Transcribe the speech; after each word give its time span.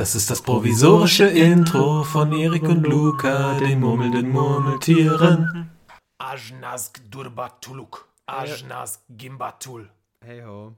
Das 0.00 0.14
ist 0.14 0.30
das 0.30 0.40
provisorische 0.40 1.26
Intro 1.26 2.04
von 2.04 2.32
Erik 2.32 2.62
und 2.62 2.84
Luca, 2.84 3.58
den 3.58 3.80
murmelnden 3.80 4.30
Murmeltieren. 4.30 5.70
Ajnask 6.16 7.02
Durbatuluk, 7.10 8.08
Ajnask 8.24 9.02
Gimbatul, 9.10 9.90
Hey 10.24 10.40
ho. 10.40 10.74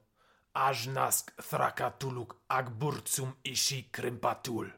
Ajnask 0.54 1.32
Thrakatuluk, 1.36 2.34
Agburzum 2.48 3.34
Ishi 3.44 3.84
Krimpatul. 3.92 4.72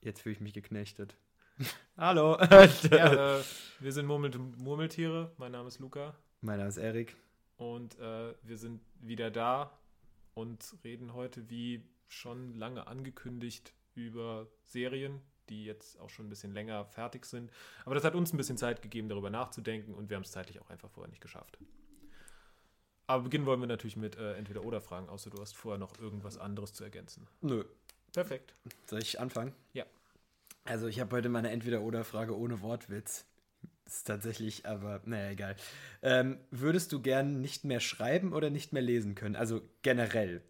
Jetzt 0.00 0.22
fühle 0.22 0.36
ich 0.36 0.40
mich 0.40 0.54
geknechtet. 0.54 1.14
Hallo. 1.98 2.38
Ja, 2.90 3.36
äh, 3.36 3.42
wir 3.80 3.92
sind 3.92 4.06
Murmel 4.06 4.30
Murmeltiere. 4.56 5.30
Mein 5.36 5.52
Name 5.52 5.68
ist 5.68 5.78
Luca 5.78 6.14
mein 6.40 6.56
Name 6.56 6.70
ist 6.70 6.78
Erik. 6.78 7.16
und 7.58 7.98
äh, 7.98 8.32
wir 8.44 8.56
sind 8.56 8.80
wieder 9.02 9.30
da 9.30 9.78
und 10.32 10.74
reden 10.84 11.12
heute, 11.12 11.50
wie 11.50 11.84
schon 12.12 12.54
lange 12.54 12.86
angekündigt, 12.86 13.74
über 13.94 14.46
Serien, 14.64 15.20
die 15.48 15.64
jetzt 15.64 15.98
auch 16.00 16.08
schon 16.08 16.26
ein 16.26 16.30
bisschen 16.30 16.52
länger 16.52 16.84
fertig 16.84 17.26
sind. 17.26 17.50
Aber 17.84 17.94
das 17.94 18.04
hat 18.04 18.14
uns 18.14 18.32
ein 18.32 18.36
bisschen 18.36 18.56
Zeit 18.56 18.82
gegeben, 18.82 19.08
darüber 19.08 19.30
nachzudenken 19.30 19.94
und 19.94 20.08
wir 20.08 20.16
haben 20.16 20.22
es 20.22 20.30
zeitlich 20.30 20.60
auch 20.60 20.70
einfach 20.70 20.90
vorher 20.90 21.10
nicht 21.10 21.20
geschafft. 21.20 21.58
Aber 23.06 23.24
beginnen 23.24 23.46
wollen 23.46 23.60
wir 23.60 23.66
natürlich 23.66 23.96
mit 23.96 24.16
äh, 24.16 24.34
Entweder-Oder-Fragen, 24.34 25.08
außer 25.08 25.30
du 25.30 25.40
hast 25.40 25.54
vorher 25.54 25.78
noch 25.78 25.98
irgendwas 25.98 26.38
anderes 26.38 26.72
zu 26.72 26.84
ergänzen. 26.84 27.26
Nö. 27.40 27.64
Perfekt. 28.12 28.54
Soll 28.86 29.00
ich 29.00 29.18
anfangen? 29.20 29.54
Ja. 29.72 29.84
Also 30.64 30.86
ich 30.86 31.00
habe 31.00 31.16
heute 31.16 31.28
meine 31.28 31.50
Entweder-Oder-Frage 31.50 32.38
ohne 32.38 32.60
Wortwitz. 32.60 33.26
Ist 33.84 34.06
tatsächlich, 34.06 34.64
aber 34.66 35.02
naja, 35.04 35.30
egal. 35.30 35.56
Ähm, 36.02 36.38
würdest 36.50 36.92
du 36.92 37.02
gern 37.02 37.40
nicht 37.40 37.64
mehr 37.64 37.80
schreiben 37.80 38.32
oder 38.32 38.48
nicht 38.48 38.72
mehr 38.72 38.82
lesen 38.82 39.14
können? 39.14 39.36
Also 39.36 39.60
generell. 39.82 40.42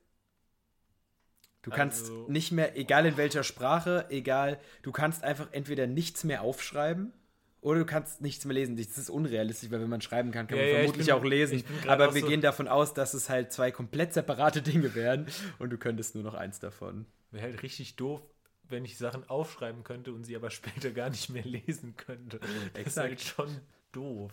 Du 1.62 1.70
kannst 1.70 2.02
Also- 2.06 2.26
nicht 2.28 2.52
mehr, 2.52 2.76
egal 2.76 3.06
in 3.06 3.16
welcher 3.16 3.44
Sprache, 3.44 4.06
egal, 4.10 4.58
du 4.82 4.92
kannst 4.92 5.22
einfach 5.24 5.48
entweder 5.52 5.86
nichts 5.86 6.24
mehr 6.24 6.42
aufschreiben 6.42 7.12
oder 7.60 7.78
du 7.80 7.86
kannst 7.86 8.20
nichts 8.20 8.44
mehr 8.44 8.54
lesen. 8.54 8.76
Das 8.76 8.98
ist 8.98 9.08
unrealistisch, 9.08 9.70
weil 9.70 9.80
wenn 9.80 9.88
man 9.88 10.00
schreiben 10.00 10.32
kann, 10.32 10.48
kann 10.48 10.58
Ja, 10.58 10.64
man 10.64 10.70
ja, 10.72 10.78
ich 10.80 10.84
vermutlich 10.86 11.06
bin- 11.06 11.14
auch 11.14 11.24
lesen. 11.24 11.64
Aber 11.86 12.14
wir 12.14 12.20
so- 12.22 12.26
gehen 12.26 12.40
davon 12.40 12.66
aus, 12.68 12.94
dass 12.94 13.14
es 13.14 13.28
halt 13.30 13.52
zwei 13.52 13.70
komplett 13.70 14.12
separate 14.12 14.60
Dinge 14.86 14.94
wären 14.96 15.26
und 15.60 15.70
du 15.70 15.78
könntest 15.78 16.14
nur 16.16 16.24
noch 16.24 16.34
eins 16.34 16.58
davon. 16.58 17.06
Wäre 17.30 17.44
halt 17.44 17.62
richtig 17.62 17.94
doof, 17.96 18.20
wenn 18.68 18.84
ich 18.84 18.98
Sachen 18.98 19.28
aufschreiben 19.28 19.84
könnte 19.84 20.12
und 20.12 20.24
sie 20.24 20.34
aber 20.34 20.50
später 20.90 20.90
gar 20.90 21.10
nicht 21.10 21.30
mehr 21.30 21.44
lesen 21.44 21.94
könnte. 21.96 22.40
Das 22.74 22.86
ist 22.88 22.96
halt 22.96 23.20
schon 23.20 23.48
doof. 23.92 24.32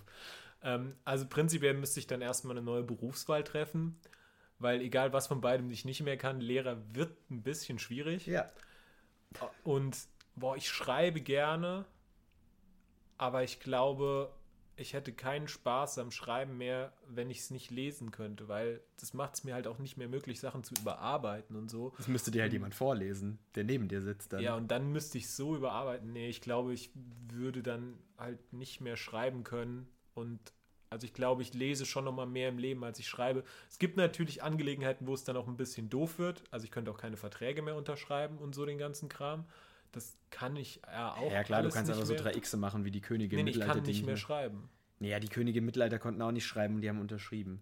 Ähm, 0.64 0.96
also 1.06 1.28
prinzipiell 1.28 1.76
müsste 1.76 2.00
ich 2.00 2.08
dann 2.08 2.22
erstmal 2.22 2.58
eine 2.58 2.66
neue 2.66 2.84
Berufswahl 2.84 3.44
treffen, 3.44 3.98
weil 4.60 4.82
egal 4.82 5.14
was 5.14 5.28
von 5.28 5.42
beidem 5.42 5.72
ich 5.72 5.86
nicht 5.86 6.02
mehr 6.02 6.18
kann, 6.18 6.42
Lehrer 6.42 6.78
wird 6.94 7.18
ein 7.32 7.42
bisschen 7.42 7.80
schwierig. 7.80 8.28
Ja. 8.28 8.50
Und 9.64 9.98
boah, 10.36 10.56
ich 10.56 10.70
schreibe 10.70 11.22
gerne, 11.22 11.86
aber 13.18 13.44
ich 13.44 13.60
glaube, 13.60 14.32
ich 14.80 14.94
hätte 14.94 15.12
keinen 15.12 15.48
Spaß 15.48 15.98
am 16.00 16.12
Schreiben 16.12 16.58
mehr, 16.58 16.94
wenn 17.08 17.30
ich 17.30 17.40
es 17.40 17.52
nicht 17.52 17.70
lesen 17.70 18.12
könnte, 18.12 18.48
weil 18.48 18.82
das 18.98 19.14
macht 19.14 19.36
es 19.36 19.44
mir 19.44 19.54
halt 19.54 19.68
auch 19.68 19.78
nicht 19.78 19.98
mehr 19.98 20.08
möglich, 20.08 20.40
Sachen 20.40 20.64
zu 20.64 20.74
überarbeiten 20.80 21.56
und 21.56 21.70
so. 21.70 21.94
Das 21.98 22.08
müsste 22.08 22.32
dir 22.32 22.42
halt 22.42 22.54
jemand 22.54 22.76
vorlesen, 22.76 23.40
der 23.56 23.66
neben 23.66 23.88
dir 23.88 24.02
sitzt 24.02 24.34
dann. 24.34 24.42
Ja, 24.42 24.56
und 24.56 24.70
dann 24.72 24.92
müsste 24.92 25.18
ich 25.18 25.30
so 25.30 25.56
überarbeiten. 25.56 26.14
Nee, 26.14 26.30
ich 26.30 26.42
glaube, 26.42 26.74
ich 26.74 26.92
würde 27.28 27.62
dann 27.62 28.00
halt 28.18 28.54
nicht 28.54 28.80
mehr 28.80 28.96
schreiben 28.96 29.44
können. 29.44 29.88
Und 30.14 30.40
also 30.90 31.06
ich 31.06 31.14
glaube, 31.14 31.42
ich 31.42 31.54
lese 31.54 31.86
schon 31.86 32.06
noch 32.06 32.12
mal 32.12 32.26
mehr 32.26 32.50
im 32.50 32.58
Leben, 32.58 32.84
als 32.84 33.00
ich 33.00 33.08
schreibe. 33.08 33.44
Es 33.70 33.78
gibt 33.78 33.98
natürlich 33.98 34.42
Angelegenheiten, 34.42 35.06
wo 35.08 35.14
es 35.14 35.24
dann 35.24 35.38
auch 35.38 35.48
ein 35.48 35.58
bisschen 35.58 35.90
doof 35.90 36.18
wird. 36.18 36.44
Also 36.52 36.66
ich 36.66 36.72
könnte 36.72 36.90
auch 36.92 36.98
keine 36.98 37.18
Verträge 37.18 37.62
mehr 37.62 37.76
unterschreiben 37.76 38.38
und 38.38 38.56
so 38.56 38.66
den 38.66 38.78
ganzen 38.78 39.08
Kram. 39.10 39.46
Das 39.92 40.18
kann 40.30 40.56
ich 40.56 40.82
ja 40.88 41.14
auch. 41.16 41.32
Ja, 41.32 41.44
klar, 41.44 41.64
du 41.64 41.70
kannst 41.70 41.92
einfach 41.92 42.06
so 42.06 42.16
drei 42.16 42.32
Xe 42.32 42.58
machen 42.58 42.86
wie 42.86 42.92
die 42.92 43.02
Könige 43.02 43.36
Nee, 43.36 43.42
im 43.42 43.46
nee, 43.46 43.52
ich 43.52 43.58
Mittelalter. 43.58 43.80
kann 43.80 43.84
die 43.84 43.92
nicht 43.92 44.06
mehr 44.06 44.18
schreiben. 44.18 44.70
Nee, 45.00 45.10
ja, 45.12 45.20
die 45.20 45.30
Könige 45.30 45.60
im 45.60 45.66
Mittelalter 45.66 46.00
konnten 46.00 46.22
auch 46.22 46.32
nicht 46.32 46.46
schreiben 46.46 46.76
und 46.76 46.82
die 46.82 46.90
haben 46.90 47.00
unterschrieben. 47.00 47.62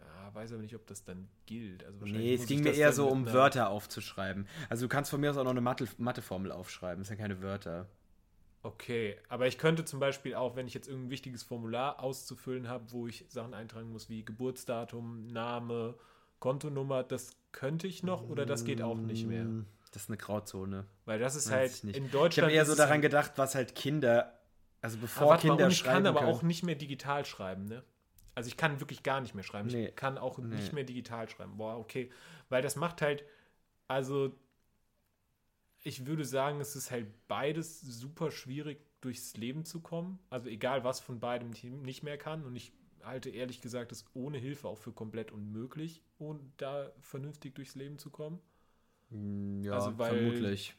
Ja, 0.00 0.34
weiß 0.34 0.52
aber 0.52 0.62
nicht, 0.62 0.74
ob 0.74 0.86
das 0.86 1.04
dann 1.04 1.28
gilt. 1.46 1.84
Also 1.84 2.04
Nee, 2.04 2.34
es 2.34 2.46
ging 2.46 2.58
ich 2.58 2.64
mir 2.64 2.72
eher 2.72 2.92
so 2.92 3.08
um 3.08 3.26
Wörter 3.32 3.70
aufzuschreiben. 3.70 4.46
Also 4.68 4.86
du 4.86 4.88
kannst 4.88 5.10
von 5.10 5.20
mir 5.20 5.30
aus 5.30 5.36
auch 5.38 5.44
noch 5.44 5.50
eine 5.52 5.60
Mathe 5.60 5.88
Matheformel 5.98 6.52
aufschreiben, 6.52 7.00
das 7.00 7.08
sind 7.08 7.18
ja 7.18 7.22
keine 7.22 7.42
Wörter. 7.42 7.88
Okay, 8.62 9.16
aber 9.28 9.46
ich 9.46 9.56
könnte 9.56 9.84
zum 9.84 10.00
Beispiel 10.00 10.34
auch, 10.34 10.56
wenn 10.56 10.66
ich 10.66 10.74
jetzt 10.74 10.88
irgendein 10.88 11.10
wichtiges 11.10 11.42
Formular 11.44 12.02
auszufüllen 12.02 12.68
habe, 12.68 12.90
wo 12.90 13.06
ich 13.06 13.24
Sachen 13.28 13.54
eintragen 13.54 13.90
muss 13.92 14.08
wie 14.10 14.24
Geburtsdatum, 14.24 15.28
Name, 15.28 15.94
Kontonummer, 16.40 17.02
das 17.04 17.36
könnte 17.52 17.86
ich 17.86 18.02
noch 18.02 18.28
oder 18.28 18.46
das 18.46 18.64
geht 18.64 18.82
auch 18.82 18.96
nicht 18.96 19.26
mehr. 19.26 19.44
Mm, 19.44 19.66
Das 19.92 20.02
ist 20.02 20.08
eine 20.10 20.18
Grauzone. 20.18 20.84
Weil 21.04 21.18
das 21.18 21.34
ist 21.36 21.46
Weiß 21.50 21.54
halt 21.54 21.70
ich 21.72 21.84
nicht. 21.84 21.96
in 21.96 22.04
Ich 22.06 22.10
Deutschland. 22.10 22.46
habe 22.46 22.52
eher 22.56 22.66
so 22.66 22.74
daran 22.74 22.92
halt- 22.94 23.02
gedacht, 23.02 23.32
was 23.36 23.54
halt 23.54 23.74
Kinder, 23.74 24.38
also 24.82 24.98
Ah, 24.98 25.00
bevor 25.02 25.28
mal, 25.28 25.38
Kinder 25.38 25.64
und 25.64 25.70
ich 25.70 25.78
schreiben 25.78 26.04
kann 26.04 26.06
aber 26.06 26.20
können. 26.20 26.32
auch 26.32 26.42
nicht 26.42 26.62
mehr 26.64 26.74
digital 26.74 27.24
schreiben, 27.24 27.64
ne? 27.64 27.82
Also 28.34 28.48
ich 28.48 28.56
kann 28.56 28.80
wirklich 28.80 29.02
gar 29.02 29.20
nicht 29.20 29.34
mehr 29.34 29.42
schreiben. 29.44 29.68
Nee. 29.68 29.86
Ich 29.88 29.96
kann 29.96 30.18
auch 30.18 30.38
Nee. 30.38 30.56
nicht 30.56 30.72
mehr 30.72 30.84
digital 30.84 31.28
schreiben. 31.28 31.56
Boah, 31.56 31.76
okay. 31.78 32.10
Weil 32.48 32.62
das 32.62 32.76
macht 32.76 33.02
halt, 33.02 33.24
also 33.88 34.32
ich 35.88 36.06
würde 36.06 36.24
sagen, 36.24 36.60
es 36.60 36.76
ist 36.76 36.90
halt 36.90 37.06
beides 37.28 37.80
super 37.80 38.30
schwierig 38.30 38.78
durchs 39.00 39.36
Leben 39.36 39.64
zu 39.64 39.80
kommen. 39.80 40.18
Also 40.30 40.48
egal, 40.48 40.84
was 40.84 41.00
von 41.00 41.18
beidem 41.20 41.52
ich 41.52 41.64
nicht 41.64 42.02
mehr 42.02 42.18
kann. 42.18 42.44
Und 42.44 42.54
ich 42.56 42.72
halte 43.02 43.30
ehrlich 43.30 43.60
gesagt 43.60 43.90
es 43.92 44.04
ohne 44.14 44.38
Hilfe 44.38 44.68
auch 44.68 44.78
für 44.78 44.92
komplett 44.92 45.30
unmöglich, 45.32 46.02
ohne 46.18 46.40
da 46.56 46.92
vernünftig 47.00 47.54
durchs 47.54 47.74
Leben 47.74 47.98
zu 47.98 48.10
kommen. 48.10 48.38
Mm, 49.10 49.62
Ja, 49.64 49.72
also 49.74 49.96
weil- 49.98 50.16
vermutlich. 50.18 50.74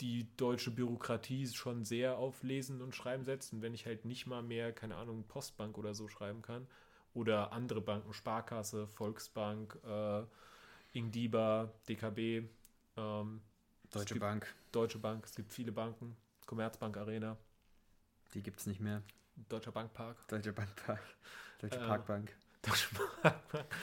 die 0.00 0.26
deutsche 0.38 0.70
Bürokratie 0.70 1.46
schon 1.48 1.84
sehr 1.84 2.16
auf 2.16 2.42
Lesen 2.42 2.80
und 2.80 2.94
Schreiben 2.94 3.24
setzt. 3.24 3.52
Und 3.52 3.60
wenn 3.60 3.74
ich 3.74 3.84
halt 3.84 4.06
nicht 4.06 4.26
mal 4.26 4.42
mehr, 4.42 4.72
keine 4.72 4.96
Ahnung, 4.96 5.24
Postbank 5.28 5.76
oder 5.76 5.92
so 5.92 6.08
schreiben 6.08 6.40
kann 6.40 6.66
oder 7.12 7.52
andere 7.52 7.82
Banken, 7.82 8.14
Sparkasse, 8.14 8.86
Volksbank, 8.86 9.78
äh, 9.84 10.22
Ingdiba, 10.94 11.70
DKB, 11.88 12.48
ähm, 12.96 13.42
Deutsche 13.90 14.14
gibt 14.14 14.20
Bank, 14.20 14.54
Deutsche 14.72 14.98
Bank, 14.98 15.24
es 15.24 15.34
gibt 15.34 15.52
viele 15.52 15.72
Banken, 15.72 16.16
Commerzbank 16.46 16.96
Arena, 16.96 17.36
die 18.34 18.42
gibt's 18.42 18.66
nicht 18.66 18.80
mehr. 18.80 19.02
Deutscher 19.48 19.72
Bankpark. 19.72 20.28
Deutsche 20.28 20.52
Bank, 20.52 20.68
Park. 20.84 21.00
Deutsche 21.60 21.76
Äh, 21.78 21.86
Parkbank. 21.86 22.36
Deutsche 22.62 22.88
Bankpark. 23.22 23.76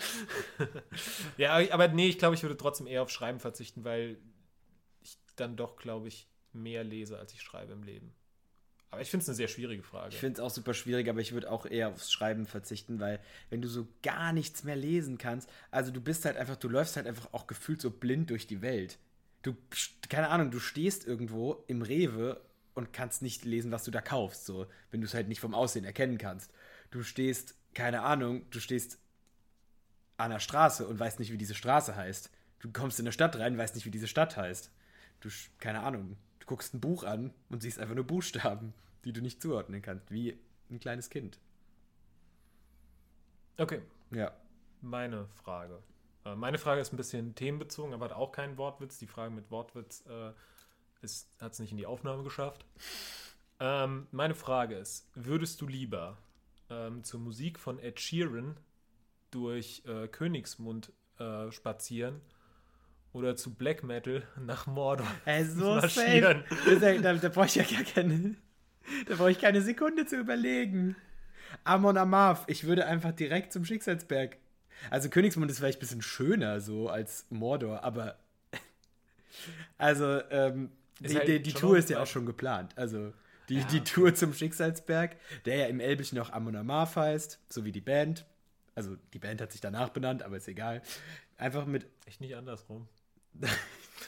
ja, 1.37 1.53
aber 1.73 1.87
nee, 1.89 2.07
ich 2.09 2.19
glaube, 2.19 2.35
ich 2.35 2.43
würde 2.43 2.57
trotzdem 2.57 2.87
eher 2.87 3.01
auf 3.01 3.09
Schreiben 3.09 3.39
verzichten, 3.39 3.83
weil 3.83 4.17
ich 5.01 5.17
dann 5.35 5.55
doch, 5.55 5.77
glaube 5.77 6.07
ich, 6.07 6.27
mehr 6.53 6.83
lese, 6.83 7.17
als 7.17 7.33
ich 7.33 7.41
schreibe 7.41 7.73
im 7.73 7.83
Leben. 7.83 8.13
Aber 8.89 9.01
ich 9.01 9.09
finde 9.11 9.23
es 9.23 9.29
eine 9.29 9.35
sehr 9.35 9.47
schwierige 9.49 9.83
Frage. 9.83 10.13
Ich 10.13 10.19
finde 10.19 10.35
es 10.35 10.39
auch 10.39 10.49
super 10.49 10.73
schwierig, 10.73 11.09
aber 11.09 11.19
ich 11.19 11.33
würde 11.33 11.51
auch 11.51 11.65
eher 11.65 11.89
aufs 11.89 12.11
Schreiben 12.11 12.45
verzichten, 12.45 12.99
weil 12.99 13.19
wenn 13.49 13.61
du 13.61 13.67
so 13.67 13.87
gar 14.01 14.31
nichts 14.31 14.63
mehr 14.63 14.77
lesen 14.77 15.17
kannst, 15.17 15.49
also 15.71 15.91
du 15.91 15.99
bist 15.99 16.23
halt 16.23 16.37
einfach, 16.37 16.55
du 16.55 16.69
läufst 16.69 16.95
halt 16.95 17.05
einfach 17.05 17.33
auch 17.33 17.47
gefühlt 17.47 17.81
so 17.81 17.91
blind 17.91 18.29
durch 18.29 18.47
die 18.47 18.61
Welt. 18.61 18.97
Du, 19.47 19.55
keine 20.09 20.27
Ahnung, 20.27 20.51
du 20.51 20.59
stehst 20.59 21.07
irgendwo 21.07 21.63
im 21.67 21.81
Rewe 21.81 22.41
und 22.73 22.91
kannst 22.91 23.21
nicht 23.21 23.45
lesen, 23.45 23.71
was 23.71 23.85
du 23.85 23.91
da 23.91 24.01
kaufst, 24.01 24.45
so, 24.45 24.67
wenn 24.91 24.99
du 24.99 25.07
es 25.07 25.13
halt 25.13 25.29
nicht 25.29 25.39
vom 25.39 25.53
Aussehen 25.55 25.85
erkennen 25.85 26.17
kannst. 26.17 26.51
Du 26.91 27.01
stehst, 27.01 27.55
keine 27.73 28.01
Ahnung, 28.01 28.45
du 28.49 28.59
stehst 28.59 28.99
an 30.17 30.31
der 30.31 30.41
Straße 30.41 30.85
und 30.85 30.99
weißt 30.99 31.19
nicht, 31.19 31.31
wie 31.31 31.37
diese 31.37 31.55
Straße 31.55 31.95
heißt. 31.95 32.29
Du 32.59 32.73
kommst 32.73 32.99
in 32.99 33.05
eine 33.05 33.13
Stadt 33.13 33.37
rein, 33.37 33.57
weißt 33.57 33.75
nicht, 33.75 33.85
wie 33.85 33.91
diese 33.91 34.07
Stadt 34.09 34.35
heißt. 34.35 34.69
Du, 35.21 35.29
keine 35.59 35.79
Ahnung, 35.79 36.17
du 36.39 36.45
guckst 36.45 36.73
ein 36.73 36.81
Buch 36.81 37.05
an 37.05 37.33
und 37.47 37.61
siehst 37.61 37.79
einfach 37.79 37.95
nur 37.95 38.05
Buchstaben, 38.05 38.73
die 39.05 39.13
du 39.13 39.21
nicht 39.21 39.41
zuordnen 39.41 39.81
kannst, 39.81 40.11
wie 40.11 40.37
ein 40.69 40.81
kleines 40.81 41.09
Kind. 41.09 41.39
okay, 43.57 43.81
Ja. 44.11 44.33
meine 44.81 45.25
Frage. 45.41 45.81
Äh, 46.27 46.35
meine 46.35 46.57
Frage 46.57 46.81
ist 46.81 46.93
ein 46.93 46.97
bisschen 46.97 47.35
themenbezogen, 47.35 47.93
aber 47.93 48.05
hat 48.05 48.13
auch 48.13 48.31
keinen 48.31 48.57
Wortwitz. 48.57 48.97
Die 48.97 49.07
Frage 49.07 49.31
mit 49.33 49.49
Wortwitz 49.51 50.03
äh, 50.07 50.31
hat 51.41 51.51
es 51.53 51.59
nicht 51.59 51.71
in 51.71 51.77
die 51.77 51.85
Aufnahme 51.85 52.23
geschafft. 52.23 52.65
Ähm, 53.59 54.07
meine 54.11 54.35
Frage 54.35 54.75
ist, 54.75 55.09
würdest 55.15 55.61
du 55.61 55.67
lieber 55.67 56.17
ähm, 56.69 57.03
zur 57.03 57.19
Musik 57.19 57.59
von 57.59 57.79
Ed 57.79 57.99
Sheeran 57.99 58.57
durch 59.31 59.83
äh, 59.85 60.07
Königsmund 60.07 60.91
äh, 61.19 61.51
spazieren 61.51 62.21
oder 63.13 63.35
zu 63.35 63.55
Black 63.55 63.83
Metal 63.83 64.27
nach 64.39 64.67
Mordor 64.67 65.07
Ey, 65.25 65.43
so 65.45 65.75
marschieren? 65.75 66.43
safe. 66.49 66.79
Da, 66.79 66.93
da, 66.97 67.13
da 67.13 67.29
brauche 67.29 67.47
ich 67.47 67.55
ja 67.55 67.63
gar 67.63 67.83
keine. 67.83 68.35
Da 69.07 69.15
brauche 69.15 69.31
ich 69.31 69.39
keine 69.39 69.61
Sekunde 69.61 70.05
zu 70.05 70.17
überlegen. 70.17 70.95
Amon 71.63 71.97
Amarth, 71.97 72.43
ich 72.47 72.65
würde 72.65 72.85
einfach 72.85 73.11
direkt 73.11 73.53
zum 73.53 73.65
Schicksalsberg. 73.65 74.37
Also 74.89 75.09
Königsmund 75.09 75.51
ist 75.51 75.59
vielleicht 75.59 75.79
ein 75.79 75.81
bisschen 75.81 76.01
schöner 76.01 76.61
so 76.61 76.89
als 76.89 77.25
Mordor, 77.29 77.83
aber 77.83 78.17
also 79.77 80.21
ähm, 80.29 80.71
die, 80.99 81.15
halt 81.15 81.27
die, 81.27 81.41
die 81.41 81.53
Tour 81.53 81.77
ist 81.77 81.89
ja 81.89 82.01
auch 82.01 82.07
schon 82.07 82.25
geplant. 82.25 82.73
Also 82.77 83.13
die, 83.49 83.59
Ja, 83.59 83.63
die 83.65 83.79
okay. 83.79 83.91
Tour 83.93 84.15
zum 84.15 84.33
Schicksalsberg, 84.33 85.15
der 85.45 85.57
ja 85.57 85.65
im 85.67 85.79
Elbischen 85.79 86.19
auch 86.19 86.31
Amon 86.31 86.55
Amarth 86.55 86.95
heißt, 86.95 87.39
so 87.49 87.65
wie 87.65 87.71
die 87.71 87.81
Band. 87.81 88.25
Also 88.75 88.95
die 89.13 89.19
Band 89.19 89.41
hat 89.41 89.51
sich 89.51 89.61
danach 89.61 89.89
benannt, 89.89 90.23
aber 90.23 90.37
ist 90.37 90.47
egal. 90.47 90.81
Einfach 91.37 91.65
mit 91.65 91.85
Echt 92.05 92.21
nicht 92.21 92.35
andersrum. 92.35 92.87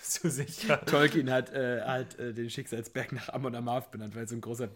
zu 0.01 0.29
sicher. 0.29 0.79
Tolkien 0.85 1.29
hat, 1.31 1.51
äh, 1.51 1.81
hat 1.81 2.17
äh, 2.19 2.33
den 2.33 2.49
Schicksalsberg 2.49 3.11
nach 3.11 3.29
Amon 3.29 3.55
Amarth 3.55 3.91
benannt, 3.91 4.15
weil 4.15 4.27
so 4.27 4.35
ein 4.35 4.41
großer. 4.41 4.69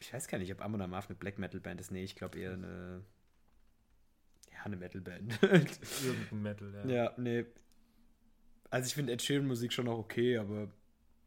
Ich 0.00 0.12
weiß 0.12 0.28
gar 0.28 0.38
nicht, 0.38 0.52
ob 0.52 0.62
Amon 0.62 0.80
Amarth 0.80 1.08
eine 1.08 1.16
Black 1.16 1.38
Metal 1.38 1.60
Band 1.60 1.80
ist. 1.80 1.90
Nee, 1.90 2.04
ich 2.04 2.16
glaube 2.16 2.38
eher 2.38 2.52
eine. 2.52 3.02
Ja, 4.60 4.64
eine 4.66 4.76
Metal 4.76 5.00
Band. 5.00 5.42
Irgendein 5.42 6.42
Metal, 6.42 6.74
ja. 6.74 6.86
ja, 7.04 7.12
nee. 7.16 7.46
Also 8.70 8.86
ich 8.86 8.94
finde 8.94 9.12
Ed 9.12 9.22
Sheeran 9.22 9.46
Musik 9.46 9.72
schon 9.72 9.86
noch 9.86 9.98
okay, 9.98 10.36
aber. 10.38 10.68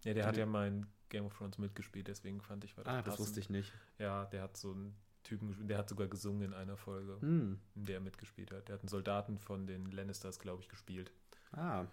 Ja, 0.03 0.13
der 0.13 0.25
hat 0.25 0.38
ja 0.38 0.45
mal 0.45 0.68
in 0.68 0.85
Game 1.09 1.25
of 1.25 1.33
Thrones 1.38 1.57
mitgespielt, 1.57 2.07
deswegen 2.07 2.41
fand 2.41 2.63
ich 2.63 2.75
war 2.77 2.85
Ah, 2.88 3.01
das 3.01 3.19
wusste 3.19 3.39
ich 3.39 3.50
nicht. 3.50 3.74
Ja, 4.00 4.25
der 4.25 4.41
hat 4.44 4.57
so 4.57 4.71
einen 4.71 4.95
Typen 5.24 5.47
gespielt, 5.47 5.69
der 5.69 5.77
hat 5.77 5.89
sogar 5.89 6.07
gesungen 6.07 6.41
in 6.41 6.53
einer 6.53 6.75
Folge, 6.77 7.18
Hm. 7.21 7.59
in 7.75 7.85
der 7.85 7.95
er 7.95 8.01
mitgespielt 8.01 8.51
hat. 8.51 8.68
Der 8.68 8.75
hat 8.75 8.81
einen 8.81 8.89
Soldaten 8.89 9.39
von 9.39 9.65
den 9.68 9.91
Lannisters, 9.91 10.39
glaube 10.39 10.62
ich, 10.62 10.69
gespielt. 10.69 11.12
Ah. 11.51 11.86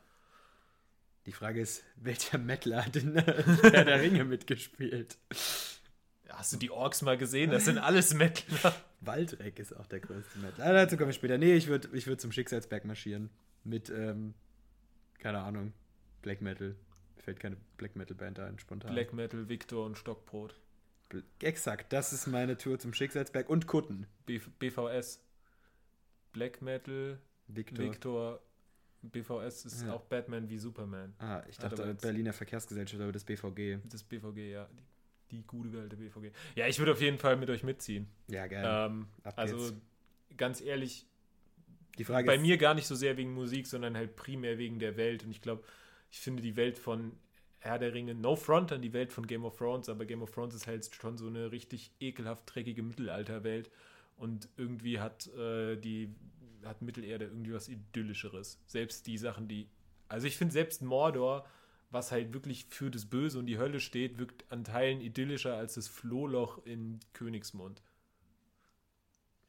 Die 1.27 1.33
Frage 1.33 1.61
ist, 1.61 1.85
welcher 1.97 2.39
Metaler 2.39 2.87
hat 2.87 2.97
in 2.97 3.15
äh, 3.17 3.23
Herr 3.63 3.85
der 3.85 4.01
Ringe 4.01 4.25
mitgespielt? 4.25 5.19
Hast 6.31 6.53
du 6.53 6.57
die 6.57 6.71
Orks 6.71 7.03
mal 7.03 7.19
gesehen? 7.19 7.51
Das 7.51 7.65
sind 7.65 7.79
alles 7.79 8.15
Mettler. 8.15 8.75
Waldreck 9.01 9.59
ist 9.59 9.75
auch 9.77 9.87
der 9.87 10.01
größte 10.01 10.39
Metaler. 10.39 10.71
Ah, 10.71 10.73
dazu 10.73 10.97
komme 10.97 11.11
ich 11.11 11.17
später. 11.17 11.39
Nee, 11.39 11.55
ich 11.55 11.67
würde 11.69 11.89
ich 11.93 12.07
würd 12.07 12.21
zum 12.21 12.33
Schicksalsberg 12.33 12.85
marschieren. 12.85 13.31
Mit, 13.65 13.91
ähm, 13.91 14.35
keine 15.19 15.41
Ahnung, 15.41 15.73
Black 16.23 16.41
Metal. 16.41 16.77
Mir 17.17 17.23
fällt 17.23 17.41
keine 17.41 17.57
Black 17.77 17.97
Metal 17.97 18.17
Band 18.17 18.39
ein, 18.41 18.59
spontan. 18.59 18.93
Black 18.95 19.13
Metal, 19.13 19.49
Victor 19.49 19.85
und 19.87 19.99
Stockbrot. 19.99 20.55
Bl- 21.11 21.25
Exakt, 21.43 21.93
das 21.93 22.13
ist 22.13 22.27
meine 22.27 22.57
Tour 22.57 22.79
zum 22.79 22.95
Schicksalsberg 22.95 23.49
und 23.51 23.67
Kutten. 23.67 24.07
B 24.27 24.41
BVS. 24.59 25.21
Black 26.33 26.63
Metal, 26.63 27.19
Victor. 27.49 27.85
Victor, 27.85 28.41
BVS 29.03 29.65
ist 29.65 29.83
Ja. 29.83 29.95
auch 29.95 30.03
Batman 30.03 30.49
wie 30.49 30.59
Superman. 30.59 31.15
Ah, 31.19 31.43
ich 31.49 31.59
dachte 31.59 31.95
Berliner 31.95 32.33
Verkehrsgesellschaft, 32.33 33.03
aber 33.03 33.13
das 33.13 33.25
BVG. 33.25 33.79
Das 33.89 34.03
BVG, 34.05 34.53
ja. 34.53 34.69
Die, 34.73 34.83
die 35.31 35.43
gute 35.43 35.81
alte 35.81 35.97
BVG. 35.97 36.33
Ja, 36.55 36.67
ich 36.67 36.79
würde 36.79 36.93
auf 36.93 37.01
jeden 37.01 37.19
Fall 37.19 37.37
mit 37.37 37.51
euch 37.51 37.63
mitziehen. 37.63 38.09
Ja, 38.29 38.47
geil. 38.47 38.65
Ähm, 38.67 39.07
also 39.37 39.73
ganz 40.37 40.61
ehrlich, 40.61 41.07
Die 41.99 42.05
Frage 42.05 42.27
bei 42.27 42.39
mir 42.39 42.57
gar 42.57 42.75
nicht 42.75 42.87
so 42.87 42.95
sehr 42.95 43.17
wegen 43.17 43.33
Musik, 43.35 43.67
sondern 43.67 43.97
halt 43.97 44.17
primär 44.17 44.59
wegen 44.59 44.79
der 44.79 44.97
Welt. 44.97 45.25
Und 45.25 45.31
ich 45.31 45.43
glaube, 45.43 45.63
ich 46.11 46.21
finde 46.21 46.43
die 46.43 46.57
Welt 46.57 46.79
von 46.79 47.13
Herr 47.59 47.79
der 47.79 47.93
Ringe, 47.93 48.15
no 48.15 48.37
front 48.37 48.73
an 48.73 48.81
die 48.81 48.93
Welt 48.93 49.13
von 49.13 49.27
Game 49.27 49.45
of 49.45 49.57
Thrones, 49.57 49.89
aber 49.89 50.07
Game 50.07 50.23
of 50.23 50.31
Thrones 50.31 50.55
ist 50.55 50.67
halt 50.67 50.89
schon 50.95 51.19
so 51.19 51.27
eine 51.27 51.53
richtig 51.53 51.93
ekelhaft 52.01 52.55
dreckige 52.55 52.83
Mittelalterwelt. 52.83 53.71
Und 54.17 54.49
irgendwie 54.57 54.99
hat 54.99 55.27
äh, 55.35 55.77
die 55.77 56.15
hat 56.65 56.83
Mittelerde 56.83 57.27
irgendwie 57.27 57.53
was 57.53 57.69
Idyllischeres. 57.69 58.61
Selbst 58.67 59.07
die 59.07 59.19
Sachen, 59.19 59.49
die. 59.49 59.69
Also 60.09 60.27
ich 60.27 60.37
finde 60.37 60.53
selbst 60.53 60.83
Mordor, 60.83 61.47
was 61.91 62.13
halt 62.13 62.33
wirklich 62.33 62.67
für 62.67 62.91
das 62.91 63.07
Böse 63.07 63.39
und 63.39 63.47
die 63.47 63.59
Hölle 63.59 63.81
steht, 63.81 64.19
wirkt 64.19 64.51
an 64.51 64.65
Teilen 64.65 65.01
idyllischer 65.01 65.57
als 65.57 65.75
das 65.75 65.89
Flohloch 65.89 66.65
in 66.65 67.01
Königsmund. 67.13 67.83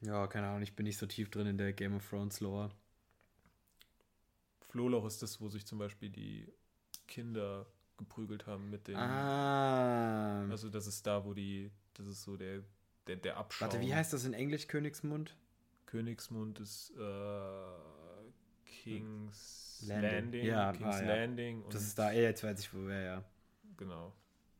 Ja, 0.01 0.25
keine 0.27 0.47
Ahnung, 0.47 0.63
ich 0.63 0.75
bin 0.75 0.85
nicht 0.85 0.97
so 0.97 1.05
tief 1.05 1.29
drin 1.29 1.45
in 1.45 1.57
der 1.57 1.73
Game 1.73 1.95
of 1.95 2.09
Thrones 2.09 2.39
Lore. 2.39 2.71
Flohloch 4.61 5.05
ist 5.05 5.21
das, 5.21 5.39
wo 5.39 5.49
sich 5.49 5.65
zum 5.65 5.77
Beispiel 5.77 6.09
die 6.09 6.51
Kinder 7.07 7.67
geprügelt 7.97 8.47
haben 8.47 8.69
mit 8.71 8.87
den. 8.87 8.95
Ah. 8.95 10.49
Also 10.49 10.69
das 10.69 10.87
ist 10.87 11.05
da, 11.05 11.23
wo 11.23 11.33
die, 11.33 11.71
das 11.93 12.07
ist 12.07 12.23
so 12.23 12.37
der, 12.37 12.63
der, 13.05 13.17
der 13.17 13.37
Abschaum. 13.37 13.67
Warte, 13.67 13.81
wie 13.81 13.93
heißt 13.93 14.13
das 14.13 14.25
in 14.25 14.33
Englisch 14.33 14.67
Königsmund? 14.67 15.35
Königsmund 15.85 16.59
ist 16.59 16.91
äh, 16.97 17.01
King's 18.83 19.83
Landing. 19.87 20.11
Landing. 20.11 20.45
Ja, 20.45 20.71
King's 20.71 20.95
ah, 20.95 21.01
ja. 21.01 21.15
Landing. 21.15 21.63
Das 21.69 21.81
ist 21.83 21.97
da, 21.97 22.11
ey, 22.11 22.23
jetzt 22.23 22.43
weiß 22.43 22.59
ich, 22.59 22.73
wo 22.73 22.87
wer, 22.87 23.01
ja. 23.01 23.23
Genau. 23.77 24.13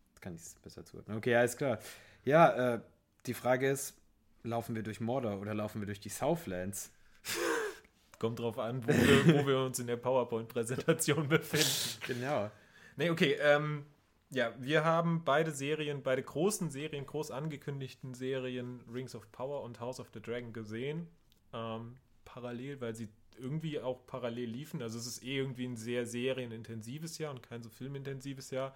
Jetzt 0.10 0.22
kann 0.22 0.36
ich 0.36 0.42
es 0.42 0.56
besser 0.56 0.86
zuordnen. 0.86 1.18
Okay, 1.18 1.36
alles 1.36 1.58
klar. 1.58 1.80
Ja, 2.24 2.76
äh, 2.76 2.82
die 3.26 3.34
Frage 3.34 3.70
ist, 3.70 3.96
laufen 4.44 4.76
wir 4.76 4.84
durch 4.84 5.00
Mordor 5.00 5.40
oder 5.40 5.54
laufen 5.54 5.82
wir 5.82 5.86
durch 5.86 6.00
die 6.00 6.10
Southlands? 6.10 6.92
Kommt 8.20 8.40
drauf 8.40 8.60
an, 8.60 8.86
wo 8.86 8.90
wir, 8.90 9.40
wo 9.40 9.48
wir 9.48 9.60
uns 9.60 9.80
in 9.80 9.88
der 9.88 9.98
PowerPoint-Präsentation 9.98 11.28
befinden. 11.28 12.00
Genau. 12.08 12.52
Nee, 12.98 13.10
okay. 13.10 13.38
Ähm, 13.42 13.86
ja, 14.30 14.54
wir 14.60 14.84
haben 14.84 15.24
beide 15.24 15.52
Serien, 15.52 16.04
beide 16.04 16.22
großen 16.22 16.70
Serien, 16.70 17.06
groß 17.06 17.32
angekündigten 17.32 18.14
Serien, 18.14 18.82
Rings 18.92 19.16
of 19.16 19.32
Power 19.32 19.64
und 19.64 19.80
House 19.80 20.00
of 20.00 20.10
the 20.14 20.22
Dragon 20.22 20.54
gesehen. 20.54 21.08
Ähm, 21.54 21.98
parallel, 22.24 22.80
weil 22.80 22.96
sie 22.96 23.10
irgendwie 23.42 23.80
auch 23.80 24.06
parallel 24.06 24.50
liefen. 24.50 24.82
Also 24.82 24.98
es 24.98 25.08
ist 25.08 25.24
eh 25.24 25.38
irgendwie 25.38 25.66
ein 25.66 25.78
sehr 25.78 26.06
serienintensives 26.06 27.18
Jahr 27.18 27.32
und 27.32 27.44
kein 27.44 27.64
so 27.64 27.70
filmintensives 27.70 28.52
Jahr. 28.52 28.76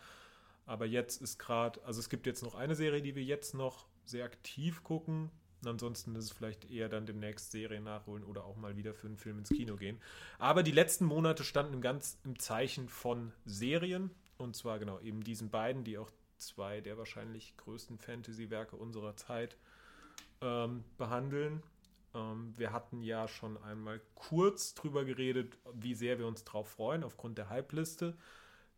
Aber 0.66 0.86
jetzt 0.86 1.22
ist 1.22 1.38
gerade, 1.38 1.84
also 1.84 2.00
es 2.00 2.10
gibt 2.10 2.26
jetzt 2.26 2.44
noch 2.44 2.56
eine 2.56 2.76
Serie, 2.76 3.02
die 3.02 3.16
wir 3.16 3.24
jetzt 3.24 3.54
noch 3.54 3.86
sehr 4.06 4.26
aktiv 4.26 4.84
gucken. 4.84 5.30
Und 5.62 5.70
ansonsten 5.70 6.16
ist 6.16 6.26
es 6.26 6.32
vielleicht 6.32 6.70
eher 6.70 6.90
dann 6.90 7.06
demnächst 7.06 7.52
Serien 7.52 7.84
nachholen 7.84 8.24
oder 8.24 8.46
auch 8.46 8.56
mal 8.56 8.76
wieder 8.78 8.94
für 8.94 9.08
einen 9.08 9.18
Film 9.18 9.40
ins 9.40 9.50
Kino 9.50 9.76
gehen. 9.78 10.00
Aber 10.38 10.64
die 10.64 10.72
letzten 10.72 11.06
Monate 11.06 11.44
standen 11.44 11.82
ganz 11.82 12.20
im 12.24 12.38
Zeichen 12.40 12.90
von 12.90 13.32
Serien. 13.46 14.12
Und 14.38 14.56
zwar 14.56 14.80
genau 14.80 15.00
eben 15.00 15.24
diesen 15.24 15.50
beiden, 15.50 15.84
die 15.84 15.98
auch 15.98 16.12
zwei 16.38 16.82
der 16.82 16.98
wahrscheinlich 16.98 17.56
größten 17.58 17.98
Fantasy-Werke 17.98 18.76
unserer 18.76 19.16
Zeit 19.16 19.58
ähm, 20.42 20.84
behandeln. 20.98 21.64
Ähm, 22.16 22.54
wir 22.58 22.72
hatten 22.72 23.02
ja 23.02 23.28
schon 23.28 23.62
einmal 23.62 24.02
kurz 24.16 24.74
drüber 24.74 25.06
geredet, 25.06 25.58
wie 25.74 25.94
sehr 25.94 26.18
wir 26.18 26.28
uns 26.28 26.44
drauf 26.44 26.70
freuen, 26.70 27.04
aufgrund 27.04 27.38
der 27.38 27.50
Hype-Liste. 27.50 28.16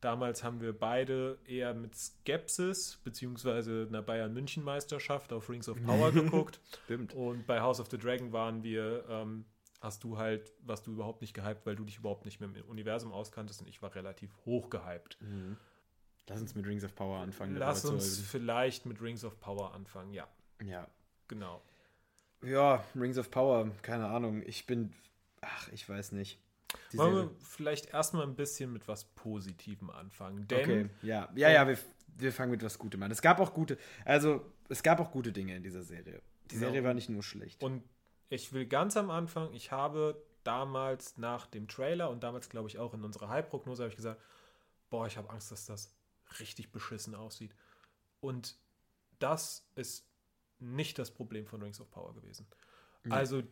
Damals 0.02 0.44
haben 0.44 0.62
wir 0.62 0.78
beide 0.78 1.40
eher 1.46 1.74
mit 1.74 1.96
Skepsis 1.96 3.00
beziehungsweise 3.04 3.88
einer 3.88 4.02
Bayern-München-Meisterschaft 4.02 5.34
auf 5.34 5.50
Rings 5.50 5.70
of 5.70 5.84
Power 5.84 6.12
geguckt. 6.14 6.60
Stimmt. 6.86 7.14
Und 7.14 7.48
bei 7.48 7.62
House 7.62 7.80
of 7.80 7.90
the 7.90 7.98
Dragon 7.98 8.32
waren 8.32 8.64
wir, 8.64 9.06
ähm, 9.10 9.46
hast 9.82 10.04
du 10.04 10.18
halt, 10.18 10.52
warst 10.62 10.86
du 10.86 10.92
überhaupt 10.92 11.22
nicht 11.22 11.34
gehypt, 11.34 11.66
weil 11.66 11.76
du 11.76 11.84
dich 11.84 11.98
überhaupt 11.98 12.26
nicht 12.26 12.40
mehr 12.40 12.50
im 12.50 12.66
Universum 12.66 13.12
auskanntest 13.12 13.62
und 13.62 13.68
ich 13.68 13.82
war 13.82 13.96
relativ 13.96 14.36
hoch 14.46 14.70
gehypt. 14.70 15.18
Lass 16.28 16.42
uns 16.42 16.54
mit 16.56 16.68
Rings 16.68 16.84
of 16.84 16.94
Power 16.94 17.20
anfangen. 17.20 17.56
Lass 17.56 17.86
uns 17.86 18.20
vielleicht 18.20 18.86
mit 18.86 19.02
Rings 19.02 19.24
of 19.24 19.40
Power 19.40 19.74
anfangen, 19.74 20.14
ja. 20.14 20.28
Ja. 20.64 20.88
genau. 21.28 21.62
Ja, 22.44 22.84
Rings 22.96 23.18
of 23.18 23.32
Power, 23.32 23.70
keine 23.82 24.08
Ahnung. 24.08 24.44
Ich 24.46 24.66
bin. 24.66 24.94
Ach, 25.42 25.68
ich 25.70 25.88
weiß 25.88 26.12
nicht. 26.14 26.40
Die 26.92 26.98
Wollen 26.98 27.14
Serie- 27.16 27.30
wir 27.30 27.36
vielleicht 27.46 27.86
erstmal 27.94 28.24
ein 28.24 28.36
bisschen 28.36 28.72
mit 28.74 28.88
was 28.88 29.06
Positivem 29.06 29.90
anfangen, 29.90 30.48
denn 30.48 30.60
Okay, 30.60 30.90
ja. 31.02 31.30
Ja, 31.36 31.50
ja, 31.50 31.68
wir, 31.68 31.78
wir 32.18 32.32
fangen 32.34 32.52
mit 32.52 32.64
was 32.64 32.78
Gutem 32.78 33.02
an. 33.04 33.12
Es 33.12 33.22
gab 33.22 33.40
auch 33.40 33.54
gute, 33.54 33.78
also 34.06 34.46
es 34.70 34.84
gab 34.84 35.00
auch 35.00 35.12
gute 35.12 35.32
Dinge 35.32 35.56
in 35.56 35.64
dieser 35.64 35.84
Serie. 35.84 36.22
Die 36.52 36.56
Genau. 36.56 36.68
Serie 36.68 36.84
war 36.84 36.94
nicht 36.94 37.10
nur 37.10 37.24
schlecht. 37.24 37.62
Und 37.64 37.84
ich 38.30 38.52
will 38.54 38.66
ganz 38.66 38.98
am 38.98 39.10
Anfang, 39.10 39.54
ich 39.54 39.72
habe 39.72 40.22
damals 40.44 41.18
nach 41.18 41.46
dem 41.48 41.68
Trailer 41.68 42.10
und 42.10 42.24
damals 42.24 42.50
glaube 42.50 42.68
ich 42.70 42.78
auch 42.78 42.94
in 42.94 43.04
unserer 43.04 43.30
Hype-Prognose 43.30 43.84
habe 43.84 43.90
ich 43.92 43.96
gesagt, 43.98 44.22
boah, 44.90 45.08
ich 45.08 45.18
habe 45.18 45.30
Angst, 45.30 45.52
dass 45.52 45.66
das 45.66 45.94
richtig 46.40 46.72
beschissen 46.72 47.16
aussieht. 47.16 47.54
Und 48.20 48.58
das 49.20 49.66
ist 49.76 50.07
nicht 50.60 50.98
das 51.00 51.12
Problem 51.12 51.46
von 51.46 51.62
Rings 51.62 51.80
of 51.80 51.90
Power 51.92 52.14
gewesen. 52.14 52.48
Also 53.10 53.44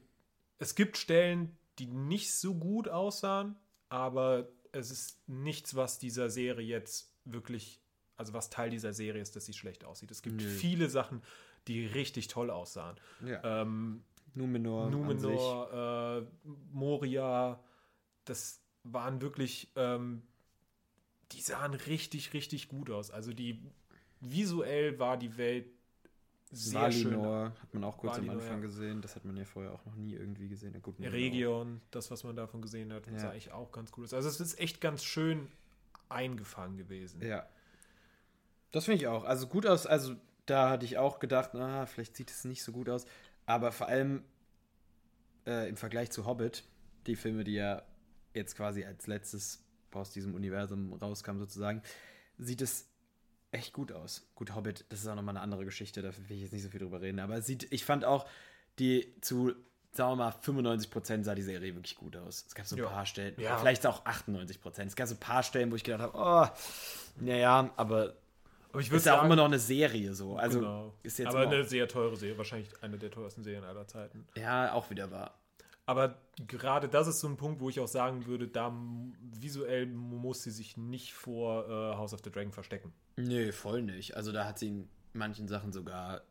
es 0.57 0.75
gibt 0.75 0.97
Stellen, 0.97 1.57
die 1.79 1.87
nicht 1.87 2.33
so 2.33 2.55
gut 2.55 2.89
aussahen, 2.89 3.55
aber 3.89 4.49
es 4.71 4.91
ist 4.91 5.27
nichts, 5.27 5.75
was 5.75 5.99
dieser 5.99 6.29
Serie 6.29 6.65
jetzt 6.65 7.13
wirklich, 7.23 7.81
also 8.17 8.33
was 8.33 8.49
Teil 8.49 8.69
dieser 8.69 8.93
Serie 8.93 9.21
ist, 9.21 9.35
dass 9.35 9.45
sie 9.45 9.53
schlecht 9.53 9.85
aussieht. 9.85 10.11
Es 10.11 10.21
gibt 10.21 10.41
Nö. 10.41 10.47
viele 10.47 10.89
Sachen, 10.89 11.21
die 11.67 11.85
richtig 11.85 12.27
toll 12.27 12.49
aussahen. 12.49 12.97
ja. 13.25 13.61
Ähm, 13.61 14.03
Numenor, 14.37 14.89
Numenor, 14.89 15.71
äh, 16.21 16.47
Moria, 16.73 17.63
das 18.25 18.61
waren 18.83 19.21
wirklich, 19.21 19.71
ähm, 19.77 20.23
die 21.31 21.39
sahen 21.39 21.73
richtig, 21.73 22.33
richtig 22.33 22.67
gut 22.67 22.89
aus. 22.89 23.11
Also 23.11 23.31
die 23.31 23.63
visuell 24.19 24.99
war 24.99 25.15
die 25.17 25.37
Welt 25.37 25.67
sehr 26.51 26.91
schön. 26.91 27.11
Valinor 27.11 27.53
hat 27.61 27.73
man 27.73 27.83
auch 27.83 27.97
kurz 27.97 28.15
Valinor, 28.15 28.35
am 28.35 28.39
Anfang 28.41 28.59
ja. 28.59 28.65
gesehen. 28.65 29.01
Das 29.01 29.15
hat 29.15 29.25
man 29.25 29.35
ja 29.37 29.45
vorher 29.45 29.73
auch 29.73 29.85
noch 29.85 29.95
nie 29.95 30.13
irgendwie 30.13 30.47
gesehen. 30.47 30.73
Ja, 30.73 30.79
gut, 30.79 30.99
Region, 30.99 31.81
das, 31.91 32.11
was 32.11 32.23
man 32.23 32.35
davon 32.35 32.61
gesehen 32.61 32.93
hat, 32.93 33.07
Ja. 33.07 33.19
sah 33.19 33.29
eigentlich 33.31 33.51
auch 33.51 33.71
ganz 33.71 33.91
gut 33.91 34.05
aus. 34.05 34.13
Also 34.13 34.29
es 34.29 34.39
ist 34.39 34.59
echt 34.59 34.81
ganz 34.81 35.03
schön 35.03 35.47
eingefangen 36.09 36.77
gewesen. 36.77 37.19
auch. 37.21 37.25
Ja. 37.25 37.49
Das 38.71 38.85
finde 38.85 38.97
ich 38.97 39.07
auch. 39.07 39.23
Also 39.23 39.47
gut 39.47 39.65
aus, 39.65 39.87
also 39.87 40.15
da 40.45 40.69
hatte 40.69 40.85
ich 40.85 40.97
auch 40.97 41.19
gedacht, 41.19 41.51
na, 41.53 41.85
vielleicht 41.85 42.15
sieht 42.15 42.29
es 42.29 42.45
nicht 42.45 42.63
so 42.63 42.71
gut 42.71 42.89
aus. 42.89 43.05
Aber 43.45 43.71
vor 43.71 43.87
allem 43.87 44.23
äh, 45.45 45.69
im 45.69 45.77
Vergleich 45.77 46.11
zu 46.11 46.25
Hobbit, 46.25 46.63
die 47.07 47.15
Filme, 47.15 47.43
die 47.43 47.53
ja 47.53 47.83
jetzt 48.33 48.55
quasi 48.55 48.83
als 48.83 49.07
letztes 49.07 49.63
aus 49.91 50.11
diesem 50.11 50.35
Universum 50.35 50.91
rauskamen, 50.93 51.39
sozusagen, 51.39 51.81
sieht 52.37 52.61
es 52.61 52.89
echt 53.55 53.73
gut 53.73 53.91
aus. 53.91 54.27
Gut, 54.35 54.53
Hobbit, 54.55 54.85
das 54.89 54.99
ist 55.01 55.07
auch 55.07 55.15
nochmal 55.15 55.35
eine 55.35 55.41
andere 55.41 55.65
Geschichte, 55.65 56.01
da 56.01 56.09
will 56.09 56.35
ich 56.37 56.41
jetzt 56.41 56.53
nicht 56.53 56.63
so 56.63 56.69
viel 56.69 56.79
drüber 56.79 57.01
reden. 57.01 57.19
Aber 57.19 57.41
sieht, 57.41 57.71
ich 57.71 57.83
fand 57.85 58.05
auch 58.05 58.25
die 58.79 59.13
zu 59.21 59.53
sagen 59.91 60.11
wir 60.11 60.25
mal, 60.25 60.31
95% 60.31 61.23
sah 61.23 61.35
die 61.35 61.41
Serie 61.41 61.73
wirklich 61.73 61.95
gut 61.95 62.17
aus. 62.17 62.43
Es 62.49 62.53
gab 62.53 62.65
so 62.65 62.75
ein 62.75 62.79
Ja. 62.79 62.89
paar 62.89 63.05
Stellen, 63.05 63.33
Ja. 63.39 63.57
vielleicht 63.57 63.87
auch 63.87 64.03
98%. 64.05 64.87
Es 64.89 64.95
gab 64.97 65.07
so 65.07 65.15
ein 65.15 65.19
paar 65.21 65.41
Stellen, 65.41 65.71
wo 65.71 65.75
ich 65.77 65.85
gedacht 65.85 66.01
habe, 66.01 66.17
oh, 66.17 67.23
naja, 67.23 67.71
aber 67.77 68.13
Aber 68.73 68.81
ich 68.81 68.89
würde 68.89 68.97
ist 68.97 69.05
ja 69.05 69.17
auch 69.17 69.23
immer 69.23 69.37
noch 69.37 69.45
eine 69.45 69.57
Serie 69.57 70.13
so. 70.13 70.35
Also 70.35 70.59
genau. 70.59 70.93
ist 71.01 71.17
jetzt 71.17 71.29
aber 71.29 71.47
eine 71.47 71.63
sehr 71.63 71.87
teure 71.87 72.17
Serie, 72.17 72.37
wahrscheinlich 72.37 72.67
eine 72.83 72.97
der 72.97 73.09
teuersten 73.09 73.41
Serien 73.45 73.63
aller 73.63 73.87
Zeiten. 73.87 74.27
ja 74.35 74.73
auch 74.73 74.89
wieder 74.89 75.09
wahr. 75.11 75.33
Aber 75.87 76.19
gerade 76.47 76.89
das 76.89 77.07
ist 77.07 77.19
so 77.19 77.27
ein 77.27 77.37
Punkt, 77.37 77.61
wo 77.61 77.69
ich 77.69 77.79
auch 77.79 77.87
sagen 77.87 78.25
würde, 78.25 78.47
da 78.47 78.75
visuell 79.21 79.85
muss 79.85 80.41
sie 80.43 80.51
sich 80.51 80.77
nicht 80.77 81.13
vor 81.13 81.67
äh, 81.69 81.95
House 81.95 82.13
of 82.13 82.21
the 82.23 82.31
Dragon 82.31 82.51
verstecken. 82.51 82.91
Nö, 83.17 83.51
voll 83.51 83.83
nicht. 83.83 84.17
Also 84.17 84.31
da 84.31 84.45
hat 84.45 84.57
sie 84.59 84.69
in 84.69 84.89
manchen 85.13 85.47
Sachen 85.47 85.71
sogar 85.71 86.23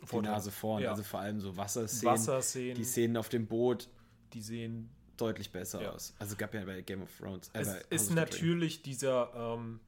die 0.00 0.06
Vorteil. 0.06 0.32
Nase 0.32 0.50
vorn. 0.50 0.82
Ja. 0.82 0.90
Also 0.90 1.02
vor 1.02 1.20
allem 1.20 1.38
so 1.40 1.56
Wasserszenen. 1.56 2.14
Wasserszenen, 2.14 2.74
Die 2.76 2.84
Szenen 2.84 3.16
auf 3.16 3.28
dem 3.28 3.46
Boot 3.46 3.88
die 4.32 4.40
sehen 4.42 4.90
deutlich 5.16 5.52
besser 5.52 5.80
Ja. 5.82 5.92
aus. 5.92 6.12
Also 6.18 6.34
gab 6.34 6.54
ja 6.54 6.64
bei 6.64 6.80
Game 6.80 7.02
of 7.02 7.10
Thrones. 7.18 7.48
äh, 7.52 7.60
Es 7.60 7.76
ist 7.90 8.10
natürlich 8.10 8.82
dieser 8.82 9.32
ähm, 9.36 9.78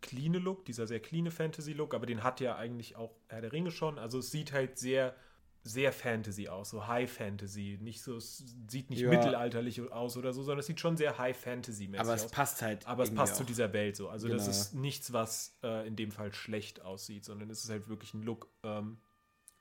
cleane 0.00 0.38
Look, 0.38 0.64
dieser 0.64 0.86
sehr 0.86 1.00
cleane 1.00 1.30
Fantasy-Look, 1.32 1.92
aber 1.94 2.06
den 2.06 2.22
hat 2.22 2.40
ja 2.40 2.56
eigentlich 2.56 2.94
auch 2.94 3.16
Herr 3.28 3.40
der 3.40 3.52
Ringe 3.52 3.70
schon. 3.72 3.98
Also 3.98 4.18
es 4.18 4.30
sieht 4.30 4.52
halt 4.52 4.78
sehr, 4.78 5.16
sehr 5.64 5.92
Fantasy 5.92 6.48
aus, 6.48 6.70
so 6.70 6.86
High 6.88 7.10
Fantasy. 7.10 7.78
Nicht 7.80 8.02
so, 8.02 8.16
es 8.16 8.38
sieht 8.68 8.90
nicht 8.90 9.00
Ja. 9.00 9.10
mittelalterlich 9.10 9.80
aus 9.92 10.16
oder 10.16 10.32
so, 10.32 10.42
sondern 10.42 10.58
es 10.60 10.66
sieht 10.66 10.80
schon 10.80 10.96
sehr 10.96 11.18
High 11.18 11.36
Fantasy-mäßig 11.36 12.00
Aber 12.00 12.14
aus. 12.14 12.24
es 12.24 12.30
passt 12.32 12.62
halt. 12.62 12.86
aber 12.86 13.04
es 13.04 13.14
passt 13.14 13.36
zu 13.36 13.42
auch. 13.42 13.46
dieser 13.46 13.72
Welt 13.72 13.96
so. 13.96 14.08
Also 14.08 14.26
das 14.28 14.42
Genau. 14.46 14.50
ist 14.50 14.74
nichts, 14.74 15.12
was 15.12 15.56
äh, 15.62 15.86
in 15.86 15.94
dem 15.94 16.10
Fall 16.10 16.32
schlecht 16.32 16.82
aussieht, 16.82 17.24
sondern 17.24 17.48
es 17.50 17.62
ist 17.62 17.70
halt 17.70 17.88
wirklich 17.88 18.12
ein 18.14 18.22
Look. 18.22 18.48
Ähm, 18.64 18.98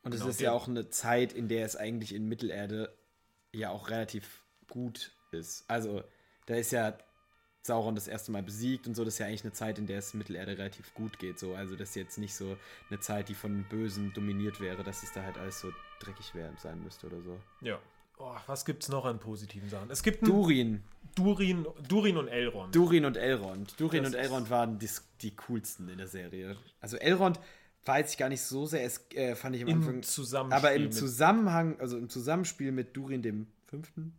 Und 0.04 0.14
es 0.16 0.22
Genau, 0.22 0.32
ist 0.32 0.42
ja 0.42 0.52
auch 0.54 0.68
eine 0.68 0.90
Zeit, 0.90 1.34
in 1.34 1.48
der 1.48 1.64
es 1.66 1.76
eigentlich 1.76 2.16
in 2.16 2.26
Mittelerde 2.28 2.98
ja 3.54 3.70
auch 3.70 3.90
relativ 3.90 4.44
gut 4.68 5.12
ist. 5.32 5.66
Also, 5.70 6.04
da 6.48 6.56
ist 6.56 6.72
ja 6.72 6.98
Sauron 7.62 7.94
das 7.94 8.08
erste 8.08 8.32
Mal 8.32 8.42
besiegt 8.42 8.88
und 8.88 8.96
so. 8.96 9.06
Das 9.06 9.14
ist 9.14 9.20
ja 9.20 9.28
eigentlich 9.28 9.44
eine 9.44 9.54
Zeit, 9.54 9.78
in 9.78 9.86
der 9.86 10.00
es 10.00 10.16
Mittelerde 10.16 10.58
relativ 10.58 10.92
gut 10.96 11.20
geht. 11.20 11.38
So. 11.38 11.54
Also, 11.54 11.76
das 11.76 11.90
ist 11.90 11.96
jetzt 11.96 12.18
nicht 12.18 12.34
so 12.34 12.58
eine 12.90 13.00
Zeit, 13.02 13.30
die 13.30 13.36
von 13.36 13.64
Bösen 13.70 14.12
dominiert 14.14 14.60
wäre, 14.60 14.84
dass 14.84 15.04
es 15.04 15.12
da 15.14 15.22
halt 15.22 15.38
alles 15.38 15.60
so 15.60 15.72
dreckig 16.06 16.34
wär, 16.36 16.52
sein 16.58 16.84
müsste 16.84 17.08
oder 17.08 17.22
so. 17.22 17.40
ja. 17.62 17.80
Oh, 18.18 18.36
was 18.46 18.66
gibt's 18.66 18.88
noch 18.88 19.06
an 19.06 19.20
positiven 19.20 19.68
Sachen? 19.68 19.90
Es 19.90 20.04
gibt 20.04 20.28
Durin. 20.28 20.84
Durin, 21.16 21.66
Durin 21.88 22.18
und 22.18 22.28
Elrond. 22.28 22.76
Durin 22.76 23.06
und 23.06 23.18
Elrond. 23.18 23.74
Durin 23.80 24.04
Das 24.04 24.14
und 24.14 24.20
Elrond 24.20 24.50
waren 24.52 24.78
die, 24.78 24.90
die 25.22 25.36
coolsten 25.36 25.90
in 25.90 25.98
der 25.98 26.08
Serie. 26.08 26.56
Also, 26.82 26.98
Elrond 26.98 27.40
weiß 27.86 28.12
ich 28.12 28.18
gar 28.20 28.30
nicht 28.30 28.44
so 28.44 28.68
sehr. 28.68 28.84
Es 28.84 29.10
äh, 29.16 29.34
fand 29.34 29.56
ich 29.56 29.64
am 29.64 29.70
Im 29.70 29.78
Anfang. 29.80 30.04
Zusammenspiel 30.04 30.56
Aber 30.56 30.76
im 30.76 30.92
Zusammenhang, 30.92 31.80
also 31.80 31.98
im 31.98 32.10
Zusammenspiel 32.10 32.72
mit 32.72 32.96
Durin 32.96 33.24
dem 33.24 33.48
Fünften. 33.66 34.14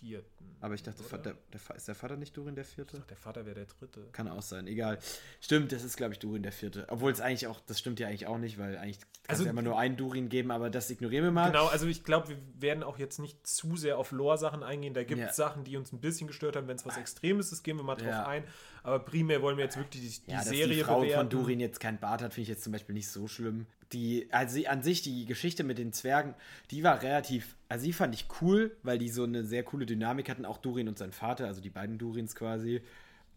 Vierten. 0.00 0.56
Aber 0.60 0.74
ich 0.74 0.82
dachte? 0.82 1.02
Vater, 1.02 1.36
der, 1.52 1.76
ist 1.76 1.88
der 1.88 1.94
Vater 1.94 2.16
nicht 2.16 2.36
Durin 2.36 2.54
der 2.54 2.64
Vierte? 2.64 3.02
Der 3.08 3.16
Vater 3.16 3.44
wäre 3.46 3.54
der 3.56 3.66
dritte. 3.66 4.08
Kann 4.12 4.28
auch 4.28 4.42
sein, 4.42 4.66
egal. 4.66 4.98
Stimmt, 5.40 5.72
das 5.72 5.84
ist, 5.84 5.96
glaube 5.96 6.12
ich, 6.14 6.18
Durin 6.18 6.42
der 6.42 6.52
Vierte. 6.52 6.86
Obwohl 6.88 7.12
es 7.12 7.20
eigentlich 7.20 7.46
auch, 7.46 7.60
das 7.60 7.78
stimmt 7.78 8.00
ja 8.00 8.08
eigentlich 8.08 8.26
auch 8.26 8.38
nicht, 8.38 8.58
weil 8.58 8.76
eigentlich 8.78 9.00
kann 9.00 9.08
es 9.24 9.30
Also- 9.30 9.44
ja 9.44 9.50
immer 9.50 9.62
nur 9.62 9.78
einen 9.78 9.96
Durin 9.96 10.28
geben, 10.28 10.50
aber 10.50 10.70
das 10.70 10.90
ignorieren 10.90 11.24
wir 11.24 11.30
mal. 11.30 11.46
Genau, 11.50 11.66
also 11.66 11.86
ich 11.86 12.04
glaube, 12.04 12.28
wir 12.28 12.38
werden 12.58 12.82
auch 12.82 12.98
jetzt 12.98 13.18
nicht 13.18 13.46
zu 13.46 13.76
sehr 13.76 13.98
auf 13.98 14.12
Lore-Sachen 14.12 14.62
eingehen. 14.62 14.94
Da 14.94 15.04
gibt 15.04 15.20
es 15.20 15.26
Ja. 15.26 15.32
Sachen, 15.32 15.64
die 15.64 15.76
uns 15.76 15.92
ein 15.92 16.00
bisschen 16.00 16.26
gestört 16.26 16.56
haben. 16.56 16.68
Wenn 16.68 16.76
es 16.76 16.86
was 16.86 16.96
Extremes 16.96 17.52
ist, 17.52 17.62
gehen 17.62 17.76
wir 17.76 17.84
mal 17.84 17.96
drauf 17.96 18.08
Ja. 18.08 18.26
ein. 18.26 18.44
Aber 18.86 19.00
primär 19.00 19.42
wollen 19.42 19.56
wir 19.56 19.64
jetzt 19.64 19.76
wirklich 19.76 20.00
die, 20.20 20.24
die 20.26 20.30
Ja, 20.30 20.38
dass 20.38 20.48
Serie 20.48 20.76
die 20.76 20.82
Frau 20.82 21.00
bewerten. 21.00 21.18
von 21.18 21.28
Durin 21.28 21.58
jetzt 21.58 21.80
kein 21.80 21.98
Bart 21.98 22.22
hat, 22.22 22.32
finde 22.34 22.42
ich 22.42 22.48
jetzt 22.48 22.62
zum 22.62 22.72
Beispiel 22.72 22.94
nicht 22.94 23.08
so 23.08 23.26
schlimm. 23.26 23.66
Die, 23.92 24.28
also 24.32 24.64
an 24.66 24.82
sich, 24.82 25.02
die 25.02 25.24
Geschichte 25.26 25.64
mit 25.64 25.78
den 25.78 25.92
Zwergen, 25.92 26.34
die 26.70 26.82
war 26.84 27.02
relativ, 27.02 27.56
also 27.68 27.84
die 27.84 27.92
fand 27.92 28.14
ich 28.14 28.26
cool, 28.40 28.76
weil 28.84 28.98
die 28.98 29.08
so 29.08 29.24
eine 29.24 29.42
sehr 29.44 29.64
coole 29.64 29.86
Dynamik 29.86 30.28
hatten, 30.28 30.44
auch 30.44 30.58
Durin 30.58 30.86
und 30.88 30.98
sein 30.98 31.12
Vater, 31.12 31.46
also 31.46 31.60
die 31.60 31.70
beiden 31.70 31.98
Durins 31.98 32.34
quasi. 32.36 32.80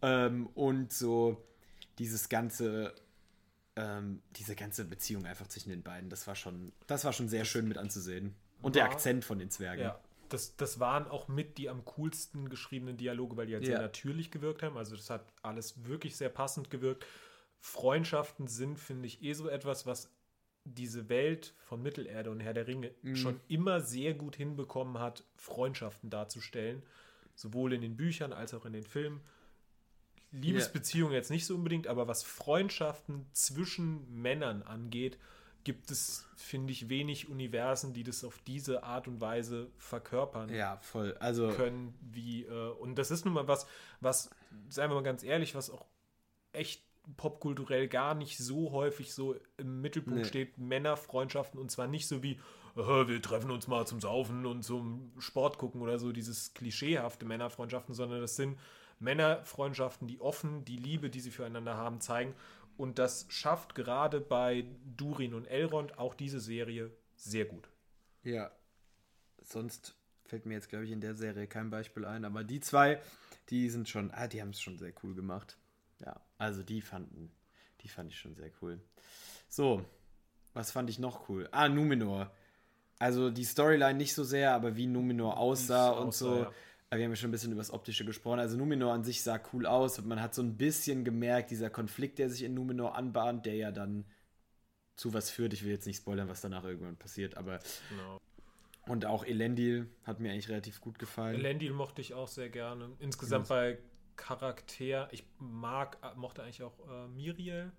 Ähm, 0.02 0.46
und 0.54 0.92
so 0.92 1.42
dieses 1.98 2.28
ganze, 2.28 2.94
ähm, 3.76 4.22
diese 4.36 4.54
ganze 4.54 4.84
Beziehung 4.84 5.26
einfach 5.26 5.48
zwischen 5.48 5.70
den 5.70 5.82
beiden, 5.82 6.10
das 6.10 6.26
war 6.28 6.36
schon, 6.36 6.72
das 6.86 7.04
war 7.04 7.12
schon 7.12 7.28
sehr 7.28 7.44
schön 7.44 7.66
mit 7.66 7.76
anzusehen. 7.76 8.34
Und 8.62 8.76
der 8.76 8.84
war- 8.84 8.92
Akzent 8.92 9.24
von 9.24 9.38
den 9.40 9.50
Zwergen. 9.50 9.82
Ja, 9.82 10.00
das, 10.32 10.56
das 10.56 10.80
waren 10.80 11.06
auch 11.08 11.28
mit 11.28 11.58
die 11.58 11.68
am 11.68 11.84
coolsten 11.84 12.48
geschriebenen 12.48 12.96
Dialoge, 12.96 13.36
weil 13.36 13.46
die 13.46 13.54
halt 13.54 13.64
Ja. 13.64 13.72
sehr 13.72 13.80
natürlich 13.80 14.30
gewirkt 14.30 14.62
haben. 14.62 14.76
Also 14.76 14.96
das 14.96 15.10
hat 15.10 15.26
alles 15.42 15.84
wirklich 15.86 16.16
sehr 16.16 16.28
passend 16.30 16.70
gewirkt. 16.70 17.04
Freundschaften 17.60 18.48
sind, 18.48 18.78
finde 18.78 19.06
ich, 19.06 19.22
eh 19.22 19.32
so 19.34 19.48
etwas, 19.48 19.86
was 19.86 20.10
diese 20.64 21.08
Welt 21.08 21.54
von 21.58 21.82
Mittelerde 21.82 22.30
und 22.30 22.40
Herr 22.40 22.54
der 22.54 22.66
Ringe 22.66 22.92
Mhm. 23.02 23.16
schon 23.16 23.40
immer 23.48 23.80
sehr 23.80 24.14
gut 24.14 24.36
hinbekommen 24.36 24.98
hat, 24.98 25.24
Freundschaften 25.36 26.10
darzustellen. 26.10 26.82
Sowohl 27.34 27.72
in 27.72 27.80
den 27.80 27.96
Büchern 27.96 28.32
als 28.32 28.54
auch 28.54 28.66
in 28.66 28.72
den 28.72 28.84
Filmen. 28.84 29.20
Liebesbeziehungen 30.32 31.12
jetzt 31.12 31.30
nicht 31.30 31.44
so 31.46 31.54
unbedingt, 31.54 31.86
aber 31.86 32.06
was 32.06 32.22
Freundschaften 32.22 33.26
zwischen 33.32 34.08
Männern 34.22 34.62
angeht, 34.62 35.18
gibt 35.64 35.90
es, 35.90 36.26
finde 36.36 36.72
ich, 36.72 36.88
wenig 36.88 37.28
Universen, 37.28 37.92
die 37.92 38.02
das 38.04 38.24
auf 38.24 38.38
diese 38.46 38.82
Art 38.82 39.08
und 39.08 39.20
Weise 39.20 39.70
verkörpern 39.78 40.48
Ja, 40.48 40.78
voll. 40.78 41.16
Also, 41.20 41.48
können, 41.50 41.94
wie, 42.00 42.44
äh, 42.44 42.70
und 42.72 42.96
das 42.96 43.10
ist 43.10 43.24
nun 43.24 43.34
mal 43.34 43.48
was, 43.48 43.66
was, 44.00 44.30
seien 44.68 44.90
wir 44.90 44.94
mal 44.94 45.02
ganz 45.02 45.22
ehrlich, 45.22 45.54
was 45.54 45.70
auch 45.70 45.84
echt 46.52 46.82
popkulturell 47.16 47.88
gar 47.88 48.14
nicht 48.14 48.38
so 48.38 48.72
häufig 48.72 49.14
so 49.14 49.34
im 49.56 49.80
Mittelpunkt 49.80 50.20
Nee. 50.20 50.28
steht, 50.28 50.58
Männerfreundschaften 50.58 51.58
und 51.58 51.70
zwar 51.70 51.86
nicht 51.86 52.06
so 52.06 52.22
wie, 52.22 52.38
"Äh, 52.76 53.08
wir 53.08 53.20
treffen 53.22 53.50
uns 53.50 53.66
mal 53.68 53.86
zum 53.86 54.00
Saufen 54.00 54.46
und 54.46 54.62
zum 54.62 55.12
Sport 55.18 55.58
gucken 55.58 55.80
oder 55.82 55.98
so, 55.98 56.12
dieses 56.12 56.54
klischeehafte 56.54 57.24
Männerfreundschaften, 57.26 57.94
sondern 57.94 58.20
das 58.20 58.36
sind 58.36 58.58
Männerfreundschaften, 59.00 60.06
die 60.06 60.20
offen 60.20 60.64
die 60.64 60.76
Liebe, 60.76 61.10
die 61.10 61.20
sie 61.20 61.30
füreinander 61.30 61.74
haben, 61.76 62.00
zeigen. 62.00 62.34
Und 62.76 62.98
das 62.98 63.26
schafft 63.28 63.74
gerade 63.74 64.20
bei 64.20 64.64
Durin 64.96 65.34
und 65.34 65.46
Elrond 65.46 65.98
auch 65.98 66.14
diese 66.14 66.40
Serie 66.40 66.90
sehr 67.16 67.44
gut. 67.44 67.68
Ja. 68.22 68.50
Sonst 69.42 69.94
fällt 70.24 70.46
mir 70.46 70.54
jetzt, 70.54 70.68
glaube 70.68 70.84
ich, 70.84 70.90
in 70.90 71.00
der 71.00 71.14
Serie 71.14 71.46
kein 71.46 71.70
Beispiel 71.70 72.04
ein, 72.04 72.24
aber 72.24 72.44
die 72.44 72.60
zwei, 72.60 73.00
die 73.48 73.68
sind 73.68 73.88
schon, 73.88 74.10
ah, 74.12 74.28
die 74.28 74.40
haben 74.40 74.50
es 74.50 74.60
schon 74.60 74.78
sehr 74.78 74.92
cool 75.02 75.14
gemacht. 75.14 75.58
Ja, 76.00 76.20
also 76.38 76.62
die 76.62 76.80
fanden, 76.80 77.30
die 77.82 77.88
fand 77.88 78.10
ich 78.10 78.18
schon 78.18 78.34
sehr 78.34 78.50
cool. 78.62 78.80
So, 79.48 79.84
was 80.54 80.70
fand 80.70 80.88
ich 80.88 80.98
noch 80.98 81.28
cool? 81.28 81.48
Ah, 81.52 81.68
Numenor. 81.68 82.30
Also 82.98 83.30
die 83.30 83.44
Storyline 83.44 83.94
nicht 83.94 84.14
so 84.14 84.24
sehr, 84.24 84.52
aber 84.54 84.76
wie 84.76 84.86
Numenor 84.86 85.38
aussah 85.38 85.90
und 85.90 86.08
aussah, 86.08 86.24
so. 86.24 86.42
ja. 86.42 86.52
Aber 86.90 86.98
wir 86.98 87.04
haben 87.04 87.12
ja 87.12 87.16
schon 87.16 87.28
ein 87.28 87.32
bisschen 87.32 87.52
über 87.52 87.60
das 87.60 87.70
Optische 87.72 88.04
gesprochen. 88.04 88.40
Also 88.40 88.56
Numenor 88.56 88.92
an 88.92 89.04
sich 89.04 89.22
sah 89.22 89.40
cool 89.52 89.64
aus 89.66 89.98
und 89.98 90.08
man 90.08 90.20
hat 90.20 90.34
so 90.34 90.42
ein 90.42 90.56
bisschen 90.56 91.04
gemerkt, 91.04 91.50
dieser 91.52 91.70
Konflikt, 91.70 92.18
der 92.18 92.28
sich 92.28 92.42
in 92.42 92.54
Numenor 92.54 92.96
anbahnt, 92.96 93.46
der 93.46 93.54
ja 93.54 93.70
dann 93.70 94.04
zu 94.96 95.14
was 95.14 95.30
führt. 95.30 95.52
Ich 95.52 95.64
will 95.64 95.70
jetzt 95.70 95.86
nicht 95.86 95.98
spoilern, 95.98 96.28
was 96.28 96.40
danach 96.40 96.64
irgendwann 96.64 96.96
passiert, 96.96 97.36
aber 97.36 97.60
Genau. 97.88 98.18
und 98.86 99.06
auch 99.06 99.24
Elendil 99.24 99.88
hat 100.04 100.20
mir 100.20 100.32
eigentlich 100.32 100.48
relativ 100.48 100.80
gut 100.80 100.98
gefallen. 100.98 101.36
Elendil 101.36 101.72
mochte 101.72 102.00
ich 102.00 102.14
auch 102.14 102.28
sehr 102.28 102.50
gerne. 102.50 102.90
Insgesamt 102.98 103.48
bei 103.48 103.78
Charakter, 104.16 105.08
ich 105.12 105.24
mag, 105.38 105.98
mochte 106.16 106.42
eigentlich 106.42 106.62
auch 106.62 106.78
äh, 106.88 107.08
Miriel, 107.08 107.72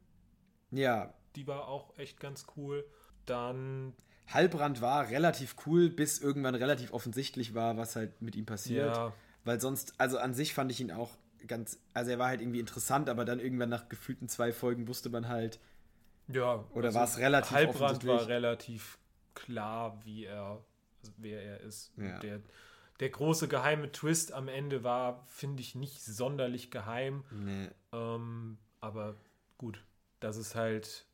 ja, 0.71 1.13
die 1.35 1.47
war 1.47 1.67
auch 1.67 1.97
echt 1.97 2.19
ganz 2.19 2.45
cool. 2.55 2.85
Dann, 3.25 3.93
Halbrand 4.33 4.81
war 4.81 5.09
relativ 5.09 5.55
cool, 5.65 5.89
bis 5.89 6.19
irgendwann 6.19 6.55
relativ 6.55 6.93
offensichtlich 6.93 7.53
war, 7.53 7.77
was 7.77 7.95
halt 7.95 8.21
mit 8.21 8.35
ihm 8.35 8.45
passiert. 8.45 8.95
ja, 8.95 9.13
Weil 9.43 9.59
sonst, 9.61 9.93
also 9.97 10.17
an 10.17 10.33
sich 10.33 10.53
fand 10.53 10.71
ich 10.71 10.79
ihn 10.81 10.91
auch 10.91 11.17
ganz, 11.47 11.79
also 11.93 12.11
er 12.11 12.19
war 12.19 12.27
halt 12.27 12.41
irgendwie 12.41 12.59
interessant, 12.59 13.09
aber 13.09 13.25
dann 13.25 13.39
irgendwann 13.39 13.69
nach 13.69 13.89
gefühlten 13.89 14.29
zwei 14.29 14.51
Folgen 14.53 14.87
wusste 14.87 15.09
man 15.09 15.27
halt, 15.27 15.59
ja. 16.27 16.63
Oder 16.73 16.93
war 16.93 17.03
es 17.03 17.17
relativ 17.17 17.51
Halbrand 17.51 18.05
war 18.05 18.27
relativ 18.27 18.97
klar, 19.33 19.99
wie 20.03 20.25
er, 20.25 20.63
also 21.01 21.13
wer 21.17 21.41
er 21.41 21.59
ist. 21.61 21.91
Ja. 21.97 22.19
Der, 22.19 22.41
der 22.99 23.09
große 23.09 23.47
geheime 23.47 23.91
Twist 23.91 24.31
am 24.31 24.47
Ende 24.47 24.83
war, 24.83 25.25
finde 25.27 25.61
ich, 25.61 25.75
nicht 25.75 26.01
sonderlich 26.03 26.71
geheim. 26.71 27.23
nee, 27.31 27.67
Ähm, 27.91 28.57
aber 28.79 29.15
gut, 29.57 29.83
das 30.19 30.37
ist 30.37 30.55
halt. 30.55 31.05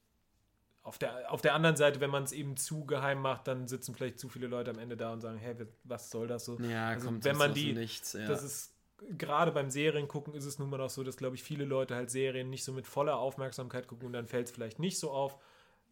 Auf 0.87 0.97
der, 0.97 1.31
auf 1.31 1.41
der 1.41 1.53
anderen 1.53 1.75
Seite, 1.75 1.99
wenn 1.99 2.09
man 2.09 2.23
es 2.23 2.31
eben 2.31 2.55
zu 2.55 2.85
geheim 2.85 3.21
macht, 3.21 3.47
dann 3.47 3.67
sitzen 3.67 3.93
vielleicht 3.93 4.19
zu 4.19 4.29
viele 4.29 4.47
Leute 4.47 4.71
am 4.71 4.79
Ende 4.79 4.95
da 4.95 5.11
und 5.11 5.19
sagen, 5.19 5.37
hey, 5.37 5.53
was 5.83 6.09
soll 6.09 6.27
das 6.27 6.45
so? 6.45 6.57
ja, 6.61 6.87
Also 6.89 7.07
kommt 7.07 7.25
wenn 7.25 7.35
man 7.37 7.53
die, 7.53 7.73
Nichts. 7.73 8.13
Ja. 8.13 8.25
das 8.25 8.41
ist 8.43 8.73
gerade 9.17 9.51
beim 9.51 9.69
Seriengucken 9.69 10.33
ist 10.33 10.45
es 10.45 10.59
nun 10.59 10.69
mal 10.69 10.77
noch 10.77 10.89
so, 10.89 11.03
dass 11.03 11.17
glaube 11.17 11.35
ich 11.35 11.43
viele 11.43 11.65
Leute 11.65 11.93
halt 11.95 12.09
Serien 12.09 12.49
nicht 12.49 12.63
so 12.63 12.71
mit 12.71 12.87
voller 12.87 13.17
Aufmerksamkeit 13.17 13.85
gucken 13.87 14.07
und 14.07 14.13
dann 14.13 14.27
fällt 14.27 14.47
es 14.47 14.51
vielleicht 14.53 14.79
nicht 14.79 14.97
so 14.97 15.11
auf. 15.11 15.37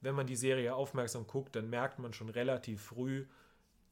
Wenn 0.02 0.16
man 0.16 0.28
die 0.28 0.36
Serie 0.38 0.74
aufmerksam 0.76 1.28
guckt, 1.28 1.56
dann 1.58 1.70
merkt 1.70 2.00
man 2.00 2.14
schon 2.14 2.30
relativ 2.30 2.82
früh, 2.82 3.26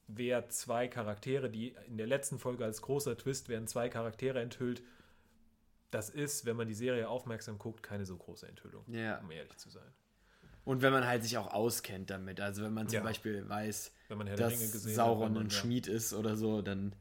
wer 0.08 0.48
zwei 0.50 0.88
Charaktere, 0.88 1.50
die 1.50 1.76
in 1.88 1.98
der 1.98 2.08
letzten 2.08 2.40
Folge 2.40 2.64
als 2.66 2.82
großer 2.82 3.18
Twist 3.18 3.50
werden 3.50 3.68
zwei 3.68 3.90
Charaktere 3.90 4.40
enthüllt. 4.40 4.82
Das 5.92 6.10
ist, 6.10 6.46
wenn 6.46 6.56
man 6.56 6.68
die 6.68 6.74
Serie 6.74 7.08
aufmerksam 7.10 7.58
guckt, 7.60 7.84
keine 7.84 8.06
so 8.06 8.16
große 8.18 8.48
Enthüllung, 8.48 8.84
Ja. 8.88 9.20
um 9.20 9.30
ehrlich 9.32 9.58
zu 9.58 9.70
sein. 9.70 9.92
Und 10.66 10.82
wenn 10.82 10.94
man 10.94 11.06
halt 11.06 11.24
sich 11.24 11.38
auch 11.38 11.54
auskennt 11.54 12.10
damit, 12.10 12.40
also 12.40 12.64
wenn 12.64 12.74
man 12.74 12.88
zum 12.88 12.98
Ja. 13.00 13.04
Beispiel 13.04 13.48
weiß, 13.48 13.94
dass 14.38 14.72
Sauron 14.72 15.38
ein 15.38 15.44
ja, 15.46 15.50
Schmied 15.50 15.88
ist 15.88 16.14
oder 16.14 16.36
so, 16.36 16.62
dann 16.62 16.94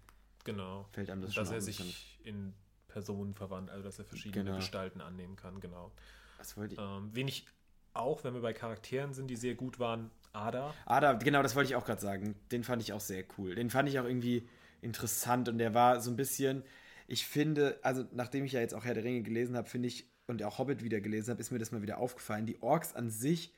Genau. 0.45 0.87
fällt 0.93 1.11
einem 1.11 1.23
das 1.23 1.35
dass 1.35 1.47
schon 1.47 1.55
er 1.55 1.59
auf. 1.61 1.65
sich 1.65 2.19
in 2.25 2.55
Personen 2.89 3.35
verwandt, 3.35 3.71
also 3.71 3.85
dass 3.85 3.99
er 3.99 4.05
verschiedene 4.05 4.45
Genau. 4.45 4.57
Gestalten 4.57 5.01
annehmen 5.01 5.37
kann, 5.37 5.61
genau. 5.61 5.93
Was 6.39 6.57
wollte 6.57 6.75
ich? 6.75 6.81
Ähm, 6.81 7.11
wen 7.13 7.29
ich 7.29 7.47
auch, 7.95 8.25
wenn 8.25 8.35
wir 8.35 8.41
bei 8.41 8.53
Charakteren 8.53 9.13
sind, 9.15 9.29
die 9.29 9.37
sehr 9.37 9.55
gut 9.55 9.79
waren, 9.79 10.11
Ada. 10.33 10.75
Ah, 10.87 11.01
da, 11.01 11.13
genau, 11.13 11.43
das 11.43 11.55
wollte 11.55 11.71
ich 11.71 11.77
auch 11.77 11.85
gerade 11.85 12.01
sagen. 12.01 12.35
Den 12.51 12.65
fand 12.65 12.81
ich 12.83 12.93
auch 12.95 13.01
sehr 13.01 13.25
cool. 13.37 13.55
Den 13.55 13.69
fand 13.71 13.89
ich 13.89 13.99
auch 13.99 14.05
irgendwie 14.07 14.49
interessant 14.81 15.49
und 15.49 15.59
der 15.59 15.75
war 15.75 16.01
so 16.01 16.11
ein 16.11 16.17
bisschen, 16.17 16.65
ich 17.07 17.27
finde, 17.27 17.79
also 17.83 18.05
nachdem 18.13 18.45
ich 18.45 18.53
ja 18.53 18.61
jetzt 18.61 18.75
auch 18.75 18.85
Herr 18.85 18.95
der 18.95 19.05
Ringe 19.05 19.23
gelesen 19.23 19.57
habe, 19.57 19.69
finde 19.69 19.89
ich, 19.89 20.07
und 20.33 20.43
auch 20.43 20.59
Hobbit 20.59 20.83
wieder 20.83 21.01
gelesen 21.01 21.31
habe, 21.31 21.41
ist 21.41 21.51
mir 21.53 21.59
das 21.59 21.73
mal 21.73 21.83
wieder 21.83 21.99
aufgefallen. 21.99 22.47
Die 22.47 22.61
Orks 22.63 22.95
an 22.95 23.11
sich 23.11 23.53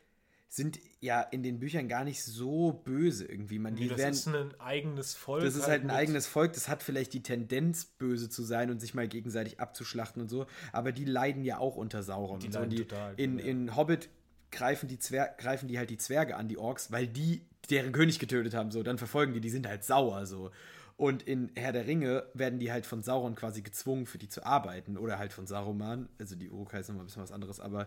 sind 0.49 0.79
ja 1.01 1.21
in 1.21 1.43
den 1.43 1.59
Büchern 1.59 1.89
gar 1.89 2.05
nicht 2.05 2.23
so 2.23 2.73
böse 2.73 3.25
irgendwie. 3.25 3.59
Man, 3.59 3.75
die 3.75 3.89
das 3.89 3.99
werden, 3.99 4.13
ist 4.13 4.29
ein 4.29 4.61
eigenes 4.61 5.15
Volk. 5.15 5.43
das 5.43 5.57
ist 5.57 5.67
halt 5.67 5.83
ein 5.83 5.89
mit- 5.89 5.97
eigenes 5.97 6.27
Volk, 6.29 6.53
das 6.53 6.69
hat 6.69 6.83
vielleicht 6.83 7.13
die 7.13 7.23
Tendenz, 7.23 7.87
böse 7.87 8.29
zu 8.29 8.45
sein 8.45 8.71
und 8.71 8.81
sich 8.81 8.95
mal 8.95 9.09
gegenseitig 9.09 9.59
abzuschlachten 9.59 10.23
und 10.23 10.29
so, 10.29 10.47
aber 10.73 10.93
die 10.93 11.05
leiden 11.05 11.45
ja 11.45 11.59
auch 11.59 11.77
unter 11.77 12.03
Sauron. 12.05 12.39
Die 12.39 12.47
und 12.47 12.53
so. 12.53 12.59
Und 12.61 12.71
die, 12.71 12.77
total, 12.77 13.15
in, 13.17 13.39
ja. 13.39 13.45
in 13.47 13.75
Hobbit 13.75 14.09
greifen 14.53 14.89
die, 14.89 15.01
Zwer 15.01 15.35
greifen 15.39 15.67
die 15.67 15.77
halt 15.79 15.91
die 15.91 15.99
Zwerge 15.99 16.37
an, 16.37 16.47
die 16.47 16.59
Orks, 16.59 16.93
weil 16.93 17.09
die 17.09 17.43
deren 17.71 17.91
König 17.91 18.21
getötet 18.21 18.55
haben, 18.55 18.71
so, 18.71 18.83
dann 18.85 18.99
verfolgen 18.99 19.33
die, 19.33 19.41
die 19.41 19.51
sind 19.51 19.67
halt 19.67 19.83
sauer, 19.83 20.27
so. 20.27 20.51
Und 20.97 21.23
in 21.25 21.51
Herr 21.57 21.73
der 21.73 21.87
Ringe 21.87 22.25
werden 22.35 22.59
die 22.61 22.71
halt 22.71 22.87
von 22.87 23.03
Sauron 23.03 23.35
quasi 23.35 23.63
gezwungen, 23.63 24.07
für 24.07 24.19
die 24.19 24.29
zu 24.29 24.47
arbeiten. 24.47 24.97
Oder 24.97 25.19
halt 25.19 25.33
von 25.33 25.47
Saruman. 25.47 26.09
Also 26.19 26.37
die 26.37 26.51
Urukai 26.51 26.81
ist 26.81 26.89
nochmal 26.89 27.03
ein 27.05 27.07
bisschen 27.07 27.23
was 27.23 27.33
anderes, 27.33 27.59
aber. 27.61 27.87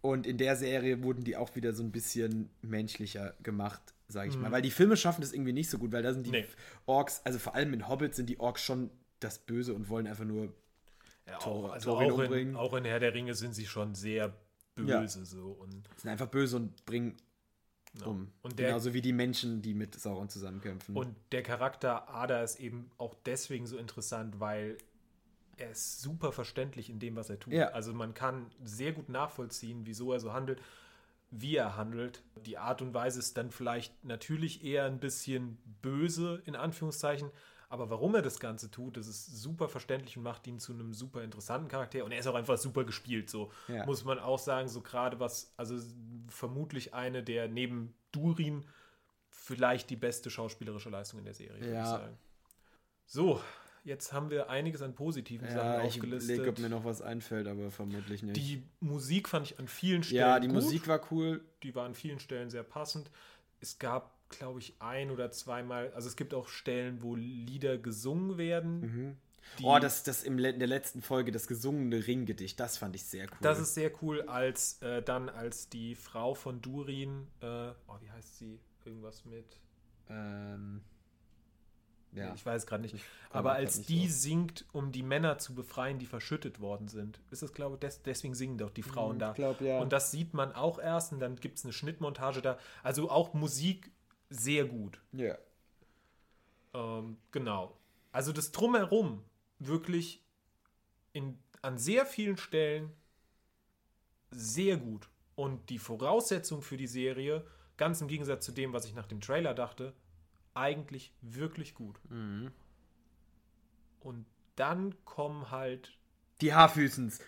Und 0.00 0.26
in 0.26 0.38
der 0.38 0.54
Serie 0.54 1.02
wurden 1.02 1.24
die 1.24 1.36
auch 1.36 1.56
wieder 1.56 1.72
so 1.72 1.82
ein 1.82 1.90
bisschen 1.90 2.50
menschlicher 2.62 3.34
gemacht, 3.42 3.82
sage 4.06 4.28
ich 4.30 4.36
mal. 4.36 4.52
Weil 4.52 4.62
die 4.62 4.70
Filme 4.70 4.96
schaffen 4.96 5.22
das 5.22 5.32
irgendwie 5.32 5.52
nicht 5.52 5.68
so 5.70 5.78
gut, 5.78 5.90
weil 5.90 6.02
da 6.04 6.12
sind 6.12 6.24
die 6.26 6.30
Mhm. 6.30 6.36
Nee. 6.36 6.46
Orks, 6.86 7.22
also 7.24 7.38
vor 7.40 7.56
allem 7.56 7.72
in 7.74 7.88
Hobbit 7.88 8.14
sind 8.14 8.28
die 8.28 8.38
Orks 8.38 8.62
schon 8.62 8.90
das 9.18 9.38
Böse 9.40 9.74
und 9.74 9.88
wollen 9.88 10.06
einfach 10.06 10.24
nur. 10.24 10.52
Ja, 11.26 11.38
Tor- 11.38 11.70
auch, 11.70 11.72
also 11.72 11.90
Thorin 11.90 12.10
auch, 12.12 12.18
umbringen. 12.18 12.48
in, 12.50 12.56
auch 12.56 12.74
in 12.74 12.84
Herr 12.84 13.00
der 13.00 13.12
Ringe 13.14 13.34
sind 13.34 13.54
sie 13.56 13.66
schon 13.66 13.96
sehr 13.96 14.32
böse 14.76 15.24
so 15.24 15.56
und, 15.58 15.88
sind 15.96 16.10
einfach 16.10 16.28
böse 16.28 16.56
und 16.56 16.84
bringen 16.86 17.16
um. 18.04 18.32
Und 18.42 18.58
der- 18.58 18.68
Genauso 18.68 18.92
wie 18.94 19.00
die 19.00 19.12
Menschen, 19.12 19.62
die 19.62 19.74
mit 19.74 19.94
Sauron 19.94 20.28
zusammenkämpfen. 20.28 20.96
und 20.96 21.14
der 21.32 21.42
Charakter 21.42 22.08
Ada 22.08 22.42
ist 22.42 22.60
eben 22.60 22.90
auch 22.98 23.14
deswegen 23.26 23.66
so 23.66 23.76
interessant, 23.78 24.40
weil 24.40 24.76
er 25.56 25.70
ist 25.70 26.02
super 26.02 26.32
verständlich 26.32 26.90
in 26.90 26.98
dem, 26.98 27.16
was 27.16 27.30
er 27.30 27.38
tut. 27.38 27.52
Ja. 27.54 27.68
Also 27.68 27.94
man 27.94 28.12
kann 28.12 28.50
sehr 28.62 28.92
gut 28.92 29.08
nachvollziehen, 29.08 29.82
wieso 29.86 30.12
er 30.12 30.20
so 30.20 30.32
handelt, 30.34 30.60
wie 31.30 31.56
er 31.56 31.76
handelt. 31.76 32.22
Die 32.44 32.58
Art 32.58 32.82
und 32.82 32.92
Weise 32.94 33.18
ist 33.18 33.36
dann 33.36 33.50
vielleicht 33.50 34.04
natürlich 34.04 34.62
eher 34.64 34.84
ein 34.84 35.00
bisschen 35.00 35.56
böse, 35.82 36.42
in 36.44 36.54
Anführungszeichen. 36.56 37.30
Aber 37.68 37.90
warum 37.90 38.14
er 38.14 38.22
das 38.22 38.38
Ganze 38.38 38.70
tut, 38.70 38.96
das 38.96 39.08
ist 39.08 39.26
super 39.40 39.68
verständlich 39.68 40.16
und 40.16 40.22
macht 40.22 40.46
ihn 40.46 40.60
zu 40.60 40.72
einem 40.72 40.94
super 40.94 41.22
interessanten 41.24 41.68
Charakter. 41.68 42.04
Und 42.04 42.12
er 42.12 42.20
ist 42.20 42.26
auch 42.26 42.34
einfach 42.34 42.58
super 42.58 42.84
gespielt, 42.84 43.28
so 43.28 43.50
Ja. 43.68 43.84
muss 43.86 44.04
man 44.04 44.18
auch 44.18 44.38
sagen. 44.38 44.68
So 44.68 44.80
gerade 44.82 45.18
was, 45.18 45.52
also 45.56 45.76
vermutlich 46.28 46.94
eine 46.94 47.22
der 47.22 47.48
neben 47.48 47.94
Durin 48.12 48.64
vielleicht 49.30 49.90
die 49.90 49.96
beste 49.96 50.30
schauspielerische 50.30 50.90
Leistung 50.90 51.18
in 51.20 51.24
der 51.24 51.34
Serie, 51.34 51.60
würde 51.60 51.72
Ja. 51.72 51.82
ich 51.82 51.88
sagen. 51.88 52.18
So, 53.06 53.40
jetzt 53.84 54.12
haben 54.12 54.30
wir 54.30 54.50
einiges 54.50 54.82
an 54.82 54.94
positiven 54.94 55.48
Sachen 55.48 55.58
ja, 55.58 55.80
ich 55.80 55.86
aufgelistet. 55.96 56.36
überlege, 56.36 56.50
ob 56.50 56.58
mir 56.58 56.68
noch 56.68 56.84
was 56.84 57.02
einfällt, 57.02 57.46
aber 57.46 57.70
vermutlich 57.70 58.22
nicht. 58.22 58.36
die 58.36 58.62
Musik 58.80 59.28
fand 59.28 59.46
ich 59.50 59.58
an 59.60 59.68
vielen 59.68 60.02
Stellen 60.02 60.20
ja, 60.20 60.40
die 60.40 60.48
gut. 60.48 60.56
Musik 60.56 60.88
war 60.88 61.00
cool. 61.12 61.44
die 61.62 61.74
war 61.74 61.84
an 61.86 61.94
vielen 61.94 62.18
Stellen 62.20 62.50
sehr 62.50 62.64
passend. 62.64 63.10
Es 63.60 63.78
gab, 63.78 64.15
glaube 64.28 64.60
ich, 64.60 64.74
ein 64.80 65.10
oder 65.10 65.30
zweimal, 65.30 65.92
also 65.94 66.08
es 66.08 66.16
gibt 66.16 66.34
auch 66.34 66.48
Stellen, 66.48 67.02
wo 67.02 67.14
Lieder 67.14 67.78
gesungen 67.78 68.38
werden. 68.38 69.16
Die- 69.58 69.64
oh, 69.64 69.78
das, 69.78 70.02
das 70.02 70.24
im, 70.24 70.38
in 70.38 70.58
der 70.58 70.68
letzten 70.68 71.02
Folge, 71.02 71.30
das 71.30 71.46
gesungene 71.46 72.06
Ringgedicht, 72.06 72.58
das 72.58 72.78
fand 72.78 72.96
ich 72.96 73.04
sehr 73.04 73.26
cool. 73.26 73.38
Das 73.42 73.58
ist 73.60 73.74
sehr 73.74 73.92
cool, 74.02 74.22
als 74.22 74.82
äh, 74.82 75.02
dann, 75.02 75.28
als 75.28 75.68
die 75.68 75.94
Frau 75.94 76.34
von 76.34 76.60
Durin, 76.60 77.28
äh, 77.40 77.70
oh, 77.86 77.96
wie 78.00 78.10
heißt 78.10 78.38
sie? 78.38 78.58
Irgendwas 78.84 79.24
mit. 79.24 79.60
Ähm, 80.08 80.82
ja. 82.12 82.32
Ich 82.34 82.46
weiß 82.46 82.66
gerade 82.66 82.82
nicht. 82.82 82.96
Aber 83.30 83.52
als 83.52 83.78
nicht 83.78 83.88
die 83.90 84.06
drauf. 84.06 84.10
singt, 84.16 84.64
um 84.72 84.90
die 84.90 85.02
Männer 85.02 85.38
zu 85.38 85.54
befreien, 85.54 85.98
die 85.98 86.06
verschüttet 86.06 86.60
worden 86.60 86.88
sind, 86.88 87.20
ist 87.30 87.42
es, 87.42 87.52
glaube 87.52 87.74
ich, 87.74 87.80
des, 87.80 88.02
deswegen 88.02 88.34
singen 88.34 88.58
doch 88.58 88.70
die 88.70 88.82
Frauen 88.82 89.12
Hm, 89.12 89.18
da. 89.18 89.32
glaub, 89.32 89.60
ja. 89.60 89.78
Und 89.80 89.92
das 89.92 90.10
sieht 90.10 90.32
man 90.34 90.52
auch 90.54 90.78
erst 90.78 91.12
und 91.12 91.20
dann 91.20 91.36
gibt 91.36 91.58
es 91.58 91.64
eine 91.64 91.72
Schnittmontage 91.72 92.40
da. 92.40 92.58
Also 92.82 93.10
auch 93.10 93.34
Musik 93.34 93.90
sehr 94.30 94.64
gut. 94.64 95.00
ja. 95.12 95.36
Ähm, 96.74 97.16
genau. 97.30 97.78
Also 98.12 98.32
das 98.32 98.52
Drumherum 98.52 99.22
wirklich 99.58 100.22
in, 101.12 101.38
an 101.62 101.78
sehr 101.78 102.06
vielen 102.06 102.36
Stellen 102.36 102.92
sehr 104.30 104.76
gut. 104.76 105.08
Und 105.34 105.68
die 105.68 105.78
Voraussetzung 105.78 106.62
für 106.62 106.76
die 106.76 106.86
Serie, 106.86 107.46
ganz 107.76 108.00
im 108.00 108.08
Gegensatz 108.08 108.44
zu 108.44 108.52
dem, 108.52 108.72
was 108.72 108.86
ich 108.86 108.94
nach 108.94 109.06
dem 109.06 109.20
Trailer 109.20 109.54
dachte, 109.54 109.94
eigentlich 110.54 111.12
wirklich 111.20 111.74
gut. 111.74 111.98
Mhm. 112.08 112.52
Und 114.00 114.26
dann 114.56 114.94
kommen 115.04 115.50
halt. 115.50 115.98
Die 116.40 116.54
Haarfüßens. 116.54 117.20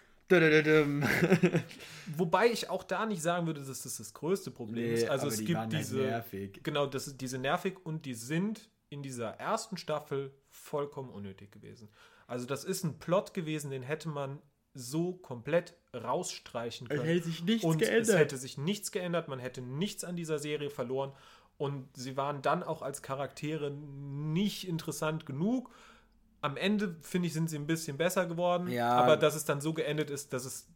Wobei 2.16 2.48
ich 2.48 2.70
auch 2.70 2.84
da 2.84 3.06
nicht 3.06 3.22
sagen 3.22 3.46
würde, 3.46 3.62
dass 3.62 3.82
das 3.82 3.96
das 3.96 4.14
größte 4.14 4.50
Problem 4.50 4.92
ist. 4.92 5.08
Also 5.08 5.28
es 5.28 5.38
die 5.38 5.46
gibt 5.46 5.72
diese. 5.72 5.98
nervig. 5.98 6.60
Genau, 6.62 6.86
das 6.86 7.06
ist 7.06 7.20
diese 7.20 7.38
nervig 7.38 7.78
und 7.84 8.04
die 8.04 8.14
sind 8.14 8.70
in 8.90 9.02
dieser 9.02 9.30
ersten 9.30 9.76
Staffel 9.76 10.32
vollkommen 10.50 11.10
unnötig 11.10 11.52
gewesen. 11.52 11.88
Also 12.26 12.46
das 12.46 12.64
ist 12.64 12.84
ein 12.84 12.98
Plot 12.98 13.34
gewesen, 13.34 13.70
den 13.70 13.82
hätte 13.82 14.08
man 14.08 14.40
so 14.74 15.14
komplett 15.14 15.74
rausstreichen 15.94 16.88
können. 16.88 17.02
hätte 17.02 17.24
sich 17.24 17.42
nichts 17.42 17.64
und 17.64 17.78
geändert. 17.78 18.08
es 18.08 18.16
hätte 18.16 18.36
sich 18.36 18.58
nichts 18.58 18.92
geändert, 18.92 19.28
man 19.28 19.38
hätte 19.38 19.60
nichts 19.60 20.04
an 20.04 20.14
dieser 20.14 20.38
Serie 20.38 20.70
verloren 20.70 21.12
und 21.56 21.88
sie 21.96 22.16
waren 22.16 22.42
dann 22.42 22.62
auch 22.62 22.82
als 22.82 23.02
Charaktere 23.02 23.70
nicht 23.70 24.66
interessant 24.66 25.26
genug. 25.26 25.70
Am 26.40 26.56
Ende, 26.56 26.96
finde 27.00 27.26
ich, 27.28 27.32
sind 27.34 27.50
sie 27.50 27.56
ein 27.56 27.66
bisschen 27.66 27.96
besser 27.96 28.26
geworden, 28.26 28.68
Ja. 28.68 28.90
aber 28.92 29.16
dass 29.16 29.34
es 29.34 29.44
dann 29.44 29.60
so 29.60 29.72
geendet 29.74 30.10
ist, 30.10 30.32
dass 30.32 30.44
es 30.44 30.68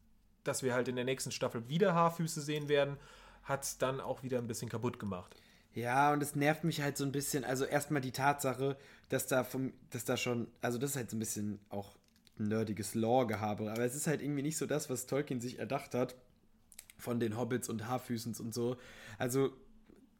dass 0.44 0.64
wir 0.64 0.75
halt 0.75 0.88
in 0.88 0.96
der 0.96 1.05
nächsten 1.05 1.31
Staffel 1.31 1.68
wieder 1.68 1.94
Haarfüße 1.94 2.40
sehen 2.40 2.68
werden, 2.68 2.96
hat 3.44 3.62
es 3.62 3.79
dann 3.79 4.01
auch 4.01 4.25
wieder 4.25 4.38
ein 4.38 4.48
bisschen 4.48 4.68
kaputt 4.68 4.98
gemacht. 4.98 5.37
Ja, 5.72 6.12
und 6.12 6.20
es 6.22 6.35
nervt 6.35 6.64
mich 6.64 6.81
halt 6.83 6.96
so 6.96 7.05
ein 7.05 7.12
bisschen. 7.12 7.44
Also 7.44 7.64
erstmal 7.64 8.01
die 8.03 8.11
Tatsache, 8.11 8.77
dass 9.09 9.29
da 9.29 9.44
vom, 9.44 9.72
dass 9.90 10.05
da 10.05 10.16
schon, 10.16 10.48
also 10.61 10.79
das 10.79 10.90
ist 10.90 10.96
halt 10.96 11.11
so 11.11 11.16
ein 11.16 11.20
bisschen 11.20 11.61
auch 11.70 11.94
nerdiges 12.38 12.94
Lore-Gehabe, 12.96 13.70
aber 13.70 13.85
es 13.85 13.94
ist 13.94 14.07
halt 14.09 14.20
irgendwie 14.20 14.42
nicht 14.42 14.57
so 14.59 14.66
das, 14.66 14.90
was 14.90 15.07
Tolkien 15.07 15.40
sich 15.40 15.61
erdacht 15.61 15.94
hat 15.94 16.16
von 16.98 17.20
den 17.20 17.37
Hobbits 17.37 17.68
und 17.68 17.87
Haarfüßens 17.87 18.40
und 18.40 18.53
so. 18.53 18.77
Also, 19.18 19.53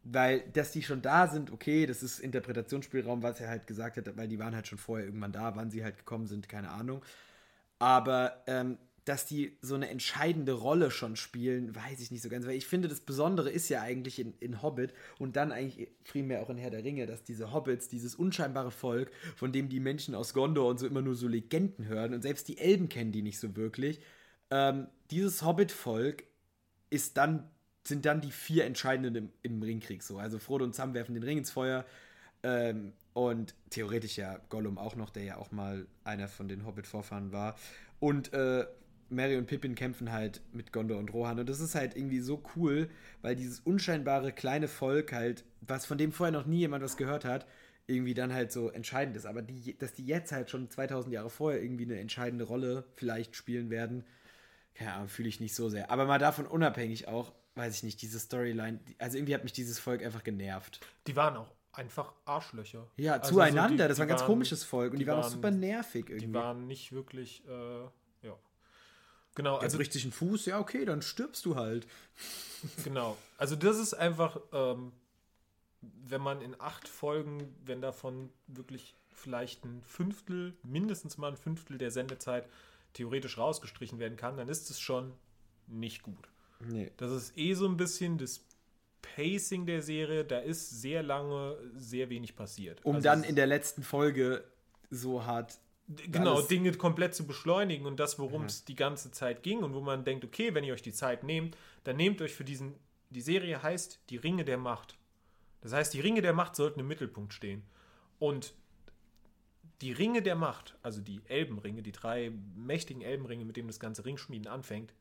weil, 0.05 0.41
dass 0.53 0.73
die 0.73 0.83
schon 0.83 1.03
da 1.03 1.29
sind, 1.29 1.53
okay, 1.53 1.87
das 1.87 2.03
ist 2.03 2.19
Interpretationsspielraum, 2.19 3.23
was 3.23 3.41
er 3.41 3.49
halt 3.49 3.67
gesagt 3.67 3.97
hat, 3.97 4.17
weil 4.17 4.29
die 4.29 4.39
waren 4.39 4.55
halt 4.55 4.67
schon 4.67 4.79
vorher 4.79 5.07
irgendwann 5.07 5.33
da, 5.33 5.55
wann 5.57 5.71
sie 5.71 5.85
halt 5.85 5.99
gekommen 5.99 6.27
sind, 6.27 6.49
keine 6.49 6.71
Ahnung. 6.71 7.03
Aber 7.79 8.43
ähm, 8.47 8.79
dass 9.05 9.27
die 9.27 9.57
so 9.61 9.75
eine 9.75 9.89
entscheidende 9.89 10.53
Rolle 10.53 10.91
schon 10.91 11.17
spielen, 11.17 11.75
weiß 11.75 12.01
ich 12.01 12.13
nicht 12.13 12.23
so 12.23 12.29
ganz. 12.29 12.47
Weil 12.47 12.55
ich 12.55 12.67
finde, 12.67 12.89
das 12.89 13.01
Besondere 13.01 13.51
ist 13.51 13.69
ja 13.69 13.83
eigentlich 13.83 14.21
in, 14.21 14.35
in 14.39 14.63
Hobbit 14.63 14.95
und 15.19 15.35
dann 15.35 15.51
eigentlich 15.51 15.89
primär 16.05 16.43
auch 16.43 16.51
in 16.51 16.57
Herr 16.57 16.71
der 16.71 16.85
Ringe, 16.85 17.07
dass 17.07 17.25
diese 17.25 17.53
Hobbits, 17.53 17.89
dieses 17.89 18.15
unscheinbare 18.15 18.71
Volk, 18.71 19.11
von 19.35 19.51
dem 19.53 19.69
die 19.69 19.81
Menschen 19.81 20.15
aus 20.15 20.35
Gondor 20.35 20.69
und 20.69 20.79
so 20.79 20.87
immer 20.87 21.03
nur 21.03 21.17
so 21.17 21.27
Legenden 21.27 21.87
hören 21.87 22.15
und 22.15 22.23
selbst 22.23 22.47
die 22.47 22.59
Elben 22.59 22.89
kennen 22.89 23.11
die 23.11 23.23
nicht 23.23 23.41
so 23.41 23.57
wirklich, 23.57 24.01
ähm, 24.51 24.87
dieses 25.11 25.43
Hobbit-Volk 25.43 26.25
ist 26.91 27.17
dann, 27.17 27.51
sind 27.85 28.07
dann 28.07 28.21
die 28.21 28.31
vier 28.31 28.65
Entscheidenden 28.65 29.15
im, 29.17 29.33
im 29.43 29.63
Ringkrieg 29.63 30.03
so. 30.03 30.19
Also 30.19 30.39
Frodo 30.39 30.65
und 30.65 30.75
Sam 30.75 30.95
werfen 30.95 31.15
den 31.15 31.25
Ring 31.25 31.39
ins 31.39 31.51
Feuer 31.51 31.85
ähm, 32.43 32.93
und 33.13 33.55
theoretisch 33.71 34.17
ja 34.17 34.39
Gollum 34.49 34.79
auch 34.79 34.97
noch, 34.97 35.11
der 35.11 35.25
ja 35.25 35.37
auch 35.37 35.51
mal 35.51 35.87
einer 36.05 36.29
von 36.29 36.49
den 36.49 36.65
Hobbit-Vorfahren 36.65 37.33
war. 37.33 37.57
Und 38.01 38.33
äh, 38.33 38.67
Mary 39.11 39.37
und 39.37 39.47
Pippin 39.47 39.75
kämpfen 39.75 40.11
halt 40.11 40.41
mit 40.53 40.73
Gondor 40.73 40.99
und 40.99 41.13
Rohan. 41.13 41.39
Und 41.39 41.49
das 41.49 41.61
ist 41.61 41.75
halt 41.75 41.97
irgendwie 41.97 42.21
so 42.21 42.43
cool, 42.57 42.89
weil 43.21 43.37
dieses 43.37 43.61
unscheinbare 43.61 44.33
kleine 44.33 44.69
Volk 44.69 45.13
halt, 45.13 45.45
was 45.61 45.87
von 45.87 45.99
dem 45.99 46.13
vorher 46.13 46.33
noch 46.33 46.47
nie 46.47 46.59
jemand 46.59 46.83
was 46.83 46.97
gehört 46.97 47.25
hat, 47.25 47.47
irgendwie 47.87 48.15
dann 48.15 48.33
halt 48.33 48.53
so 48.53 48.71
entscheidend 48.71 49.17
ist. 49.17 49.27
Aber 49.27 49.43
die, 49.43 49.77
dass 49.79 49.93
die 49.93 50.07
jetzt 50.07 50.33
halt 50.33 50.51
schon 50.51 50.71
2000 50.71 51.13
Jahre 51.13 51.31
vorher 51.31 51.63
irgendwie 51.63 51.85
eine 51.85 51.99
entscheidende 51.99 52.45
Rolle 52.45 52.85
vielleicht 52.95 53.37
spielen 53.37 53.71
werden, 53.71 54.05
ja, 54.81 55.07
fühle 55.07 55.29
ich 55.29 55.41
nicht 55.41 55.55
so 55.55 55.69
sehr. 55.69 55.91
Aber 55.91 56.07
mal 56.07 56.19
davon 56.19 56.47
unabhängig 56.47 57.09
auch, 57.09 57.33
weiß 57.55 57.77
ich 57.77 57.83
nicht, 57.83 58.01
diese 58.03 58.19
Storyline, 58.19 58.81
also 58.99 59.19
irgendwie 59.19 59.35
hat 59.35 59.43
mich 59.45 59.53
dieses 59.53 59.79
Volk 59.79 60.03
einfach 60.03 60.25
genervt. 60.25 60.81
Die 61.07 61.17
waren 61.17 61.37
auch 61.37 61.51
einfach 61.73 62.13
Arschlöcher. 62.25 62.87
Ja, 62.97 63.15
Also 63.15 63.31
so 63.31 63.35
zueinander, 63.37 63.85
die- 63.85 63.89
das 63.89 63.99
war 63.99 64.07
ein 64.07 64.09
ganz 64.09 64.25
komisches 64.25 64.65
Volk 64.65 64.93
und 64.93 64.99
die, 64.99 65.05
die 65.05 65.11
waren 65.11 65.19
auch 65.19 65.23
waren- 65.25 65.33
super 65.33 65.51
nervig 65.51 66.09
irgendwie. 66.09 66.27
Die 66.27 66.35
waren 66.35 66.67
nicht 66.67 66.93
wirklich, 66.93 67.47
äh, 67.49 67.83
ja. 68.23 68.39
Genau, 69.35 69.57
also, 69.57 69.79
bricht 69.79 69.93
sich 69.95 70.03
einen 70.05 70.13
Fuß, 70.13 70.47
ja, 70.47 70.59
okay, 70.59 70.85
dann 70.85 71.01
stirbst 71.03 71.45
du 71.47 71.57
halt. 71.57 71.87
genau. 72.85 73.17
Also 73.39 73.57
das 73.57 73.79
ist 73.79 73.95
einfach, 73.95 74.39
ähm, 74.53 74.93
wenn 75.81 76.21
man 76.21 76.43
in 76.43 76.59
acht 76.61 76.87
Folgen, 76.87 77.55
wenn 77.65 77.81
davon 77.81 78.31
wirklich 78.47 78.95
vielleicht 79.09 79.65
ein 79.65 79.83
Fünftel, 79.85 80.55
mindestens 80.63 81.17
mal 81.17 81.29
ein 81.29 81.37
Fünftel 81.37 81.79
der 81.79 81.91
Sendezeit 81.91 82.47
theoretisch 82.93 83.39
rausgestrichen 83.39 83.99
werden 83.99 84.17
kann, 84.17 84.37
dann 84.37 84.49
ist 84.49 84.69
es 84.71 84.79
schon 84.81 85.13
nicht 85.67 86.03
gut. 86.03 86.29
Nee. 86.67 86.91
Das 86.97 87.11
ist 87.11 87.37
eh 87.37 87.55
so 87.55 87.67
ein 87.67 87.77
bisschen 87.77 88.19
das 88.19 88.45
Pacing 89.01 89.67
der 89.67 89.83
Serie. 89.83 90.25
Da 90.25 90.39
ist 90.39 90.81
sehr 90.81 91.03
lange 91.03 91.57
sehr 91.77 92.09
wenig 92.11 92.37
passiert. 92.37 92.85
Um 92.85 92.97
Also 92.97 93.05
dann 93.05 93.25
in 93.25 93.37
der 93.37 93.47
letzten 93.47 93.83
Folge 93.83 94.45
so 94.91 95.25
hart. 95.25 95.59
genau 95.89 96.41
Dinge 96.43 96.73
komplett 96.73 97.15
zu 97.15 97.27
beschleunigen 97.27 97.87
und 97.87 97.99
das, 97.99 98.19
worum 98.19 98.45
es 98.45 98.65
die 98.65 98.77
ganze 98.77 99.11
Zeit 99.11 99.43
ging 99.43 99.59
und 99.59 99.75
wo 99.75 99.81
man 99.81 100.05
denkt, 100.05 100.25
okay, 100.25 100.55
wenn 100.55 100.65
ihr 100.65 100.73
euch 100.75 100.83
die 100.83 100.93
Zeit 100.93 101.25
nehmt, 101.25 101.57
dann 101.85 101.97
nehmt 101.97 102.21
euch 102.23 102.35
für 102.35 102.45
diesen. 102.45 102.75
Die 103.11 103.21
Serie 103.21 103.63
heißt 103.63 104.01
Die 104.09 104.17
Ringe 104.17 104.45
der 104.45 104.57
Macht. 104.57 104.97
Das 105.61 105.73
heißt, 105.73 105.93
die 105.93 106.01
Ringe 106.01 106.23
der 106.23 106.33
Macht 106.33 106.57
sollten 106.57 106.81
im 106.81 106.89
Mittelpunkt 106.89 107.35
stehen. 107.35 107.63
Und 108.19 108.55
die 109.83 109.93
Ringe 109.93 110.23
der 110.23 110.37
Macht, 110.37 110.77
also 110.83 111.01
die 111.01 111.21
Elbenringe, 111.27 111.83
die 111.83 111.93
drei 111.93 112.33
mächtigen 112.57 113.03
Elbenringe, 113.03 113.45
mit 113.45 113.57
denen 113.57 113.69
das 113.69 113.81
ganze 113.81 114.05
Ringschmieden 114.05 114.47
anfängt, 114.47 114.95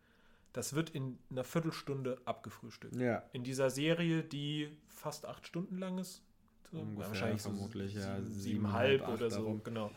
das 0.54 0.74
wird 0.74 0.90
in 0.90 1.18
einer 1.30 1.44
Viertelstunde 1.44 2.20
abgefrühstückt. 2.26 2.96
Ja. 2.96 3.24
In 3.34 3.44
dieser 3.44 3.70
Serie, 3.70 4.24
die 4.24 4.70
fast 4.88 5.26
acht 5.26 5.48
Stunden 5.48 5.78
lang 5.78 5.98
ist. 5.98 6.24
So, 6.72 6.80
Ungefähr, 6.80 7.08
wahrscheinlich 7.08 7.42
vermutlich, 7.42 7.94
so 7.96 8.00
ja, 8.00 8.22
sieben, 8.24 8.66
acht 8.66 9.02
oder 9.02 9.30
so, 9.30 9.38
darum. 9.38 9.64
genau. 9.64 9.92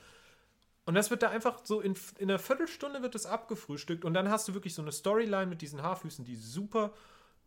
Und 0.87 0.95
das 0.95 1.11
wird 1.11 1.23
da 1.23 1.31
einfach 1.31 1.61
so 1.64 1.81
in, 1.81 1.95
in 2.19 2.29
einer 2.31 2.38
Viertelstunde 2.38 3.01
wird 3.03 3.14
das 3.14 3.27
abgefrühstückt 3.27 4.05
und 4.05 4.12
dann 4.14 4.29
hast 4.29 4.49
du 4.49 4.55
wirklich 4.55 4.75
so 4.75 4.83
eine 4.83 4.93
Storyline 4.93 5.47
mit 5.47 5.62
diesen 5.62 5.83
Haarfüßen, 5.83 6.25
die 6.25 6.37
super 6.37 6.93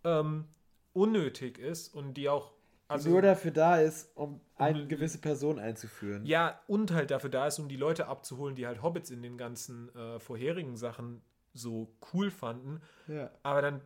ähm, 0.04 0.46
unnötig 0.94 1.60
ist 1.60 1.94
und 1.94 2.16
die 2.16 2.30
auch 2.30 2.52
also 2.88 3.10
nur 3.10 3.22
dafür 3.22 3.52
da 3.52 3.80
ist, 3.80 4.10
um 4.16 4.40
eine 4.56 4.84
Um- 4.84 4.88
gewisse 4.88 5.20
Person 5.20 5.60
einzuführen. 5.60 6.26
ja 6.26 6.60
und 6.68 6.92
halt 6.92 7.12
dafür 7.12 7.30
da 7.30 7.46
ist, 7.48 7.60
um 7.60 7.68
die 7.68 7.76
Leute 7.76 8.08
abzuholen, 8.08 8.56
die 8.56 8.66
halt 8.66 8.82
Hobbits 8.82 9.12
in 9.12 9.22
den 9.22 9.38
ganzen 9.38 9.94
äh, 9.94 10.20
vorherigen 10.20 10.78
Sachen 10.78 11.22
so 11.58 11.94
cool 12.14 12.32
fanden. 12.32 12.82
Ja. 13.08 13.32
Aber 13.44 13.62
dann 13.62 13.82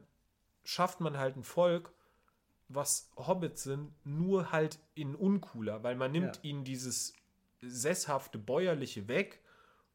schafft 0.63 0.99
man 1.01 1.17
halt 1.17 1.36
ein 1.38 1.43
Volk, 1.43 1.91
was 2.67 3.10
Hobbits 3.17 3.63
sind, 3.63 3.91
nur 4.05 4.51
halt 4.51 4.79
in 4.95 5.15
uncooler, 5.15 5.84
weil 5.84 5.95
man 5.95 6.12
nimmt 6.12 6.38
Ja. 6.38 6.43
ihnen 6.43 6.63
dieses 6.63 7.13
sesshafte 7.62 8.38
Bäuerliche 8.38 9.07
weg 9.07 9.39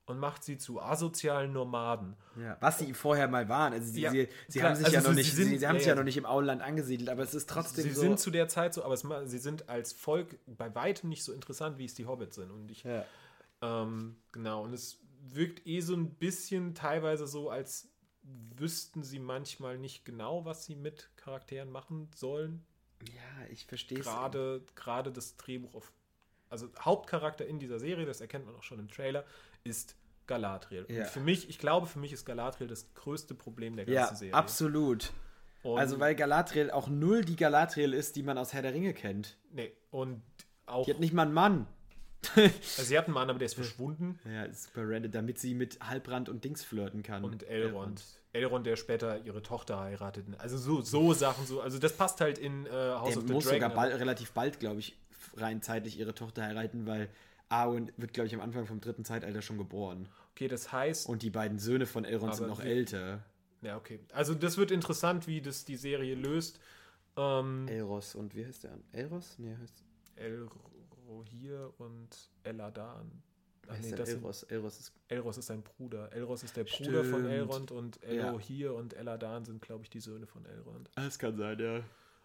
und 0.05 0.19
macht 0.19 0.45
sie 0.45 0.57
zu 0.57 0.81
asozialen 0.81 1.53
Nomaden. 1.53 2.17
Ja, 2.41 2.57
was 2.61 2.79
sie 2.79 2.93
vorher 2.95 3.27
mal 3.29 3.49
waren. 3.49 3.73
Also 3.73 3.91
sie, 3.93 4.03
Ja, 4.03 4.11
sie, 4.12 4.29
sie 4.47 4.62
haben 4.62 4.77
sich 4.77 4.85
also 4.85 4.95
ja 4.97 5.03
noch 5.03 5.09
sie- 5.11 5.15
nicht, 5.17 5.31
sie 5.31 5.37
sie, 5.37 5.45
sind- 5.51 5.59
sie 5.59 5.67
haben 5.67 5.75
ja, 5.77 5.81
sich 5.81 5.89
ja 5.89 5.95
noch 5.97 6.05
nicht 6.05 6.17
im 6.17 6.27
Auenland 6.27 6.62
angesiedelt, 6.62 7.09
aber 7.09 7.23
es 7.23 7.35
ist 7.35 7.49
trotzdem 7.51 7.85
Sie 7.85 7.91
so. 7.91 8.03
sind 8.03 8.21
zu 8.21 8.31
der 8.31 8.47
Zeit 8.47 8.75
so, 8.75 8.85
aber 8.85 8.95
es, 8.95 9.05
sie 9.31 9.39
sind 9.39 9.69
als 9.69 9.93
Volk 9.93 10.39
bei 10.47 10.73
weitem 10.75 11.09
nicht 11.09 11.25
so 11.25 11.33
interessant, 11.33 11.79
wie 11.79 11.87
es 11.87 11.95
die 11.95 12.07
Hobbits 12.07 12.37
sind. 12.37 12.51
Und 12.53 12.71
ich, 12.71 12.85
ähm, 13.62 14.17
genau, 14.33 14.62
und 14.62 14.75
es 14.75 14.99
wirkt 15.35 15.67
eh 15.67 15.81
so 15.81 15.95
ein 15.95 16.11
bisschen 16.15 16.75
teilweise 16.75 17.27
so, 17.27 17.51
als 17.51 17.89
wüssten 18.57 19.03
sie 19.05 19.19
manchmal 19.19 19.79
nicht 19.79 20.05
genau, 20.05 20.45
was 20.45 20.65
sie 20.65 20.75
mit 20.75 21.11
Charakteren 21.17 21.71
machen 21.71 22.09
sollen. 22.15 22.65
ja, 23.09 23.47
ich 23.51 23.67
verstehe 23.67 23.99
es. 24.01 24.05
gerade 24.05 24.65
gerade 24.75 25.12
das 25.12 25.37
Drehbuch 25.37 25.75
auf 25.75 25.93
also 26.49 26.69
Hauptcharakter 26.79 27.45
in 27.47 27.59
dieser 27.59 27.81
Serie, 27.81 28.07
das 28.07 28.21
erkennt 28.21 28.47
man 28.47 28.55
auch 28.55 28.62
schon 28.62 28.79
im 28.79 28.89
Trailer, 28.89 29.25
ist 29.65 29.97
Galadriel. 30.29 30.87
Ja. 30.89 31.03
Und 31.03 31.07
für 31.11 31.21
mich, 31.21 31.49
ich 31.49 31.59
glaube, 31.59 31.87
für 31.87 31.99
mich 31.99 32.12
ist 32.12 32.25
Galadriel 32.25 32.69
das 32.69 32.95
größte 32.95 33.35
Problem 33.35 33.75
der 33.77 33.85
ganzen 33.85 33.97
Ja, 33.99 34.15
Serie. 34.15 34.35
absolut. 34.35 35.12
Und, 35.65 35.79
Also 35.79 35.99
weil 35.99 36.15
Galadriel 36.15 36.71
auch 36.71 36.89
null 36.89 37.25
die 37.25 37.35
Galadriel 37.37 37.93
ist, 37.93 38.15
die 38.17 38.23
man 38.23 38.39
aus 38.39 38.53
Herr 38.53 38.62
der 38.62 38.73
Ringe 38.75 38.95
kennt. 38.95 39.37
nee, 39.51 39.73
und 39.91 40.23
auch 40.67 40.85
Die 40.85 40.93
hat 40.93 41.01
nicht 41.01 41.12
mal 41.12 41.23
einen 41.23 41.35
Mann. 41.35 41.67
also 42.37 42.83
sie 42.83 42.97
hat 42.99 43.07
einen 43.07 43.15
Mann, 43.15 43.29
aber 43.31 43.39
der 43.39 43.47
ist 43.47 43.55
verschwunden 43.55 44.19
Ja, 44.25 44.45
ist 44.45 44.65
super 44.65 44.83
random, 44.89 45.11
damit 45.12 45.39
sie 45.39 45.55
mit 45.55 45.79
Halbrand 45.81 46.29
und 46.29 46.45
Dings 46.45 46.65
flirten 46.65 47.03
kann. 47.03 47.25
und 47.25 47.43
Elrond. 47.49 48.03
Elrond, 48.33 48.67
der 48.67 48.77
später 48.77 49.25
ihre 49.25 49.43
Tochter 49.43 49.81
heiratet. 49.81 50.27
Also 50.39 50.59
so, 50.59 50.83
so 50.83 51.12
Sachen, 51.15 51.47
so. 51.47 51.61
Also 51.62 51.79
das 51.79 51.93
passt 51.95 52.21
halt 52.21 52.39
in 52.39 52.67
äh, 52.67 52.71
House 52.71 53.11
Der 53.15 53.19
of 53.19 53.27
the 53.27 53.33
muss 53.33 53.45
Dragon. 53.45 53.61
sogar 53.61 53.75
bald, 53.75 53.99
relativ 53.99 54.33
bald, 54.33 54.61
glaube 54.61 54.81
ich, 54.81 54.97
rein 55.37 55.62
zeitlich 55.62 55.99
ihre 55.99 56.15
Tochter 56.15 56.43
heiraten, 56.45 56.87
weil 56.87 57.09
Arwen 57.49 57.93
wird, 57.97 58.12
glaube 58.12 58.27
ich, 58.27 58.35
am 58.35 58.41
Anfang 58.41 58.67
vom 58.67 58.81
dritten 58.81 59.05
Zeitalter 59.05 59.41
schon 59.41 59.57
geboren. 59.57 60.09
Okay, 60.33 60.49
das 60.49 60.73
heißt, 60.73 61.09
Und 61.09 61.23
die 61.23 61.31
beiden 61.31 61.59
Söhne 61.59 61.87
von 61.87 62.05
Elrond 62.05 62.35
sind 62.35 62.49
noch 62.49 62.62
wie- 62.62 62.69
älter. 62.69 63.25
ja, 63.62 63.77
okay. 63.77 64.01
Also 64.12 64.35
das 64.35 64.59
wird 64.59 64.71
interessant, 64.71 65.27
wie 65.27 65.41
das 65.41 65.65
die 65.65 65.77
Serie 65.77 66.15
löst. 66.15 66.61
Ähm, 67.17 67.67
Elros 67.69 68.15
und 68.15 68.35
wie 68.35 68.45
heißt 68.45 68.65
der? 68.65 68.77
Elros? 68.93 69.37
Nee, 69.39 69.57
heißt, 69.62 69.83
Elrohir 71.07 71.73
und 71.79 72.09
Eladan. 72.42 73.23
Ach 73.69 73.77
nee, 73.81 73.90
das 73.90 74.09
sind, 74.11 74.19
Elros. 74.19 74.42
Elros 74.45 74.79
ist. 74.79 74.92
Elros 75.09 75.38
ist 75.38 75.47
sein 75.47 75.62
Bruder. 75.62 76.12
Elros 76.12 76.42
ist 76.45 76.57
der 76.57 76.64
Bruder 76.64 77.05
von 77.05 77.21
Stimmt. 77.21 77.31
Elrond 77.31 77.71
und 77.73 78.01
Ja. 78.03 78.09
Elrohir 78.29 78.75
und 78.75 78.95
Eladan 78.95 79.45
sind, 79.45 79.61
glaube 79.61 79.83
ich, 79.85 79.90
die 79.90 80.01
Söhne 80.01 80.27
von 80.27 80.45
Elrond. 80.45 80.90
Das 80.95 81.19
kann 81.19 81.37
sein, 81.37 81.59
ja. 81.59 81.81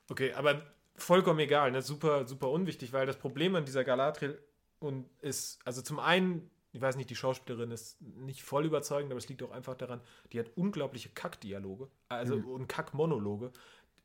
Okay, 0.10 0.34
aber 0.34 0.62
vollkommen 0.96 1.40
egal, 1.40 1.72
ne? 1.72 1.82
super, 1.82 2.28
super 2.28 2.50
unwichtig, 2.52 2.94
weil 2.94 3.06
das 3.08 3.18
Problem 3.18 3.56
an 3.56 3.66
dieser 3.66 3.84
Galadriel 3.84 4.38
und 4.80 5.10
ist, 5.22 5.60
also 5.66 5.82
zum 5.82 6.00
einen, 6.00 6.50
ich 6.74 6.82
weiß 6.82 6.96
nicht, 6.96 7.10
die 7.10 7.16
Schauspielerin 7.16 7.72
ist 7.72 8.00
nicht 8.02 8.44
voll 8.44 8.66
überzeugend, 8.66 9.12
aber 9.12 9.18
es 9.18 9.30
liegt 9.30 9.42
auch 9.42 9.52
einfach 9.52 9.76
daran, 9.76 10.02
die 10.32 10.40
hat 10.40 10.52
unglaubliche 10.56 11.10
Kackdialoge, 11.10 11.88
also 12.10 12.36
und 12.36 12.68
Kackmonologe. 12.68 13.52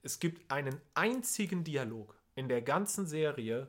Es 0.03 0.21
gibt 0.21 0.51
einen 0.51 0.81
einzigen 0.95 1.65
Dialog 1.65 2.17
in 2.35 2.49
der 2.49 2.63
ganzen 2.63 3.07
Serie, 3.07 3.69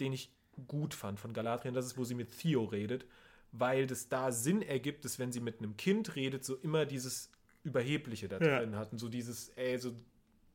den 0.00 0.12
ich 0.12 0.30
gut 0.66 0.94
fand 0.94 1.20
von 1.20 1.32
Galadriel, 1.32 1.72
das 1.74 1.86
ist, 1.86 1.98
wo 1.98 2.04
sie 2.04 2.14
mit 2.14 2.38
Theo 2.38 2.64
redet, 2.64 3.06
weil 3.52 3.86
das 3.86 4.08
da 4.08 4.32
Sinn 4.32 4.62
ergibt, 4.62 5.04
dass 5.04 5.18
wenn 5.18 5.32
sie 5.32 5.40
mit 5.40 5.58
einem 5.58 5.76
Kind 5.76 6.16
redet, 6.16 6.44
so 6.44 6.56
immer 6.56 6.86
dieses 6.86 7.30
Überhebliche 7.62 8.28
da 8.28 8.38
Ja. 8.38 8.58
drin 8.58 8.76
hat 8.76 8.92
und 8.92 8.98
so 8.98 9.08
dieses, 9.08 9.50
ey, 9.50 9.78
so 9.78 9.92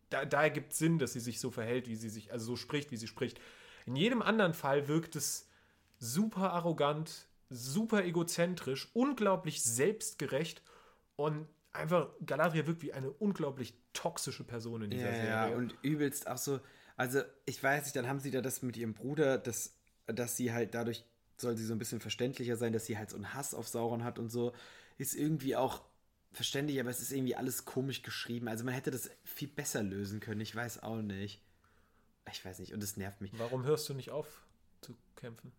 da, 0.09 0.25
da 0.25 0.43
ergibt 0.43 0.73
Sinn, 0.73 0.99
dass 0.99 1.13
sie 1.13 1.19
sich 1.19 1.39
so 1.39 1.51
verhält, 1.51 1.87
wie 1.87 1.95
sie 1.95 2.09
sich, 2.09 2.31
also 2.31 2.45
so 2.45 2.55
spricht, 2.55 2.91
wie 2.91 2.97
sie 2.97 3.07
spricht. 3.07 3.39
In 3.85 3.95
jedem 3.95 4.21
anderen 4.21 4.53
Fall 4.53 4.87
wirkt 4.87 5.15
es 5.15 5.47
super 5.99 6.51
arrogant, 6.53 7.27
super 7.49 8.03
egozentrisch, 8.03 8.89
unglaublich 8.93 9.61
selbstgerecht 9.63 10.61
und 11.15 11.47
einfach 11.73 12.09
Galadriel 12.25 12.67
wirkt 12.67 12.81
wie 12.81 12.93
eine 12.93 13.11
unglaublich 13.11 13.73
toxische 13.93 14.43
Person 14.43 14.81
in 14.83 14.91
dieser 14.91 15.09
Ja, 15.09 15.15
Serie. 15.15 15.51
ja, 15.51 15.57
und 15.57 15.73
übelst 15.81 16.27
auch 16.27 16.37
so, 16.37 16.59
also 17.01 17.23
ich 17.45 17.63
weiß 17.63 17.85
nicht, 17.85 17.95
dann 17.95 18.07
haben 18.07 18.19
sie 18.19 18.29
da 18.29 18.41
das 18.41 18.61
mit 18.61 18.77
ihrem 18.77 18.93
Bruder, 18.93 19.39
dass, 19.39 19.73
dass 20.05 20.37
sie 20.37 20.53
halt 20.53 20.75
dadurch 20.75 21.03
soll 21.35 21.57
sie 21.57 21.65
so 21.65 21.73
ein 21.73 21.79
bisschen 21.79 21.99
verständlicher 21.99 22.57
sein, 22.57 22.73
dass 22.73 22.85
sie 22.85 22.95
halt 22.95 23.09
so 23.09 23.15
einen 23.15 23.33
Hass 23.33 23.55
auf 23.55 23.67
Sauron 23.67 24.03
hat 24.03 24.19
und 24.19 24.29
so, 24.29 24.53
ist 24.99 25.15
irgendwie 25.15 25.55
auch 25.55 25.81
verständlich, 26.31 26.79
aber 26.79 26.91
es 26.91 27.01
ist 27.01 27.11
irgendwie 27.11 27.35
alles 27.35 27.65
komisch 27.65 28.03
geschrieben. 28.03 28.47
Also 28.47 28.63
man 28.63 28.75
hätte 28.75 28.91
das 28.91 29.09
viel 29.23 29.47
besser 29.47 29.81
lösen 29.81 30.19
können, 30.19 30.41
ich 30.41 30.55
weiß 30.55 30.83
auch 30.83 31.01
nicht. 31.01 31.41
Ich 32.31 32.45
weiß 32.45 32.59
nicht, 32.59 32.71
und 32.75 32.83
es 32.83 32.97
nervt 32.97 33.19
mich. 33.19 33.31
Warum 33.39 33.63
hörst 33.63 33.89
du 33.89 33.95
nicht 33.95 34.11
auf 34.11 34.27
zu 34.81 34.95
kämpfen? 35.15 35.51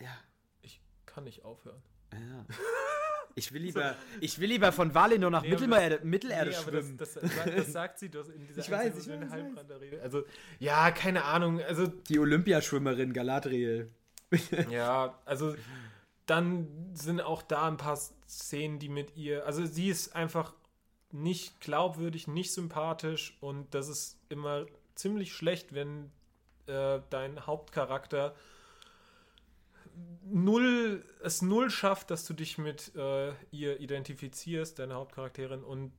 Ja, 0.00 0.18
Ich 0.62 0.80
kann 1.06 1.22
nicht 1.22 1.44
aufhören. 1.44 1.80
ja. 2.12 2.44
Ich 3.38 3.52
will 3.52 3.62
lieber, 3.62 3.94
ich 4.20 4.38
will 4.38 4.48
lieber 4.48 4.72
von 4.72 4.94
Valinor 4.94 5.30
nach 5.30 5.42
Nee, 5.42 5.54
aber 5.54 6.04
Mittelerde, 6.04 6.50
Nee, 6.50 6.56
aber 6.56 6.70
das, 6.72 6.84
schwimmen. 6.84 6.96
das, 6.96 7.14
das, 7.14 7.54
das 7.56 7.72
sagt 7.72 7.98
sie 7.98 8.08
doch 8.10 8.28
in 8.28 8.46
dieser 8.48 8.60
Ich 8.60 8.70
weiß, 8.70 8.96
ich 8.96 9.04
so 9.04 9.10
weiß, 9.10 9.66
der 9.68 9.80
Rede. 9.80 10.02
Also, 10.02 10.24
ja, 10.58 10.90
keine 10.90 11.24
Ahnung. 11.24 11.60
Also, 11.62 11.86
Die 11.86 12.18
Olympiaschwimmerin 12.18 13.12
Galadriel. 13.12 13.90
Ja, 14.70 15.18
also 15.24 15.54
dann 16.26 16.68
sind 16.92 17.20
auch 17.22 17.40
da 17.42 17.66
ein 17.66 17.78
paar 17.78 17.96
Szenen, 17.96 18.78
die 18.78 18.90
mit 18.90 19.16
ihr, 19.16 19.46
also 19.46 19.64
sie 19.64 19.88
ist 19.88 20.14
einfach 20.14 20.52
nicht 21.10 21.60
glaubwürdig, 21.60 22.28
nicht 22.28 22.52
sympathisch 22.52 23.36
und 23.40 23.74
das 23.74 23.88
ist 23.88 24.18
immer 24.28 24.66
ziemlich 24.94 25.32
schlecht, 25.32 25.72
wenn 25.72 26.10
äh, 26.66 27.00
dein 27.08 27.46
Hauptcharakter 27.46 28.34
null, 30.24 31.04
es 31.22 31.42
null 31.42 31.70
schafft, 31.70 32.10
dass 32.10 32.24
du 32.26 32.34
dich 32.34 32.58
mit 32.58 32.94
äh, 32.96 33.32
ihr 33.50 33.80
identifizierst, 33.80 34.78
deine 34.78 34.94
Hauptcharakterin 34.94 35.62
und 35.62 35.92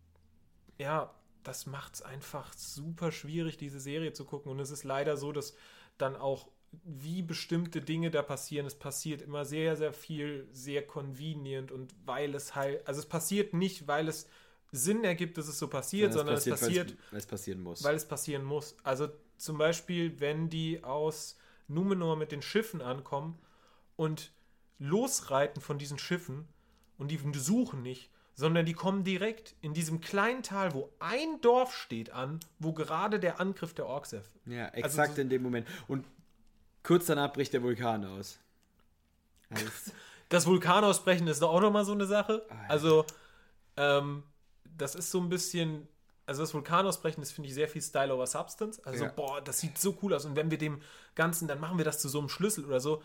ja, 0.78 1.14
das 1.44 1.66
macht 1.66 1.96
es 1.96 2.02
einfach 2.02 2.54
super 2.54 3.12
schwierig, 3.12 3.58
diese 3.58 3.80
Serie 3.80 4.14
zu 4.14 4.26
gucken 4.26 4.52
und 4.52 4.60
es 4.60 4.72
ist 4.72 4.84
leider 4.84 5.18
so, 5.18 5.32
dass 5.32 5.56
dann 5.98 6.16
auch 6.16 6.48
wie 6.84 7.22
bestimmte 7.22 7.82
Dinge 7.82 8.12
da 8.12 8.22
passieren. 8.22 8.68
Es 8.68 8.76
passiert 8.76 9.22
immer 9.22 9.44
sehr, 9.46 9.76
sehr 9.76 9.94
viel, 9.94 10.48
sehr 10.52 10.86
convenient 10.86 11.72
und 11.72 11.94
weil 12.06 12.36
es 12.36 12.56
halt, 12.56 12.88
also 12.88 13.00
es 13.00 13.08
passiert 13.08 13.54
nicht, 13.54 13.88
weil 13.88 14.08
es 14.08 14.28
Sinn 14.72 15.04
ergibt, 15.04 15.38
dass 15.38 15.48
es 15.48 15.58
so 15.58 15.68
passiert, 15.68 16.14
sondern 16.14 16.36
es 16.36 16.48
passiert, 16.48 16.96
weil 17.10 17.20
es 17.20 17.26
passieren 17.26 17.62
muss. 17.62 17.84
weil 17.84 17.96
es 17.96 18.06
passieren 18.06 18.44
muss. 18.44 18.76
Also 18.84 19.10
zum 19.38 19.58
Beispiel, 19.58 20.20
wenn 20.20 20.50
die 20.50 20.84
aus 20.84 21.38
Numenor 21.68 22.16
mit 22.16 22.32
den 22.32 22.42
Schiffen 22.44 22.82
ankommen 22.82 23.40
und 24.00 24.32
losreiten 24.80 25.62
von 25.62 25.78
diesen 25.78 26.00
Schiffen 26.00 26.48
und 26.98 27.12
die 27.12 27.20
suchen 27.38 27.82
nicht, 27.82 28.10
sondern 28.34 28.66
die 28.66 28.74
kommen 28.74 29.04
direkt 29.04 29.56
in 29.60 29.74
diesem 29.74 30.00
kleinen 30.00 30.42
Tal, 30.42 30.74
wo 30.74 30.90
ein 31.00 31.42
Dorf 31.42 31.76
steht 31.76 32.10
an, 32.12 32.40
wo 32.60 32.72
gerade 32.72 33.20
der 33.20 33.42
Angriff 33.42 33.74
der 33.74 33.86
Orks 33.88 34.14
erf- 34.14 34.32
Ja, 34.46 34.68
Also 34.68 34.78
exakt 34.78 35.16
so- 35.16 35.22
in 35.22 35.30
dem 35.30 35.44
Moment. 35.44 35.68
Und 35.90 36.06
kurz 36.82 37.08
danach 37.08 37.34
bricht 37.34 37.52
der 37.52 37.62
Vulkan 37.62 38.06
aus. 38.06 38.40
Also, 39.50 39.66
Das 40.30 40.46
Vulkanausbrechen 40.46 41.28
ist 41.28 41.42
doch 41.42 41.50
auch 41.52 41.60
nochmal 41.60 41.84
so 41.84 41.92
eine 41.92 42.06
Sache. 42.06 42.46
Ah, 42.50 42.54
ja. 42.54 42.70
Also, 42.70 43.04
ähm, 43.78 44.24
das 44.78 44.94
ist 44.96 45.10
so 45.12 45.20
ein 45.20 45.28
bisschen. 45.28 45.88
Also, 46.28 46.44
das 46.44 46.54
Vulkanausbrechen 46.54 47.24
ist, 47.24 47.32
finde 47.32 47.48
ich, 47.50 47.56
sehr 47.56 47.68
viel 47.68 47.82
Style 47.82 48.14
over 48.14 48.28
Substance. 48.28 48.80
Also, 48.86 49.06
Ja. 49.06 49.12
boah, 49.12 49.42
das 49.42 49.60
sieht 49.60 49.80
so 49.80 49.98
cool 50.04 50.14
aus. 50.14 50.26
Und 50.26 50.36
wenn 50.36 50.52
wir 50.52 50.60
dem 50.60 50.82
Ganzen, 51.16 51.48
dann 51.48 51.60
machen 51.60 51.80
wir 51.80 51.86
das 51.86 52.00
zu 52.00 52.08
so 52.08 52.20
einem 52.20 52.30
Schlüssel 52.30 52.64
oder 52.66 52.80
so. 52.80 53.02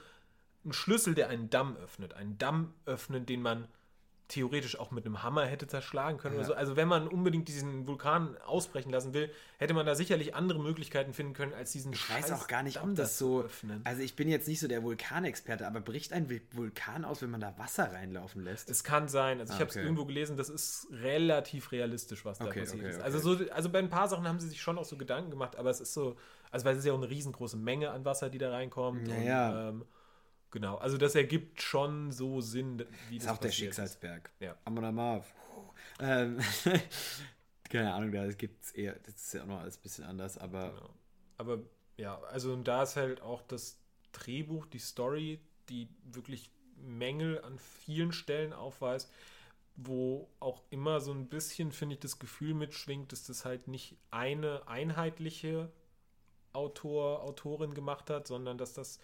Ein 0.64 0.72
Schlüssel, 0.72 1.14
der 1.14 1.28
einen 1.28 1.50
Damm 1.50 1.76
öffnet. 1.76 2.14
Einen 2.14 2.38
Damm 2.38 2.72
öffnen, 2.86 3.26
den 3.26 3.42
man 3.42 3.68
theoretisch 4.26 4.78
auch 4.80 4.90
mit 4.90 5.04
einem 5.04 5.22
Hammer 5.22 5.44
hätte 5.44 5.66
zerschlagen 5.66 6.16
können 6.16 6.34
oder 6.36 6.44
Ja. 6.44 6.48
so. 6.48 6.54
Also, 6.54 6.76
wenn 6.76 6.88
man 6.88 7.06
unbedingt 7.08 7.46
diesen 7.46 7.86
Vulkan 7.86 8.38
ausbrechen 8.46 8.90
lassen 8.90 9.12
will, 9.12 9.30
hätte 9.58 9.74
man 9.74 9.84
da 9.84 9.94
sicherlich 9.94 10.34
andere 10.34 10.58
Möglichkeiten 10.60 11.12
finden 11.12 11.34
können, 11.34 11.52
als 11.52 11.72
diesen 11.72 11.92
ich 11.92 12.08
weiß 12.08 12.32
auch 12.32 12.48
gar 12.48 12.62
nicht, 12.62 12.78
Damm 12.78 12.90
ob 12.92 12.96
da 12.96 13.02
das 13.02 13.18
so. 13.18 13.42
öffnen. 13.42 13.82
Also, 13.84 14.00
ich 14.00 14.16
bin 14.16 14.28
jetzt 14.30 14.48
nicht 14.48 14.60
so 14.60 14.66
der 14.66 14.82
Vulkanexperte, 14.82 15.66
aber 15.66 15.80
bricht 15.82 16.14
ein 16.14 16.26
Vul- 16.30 16.40
Vulkan 16.52 17.04
aus, 17.04 17.20
wenn 17.20 17.30
man 17.30 17.42
da 17.42 17.56
Wasser 17.58 17.92
reinlaufen 17.92 18.42
lässt? 18.42 18.70
Es 18.70 18.82
kann 18.82 19.08
sein. 19.08 19.40
Also 19.40 19.52
ich 19.52 19.58
Ah, 19.58 19.60
habe 19.60 19.70
es 19.70 19.76
okay. 19.76 19.84
irgendwo 19.84 20.06
gelesen, 20.06 20.38
das 20.38 20.48
ist 20.48 20.88
relativ 20.90 21.70
realistisch, 21.72 22.24
was 22.24 22.38
da 22.38 22.46
Okay, 22.46 22.60
passiert 22.60 22.80
okay, 22.80 22.90
ist. 22.92 23.00
Also, 23.02 23.18
so, 23.18 23.44
also 23.50 23.68
bei 23.68 23.78
ein 23.78 23.90
paar 23.90 24.08
Sachen 24.08 24.26
haben 24.26 24.40
sie 24.40 24.48
sich 24.48 24.62
schon 24.62 24.78
auch 24.78 24.86
so 24.86 24.96
Gedanken 24.96 25.30
gemacht, 25.30 25.56
aber 25.56 25.68
es 25.68 25.80
ist 25.82 25.92
so, 25.92 26.16
also 26.50 26.64
weil 26.64 26.72
es 26.72 26.78
ist 26.78 26.86
ja 26.86 26.94
auch 26.94 26.98
eine 26.98 27.10
riesengroße 27.10 27.58
Menge 27.58 27.90
an 27.90 28.06
Wasser, 28.06 28.30
die 28.30 28.38
da 28.38 28.50
reinkommt. 28.50 29.06
Ja, 29.06 29.14
und, 29.14 29.24
ja. 29.26 29.68
Ähm, 29.68 29.84
genau, 30.54 30.76
also 30.76 30.96
das 30.96 31.14
ergibt 31.14 31.60
schon 31.60 32.12
so 32.12 32.40
Sinn, 32.40 32.86
wie 33.10 33.18
ist 33.18 33.26
das 33.26 33.32
auch 33.32 33.38
der 33.38 33.48
passiert 33.48 33.70
ist. 33.70 33.76
Schicksalsberg. 33.76 34.30
Ja. 34.40 34.56
Amon 34.64 34.84
Amarth. 34.84 35.26
Ähm, 36.00 36.38
keine 37.68 37.92
Ahnung, 37.92 38.12
da 38.12 38.26
gibt 38.32 38.64
es 38.64 38.70
eher, 38.70 38.94
das 39.00 39.16
ist 39.16 39.34
ja 39.34 39.42
auch 39.42 39.46
noch 39.46 39.60
alles 39.60 39.76
ein 39.76 39.82
bisschen 39.82 40.04
anders, 40.04 40.38
aber 40.38 40.70
Genau. 40.70 40.90
Aber 41.36 41.58
ja, 41.96 42.20
also 42.30 42.52
und 42.52 42.68
da 42.68 42.84
ist 42.84 42.96
halt 42.96 43.20
auch 43.20 43.42
das 43.42 43.80
Drehbuch, 44.12 44.66
die 44.66 44.78
Story, 44.78 45.40
die 45.68 45.88
wirklich 46.04 46.50
Mängel 46.76 47.42
an 47.42 47.58
vielen 47.58 48.12
Stellen 48.12 48.52
aufweist, 48.52 49.12
wo 49.76 50.28
auch 50.38 50.62
immer 50.70 51.00
so 51.00 51.12
ein 51.12 51.26
bisschen, 51.26 51.72
finde 51.72 51.94
ich, 51.94 52.00
das 52.00 52.20
Gefühl 52.20 52.54
mitschwingt, 52.54 53.10
dass 53.10 53.24
das 53.24 53.44
halt 53.44 53.66
nicht 53.66 53.96
eine 54.12 54.68
einheitliche 54.68 55.72
Autor, 56.52 57.24
Autorin 57.24 57.74
gemacht 57.74 58.10
hat, 58.10 58.28
sondern 58.28 58.56
dass 58.56 58.74
das 58.74 59.00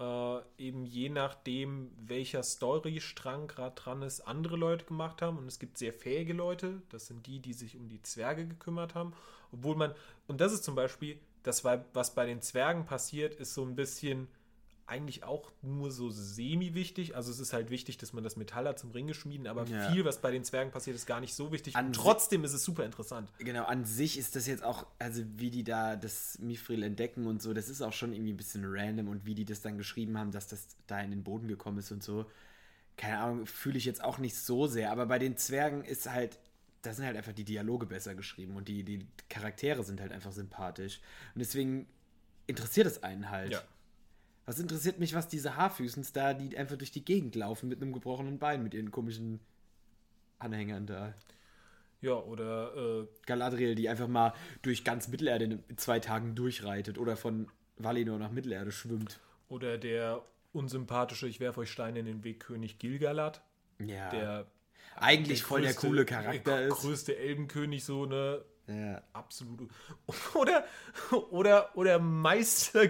äh, 0.00 0.38
eben 0.58 0.86
je 0.86 1.10
nachdem, 1.10 1.90
welcher 2.00 2.42
Storystrang 2.42 3.46
gerade 3.46 3.74
dran 3.74 4.02
ist, 4.02 4.22
andere 4.22 4.56
Leute 4.56 4.86
gemacht 4.86 5.22
haben. 5.22 5.38
Und 5.38 5.46
es 5.46 5.58
gibt 5.58 5.78
sehr 5.78 5.92
fähige 5.92 6.32
Leute, 6.32 6.82
das 6.88 7.06
sind 7.06 7.26
die, 7.26 7.38
die 7.38 7.52
sich 7.52 7.76
um 7.76 7.88
die 7.88 8.02
Zwerge 8.02 8.46
gekümmert 8.46 8.94
haben. 8.94 9.12
Obwohl 9.52 9.76
man, 9.76 9.94
und 10.26 10.40
das 10.40 10.52
ist 10.52 10.64
zum 10.64 10.74
Beispiel, 10.74 11.18
das 11.42 11.64
was 11.64 12.14
bei 12.14 12.26
den 12.26 12.40
Zwergen 12.40 12.86
passiert, 12.86 13.34
ist 13.34 13.54
so 13.54 13.62
ein 13.62 13.76
bisschen 13.76 14.28
eigentlich 14.90 15.22
auch 15.22 15.52
nur 15.62 15.92
so 15.92 16.10
semi-wichtig. 16.10 17.14
Also 17.14 17.30
es 17.30 17.38
ist 17.38 17.52
halt 17.52 17.70
wichtig, 17.70 17.96
dass 17.96 18.12
man 18.12 18.24
das 18.24 18.36
Metall 18.36 18.66
hat 18.66 18.78
zum 18.78 18.90
Ringe 18.90 19.14
schmieden, 19.14 19.46
aber 19.46 19.64
Ja. 19.64 19.90
viel, 19.90 20.04
was 20.04 20.20
bei 20.20 20.32
den 20.32 20.44
Zwergen 20.44 20.72
passiert, 20.72 20.96
ist 20.96 21.06
gar 21.06 21.20
nicht 21.20 21.32
so 21.34 21.52
wichtig. 21.52 21.76
An 21.76 21.86
und 21.86 21.92
trotzdem 21.94 22.42
ist 22.44 22.52
es 22.52 22.64
super 22.64 22.84
interessant. 22.84 23.32
Genau, 23.38 23.64
an 23.64 23.84
sich 23.84 24.18
ist 24.18 24.34
das 24.34 24.46
jetzt 24.48 24.64
auch, 24.64 24.84
also 24.98 25.22
wie 25.36 25.50
die 25.50 25.62
da 25.62 25.94
das 25.96 26.38
Mithril 26.40 26.82
entdecken 26.82 27.26
und 27.26 27.40
so, 27.40 27.54
das 27.54 27.68
ist 27.68 27.80
auch 27.82 27.92
schon 27.92 28.12
irgendwie 28.12 28.32
ein 28.32 28.36
bisschen 28.36 28.64
random 28.66 29.08
und 29.08 29.24
wie 29.24 29.34
die 29.36 29.44
das 29.44 29.60
dann 29.62 29.78
geschrieben 29.78 30.18
haben, 30.18 30.32
dass 30.32 30.48
das 30.48 30.66
da 30.88 31.00
in 31.00 31.10
den 31.10 31.22
Boden 31.22 31.46
gekommen 31.46 31.78
ist 31.78 31.92
und 31.92 32.02
so. 32.02 32.26
Keine 32.96 33.18
Ahnung, 33.20 33.46
fühle 33.46 33.78
ich 33.78 33.84
jetzt 33.84 34.02
auch 34.02 34.18
nicht 34.18 34.36
so 34.36 34.66
sehr, 34.66 34.90
aber 34.90 35.06
bei 35.06 35.18
den 35.20 35.36
Zwergen 35.36 35.84
ist 35.84 36.10
halt, 36.10 36.38
da 36.82 36.92
sind 36.92 37.06
halt 37.06 37.16
einfach 37.16 37.32
die 37.32 37.44
Dialoge 37.44 37.86
besser 37.86 38.14
geschrieben 38.16 38.56
und 38.56 38.66
die, 38.66 38.82
die 38.82 39.06
Charaktere 39.28 39.84
sind 39.84 40.00
halt 40.00 40.10
einfach 40.12 40.32
sympathisch. 40.32 41.00
Und 41.34 41.38
deswegen 41.38 41.86
interessiert 42.46 42.86
es 42.88 43.02
einen 43.02 43.30
halt. 43.30 43.52
Ja. 43.52 43.62
Was 44.46 44.58
interessiert 44.58 44.98
mich, 44.98 45.14
was 45.14 45.28
diese 45.28 45.56
Haarfüßens 45.56 46.12
da, 46.12 46.34
die 46.34 46.56
einfach 46.56 46.76
durch 46.76 46.90
die 46.90 47.04
Gegend 47.04 47.34
laufen 47.36 47.68
mit 47.68 47.80
einem 47.80 47.92
gebrochenen 47.92 48.38
Bein, 48.38 48.62
mit 48.62 48.74
ihren 48.74 48.90
komischen 48.90 49.40
Anhängern 50.38 50.86
da. 50.86 51.14
Ja, 52.00 52.14
oder 52.14 52.74
äh, 53.02 53.06
Galadriel, 53.26 53.74
die 53.74 53.88
einfach 53.88 54.08
mal 54.08 54.32
durch 54.62 54.84
ganz 54.84 55.08
Mittelerde 55.08 55.44
in 55.44 55.76
zwei 55.76 56.00
Tagen 56.00 56.34
durchreitet 56.34 56.96
oder 56.98 57.16
von 57.16 57.48
Valinor 57.76 58.18
nach 58.18 58.30
Mittelerde 58.30 58.72
schwimmt. 58.72 59.20
Oder 59.48 59.76
der 59.78 60.22
unsympathische, 60.52 61.28
ich 61.28 61.40
werfe 61.40 61.60
euch 61.60 61.70
Steine 61.70 61.98
in 62.00 62.06
den 62.06 62.24
Weg, 62.24 62.40
König 62.40 62.78
Gilgalad, 62.78 63.42
Ja. 63.78 64.08
der 64.08 64.46
eigentlich 64.96 65.42
voll 65.42 65.60
der 65.62 65.72
größte- 65.74 65.86
coole 65.86 66.04
Charakter 66.06 66.56
der 66.56 66.68
ist. 66.68 66.74
größte 66.78 67.16
Elbenkönig, 67.16 67.84
so 67.84 68.04
eine 68.04 68.44
Ja. 68.66 69.02
absolute. 69.12 69.68
Oder, 70.34 70.64
oder, 71.30 71.76
oder 71.76 71.98
Meister. 71.98 72.84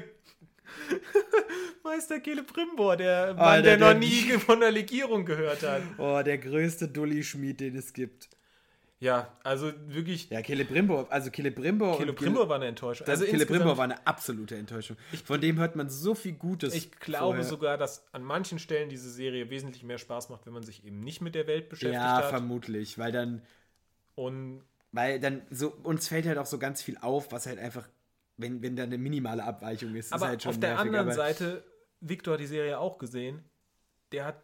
Meister 1.85 2.21
Celebrimbor, 2.23 2.97
der 2.97 3.35
Mann, 3.35 3.63
der, 3.63 3.77
der- 3.77 3.93
noch 3.95 3.99
nie 3.99 4.33
von 4.39 4.61
der 4.61 4.71
Legierung 4.71 5.25
gehört 5.25 5.63
hat. 5.63 5.83
Oh, 5.99 6.21
der 6.25 6.39
größte 6.39 6.89
Dulli-Schmied, 6.89 7.61
den 7.61 7.77
es 7.77 7.93
gibt. 7.93 8.29
Ja, 9.03 9.35
also 9.45 9.73
wirklich, 9.87 10.29
Ja, 10.29 10.43
Celebrimbor, 10.43 11.07
also 11.11 11.31
Celebrimbor 11.31 11.97
Celebrimbor 11.97 12.51
war 12.51 12.57
eine 12.57 12.67
Enttäuschung. 12.67 13.07
Also 13.07 13.25
Celebrimbor 13.25 13.79
war 13.79 13.85
eine 13.85 14.07
absolute 14.07 14.57
Enttäuschung. 14.57 14.99
Von 15.25 15.41
dem 15.41 15.59
hört 15.59 15.75
man 15.75 15.89
so 15.89 16.15
viel 16.15 16.33
Gutes. 16.35 16.75
Ich 16.75 16.91
glaube 17.01 17.37
vorher. 17.37 17.45
sogar, 17.45 17.79
dass 17.79 18.05
an 18.13 18.23
manchen 18.23 18.59
Stellen 18.59 18.91
diese 18.91 19.11
Serie 19.11 19.49
wesentlich 19.49 19.85
mehr 19.85 19.97
Spaß 19.97 20.29
macht, 20.29 20.45
wenn 20.45 20.53
man 20.53 20.65
sich 20.65 20.85
eben 20.85 21.01
nicht 21.01 21.23
mit 21.23 21.35
der 21.35 21.47
Welt 21.47 21.71
beschäftigt 21.71 21.95
Ja, 21.95 22.19
hat. 22.19 22.29
vermutlich, 22.29 22.99
weil 22.99 23.11
dann, 23.11 23.41
Und 24.17 24.65
weil 24.93 25.19
dann 25.19 25.41
so, 25.51 25.71
uns 25.83 26.07
fällt 26.09 26.27
halt 26.27 26.37
auch 26.37 26.45
so 26.45 26.59
ganz 26.59 26.83
viel 26.83 26.99
auf, 27.01 27.33
was 27.33 27.47
halt 27.47 27.59
einfach, 27.59 27.89
wenn, 28.41 28.63
wenn 28.63 28.77
da 28.77 28.85
eine 28.85 28.99
minimale 28.99 29.45
Abweichung 29.45 29.95
ist, 29.95 30.13
aber 30.13 30.27
ist 30.27 30.29
halt 30.31 30.43
schon 30.43 30.51
auf 30.51 30.61
der 30.61 30.71
nervig, 30.75 30.87
anderen 30.87 31.13
Seite, 31.13 31.65
Victor 32.01 32.35
hat 32.35 32.41
die 32.41 32.47
Serie 32.47 32.79
auch 32.79 32.99
gesehen. 32.99 33.45
Der 34.13 34.25
hat 34.25 34.43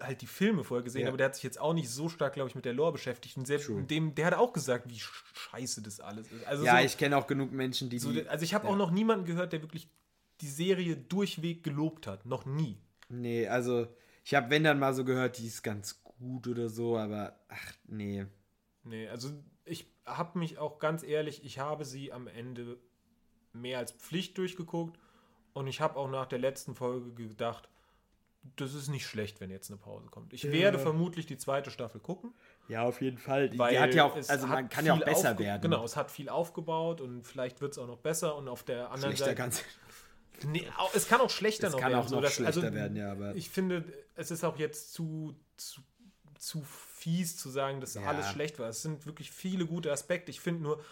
halt 0.00 0.22
die 0.22 0.26
Filme 0.26 0.64
vorher 0.64 0.82
gesehen, 0.84 1.02
Ja. 1.02 1.08
aber 1.08 1.16
der 1.18 1.26
hat 1.26 1.34
sich 1.34 1.44
jetzt 1.44 1.60
auch 1.60 1.74
nicht 1.74 1.90
so 1.90 2.08
stark, 2.08 2.34
glaube 2.34 2.48
ich, 2.48 2.54
mit 2.54 2.64
der 2.64 2.72
Lore 2.72 2.92
beschäftigt. 2.92 3.36
Und 3.36 3.46
selbst 3.46 3.66
True. 3.66 3.82
dem, 3.82 4.14
der 4.14 4.26
hat 4.26 4.34
auch 4.34 4.52
gesagt, 4.52 4.88
wie 4.88 4.98
scheiße 4.98 5.82
das 5.82 6.00
alles 6.00 6.30
ist. 6.32 6.46
Also 6.46 6.64
Ja, 6.64 6.78
so, 6.78 6.84
ich 6.86 6.96
kenne 6.96 7.16
auch 7.16 7.26
genug 7.26 7.52
Menschen, 7.52 7.90
die 7.90 7.98
so, 7.98 8.10
also 8.28 8.44
ich 8.44 8.54
habe 8.54 8.66
ja. 8.66 8.72
auch 8.72 8.76
noch 8.76 8.90
niemanden 8.90 9.26
gehört, 9.26 9.52
der 9.52 9.62
wirklich 9.62 9.88
die 10.40 10.48
Serie 10.48 10.96
durchweg 10.96 11.62
gelobt 11.62 12.06
hat. 12.06 12.24
Noch 12.24 12.46
nie. 12.46 12.78
Nee, 13.08 13.46
also 13.48 13.88
ich 14.24 14.34
habe, 14.34 14.50
wenn 14.50 14.64
dann 14.64 14.78
mal 14.78 14.94
so 14.94 15.04
gehört, 15.04 15.38
die 15.38 15.46
ist 15.46 15.62
ganz 15.62 16.02
gut 16.02 16.46
oder 16.46 16.68
so, 16.68 16.96
aber 16.96 17.38
ach, 17.48 17.72
nee. 17.86 18.26
Nee, 18.84 19.08
also 19.08 19.30
ich 19.64 19.86
habe 20.06 20.38
mich 20.38 20.58
auch 20.58 20.78
ganz 20.78 21.02
ehrlich, 21.02 21.44
ich 21.44 21.58
habe 21.58 21.84
sie 21.84 22.12
am 22.12 22.26
Ende 22.26 22.78
mehr 23.52 23.78
als 23.78 23.92
Pflicht 23.92 24.36
durchgeguckt 24.38 24.98
und 25.52 25.66
ich 25.66 25.80
habe 25.80 25.96
auch 25.96 26.08
nach 26.10 26.26
der 26.26 26.38
letzten 26.38 26.74
Folge 26.74 27.10
gedacht, 27.12 27.68
das 28.56 28.72
ist 28.72 28.88
nicht 28.88 29.06
schlecht, 29.06 29.40
wenn 29.40 29.50
jetzt 29.50 29.70
eine 29.70 29.76
Pause 29.78 30.06
kommt. 30.08 30.32
Ich 30.32 30.44
Ja. 30.44 30.52
werde 30.52 30.78
vermutlich 30.78 31.26
die 31.26 31.36
zweite 31.36 31.70
Staffel 31.70 32.00
gucken, 32.00 32.32
Ja, 32.68 32.84
auf 32.84 33.00
jeden 33.02 33.18
Fall. 33.18 33.50
Die, 33.50 33.58
weil 33.58 33.72
die 33.74 33.80
hat 33.80 33.94
ja 33.94 34.04
auch, 34.04 34.14
also 34.16 34.46
man 34.46 34.68
kann 34.68 34.86
ja 34.86 34.94
auch 34.94 35.04
besser 35.04 35.38
werden. 35.38 35.60
Genau, 35.62 35.84
es 35.84 35.96
hat 35.96 36.10
viel 36.10 36.28
aufgebaut 36.28 37.00
und 37.00 37.26
vielleicht 37.26 37.60
wird 37.60 37.72
es 37.72 37.78
auch 37.78 37.86
noch 37.88 37.98
besser 37.98 38.36
und 38.36 38.48
auf 38.48 38.62
der 38.62 38.90
anderen 38.92 39.10
Schlechter 39.16 39.24
Seite 39.26 39.34
ganz. 39.36 39.62
Nee, 40.46 40.66
au- 40.78 40.88
es 40.94 41.06
kann 41.06 41.20
auch 41.20 41.28
schlechter 41.28 41.66
Es 41.66 41.72
noch 41.74 41.80
kann 41.80 41.90
werden. 41.92 42.02
auch 42.04 42.08
so 42.08 42.14
noch 42.16 42.22
dass- 42.22 42.34
schlechter 42.34 42.62
also, 42.62 42.74
werden, 42.74 42.96
ja, 42.96 43.12
aber- 43.12 43.34
Ich 43.34 43.50
finde, 43.50 43.84
es 44.14 44.30
ist 44.30 44.42
auch 44.44 44.56
jetzt 44.56 44.94
zu, 44.94 45.34
zu, 45.58 45.82
zu 46.38 46.62
fies 46.62 47.36
zu 47.36 47.50
sagen, 47.50 47.80
dass 47.82 47.92
Ja. 47.94 48.02
alles 48.02 48.28
schlecht 48.30 48.58
war. 48.58 48.68
Es 48.70 48.80
sind 48.80 49.04
wirklich 49.04 49.30
viele 49.32 49.66
gute 49.66 49.92
Aspekte. 49.92 50.30
Ich 50.30 50.40
finde 50.40 50.62
nur, 50.62 50.82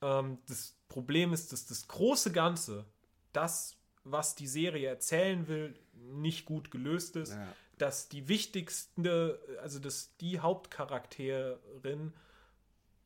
ähm, 0.00 0.38
das 0.48 0.75
Problem 0.96 1.34
ist, 1.34 1.52
dass 1.52 1.66
das 1.66 1.88
große 1.88 2.32
Ganze, 2.32 2.86
das, 3.34 3.76
was 4.02 4.34
die 4.34 4.46
Serie 4.46 4.88
erzählen 4.88 5.46
will, 5.46 5.78
nicht 5.92 6.46
gut 6.46 6.70
gelöst 6.70 7.16
ist. 7.16 7.34
Ja. 7.34 7.52
Dass 7.76 8.08
die 8.08 8.28
wichtigste, 8.28 9.38
also 9.60 9.78
dass 9.78 10.16
die 10.16 10.40
Hauptcharakterin 10.40 12.14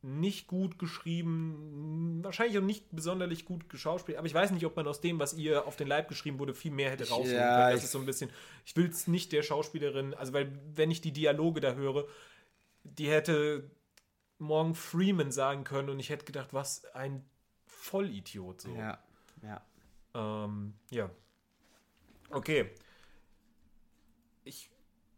nicht 0.01 0.47
gut 0.47 0.79
geschrieben, 0.79 2.21
wahrscheinlich 2.23 2.57
auch 2.57 2.63
nicht 2.63 2.85
besonders 2.93 3.43
gut 3.43 3.67
geschauspielt, 3.67 4.17
aber 4.17 4.25
ich 4.25 4.33
weiß 4.33 4.51
nicht, 4.51 4.65
ob 4.65 4.77
man 4.77 4.87
aus 4.87 5.01
dem, 5.01 5.19
was 5.19 5.33
ihr 5.33 5.67
auf 5.67 5.75
den 5.75 5.89
Leib 5.89 6.07
geschrieben 6.07 6.39
wurde, 6.39 6.53
viel 6.53 6.71
mehr 6.71 6.91
hätte 6.91 7.09
rausholen 7.09 7.35
ja, 7.35 7.57
können. 7.57 7.75
Das 7.75 7.83
ist 7.83 7.91
so 7.91 7.99
ein 7.99 8.05
bisschen, 8.05 8.29
ich 8.65 8.73
will 8.77 8.87
es 8.87 9.07
nicht 9.07 9.33
der 9.33 9.43
Schauspielerin, 9.43 10.13
also 10.13 10.31
weil, 10.31 10.57
wenn 10.73 10.91
ich 10.91 11.01
die 11.01 11.11
Dialoge 11.11 11.59
da 11.59 11.73
höre, 11.73 12.07
die 12.85 13.09
hätte 13.09 13.69
Morgan 14.37 14.75
Freeman 14.75 15.33
sagen 15.33 15.65
können 15.65 15.89
und 15.89 15.99
ich 15.99 16.09
hätte 16.09 16.23
gedacht, 16.23 16.53
was 16.53 16.85
ein 16.95 17.25
Vollidiot. 17.81 18.61
So. 18.61 18.75
Ja, 18.75 18.99
ja. 19.41 19.61
Ähm, 20.13 20.73
ja. 20.91 21.09
Okay. 22.29 22.69
Ich 24.43 24.69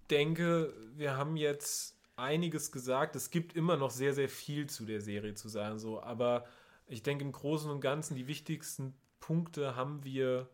denke, 0.09 0.73
wir 0.95 1.17
haben 1.17 1.35
jetzt 1.35 1.97
einiges 2.15 2.71
gesagt. 2.71 3.15
Es 3.15 3.31
gibt 3.31 3.55
immer 3.55 3.75
noch 3.75 3.91
sehr, 3.91 4.13
sehr 4.13 4.29
viel 4.29 4.67
zu 4.67 4.85
der 4.85 5.01
Serie 5.01 5.33
zu 5.33 5.49
sagen, 5.49 5.77
so, 5.77 6.01
aber 6.01 6.45
ich 6.87 7.03
denke 7.03 7.25
im 7.25 7.31
Großen 7.33 7.69
und 7.69 7.81
Ganzen 7.81 8.15
die 8.15 8.27
wichtigsten 8.27 8.93
Punkte 9.19 9.75
haben 9.75 10.03
wir 10.03 10.49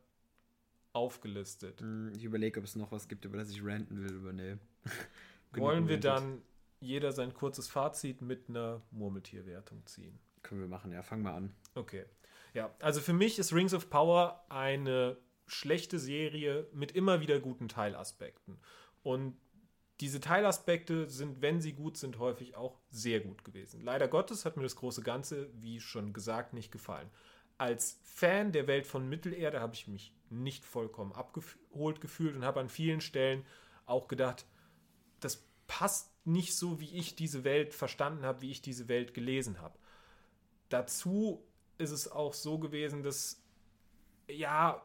aufgelistet. 0.94 1.82
Hm, 1.82 2.12
Ich 2.16 2.24
überlege, 2.24 2.60
ob 2.60 2.66
es 2.66 2.76
noch 2.76 2.92
was 2.92 3.08
gibt, 3.08 3.26
über 3.26 3.38
das 3.38 3.52
ich 3.52 3.64
ranten 3.64 4.02
will, 4.02 4.34
nee. 4.34 4.58
Genug 5.52 5.68
Wollen 5.68 5.88
wir 5.88 6.00
dann 6.00 6.42
jeder 6.80 7.12
sein 7.12 7.34
kurzes 7.34 7.68
Fazit 7.68 8.22
mit 8.22 8.50
einer 8.50 8.82
Murmeltierwertung 8.92 9.86
ziehen. 9.86 10.20
Können 10.42 10.62
wir 10.62 10.68
machen, 10.68 10.92
ja. 10.92 11.02
Fang 11.02 11.22
mal 11.22 11.34
an. 11.34 11.54
Okay. 11.80 12.06
Ja, 12.54 12.76
also 12.80 13.00
für 13.00 13.14
mich 13.14 13.40
ist 13.40 13.54
Rings 13.54 13.74
of 13.74 13.90
Power 13.90 14.46
eine 14.50 15.18
schlechte 15.48 15.98
Serie 15.98 16.68
mit 16.74 16.92
immer 16.92 17.22
wieder 17.22 17.40
guten 17.40 17.70
Teilaspekten. 17.70 18.60
Und 19.02 19.38
diese 20.00 20.20
Teilaspekte 20.20 21.10
sind, 21.10 21.42
wenn 21.42 21.62
sie 21.62 21.74
gut 21.74 21.98
sind, 21.98 22.20
häufig 22.20 22.56
auch 22.56 22.80
sehr 22.90 23.20
gut 23.20 23.44
gewesen. 23.44 23.82
Leider 23.82 24.08
Gottes 24.08 24.46
hat 24.46 24.58
mir 24.58 24.64
das 24.64 24.76
große 24.76 25.02
Ganze, 25.02 25.50
wie 25.54 25.80
schon 25.80 26.14
gesagt, 26.14 26.54
nicht 26.54 26.72
gefallen. 26.72 27.10
Als 27.58 28.00
Fan 28.04 28.52
der 28.52 28.68
Welt 28.68 28.88
von 28.88 29.10
Mittelerde 29.10 29.60
habe 29.60 29.74
ich 29.74 29.88
mich 29.88 30.14
nicht 30.30 30.66
vollkommen 30.66 31.12
abgeholt 31.12 32.00
gefühlt 32.00 32.36
und 32.36 32.46
habe 32.46 32.60
an 32.60 32.70
vielen 32.70 33.02
Stellen 33.02 33.46
auch 33.86 34.08
gedacht, 34.08 34.46
das 35.20 35.46
passt 35.68 36.12
nicht 36.26 36.56
so, 36.56 36.80
wie 36.80 36.96
ich 36.96 37.16
diese 37.16 37.44
Welt 37.44 37.74
verstanden 37.74 38.24
habe, 38.24 38.42
wie 38.42 38.52
ich 38.52 38.62
diese 38.62 38.88
Welt 38.88 39.14
gelesen 39.14 39.60
habe. 39.60 39.78
Dazu 40.70 41.44
ist 41.80 41.92
es 41.92 42.12
auch 42.12 42.34
so 42.34 42.60
gewesen, 42.60 43.04
dass 43.04 43.42
ja 44.30 44.82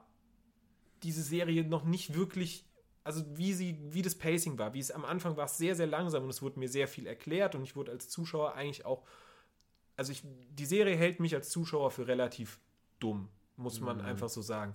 diese 1.03 1.23
Serie 1.23 1.65
noch 1.65 1.85
nicht 1.85 2.15
wirklich, 2.15 2.65
also 3.03 3.23
wie 3.37 3.53
sie, 3.53 3.79
wie 3.93 4.03
das 4.03 4.15
Pacing 4.15 4.59
war, 4.59 4.73
wie 4.73 4.79
es 4.79 4.91
am 4.91 5.05
Anfang 5.05 5.37
war, 5.37 5.45
es 5.45 5.59
sehr, 5.59 5.75
sehr 5.75 5.87
langsam 5.87 6.25
und 6.25 6.31
es 6.31 6.41
wurde 6.41 6.59
mir 6.59 6.69
sehr 6.69 6.89
viel 6.89 7.07
erklärt 7.07 7.55
und 7.55 7.63
ich 7.63 7.77
wurde 7.77 7.93
als 7.93 8.09
Zuschauer 8.09 8.55
eigentlich 8.55 8.87
auch, 8.87 9.05
also 9.97 10.13
ich, 10.13 10.23
die 10.25 10.67
Serie 10.67 10.97
hält 10.97 11.21
mich 11.21 11.35
als 11.35 11.51
Zuschauer 11.51 11.91
für 11.91 12.07
relativ 12.07 12.59
dumm, 13.01 13.29
muss 13.57 13.81
man 13.81 13.99
Mhm. 13.99 14.05
einfach 14.05 14.29
so 14.29 14.41
sagen. 14.41 14.75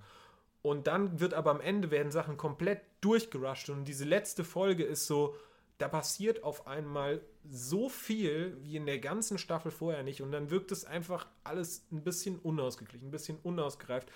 Und 0.61 0.87
dann 0.87 1.19
wird 1.19 1.33
aber 1.33 1.51
am 1.51 1.61
Ende 1.61 1.89
werden 1.89 2.11
Sachen 2.11 2.37
komplett 2.37 2.81
durchgerusht 3.01 3.69
und 3.69 3.85
diese 3.85 4.05
letzte 4.05 4.43
Folge 4.43 4.83
ist 4.83 5.07
so, 5.07 5.35
da 5.79 5.87
passiert 5.87 6.43
auf 6.43 6.67
einmal 6.67 7.21
so 7.49 7.89
viel 7.89 8.57
wie 8.61 8.75
in 8.75 8.85
der 8.85 8.99
ganzen 8.99 9.37
Staffel 9.37 9.71
vorher 9.71 10.03
nicht 10.03 10.21
und 10.21 10.31
dann 10.31 10.51
wirkt 10.51 10.71
es 10.71 10.85
einfach 10.85 11.27
alles 11.43 11.87
ein 11.91 12.03
bisschen 12.03 12.37
unausgeglichen, 12.37 13.07
ein 13.07 13.11
bisschen 13.11 13.39
unausgereift. 13.43 14.11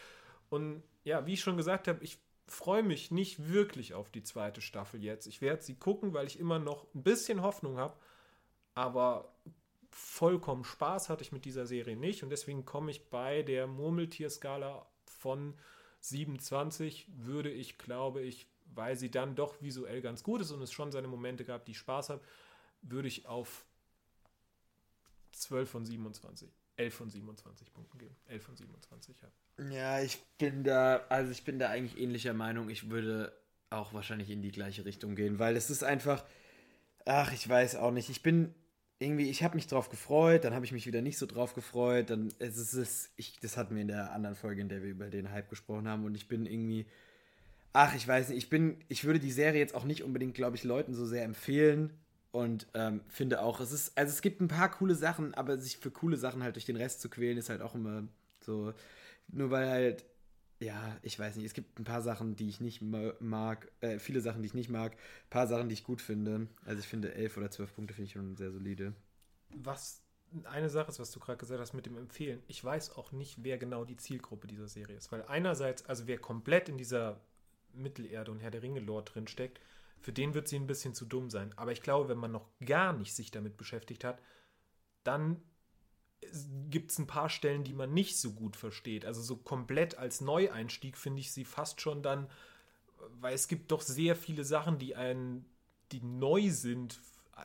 Und 0.49 0.83
ja, 1.05 1.25
wie 1.25 1.33
ich 1.33 1.41
schon 1.41 1.57
gesagt 1.57 1.87
habe, 1.87 2.03
ich 2.03 2.19
freue 2.47 2.83
mich 2.83 3.11
nicht 3.11 3.49
wirklich 3.49 3.93
auf 3.93 4.09
die 4.11 4.23
zweite 4.23 4.61
Staffel 4.61 5.01
jetzt. 5.01 5.25
Ich 5.25 5.41
werde 5.41 5.63
sie 5.63 5.75
gucken, 5.75 6.13
weil 6.13 6.27
ich 6.27 6.37
immer 6.37 6.59
noch 6.59 6.85
ein 6.93 7.01
bisschen 7.01 7.41
Hoffnung 7.41 7.77
habe, 7.77 7.95
aber 8.75 9.33
vollkommen 9.89 10.65
Spaß 10.65 11.07
hatte 11.07 11.23
ich 11.23 11.31
mit 11.31 11.45
dieser 11.45 11.65
Serie 11.65 11.95
nicht 11.95 12.23
und 12.23 12.29
deswegen 12.29 12.65
komme 12.65 12.91
ich 12.91 13.09
bei 13.09 13.41
der 13.41 13.67
Murmeltierskala 13.67 14.85
von 15.05 15.53
27 16.01 17.07
würde 17.15 17.49
ich, 17.49 17.77
glaube 17.77 18.21
ich, 18.21 18.47
weil 18.75 18.95
sie 18.97 19.11
dann 19.11 19.35
doch 19.35 19.61
visuell 19.61 20.01
ganz 20.01 20.23
gut 20.23 20.41
ist 20.41 20.51
und 20.51 20.61
es 20.61 20.71
schon 20.71 20.91
seine 20.91 21.07
Momente 21.07 21.45
gab, 21.45 21.65
die 21.65 21.71
ich 21.71 21.77
Spaß 21.77 22.09
habe, 22.09 22.21
würde 22.81 23.07
ich 23.07 23.25
auf 23.25 23.65
12 25.33 25.69
von 25.69 25.85
27, 25.85 26.49
11 26.77 26.93
von 26.93 27.09
27 27.09 27.73
Punkten 27.73 27.97
gehen. 27.97 28.15
11 28.27 28.43
von 28.43 28.55
27, 28.55 29.15
ja. 29.21 29.29
Ja, 29.69 30.01
ich 30.01 30.19
bin 30.37 30.63
da, 30.63 31.05
also 31.09 31.31
ich 31.31 31.43
bin 31.43 31.59
da 31.59 31.69
eigentlich 31.69 32.01
ähnlicher 32.01 32.33
Meinung. 32.33 32.69
Ich 32.69 32.89
würde 32.89 33.33
auch 33.69 33.93
wahrscheinlich 33.93 34.29
in 34.29 34.41
die 34.41 34.51
gleiche 34.51 34.85
Richtung 34.85 35.15
gehen, 35.15 35.39
weil 35.39 35.55
es 35.55 35.69
ist 35.69 35.83
einfach, 35.83 36.23
ach, 37.05 37.31
ich 37.33 37.47
weiß 37.47 37.75
auch 37.75 37.91
nicht. 37.91 38.09
Ich 38.09 38.23
bin 38.23 38.53
irgendwie, 38.99 39.29
ich 39.29 39.43
habe 39.43 39.55
mich 39.55 39.67
drauf 39.67 39.89
gefreut, 39.89 40.43
dann 40.43 40.53
habe 40.53 40.65
ich 40.65 40.71
mich 40.71 40.85
wieder 40.85 41.01
nicht 41.01 41.17
so 41.17 41.25
drauf 41.25 41.53
gefreut. 41.53 42.09
Dann 42.09 42.33
es 42.39 42.57
ist 42.57 42.73
es, 42.73 43.11
ich, 43.15 43.39
das 43.39 43.57
hatten 43.57 43.75
wir 43.75 43.81
in 43.81 43.87
der 43.87 44.11
anderen 44.11 44.35
Folge, 44.35 44.61
in 44.61 44.69
der 44.69 44.81
wir 44.81 44.89
über 44.89 45.09
den 45.09 45.31
Hype 45.31 45.49
gesprochen 45.49 45.87
haben, 45.87 46.05
und 46.05 46.15
ich 46.15 46.27
bin 46.27 46.45
irgendwie, 46.45 46.85
ach, 47.73 47.95
ich 47.95 48.07
weiß 48.07 48.29
nicht, 48.29 48.37
ich 48.37 48.49
bin, 48.49 48.77
ich 48.87 49.03
würde 49.05 49.19
die 49.19 49.31
Serie 49.31 49.59
jetzt 49.59 49.75
auch 49.75 49.85
nicht 49.85 50.03
unbedingt, 50.03 50.35
glaube 50.35 50.55
ich, 50.57 50.63
Leuten 50.63 50.93
so 50.93 51.05
sehr 51.05 51.23
empfehlen. 51.23 51.93
Und 52.31 52.67
ähm, 52.73 53.01
finde 53.09 53.41
auch, 53.43 53.59
es 53.59 53.71
ist, 53.71 53.97
also 53.97 54.11
es 54.11 54.21
gibt 54.21 54.41
ein 54.41 54.47
paar 54.47 54.71
coole 54.71 54.95
Sachen, 54.95 55.33
aber 55.35 55.57
sich 55.59 55.77
für 55.77 55.91
coole 55.91 56.17
Sachen 56.17 56.41
halt 56.43 56.55
durch 56.55 56.65
den 56.65 56.77
Rest 56.77 57.01
zu 57.01 57.09
quälen, 57.09 57.37
ist 57.37 57.49
halt 57.49 57.61
auch 57.61 57.75
immer 57.75 58.07
so, 58.41 58.73
nur 59.27 59.51
weil 59.51 59.69
halt, 59.69 60.05
ja, 60.59 60.97
ich 61.03 61.19
weiß 61.19 61.35
nicht, 61.35 61.45
es 61.45 61.53
gibt 61.53 61.79
ein 61.79 61.83
paar 61.85 62.01
Sachen, 62.01 62.35
die 62.35 62.49
ich 62.49 62.61
nicht 62.61 62.81
ma- 62.81 63.13
mag, 63.19 63.71
äh, 63.81 63.99
viele 63.99 64.21
Sachen, 64.21 64.41
die 64.43 64.47
ich 64.47 64.53
nicht 64.55 64.69
mag, 64.69 64.93
ein 64.93 65.29
paar 65.29 65.47
Sachen, 65.47 65.69
die 65.69 65.73
ich 65.73 65.83
gut 65.83 66.01
finde. 66.01 66.47
Also 66.65 66.79
ich 66.81 66.87
finde 66.87 67.13
elf 67.15 67.37
oder 67.37 67.51
zwölf 67.51 67.75
Punkte 67.75 67.93
finde 67.93 68.07
ich 68.07 68.13
schon 68.13 68.37
sehr 68.37 68.51
solide. 68.51 68.93
Was 69.55 70.01
eine 70.45 70.69
Sache 70.69 70.89
ist, 70.89 70.99
was 70.99 71.11
du 71.11 71.19
gerade 71.19 71.37
gesagt 71.37 71.61
hast 71.61 71.73
mit 71.73 71.85
dem 71.85 71.97
Empfehlen. 71.97 72.41
Ich 72.47 72.63
weiß 72.63 72.95
auch 72.97 73.11
nicht, 73.11 73.43
wer 73.43 73.57
genau 73.57 73.85
die 73.85 73.97
Zielgruppe 73.97 74.47
dieser 74.47 74.67
Serie 74.67 74.97
ist. 74.97 75.11
Weil 75.11 75.23
einerseits, 75.25 75.85
also 75.85 76.07
wer 76.07 76.17
komplett 76.17 76.69
in 76.69 76.77
dieser 76.77 77.21
Mittelerde 77.73 78.31
und 78.31 78.39
Herr 78.39 78.51
der 78.51 78.63
Ringe-Lore 78.63 79.03
drin 79.03 79.27
steckt, 79.27 79.59
für 79.99 80.11
den 80.13 80.33
wird 80.33 80.47
sie 80.47 80.57
ein 80.57 80.67
bisschen 80.67 80.93
zu 80.93 81.05
dumm 81.05 81.29
sein. 81.29 81.53
Aber 81.55 81.71
ich 81.71 81.81
glaube, 81.81 82.09
wenn 82.09 82.17
man 82.17 82.31
noch 82.31 82.47
gar 82.65 82.93
nicht 82.93 83.13
sich 83.15 83.31
damit 83.31 83.57
beschäftigt 83.57 84.03
hat, 84.03 84.21
dann 85.03 85.41
gibt 86.69 86.91
es 86.91 86.99
ein 86.99 87.07
paar 87.07 87.29
Stellen, 87.29 87.63
die 87.63 87.73
man 87.73 87.93
nicht 87.93 88.17
so 88.17 88.31
gut 88.31 88.55
versteht. 88.55 89.05
Also 89.05 89.21
so 89.21 89.37
komplett 89.37 89.97
als 89.97 90.21
Neueinstieg 90.21 90.97
finde 90.97 91.19
ich 91.19 91.31
sie 91.31 91.45
fast 91.45 91.81
schon 91.81 92.01
dann, 92.01 92.29
weil 93.19 93.33
es 93.33 93.47
gibt 93.47 93.71
doch 93.71 93.81
sehr 93.81 94.15
viele 94.15 94.43
Sachen, 94.43 94.79
die 94.79 94.95
einen, 94.95 95.45
die 95.91 96.01
neu 96.01 96.49
sind, 96.49 96.99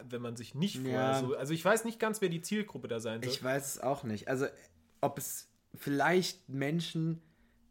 wenn 0.09 0.23
man 0.23 0.37
sich 0.37 0.55
nicht 0.55 0.79
vorher 0.79 1.13
Ja. 1.13 1.21
so. 1.21 1.37
Also 1.37 1.55
ich 1.55 1.65
weiß 1.65 1.85
nicht 1.85 1.99
ganz, 1.99 2.21
wer 2.21 2.29
die 2.29 2.43
Zielgruppe 2.43 2.89
da 2.89 3.01
sein 3.01 3.23
soll. 3.23 3.33
Ich 3.33 3.43
weiß 3.43 3.75
es 3.75 3.81
auch 3.81 4.05
nicht. 4.05 4.29
Also 4.29 4.47
ob 5.01 5.19
es 5.19 5.49
vielleicht 5.75 6.49
Menschen, 6.49 7.21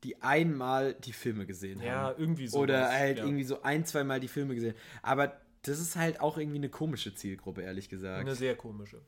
die 0.07 0.21
einmal 0.21 0.93
die 0.93 1.11
Filme 1.11 1.45
gesehen 1.45 1.81
ja, 1.81 1.95
haben. 1.95 2.19
irgendwie 2.21 2.47
so. 2.47 2.59
Oder 2.59 2.89
halt 2.89 3.17
ja. 3.17 3.25
irgendwie 3.25 3.43
so 3.43 3.61
ein, 3.61 3.85
zwei 3.85 4.05
Mal 4.05 4.21
die 4.21 4.29
Filme 4.29 4.55
gesehen. 4.55 4.73
Aber 5.01 5.33
das 5.63 5.81
ist 5.81 5.97
halt 5.97 6.21
auch 6.21 6.37
irgendwie 6.37 6.59
eine 6.59 6.69
komische 6.69 7.13
Zielgruppe, 7.13 7.61
ehrlich 7.61 7.89
gesagt. 7.89 8.21
Eine 8.21 8.35
sehr 8.35 8.55
komische. 8.55 9.01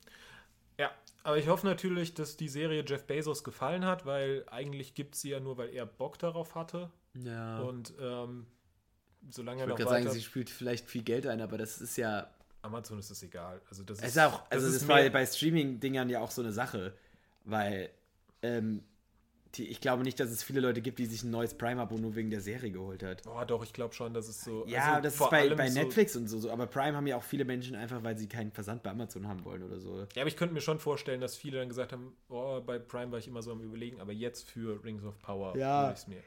Ja, 0.78 0.92
aber 1.24 1.38
ich 1.38 1.48
hoffe 1.48 1.66
natürlich, 1.66 2.16
dass 2.16 2.36
die 2.36 2.50
Serie 2.50 2.84
Jeff 2.86 3.06
Bezos 3.06 3.46
gefallen 3.46 3.86
hat, 3.86 4.06
weil 4.06 4.44
eigentlich 4.52 4.94
gibt 4.94 5.16
sie 5.16 5.30
ja 5.30 5.40
nur, 5.40 5.58
weil 5.58 5.70
er 5.70 5.86
Bock 5.86 6.20
darauf 6.20 6.56
hatte. 6.56 6.92
ja. 7.14 7.60
Und 7.62 7.94
ähm, 8.02 8.46
solange 9.30 9.60
ich 9.60 9.62
er 9.64 9.68
würde 9.70 9.84
noch 9.84 9.90
gerade 9.90 10.04
sagen, 10.04 10.14
sie 10.14 10.22
spielt 10.22 10.50
vielleicht 10.50 10.90
viel 10.90 11.04
Geld 11.04 11.28
ein, 11.28 11.40
aber 11.40 11.58
das 11.58 11.80
ist 11.80 11.96
ja. 11.96 12.30
Amazon 12.62 13.00
ist 13.00 13.10
es 13.10 13.24
egal. 13.24 13.62
Also 13.70 13.84
das 13.84 14.00
Es 14.00 14.04
ist 14.04 14.10
ist 14.18 14.20
auch, 14.20 14.44
also 14.50 14.66
das, 14.66 14.76
ist 14.76 14.88
war 14.90 14.98
mehr- 14.98 15.10
bei 15.12 15.26
Streaming-Dingern 15.26 16.10
ja 16.10 16.20
auch 16.20 16.32
so 16.32 16.42
eine 16.42 16.52
Sache, 16.52 16.94
weil 17.46 17.90
ähm, 18.42 18.84
die, 19.56 19.68
ich 19.68 19.82
glaube 19.82 20.04
nicht, 20.04 20.20
dass 20.20 20.30
es 20.30 20.44
viele 20.44 20.60
Leute 20.62 20.80
gibt, 20.82 21.00
die 21.00 21.06
sich 21.06 21.24
ein 21.24 21.32
neues 21.32 21.56
Prime-Abo 21.56 21.96
nur 21.98 22.16
wegen 22.16 22.30
der 22.30 22.42
Serie 22.42 22.70
geholt 22.72 23.02
hat. 23.04 23.24
Oh, 23.28 23.44
doch, 23.46 23.64
ich 23.64 23.74
glaube 23.74 23.94
schon, 23.96 24.14
dass 24.14 24.28
es 24.28 24.42
so. 24.44 24.64
Ja, 24.68 24.90
also 24.94 25.02
das 25.04 25.14
ist 25.16 25.30
bei, 25.30 25.50
bei 25.56 25.70
so- 25.70 25.80
Netflix 25.80 26.16
und 26.16 26.28
so, 26.28 26.38
so, 26.40 26.52
aber 26.52 26.68
Prime 26.68 26.96
haben 26.96 27.08
ja 27.08 27.18
auch 27.18 27.24
viele 27.24 27.46
Menschen 27.46 27.76
einfach, 27.76 28.04
weil 28.04 28.18
sie 28.18 28.28
keinen 28.28 28.52
Versand 28.52 28.84
bei 28.84 28.92
Amazon 28.92 29.28
haben 29.28 29.44
wollen 29.46 29.64
oder 29.64 29.80
so. 29.80 30.06
Ja, 30.16 30.22
aber 30.22 30.28
ich 30.28 30.38
könnte 30.38 30.54
mir 30.54 30.62
schon 30.62 30.78
vorstellen, 30.80 31.20
dass 31.20 31.36
viele 31.36 31.58
dann 31.60 31.68
gesagt 31.70 31.92
haben, 31.94 32.14
oh, 32.30 32.62
bei 32.62 32.78
Prime 32.78 33.12
war 33.12 33.18
ich 33.20 33.28
immer 33.28 33.42
so 33.42 33.52
am 33.52 33.62
überlegen, 33.62 34.00
aber 34.00 34.12
jetzt 34.14 34.48
für 34.48 34.84
Rings 34.84 35.04
of 35.04 35.20
Power 35.22 35.58
Ja. 35.58 35.84
hole 35.84 35.94
ich 35.94 36.00
es 36.00 36.08
mir. 36.08 36.22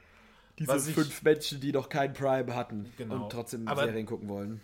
Diese 0.59 0.69
Was 0.73 0.87
ich- 0.89 0.95
fünf 0.95 1.23
Menschen, 1.23 1.61
die 1.61 1.73
noch 1.73 1.89
kein 1.89 2.13
Prime 2.13 2.55
hatten 2.55 2.93
Genau. 2.99 3.23
und 3.25 3.31
trotzdem 3.33 3.67
Serien 3.67 4.05
gucken 4.05 4.29
wollen. 4.29 4.61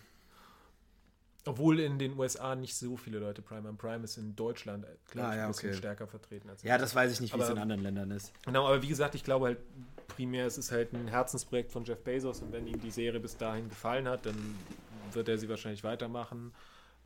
Obwohl 1.45 1.79
in 1.79 1.97
den 1.99 2.17
USA 2.19 2.55
nicht 2.55 2.75
so 2.75 2.97
viele 2.97 3.19
Leute 3.19 3.41
Prime 3.41 3.67
haben. 3.67 3.77
Prime 3.77 4.03
ist 4.03 4.17
in 4.17 4.35
Deutschland, 4.35 4.85
glaube 5.09 5.27
Ah, 5.27 5.31
ich, 5.31 5.37
ja, 5.37 5.45
ein 5.45 5.51
bisschen 5.51 5.69
okay. 5.69 5.77
stärker 5.77 6.07
vertreten 6.07 6.49
als 6.49 6.63
in 6.63 6.69
Ja, 6.69 6.77
das 6.77 6.93
weiß 6.93 7.11
ich 7.13 7.21
nicht, 7.21 7.33
wie 7.35 7.39
es 7.39 7.49
in 7.49 7.57
anderen 7.57 7.81
Ländern 7.81 8.11
ist. 8.11 8.33
Genau, 8.43 8.67
aber 8.67 8.81
wie 8.81 8.87
gesagt, 8.89 9.15
ich 9.15 9.23
glaube 9.23 9.45
halt 9.45 9.59
primär, 10.09 10.45
es 10.45 10.57
ist 10.57 10.71
halt 10.71 10.93
ein 10.93 11.07
Herzensprojekt 11.07 11.71
von 11.71 11.85
Jeff 11.85 12.03
Bezos 12.03 12.41
und 12.41 12.51
wenn 12.51 12.67
ihm 12.67 12.79
die 12.81 12.91
Serie 12.91 13.19
bis 13.19 13.37
dahin 13.37 13.69
gefallen 13.69 14.07
hat, 14.07 14.25
dann 14.25 14.55
wird 15.13 15.29
er 15.29 15.37
sie 15.37 15.47
wahrscheinlich 15.49 15.83
weitermachen. 15.83 16.53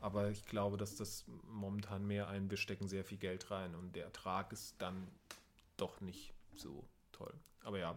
Aber 0.00 0.28
ich 0.30 0.44
glaube, 0.46 0.76
dass 0.76 0.96
das 0.96 1.24
momentan 1.48 2.06
mehr 2.06 2.28
ein, 2.28 2.50
wir 2.50 2.58
stecken 2.58 2.88
sehr 2.88 3.04
viel 3.04 3.18
Geld 3.18 3.50
rein 3.50 3.74
und 3.74 3.94
der 3.96 4.04
Ertrag 4.04 4.52
ist 4.52 4.74
dann 4.78 5.06
doch 5.76 6.00
nicht 6.00 6.34
so 6.54 6.84
toll. 7.12 7.32
Aber 7.62 7.78
ja. 7.78 7.96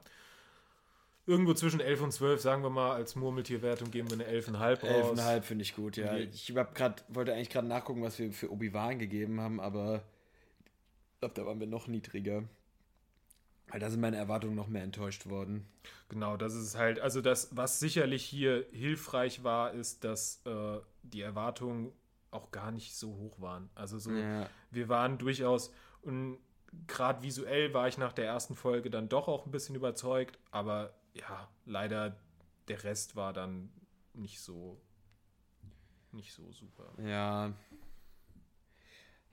Irgendwo 1.27 1.53
zwischen 1.53 1.81
11 1.81 2.01
und 2.01 2.11
12, 2.13 2.41
sagen 2.41 2.63
wir 2.63 2.69
mal, 2.69 2.93
als 2.93 3.15
Murmeltierwertung 3.17 3.91
geben 3.91 4.09
wir 4.09 4.25
eine 4.25 4.39
11,5 4.39 4.87
raus. 4.89 5.19
11,5 5.19 5.41
finde 5.41 5.61
ich 5.63 5.75
gut, 5.75 5.97
ja. 5.97 6.15
Ich 6.15 6.55
hab 6.55 6.73
grad, 6.73 7.03
wollte 7.09 7.33
eigentlich 7.33 7.49
gerade 7.49 7.67
nachgucken, 7.67 8.01
was 8.01 8.17
wir 8.17 8.31
für 8.31 8.49
Obi-Wan 8.49 8.97
gegeben 8.97 9.41
haben, 9.41 9.59
aber 9.59 10.03
ich 11.15 11.19
glaube, 11.19 11.35
da 11.35 11.45
waren 11.45 11.59
wir 11.59 11.67
noch 11.67 11.87
niedriger. 11.87 12.43
Weil 13.69 13.81
da 13.81 13.89
sind 13.89 13.99
meine 13.99 14.15
Erwartungen 14.15 14.55
noch 14.55 14.69
mehr 14.69 14.83
enttäuscht 14.83 15.27
worden. 15.27 15.67
Genau, 16.07 16.37
das 16.37 16.53
ist 16.55 16.77
halt, 16.77 17.01
also 17.01 17.19
das, 17.19 17.49
was 17.52 17.81
sicherlich 17.81 18.23
hier 18.23 18.65
hilfreich 18.71 19.43
war, 19.43 19.73
ist, 19.73 20.06
dass 20.06 20.41
äh, 20.45 20.79
die 21.04 21.19
Erwartungen 21.19 21.91
auch 22.31 22.52
gar 22.52 22.71
nicht 22.71 22.95
so 22.95 23.17
hoch 23.17 23.41
waren. 23.41 23.69
Also 23.75 23.99
so, 23.99 24.12
Ja. 24.12 24.49
wir 24.71 24.87
waren 24.87 25.17
durchaus, 25.17 25.73
und 26.04 26.37
gerade 26.87 27.21
visuell 27.23 27.73
war 27.73 27.89
ich 27.89 27.97
nach 27.97 28.13
der 28.13 28.25
ersten 28.27 28.56
Folge 28.56 28.89
dann 28.89 29.10
doch 29.10 29.27
auch 29.27 29.45
ein 29.45 29.52
bisschen 29.52 29.75
überzeugt, 29.75 30.39
aber 30.52 30.93
ja, 31.19 31.49
leider 31.65 32.17
der 32.67 32.83
Rest 32.83 33.15
war 33.15 33.33
dann 33.33 33.69
nicht 34.13 34.39
so, 34.41 34.81
nicht 36.11 36.33
so 36.33 36.51
super. 36.51 36.93
Ja. 37.03 37.53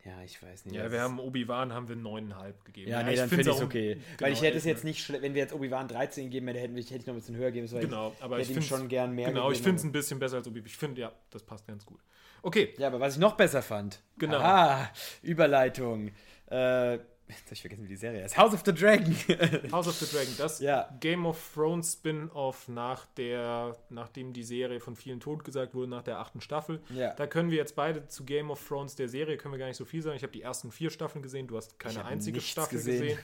Ja, 0.05 0.23
ich 0.23 0.43
weiß 0.43 0.67
nicht. 0.67 0.75
Ja, 0.75 0.93
wir 0.93 1.01
haben 1.01 1.19
Obi-Wan 1.19 1.73
haben 1.73 1.89
wir 1.89 1.97
9,5 1.97 2.53
gegeben. 2.65 2.91
Ja, 2.91 3.03
nee, 3.03 3.17
dann 3.17 3.29
finde 3.29 3.51
ich 3.51 3.57
es 3.57 3.63
okay. 3.63 3.95
genau, 3.95 4.05
Weil 4.21 4.33
ich 4.35 4.43
hätte 4.43 4.59
es 4.59 4.65
ja. 4.65 4.73
jetzt 4.73 4.85
nicht, 4.85 5.11
wenn 5.11 5.33
wir 5.33 5.41
jetzt 5.41 5.55
Obi-Wan 5.55 5.89
13 5.89 6.25
gegeben 6.25 6.49
hätten, 6.49 6.59
hätte 6.59 6.79
ich, 6.79 6.91
hätte 6.91 7.01
ich 7.01 7.07
noch 7.07 7.15
ein 7.15 7.21
bisschen 7.21 7.37
höher 7.37 7.51
geben 7.51 7.67
sollen. 7.67 7.85
Genau, 7.89 8.15
aber 8.21 8.39
ich 8.39 8.49
finde 8.49 8.63
schon 8.63 8.89
gern 8.89 9.15
mehr 9.15 9.29
Genau, 9.29 9.51
ich 9.51 9.59
gegeben, 9.59 9.65
finde 9.65 9.79
es 9.79 9.85
ein 9.85 9.93
bisschen 9.93 10.19
besser 10.19 10.37
als 10.37 10.47
Obi. 10.47 10.63
Ich 10.67 10.77
finde, 10.77 11.01
ja, 11.01 11.13
das 11.31 11.43
passt 11.43 11.67
ganz 11.67 11.87
gut. 11.87 12.01
Okay, 12.43 12.75
Ja, 12.77 12.89
aber 12.89 13.01
was 13.01 13.15
ich 13.15 13.21
noch 13.21 13.35
besser 13.35 13.63
fand. 13.63 14.03
Genau. 14.19 14.37
Ah, 14.39 14.91
Überleitung. 15.23 16.11
Äh, 16.51 16.99
jetzt 17.29 17.45
hab 17.47 17.53
ich 17.53 17.61
vergessen, 17.61 17.85
wie 17.85 17.89
die 17.89 17.97
Serie 17.97 18.23
heißt. 18.23 18.37
House 18.37 18.53
of 18.55 18.63
the 18.65 18.73
Dragon. 18.73 19.15
House 19.73 19.89
of 19.89 19.95
the 19.95 20.07
Dragon, 20.17 20.35
das 20.39 20.61
Ja. 20.61 20.89
Game 21.01 21.27
of 21.27 21.53
Thrones 21.55 21.95
Spin-off 21.95 22.69
nach 22.69 23.07
der, 23.17 23.77
nachdem 23.91 24.33
die 24.33 24.43
Serie 24.45 24.81
von 24.81 24.97
vielen 24.97 25.21
totgesagt 25.21 25.75
wurde, 25.75 25.89
nach 25.89 26.03
der 26.03 26.19
achten 26.19 26.41
Staffel. 26.41 26.81
Ja. 26.91 27.15
Da 27.15 27.27
können 27.27 27.51
wir 27.51 27.59
jetzt 27.59 27.77
beide 27.77 28.07
zu 28.09 28.25
Game 28.25 28.51
of 28.51 28.67
Thrones 28.67 28.95
der 28.97 29.09
Serie, 29.09 29.37
können 29.37 29.53
wir 29.55 29.59
gar 29.59 29.69
nicht 29.69 29.77
so 29.77 29.85
viel 29.85 30.03
sagen. 30.03 30.17
Ich 30.17 30.23
habe 30.23 30.33
die 30.33 30.43
ersten 30.43 30.71
vier 30.71 30.91
Staffeln 30.91 31.23
gesehen, 31.23 31.47
du 31.47 31.57
hast 31.57 31.79
keine 31.79 32.05
einzige 32.05 32.41
Staffel 32.41 32.77
gesehen. 32.79 33.01
gesehen. 33.01 33.19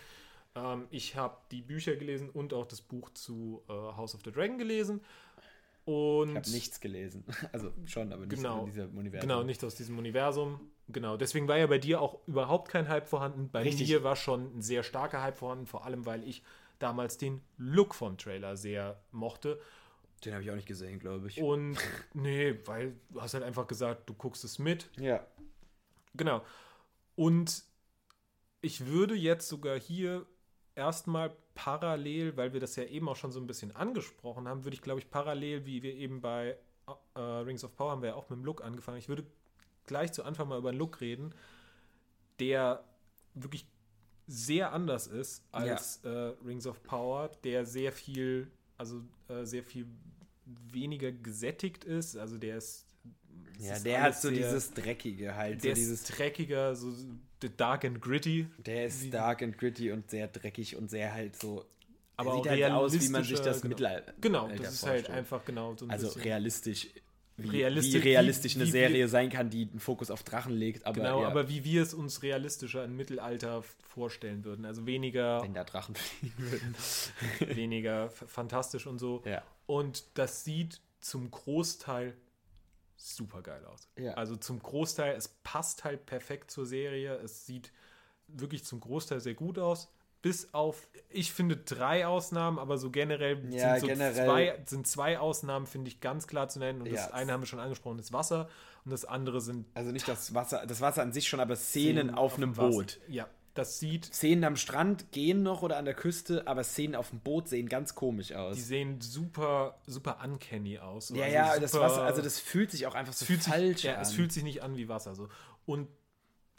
Ähm, 0.56 0.86
ich 0.90 1.14
habe 1.16 1.36
die 1.52 1.62
Bücher 1.62 1.94
gelesen 1.96 2.28
und 2.28 2.52
auch 2.54 2.66
das 2.66 2.80
Buch 2.80 3.10
zu 3.10 3.62
äh, 3.68 3.72
House 3.72 4.14
of 4.14 4.22
the 4.24 4.32
Dragon 4.32 4.58
gelesen. 4.58 5.00
Und 5.90 6.30
ich 6.30 6.36
habe 6.36 6.50
nichts 6.50 6.80
gelesen. 6.80 7.24
Also 7.52 7.72
schon, 7.86 8.12
aber 8.12 8.26
nicht 8.26 8.36
Genau. 8.36 8.60
in 8.60 8.66
dieser 8.66 8.88
Universum. 8.88 9.28
Genau, 9.28 9.42
nicht 9.42 9.62
aus 9.64 9.74
diesem 9.74 9.98
Universum. 9.98 10.60
Genau, 10.88 11.16
deswegen 11.16 11.46
war 11.48 11.56
ja 11.56 11.66
bei 11.66 11.78
dir 11.78 12.00
auch 12.00 12.18
überhaupt 12.26 12.68
kein 12.70 12.88
Hype 12.88 13.08
vorhanden. 13.08 13.48
Bei 13.50 13.62
Richtig. 13.62 13.88
mir 13.88 14.02
war 14.04 14.16
schon 14.16 14.58
ein 14.58 14.62
sehr 14.62 14.82
starker 14.82 15.22
Hype 15.22 15.36
vorhanden, 15.36 15.66
vor 15.66 15.84
allem 15.84 16.06
weil 16.06 16.22
ich 16.24 16.42
damals 16.78 17.18
den 17.18 17.40
Look 17.56 17.94
vom 17.94 18.16
Trailer 18.18 18.56
sehr 18.56 19.00
mochte. 19.12 19.60
Den 20.24 20.32
habe 20.34 20.42
ich 20.42 20.50
auch 20.50 20.54
nicht 20.56 20.68
gesehen, 20.68 20.98
glaube 20.98 21.28
ich. 21.28 21.40
Und 21.40 21.78
nee, 22.14 22.58
weil 22.66 22.94
du 23.10 23.20
hast 23.22 23.34
halt 23.34 23.44
einfach 23.44 23.66
gesagt, 23.66 24.08
du 24.08 24.14
guckst 24.14 24.44
es 24.44 24.58
mit. 24.58 24.90
Ja. 24.98 25.26
Genau. 26.14 26.42
Und 27.16 27.64
ich 28.62 28.86
würde 28.86 29.14
jetzt 29.14 29.48
sogar 29.48 29.78
hier 29.78 30.26
erstmal 30.74 31.34
parallel, 31.60 32.38
weil 32.38 32.54
wir 32.54 32.60
das 32.60 32.74
ja 32.76 32.84
eben 32.84 33.06
auch 33.06 33.16
schon 33.16 33.32
so 33.32 33.38
ein 33.38 33.46
bisschen 33.46 33.76
angesprochen 33.76 34.48
haben, 34.48 34.64
würde 34.64 34.74
ich, 34.74 34.80
glaube 34.80 34.98
ich, 34.98 35.10
parallel, 35.10 35.66
wie 35.66 35.82
wir 35.82 35.94
eben 35.94 36.22
bei 36.22 36.56
äh, 37.14 37.20
Rings 37.20 37.64
of 37.64 37.76
Power 37.76 37.90
haben 37.90 38.00
wir 38.00 38.10
ja 38.10 38.14
auch 38.14 38.30
mit 38.30 38.38
dem 38.38 38.46
Look 38.46 38.64
angefangen. 38.64 38.96
Ich 38.96 39.10
würde 39.10 39.26
gleich 39.84 40.10
zu 40.12 40.24
Anfang 40.24 40.48
mal 40.48 40.58
über 40.58 40.70
einen 40.70 40.78
Look 40.78 41.02
reden, 41.02 41.34
der 42.38 42.82
wirklich 43.34 43.66
sehr 44.26 44.72
anders 44.72 45.06
ist 45.06 45.44
als 45.52 45.98
äh, 46.04 46.08
Rings 46.46 46.66
of 46.66 46.82
Power, 46.82 47.28
der 47.44 47.66
sehr 47.66 47.92
viel, 47.92 48.50
also 48.78 49.02
äh, 49.28 49.44
sehr 49.44 49.62
viel 49.62 49.86
weniger 50.46 51.12
gesättigt 51.12 51.84
ist. 51.84 52.16
Also 52.16 52.38
der 52.38 52.56
ist. 52.56 52.86
Es 53.60 53.68
Ja, 53.68 53.78
der 53.80 54.02
hat 54.02 54.20
so 54.20 54.28
sehr- 54.28 54.36
dieses 54.38 54.72
Dreckige 54.72 55.34
halt. 55.34 55.62
der 55.64 55.74
so 55.74 55.80
dieses, 55.80 56.00
ist 56.02 56.18
dreckiger, 56.18 56.74
so 56.76 56.92
dark 57.56 57.84
and 57.84 58.00
gritty. 58.00 58.46
der 58.58 58.86
ist 58.86 59.12
dark 59.12 59.42
and 59.42 59.56
gritty 59.58 59.92
und 59.92 60.10
sehr 60.10 60.28
dreckig 60.28 60.76
und 60.76 60.90
sehr 60.90 61.12
halt 61.12 61.40
so. 61.40 61.64
Aber 62.16 62.34
sieht 62.36 62.50
halt 62.50 62.64
aus, 62.72 62.92
wie 63.00 63.08
man 63.08 63.24
sich 63.24 63.40
das 63.40 63.62
genau. 63.62 63.70
Mittelalter 63.70 64.12
Genau, 64.20 64.48
das 64.48 64.74
ist 64.74 64.82
halt 64.86 64.92
vorstellt. 65.06 65.10
einfach 65.18 65.44
genau 65.44 65.74
so 65.74 65.86
ein 65.86 65.90
Also 65.90 66.06
bisschen. 66.08 66.22
realistisch. 66.22 66.88
Wie, 67.38 67.48
Realistisch- 67.48 67.94
wie 67.94 68.08
realistisch 68.08 68.52
wie- 68.54 68.58
eine 68.58 68.66
wie- 68.66 68.70
Serie 68.70 69.08
sein 69.08 69.30
kann, 69.30 69.48
die 69.48 69.66
einen 69.70 69.80
Fokus 69.80 70.10
auf 70.10 70.22
Drachen 70.24 70.52
legt, 70.52 70.84
aber, 70.84 70.96
Genau, 71.00 71.22
ja, 71.22 71.28
aber 71.28 71.48
wie 71.48 71.64
wir 71.64 71.80
es 71.82 71.94
uns 71.94 72.22
realistischer 72.22 72.84
im 72.84 72.96
Mittelalter 72.98 73.62
vorstellen 73.88 74.44
würden. 74.44 74.66
Also 74.66 74.84
weniger, 74.84 75.42
wenn 75.42 75.54
da 75.54 75.64
Drachen 75.64 75.94
fliegen 75.94 76.34
würden. 76.36 76.74
weniger 77.56 78.10
fantastisch 78.10 78.86
und 78.86 78.98
so. 78.98 79.22
Ja. 79.24 79.42
Und 79.64 80.04
das 80.18 80.44
sieht 80.44 80.80
zum 81.00 81.30
Großteil 81.30 82.12
super 83.00 83.42
geil 83.42 83.64
aus. 83.64 83.88
Ja. 83.98 84.14
Also 84.14 84.36
zum 84.36 84.58
Großteil, 84.60 85.14
es 85.16 85.28
passt 85.28 85.84
halt 85.84 86.06
perfekt 86.06 86.50
zur 86.50 86.66
Serie. 86.66 87.14
Es 87.16 87.46
sieht 87.46 87.72
wirklich 88.28 88.64
zum 88.64 88.80
Großteil 88.80 89.20
sehr 89.20 89.34
gut 89.34 89.58
aus. 89.58 89.92
Bis 90.22 90.52
auf, 90.52 90.86
ich 91.08 91.32
finde 91.32 91.56
drei 91.56 92.06
Ausnahmen, 92.06 92.58
aber 92.58 92.76
so 92.76 92.90
generell, 92.90 93.42
Ja, 93.54 93.72
sind, 93.72 93.80
so 93.80 93.86
generell- 93.86 94.14
Zwei, 94.26 94.62
sind 94.66 94.86
zwei 94.86 95.18
Ausnahmen, 95.18 95.66
finde 95.66 95.88
ich 95.88 96.00
ganz 96.00 96.26
klar 96.26 96.48
zu 96.50 96.58
nennen. 96.58 96.80
Und 96.82 96.86
Ja. 96.88 96.92
das 96.92 97.10
eine 97.12 97.32
haben 97.32 97.40
wir 97.40 97.46
schon 97.46 97.58
angesprochen, 97.58 97.96
das 97.96 98.12
Wasser. 98.12 98.50
Und 98.84 98.90
das 98.90 99.06
andere 99.06 99.40
sind 99.40 99.66
Also 99.74 99.92
nicht 99.92 100.06
das 100.06 100.34
Wasser, 100.34 100.66
das 100.66 100.82
Wasser 100.82 101.00
an 101.02 101.12
sich 101.12 101.26
schon, 101.26 101.40
aber 101.40 101.56
Szenen, 101.56 102.08
Szenen 102.08 102.14
auf 102.14 102.34
einem 102.36 102.52
dem 102.52 102.56
Wasser. 102.58 102.70
Boot. 102.70 103.00
Ja, 103.08 103.28
das 103.60 103.78
sieht 103.78 104.06
Szenen 104.06 104.44
am 104.44 104.56
Strand 104.56 105.12
gehen 105.12 105.42
noch 105.42 105.62
oder 105.62 105.76
an 105.76 105.84
der 105.84 105.94
Küste, 105.94 106.46
aber 106.46 106.64
Szenen 106.64 106.94
auf 106.94 107.10
dem 107.10 107.20
Boot 107.20 107.48
sehen 107.48 107.68
ganz 107.68 107.94
komisch 107.94 108.32
aus. 108.32 108.56
Die 108.56 108.62
sehen 108.62 109.00
super, 109.00 109.78
super 109.86 110.18
uncanny 110.24 110.78
aus. 110.78 111.10
ja, 111.10 111.22
Also 111.24 111.34
ja, 111.34 111.58
das 111.60 111.72
super- 111.72 111.84
Wasser, 111.84 112.02
also 112.02 112.22
das 112.22 112.38
fühlt 112.40 112.70
sich 112.70 112.86
auch 112.86 112.94
einfach 112.94 113.12
so 113.12 113.24
fühlt 113.24 113.42
falsch 113.42 113.76
sich, 113.76 113.84
ja, 113.84 113.94
an. 113.96 114.02
es 114.02 114.12
fühlt 114.12 114.32
sich 114.32 114.42
nicht 114.42 114.62
an 114.62 114.76
wie 114.76 114.88
Wasser. 114.88 115.14
So. 115.14 115.28
Und 115.66 115.88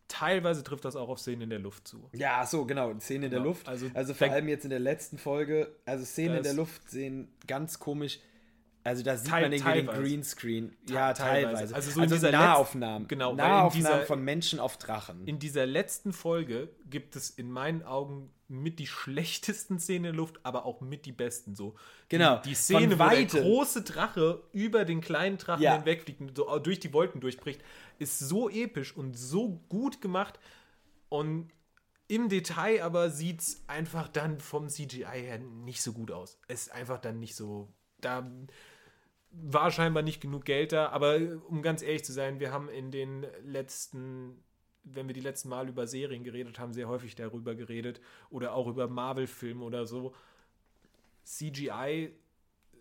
teilweise 0.07 0.63
trifft 0.63 0.83
das 0.85 0.95
auch 0.95 1.09
auf 1.09 1.19
Szenen 1.19 1.41
in 1.43 1.49
der 1.49 1.59
Luft 1.59 1.87
zu. 1.87 2.09
ja, 2.13 2.45
so, 2.45 2.65
genau, 2.65 2.93
Szenen 2.99 3.23
in 3.25 3.31
der 3.31 3.39
Genau, 3.39 3.49
Luft. 3.51 3.67
also 3.69 3.89
Also, 3.93 4.13
vor 4.13 4.29
allem 4.29 4.47
jetzt 4.49 4.63
in 4.65 4.69
der 4.69 4.79
letzten 4.79 5.17
Folge, 5.17 5.73
also 5.85 6.03
Szenen 6.05 6.37
in 6.37 6.43
der 6.43 6.53
Luft 6.53 6.89
sehen 6.89 7.29
ganz 7.47 7.79
komisch. 7.79 8.19
Also 8.83 9.03
da 9.03 9.15
sieht 9.15 9.29
Teil- 9.29 9.43
man 9.43 9.53
irgendwie 9.53 9.73
den. 9.73 9.87
Greenscreen. 9.87 10.75
Ja, 10.89 11.13
teilweise. 11.13 11.45
teilweise. 11.55 11.75
Also 11.75 11.91
so 11.91 12.01
in 12.01 12.09
dieser 12.09 12.31
Nahaufnahmen. 12.31 13.07
genau, 13.07 13.33
Nahaufnahmen 13.35 13.71
dieser- 13.73 14.05
von 14.07 14.23
Menschen 14.23 14.59
auf 14.59 14.77
Drachen. 14.77 15.27
In 15.27 15.37
dieser 15.39 15.65
letzten 15.67 16.13
Folge 16.13 16.69
gibt 16.89 17.15
es 17.15 17.29
in 17.29 17.51
meinen 17.51 17.83
Augen 17.83 18.31
mit 18.47 18.79
die 18.79 18.87
schlechtesten 18.87 19.79
Szenen 19.79 19.97
in 19.97 20.03
der 20.03 20.13
Luft, 20.13 20.39
aber 20.43 20.65
auch 20.65 20.81
mit 20.81 21.05
die 21.05 21.11
besten. 21.13 21.55
So. 21.55 21.75
Genau, 22.09 22.39
Die, 22.39 22.49
die 22.49 22.55
Szene, 22.55 22.99
wo 22.99 23.07
der 23.09 23.25
große 23.25 23.83
Drache 23.83 24.41
über 24.51 24.83
den 24.83 24.99
kleinen 24.99 25.37
Drachen 25.37 25.61
Ja. 25.63 25.75
hinwegfliegt 25.75 26.19
und 26.19 26.35
so 26.35 26.59
durch 26.59 26.79
die 26.79 26.91
Wolken 26.91 27.21
durchbricht, 27.21 27.61
ist 27.99 28.19
so 28.19 28.49
episch 28.49 28.95
und 28.97 29.17
so 29.17 29.61
gut 29.69 30.01
gemacht. 30.01 30.37
Und 31.07 31.49
im 32.07 32.27
Detail 32.29 32.81
aber 32.83 33.09
sieht 33.09 33.41
es 33.41 33.63
einfach 33.67 34.09
dann 34.09 34.39
vom 34.41 34.67
CGI 34.67 35.05
her 35.21 35.39
nicht 35.39 35.81
so 35.81 35.93
gut 35.93 36.11
aus. 36.11 36.37
Es 36.47 36.63
ist 36.63 36.71
einfach 36.73 36.99
dann 36.99 37.19
nicht 37.19 37.35
so. 37.35 37.69
Da 38.01 38.29
war 39.31 39.71
scheinbar 39.71 40.03
nicht 40.03 40.21
genug 40.21 40.45
Geld 40.45 40.71
da, 40.71 40.89
aber 40.89 41.17
um 41.47 41.61
ganz 41.61 41.81
ehrlich 41.81 42.03
zu 42.03 42.11
sein, 42.11 42.39
wir 42.39 42.51
haben 42.51 42.69
in 42.69 42.91
den 42.91 43.25
letzten, 43.43 44.43
wenn 44.83 45.07
wir 45.07 45.13
die 45.13 45.21
letzten 45.21 45.49
Mal 45.49 45.69
über 45.69 45.87
Serien 45.87 46.23
geredet 46.23 46.59
haben, 46.59 46.73
sehr 46.73 46.87
häufig 46.87 47.15
darüber 47.15 47.55
geredet 47.55 48.01
oder 48.29 48.53
auch 48.53 48.67
über 48.67 48.87
Marvel-Filme 48.87 49.63
oder 49.63 49.85
so. 49.85 50.13
CGI 51.23 52.13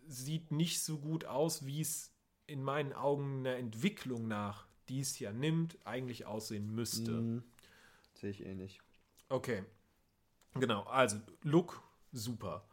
sieht 0.06 0.50
nicht 0.50 0.82
so 0.82 0.98
gut 0.98 1.24
aus, 1.24 1.66
wie 1.66 1.80
es 1.80 2.12
in 2.46 2.64
meinen 2.64 2.92
Augen 2.92 3.40
einer 3.40 3.56
Entwicklung 3.56 4.26
nach, 4.26 4.66
die 4.88 5.00
es 5.00 5.18
ja 5.20 5.32
nimmt, 5.32 5.78
eigentlich 5.84 6.26
aussehen 6.26 6.74
müsste. 6.74 7.12
Mhm. 7.12 7.44
Sehe 8.14 8.30
ich 8.30 8.44
ähnlich. 8.44 8.80
Okay. 9.28 9.64
Genau, 10.54 10.82
also 10.82 11.18
Look 11.42 11.80
super. 12.12 12.66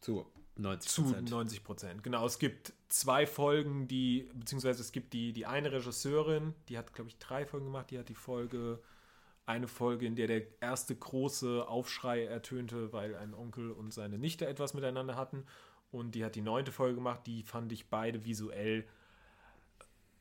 Zu 0.00 0.24
90 0.60 0.90
Zu 0.90 1.02
90 1.02 1.64
Prozent. 1.64 2.02
Genau, 2.02 2.26
es 2.26 2.38
gibt 2.38 2.72
zwei 2.88 3.26
Folgen, 3.26 3.88
die, 3.88 4.28
beziehungsweise 4.34 4.80
es 4.80 4.92
gibt 4.92 5.12
die, 5.12 5.32
die 5.32 5.46
eine 5.46 5.72
Regisseurin, 5.72 6.54
die 6.68 6.78
hat, 6.78 6.92
glaube 6.92 7.08
ich, 7.08 7.18
drei 7.18 7.46
Folgen 7.46 7.66
gemacht, 7.66 7.90
die 7.90 7.98
hat 7.98 8.08
die 8.08 8.14
Folge, 8.14 8.80
eine 9.46 9.68
Folge, 9.68 10.06
in 10.06 10.16
der 10.16 10.26
der 10.26 10.42
erste 10.60 10.94
große 10.94 11.66
Aufschrei 11.66 12.24
ertönte, 12.24 12.92
weil 12.92 13.16
ein 13.16 13.34
Onkel 13.34 13.70
und 13.70 13.92
seine 13.92 14.18
Nichte 14.18 14.46
etwas 14.46 14.74
miteinander 14.74 15.16
hatten. 15.16 15.44
Und 15.90 16.14
die 16.14 16.24
hat 16.24 16.36
die 16.36 16.42
neunte 16.42 16.70
Folge 16.70 16.96
gemacht, 16.96 17.26
die 17.26 17.42
fand 17.42 17.72
ich 17.72 17.88
beide 17.88 18.24
visuell 18.24 18.86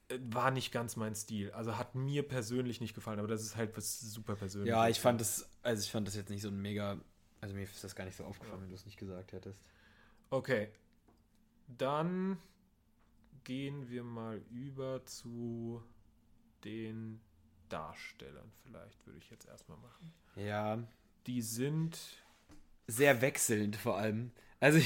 äh, 0.10 0.18
war 0.32 0.52
nicht 0.52 0.72
ganz 0.72 0.96
mein 0.96 1.16
Stil. 1.16 1.52
Also 1.52 1.78
hat 1.78 1.96
mir 1.96 2.28
persönlich 2.28 2.82
nicht 2.82 2.96
gefallen, 2.96 3.20
aber 3.20 3.28
das 3.28 3.44
ist 3.44 3.56
halt 3.56 3.78
was 3.78 4.00
super 4.00 4.36
persönliches. 4.36 4.76
Ja, 4.76 4.88
ich 4.88 5.00
fand 5.00 5.22
das, 5.22 5.48
also 5.62 5.84
ich 5.84 5.92
fand 5.92 6.08
das 6.08 6.16
jetzt 6.16 6.30
nicht 6.30 6.42
so 6.42 6.50
ein 6.50 6.60
mega, 6.60 7.00
also 7.42 7.54
mir 7.54 7.64
ist 7.64 7.84
das 7.84 7.96
gar 7.96 8.06
nicht 8.06 8.18
so 8.18 8.24
aufgefallen, 8.24 8.62
wenn 8.62 8.70
du 8.70 8.76
es 8.76 8.86
nicht 8.86 8.98
gesagt 8.98 9.34
hättest. 9.34 9.62
Okay. 10.30 10.70
Dann 11.78 12.38
gehen 13.44 13.90
wir 13.90 14.04
mal 14.04 14.42
über 14.52 15.06
zu 15.06 15.84
den 16.64 17.20
Darstellern. 17.70 18.52
Vielleicht 18.64 19.06
würde 19.06 19.20
ich 19.20 19.30
jetzt 19.30 19.48
erstmal 19.48 19.78
machen. 19.78 20.14
Ja, 20.36 20.84
Die 21.28 21.42
sind. 21.42 21.98
sehr 22.88 23.22
wechselnd 23.22 23.76
vor 23.76 23.98
allem. 23.98 24.32
Also 24.60 24.80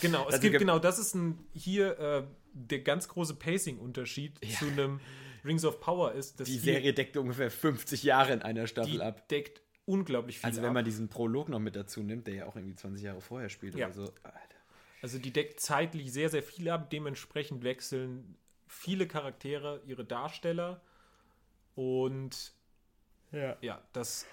Genau, 0.00 0.26
es 0.28 0.34
Also 0.34 0.40
gibt 0.40 0.52
ge- 0.52 0.58
genau, 0.58 0.78
das 0.78 0.98
ist 0.98 1.14
ein 1.14 1.44
hier 1.52 1.98
äh, 1.98 2.24
der 2.52 2.80
ganz 2.80 3.08
große 3.08 3.34
Pacing-Unterschied 3.34 4.38
zu 4.58 4.66
einem 4.66 5.00
Rings 5.44 5.64
of 5.64 5.80
Power 5.80 6.12
ist, 6.12 6.38
dass 6.40 6.46
die 6.48 6.58
Serie 6.58 6.92
deckt 6.92 7.16
ungefähr 7.16 7.50
50 7.50 8.02
Jahre 8.02 8.32
in 8.32 8.42
einer 8.42 8.66
Staffel 8.66 8.92
die 8.92 9.00
ab. 9.00 9.28
deckt 9.28 9.62
unglaublich 9.84 10.38
viel 10.38 10.46
Also 10.46 10.60
wenn 10.60 10.68
ab. 10.68 10.74
man 10.74 10.84
diesen 10.84 11.08
Prolog 11.08 11.48
noch 11.48 11.58
mit 11.60 11.76
dazu 11.76 12.02
nimmt, 12.02 12.26
der 12.26 12.34
ja 12.34 12.46
auch 12.46 12.56
irgendwie 12.56 12.74
20 12.76 13.02
Jahre 13.04 13.20
vorher 13.20 13.48
spielt 13.48 13.74
Ja. 13.76 13.86
oder 13.86 13.94
so. 13.94 14.02
Alter. 14.22 14.55
Also 15.06 15.18
die 15.18 15.32
deckt 15.32 15.60
zeitlich 15.60 16.12
sehr, 16.12 16.28
sehr 16.28 16.42
viel 16.42 16.68
ab. 16.68 16.90
Dementsprechend 16.90 17.62
wechseln 17.62 18.34
viele 18.66 19.06
Charaktere 19.06 19.80
ihre 19.86 20.04
Darsteller. 20.04 20.80
Und 21.76 22.52
ja, 23.30 23.80
das 23.92 24.26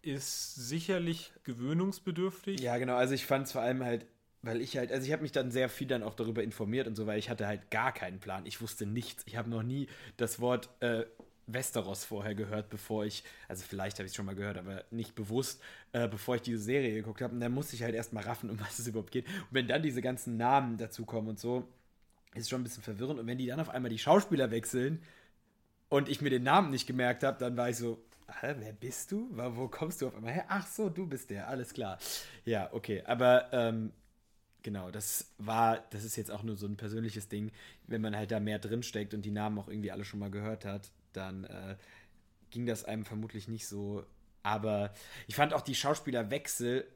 ist 0.00 0.54
sicherlich 0.54 1.30
gewöhnungsbedürftig. 1.42 2.58
Ja, 2.58 2.78
genau. 2.78 2.96
Also 2.96 3.12
ich 3.12 3.26
fand 3.26 3.48
es 3.48 3.52
vor 3.52 3.60
allem 3.60 3.84
halt, 3.84 4.06
weil 4.40 4.62
ich 4.62 4.78
halt, 4.78 4.92
also 4.92 5.04
ich 5.06 5.12
habe 5.12 5.20
mich 5.20 5.32
dann 5.32 5.50
sehr 5.50 5.68
viel 5.68 5.88
dann 5.88 6.02
auch 6.02 6.14
darüber 6.14 6.42
informiert 6.42 6.86
und 6.86 6.96
so, 6.96 7.06
weil 7.06 7.18
ich 7.18 7.28
hatte 7.28 7.46
halt 7.46 7.70
gar 7.70 7.92
keinen 7.92 8.18
Plan. 8.18 8.46
Ich 8.46 8.62
wusste 8.62 8.86
nichts. 8.86 9.24
Ich 9.26 9.36
habe 9.36 9.50
noch 9.50 9.62
nie 9.62 9.88
das 10.16 10.40
Wort 10.40 10.70
äh, 10.80 11.04
Westeros 11.46 12.04
vorher 12.04 12.34
gehört, 12.34 12.70
bevor 12.70 13.04
ich, 13.04 13.24
also 13.48 13.64
vielleicht 13.68 13.98
habe 13.98 14.06
ich 14.06 14.12
es 14.12 14.16
schon 14.16 14.26
mal 14.26 14.34
gehört, 14.34 14.58
aber 14.58 14.84
nicht 14.90 15.14
bewusst, 15.14 15.62
äh, 15.92 16.08
bevor 16.08 16.36
ich 16.36 16.42
diese 16.42 16.58
Serie 16.58 16.94
geguckt 16.94 17.20
habe. 17.20 17.34
Und 17.34 17.40
dann 17.40 17.52
musste 17.52 17.76
ich 17.76 17.82
halt 17.82 17.94
erstmal 17.94 18.24
raffen, 18.24 18.50
um 18.50 18.60
was 18.60 18.78
es 18.78 18.86
überhaupt 18.86 19.10
geht. 19.12 19.26
Und 19.26 19.48
wenn 19.52 19.68
dann 19.68 19.82
diese 19.82 20.02
ganzen 20.02 20.36
Namen 20.36 20.78
dazukommen 20.78 21.30
und 21.30 21.38
so, 21.38 21.68
ist 22.34 22.42
es 22.42 22.48
schon 22.48 22.60
ein 22.60 22.64
bisschen 22.64 22.82
verwirrend. 22.82 23.20
Und 23.20 23.26
wenn 23.26 23.38
die 23.38 23.46
dann 23.46 23.60
auf 23.60 23.68
einmal 23.68 23.90
die 23.90 23.98
Schauspieler 23.98 24.50
wechseln, 24.50 25.02
und 25.88 26.08
ich 26.08 26.20
mir 26.20 26.30
den 26.30 26.42
Namen 26.42 26.70
nicht 26.70 26.86
gemerkt 26.86 27.22
habe, 27.22 27.38
dann 27.38 27.56
war 27.56 27.68
ich 27.68 27.76
so, 27.76 28.02
Hä, 28.40 28.54
wer 28.58 28.72
bist 28.72 29.12
du? 29.12 29.28
Wo 29.30 29.68
kommst 29.68 30.00
du 30.00 30.06
auf 30.08 30.14
einmal 30.16 30.32
her? 30.32 30.46
Ach 30.48 30.66
so, 30.66 30.88
du 30.88 31.06
bist 31.06 31.30
der, 31.30 31.46
alles 31.48 31.74
klar. 31.74 31.98
Ja, 32.44 32.72
okay, 32.72 33.02
aber 33.04 33.52
ähm, 33.52 33.92
genau, 34.62 34.90
das 34.90 35.30
war, 35.38 35.84
das 35.90 36.04
ist 36.04 36.16
jetzt 36.16 36.30
auch 36.30 36.42
nur 36.42 36.56
so 36.56 36.66
ein 36.66 36.76
persönliches 36.76 37.28
Ding. 37.28 37.52
Wenn 37.86 38.00
man 38.00 38.16
halt 38.16 38.30
da 38.30 38.40
mehr 38.40 38.58
drinsteckt 38.58 39.12
und 39.12 39.22
die 39.22 39.30
Namen 39.30 39.58
auch 39.58 39.68
irgendwie 39.68 39.92
alle 39.92 40.04
schon 40.04 40.20
mal 40.20 40.30
gehört 40.30 40.64
hat, 40.64 40.90
dann 41.16 41.44
äh, 41.44 41.76
ging 42.50 42.66
das 42.66 42.84
einem 42.84 43.04
vermutlich 43.04 43.48
nicht 43.48 43.66
so. 43.66 44.04
Aber 44.42 44.92
ich 45.26 45.34
fand 45.34 45.54
auch 45.54 45.62
die 45.62 45.74
Schauspielerwechsel, 45.74 46.86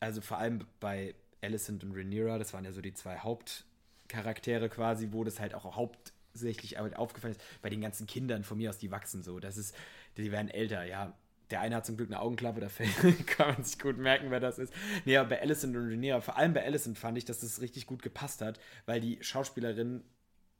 also 0.00 0.20
vor 0.20 0.38
allem 0.38 0.66
bei 0.78 1.14
Alicent 1.42 1.82
und 1.84 1.92
Rhaenyra, 1.92 2.38
das 2.38 2.52
waren 2.52 2.64
ja 2.64 2.72
so 2.72 2.80
die 2.80 2.94
zwei 2.94 3.18
Hauptcharaktere 3.18 4.68
quasi, 4.68 5.08
wo 5.10 5.24
das 5.24 5.40
halt 5.40 5.54
auch 5.54 5.76
hauptsächlich 5.76 6.78
aufgefallen 6.78 7.32
ist, 7.32 7.42
bei 7.62 7.70
den 7.70 7.80
ganzen 7.80 8.06
Kindern 8.06 8.44
von 8.44 8.58
mir 8.58 8.70
aus, 8.70 8.78
die 8.78 8.90
wachsen 8.90 9.22
so. 9.22 9.40
Das 9.40 9.56
ist, 9.56 9.74
die 10.16 10.30
werden 10.30 10.48
älter, 10.48 10.84
ja. 10.84 11.16
Der 11.50 11.60
eine 11.60 11.76
hat 11.76 11.84
zum 11.84 11.96
Glück 11.96 12.08
eine 12.08 12.20
Augenklappe, 12.20 12.60
da 12.60 12.68
kann 13.26 13.54
man 13.54 13.64
sich 13.64 13.78
gut 13.78 13.98
merken, 13.98 14.30
wer 14.30 14.40
das 14.40 14.58
ist. 14.58 14.72
Nee, 15.04 15.16
aber 15.16 15.30
bei 15.30 15.42
Alicent 15.42 15.76
und 15.76 15.88
Rhaenyra, 15.88 16.20
vor 16.20 16.36
allem 16.36 16.54
bei 16.54 16.64
Alicent 16.64 16.98
fand 16.98 17.18
ich, 17.18 17.24
dass 17.24 17.40
das 17.40 17.60
richtig 17.60 17.86
gut 17.86 18.02
gepasst 18.02 18.40
hat, 18.40 18.58
weil 18.86 19.00
die 19.00 19.18
Schauspielerinnen, 19.20 20.02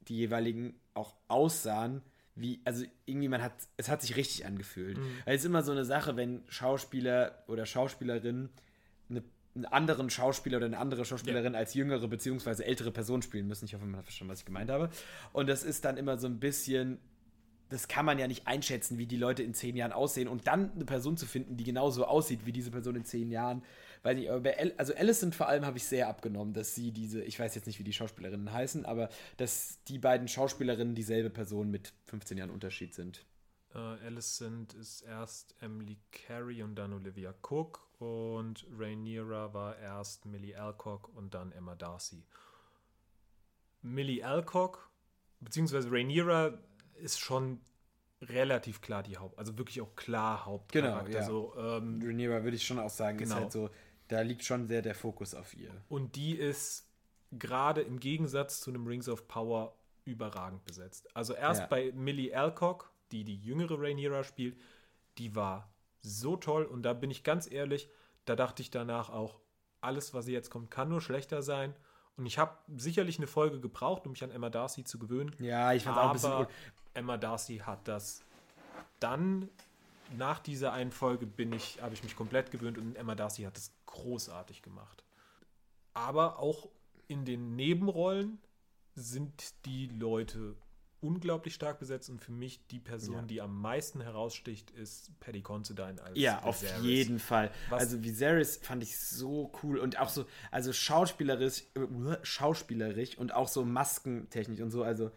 die 0.07 0.17
jeweiligen, 0.17 0.75
auch 0.93 1.15
aussahen, 1.27 2.03
wie, 2.35 2.61
also 2.65 2.85
irgendwie 3.05 3.27
man 3.27 3.41
hat, 3.41 3.53
es 3.77 3.89
hat 3.89 4.01
sich 4.01 4.15
richtig 4.15 4.45
angefühlt. 4.45 4.97
Mhm. 4.97 5.17
Weil 5.25 5.35
es 5.35 5.41
ist 5.41 5.45
immer 5.45 5.63
so 5.63 5.71
eine 5.71 5.85
Sache, 5.85 6.15
wenn 6.15 6.41
Schauspieler 6.47 7.43
oder 7.47 7.65
Schauspielerinnen 7.65 8.49
eine, 9.09 9.23
einen 9.55 9.65
anderen 9.65 10.09
Schauspieler 10.09 10.57
oder 10.57 10.65
eine 10.65 10.79
andere 10.79 11.05
Schauspielerin 11.05 11.53
ja. 11.53 11.59
als 11.59 11.73
jüngere 11.73 12.07
bzw. 12.07 12.63
ältere 12.63 12.91
Person 12.91 13.21
spielen 13.21 13.47
müssen. 13.47 13.65
Ich 13.65 13.75
hoffe, 13.75 13.85
man 13.85 13.97
hat 13.97 14.05
verstanden, 14.05 14.31
was 14.31 14.39
ich 14.39 14.45
gemeint 14.45 14.71
habe. 14.71 14.89
Und 15.31 15.47
das 15.47 15.63
ist 15.63 15.85
dann 15.85 15.97
immer 15.97 16.17
so 16.17 16.27
ein 16.27 16.39
bisschen, 16.39 16.97
das 17.69 17.87
kann 17.87 18.05
man 18.05 18.17
ja 18.17 18.27
nicht 18.27 18.47
einschätzen, 18.47 18.97
wie 18.97 19.05
die 19.05 19.17
Leute 19.17 19.43
in 19.43 19.53
zehn 19.53 19.75
Jahren 19.75 19.91
aussehen. 19.91 20.27
Und 20.27 20.47
dann 20.47 20.71
eine 20.73 20.85
Person 20.85 21.17
zu 21.17 21.27
finden, 21.27 21.55
die 21.55 21.63
genauso 21.63 22.05
aussieht 22.05 22.45
wie 22.45 22.51
diese 22.51 22.71
Person 22.71 22.95
in 22.95 23.05
zehn 23.05 23.29
Jahren, 23.29 23.61
weiß 24.03 24.17
nicht, 24.17 24.29
aber 24.29 24.41
bei 24.41 24.51
El 24.51 24.73
also 24.77 24.93
Alicent 24.93 25.33
vor 25.33 25.47
allem 25.47 25.65
habe 25.65 25.77
ich 25.77 25.85
sehr 25.85 26.07
abgenommen, 26.07 26.53
dass 26.53 26.75
sie 26.75 26.91
diese, 26.91 27.23
ich 27.23 27.39
weiß 27.39 27.55
jetzt 27.55 27.67
nicht, 27.67 27.79
wie 27.79 27.83
die 27.83 27.93
Schauspielerinnen 27.93 28.51
heißen, 28.51 28.85
aber 28.85 29.09
dass 29.37 29.83
die 29.87 29.97
beiden 29.97 30.27
Schauspielerinnen 30.27 30.93
dieselbe 30.93 31.29
Person 31.29 31.71
mit 31.71 31.93
15 32.07 32.37
Jahren 32.37 32.51
Unterschied 32.51 32.93
sind. 32.93 33.25
Uh, 33.75 33.97
Alicent 34.05 34.73
ist 34.75 35.01
erst 35.01 35.55
Emily 35.59 35.97
Carey 36.11 36.61
und 36.61 36.75
dann 36.75 36.93
Olivia 36.93 37.33
Cook 37.41 37.89
und 37.97 38.67
Rhaenyra 38.77 39.53
war 39.55 39.79
erst 39.79 40.25
Millie 40.25 40.55
Alcock 40.55 41.09
und 41.15 41.33
dann 41.33 41.51
Emma 41.53 41.73
Darcy. 41.73 42.23
Millie 43.81 44.23
Alcock, 44.23 44.91
beziehungsweise 45.39 45.91
Rhaenyra 45.91 46.59
ist 46.95 47.19
schon 47.19 47.61
relativ 48.21 48.79
klar 48.81 49.01
die 49.01 49.17
Haupt, 49.17 49.39
also 49.39 49.57
wirklich 49.57 49.81
auch 49.81 49.95
klar 49.95 50.45
Hauptcharakter. 50.45 51.05
Genau, 51.05 51.19
ja. 51.19 51.25
so, 51.25 51.53
ähm, 51.57 51.99
Rhaenyra 52.03 52.43
würde 52.43 52.55
ich 52.55 52.65
schon 52.65 52.77
auch 52.79 52.91
sagen, 52.91 53.17
genau. 53.17 53.35
ist 53.35 53.41
halt 53.41 53.51
so, 53.51 53.69
da 54.13 54.21
liegt 54.21 54.43
schon 54.43 54.67
sehr 54.67 54.81
der 54.81 54.95
Fokus 54.95 55.33
auf 55.33 55.55
ihr. 55.55 55.71
Und 55.89 56.15
die 56.15 56.35
ist 56.35 56.87
gerade 57.31 57.81
im 57.81 57.99
Gegensatz 57.99 58.61
zu 58.61 58.69
einem 58.69 58.85
Rings 58.85 59.09
of 59.09 59.27
Power 59.27 59.75
überragend 60.05 60.63
besetzt. 60.65 61.15
Also 61.15 61.33
erst 61.33 61.61
ja. 61.61 61.67
bei 61.67 61.91
Millie 61.93 62.35
Alcock, 62.35 62.91
die 63.11 63.23
die 63.23 63.37
jüngere 63.37 63.79
Rhaenyra 63.79 64.23
spielt, 64.23 64.57
die 65.17 65.35
war 65.35 65.73
so 66.01 66.35
toll 66.35 66.65
und 66.65 66.83
da 66.83 66.93
bin 66.93 67.09
ich 67.09 67.23
ganz 67.23 67.49
ehrlich, 67.49 67.89
da 68.25 68.35
dachte 68.35 68.61
ich 68.61 68.69
danach 68.69 69.09
auch, 69.09 69.39
alles, 69.81 70.13
was 70.13 70.27
jetzt 70.27 70.49
kommt, 70.49 70.69
kann 70.71 70.89
nur 70.89 71.01
schlechter 71.01 71.41
sein. 71.41 71.73
Und 72.15 72.25
ich 72.25 72.37
habe 72.37 72.57
sicherlich 72.77 73.17
eine 73.17 73.27
Folge 73.27 73.59
gebraucht, 73.59 74.05
um 74.05 74.11
mich 74.11 74.23
an 74.23 74.31
Emma 74.31 74.49
Darcy 74.49 74.83
zu 74.83 74.99
gewöhnen. 74.99 75.35
Ja, 75.39 75.73
ich 75.73 75.83
fand 75.83 75.97
auch 75.97 76.09
ein 76.09 76.13
bisschen. 76.13 76.47
Emma 76.93 77.17
Darcy 77.17 77.57
hat 77.57 77.87
das 77.87 78.23
dann 78.99 79.49
nach 80.15 80.39
dieser 80.39 80.73
einen 80.73 80.91
Folge 80.91 81.25
bin 81.25 81.51
ich, 81.53 81.81
habe 81.81 81.93
ich 81.93 82.03
mich 82.03 82.15
komplett 82.15 82.51
gewöhnt 82.51 82.77
und 82.77 82.95
Emma 82.95 83.15
Darcy 83.15 83.43
hat 83.43 83.57
das 83.57 83.71
großartig 83.93 84.61
gemacht. 84.61 85.03
Aber 85.93 86.39
auch 86.39 86.67
in 87.07 87.25
den 87.25 87.55
Nebenrollen 87.55 88.39
sind 88.95 89.53
die 89.65 89.87
Leute 89.87 90.55
unglaublich 91.03 91.53
stark 91.53 91.79
besetzt 91.79 92.09
und 92.09 92.21
für 92.21 92.31
mich 92.31 92.65
die 92.67 92.79
Person, 92.79 93.15
ja. 93.15 93.21
die 93.23 93.41
am 93.41 93.61
meisten 93.61 93.99
heraussticht, 93.99 94.71
ist 94.71 95.11
Paddy 95.19 95.41
Considine 95.41 96.01
als 96.01 96.17
Ja, 96.17 96.41
Viserys. 96.45 96.71
auf 96.77 96.83
jeden 96.83 97.19
Fall. 97.19 97.51
Was 97.69 97.81
also 97.81 98.03
Viserys 98.03 98.57
fand 98.57 98.83
ich 98.83 98.97
so 98.97 99.51
cool 99.61 99.79
und 99.79 99.99
auch 99.99 100.09
so, 100.09 100.25
also 100.49 100.71
schauspielerisch, 100.71 101.63
äh, 101.75 102.15
schauspielerisch 102.23 103.17
und 103.17 103.33
auch 103.33 103.49
so 103.49 103.65
maskentechnisch 103.65 104.61
und 104.61 104.71
so, 104.71 104.83
also 104.83 105.11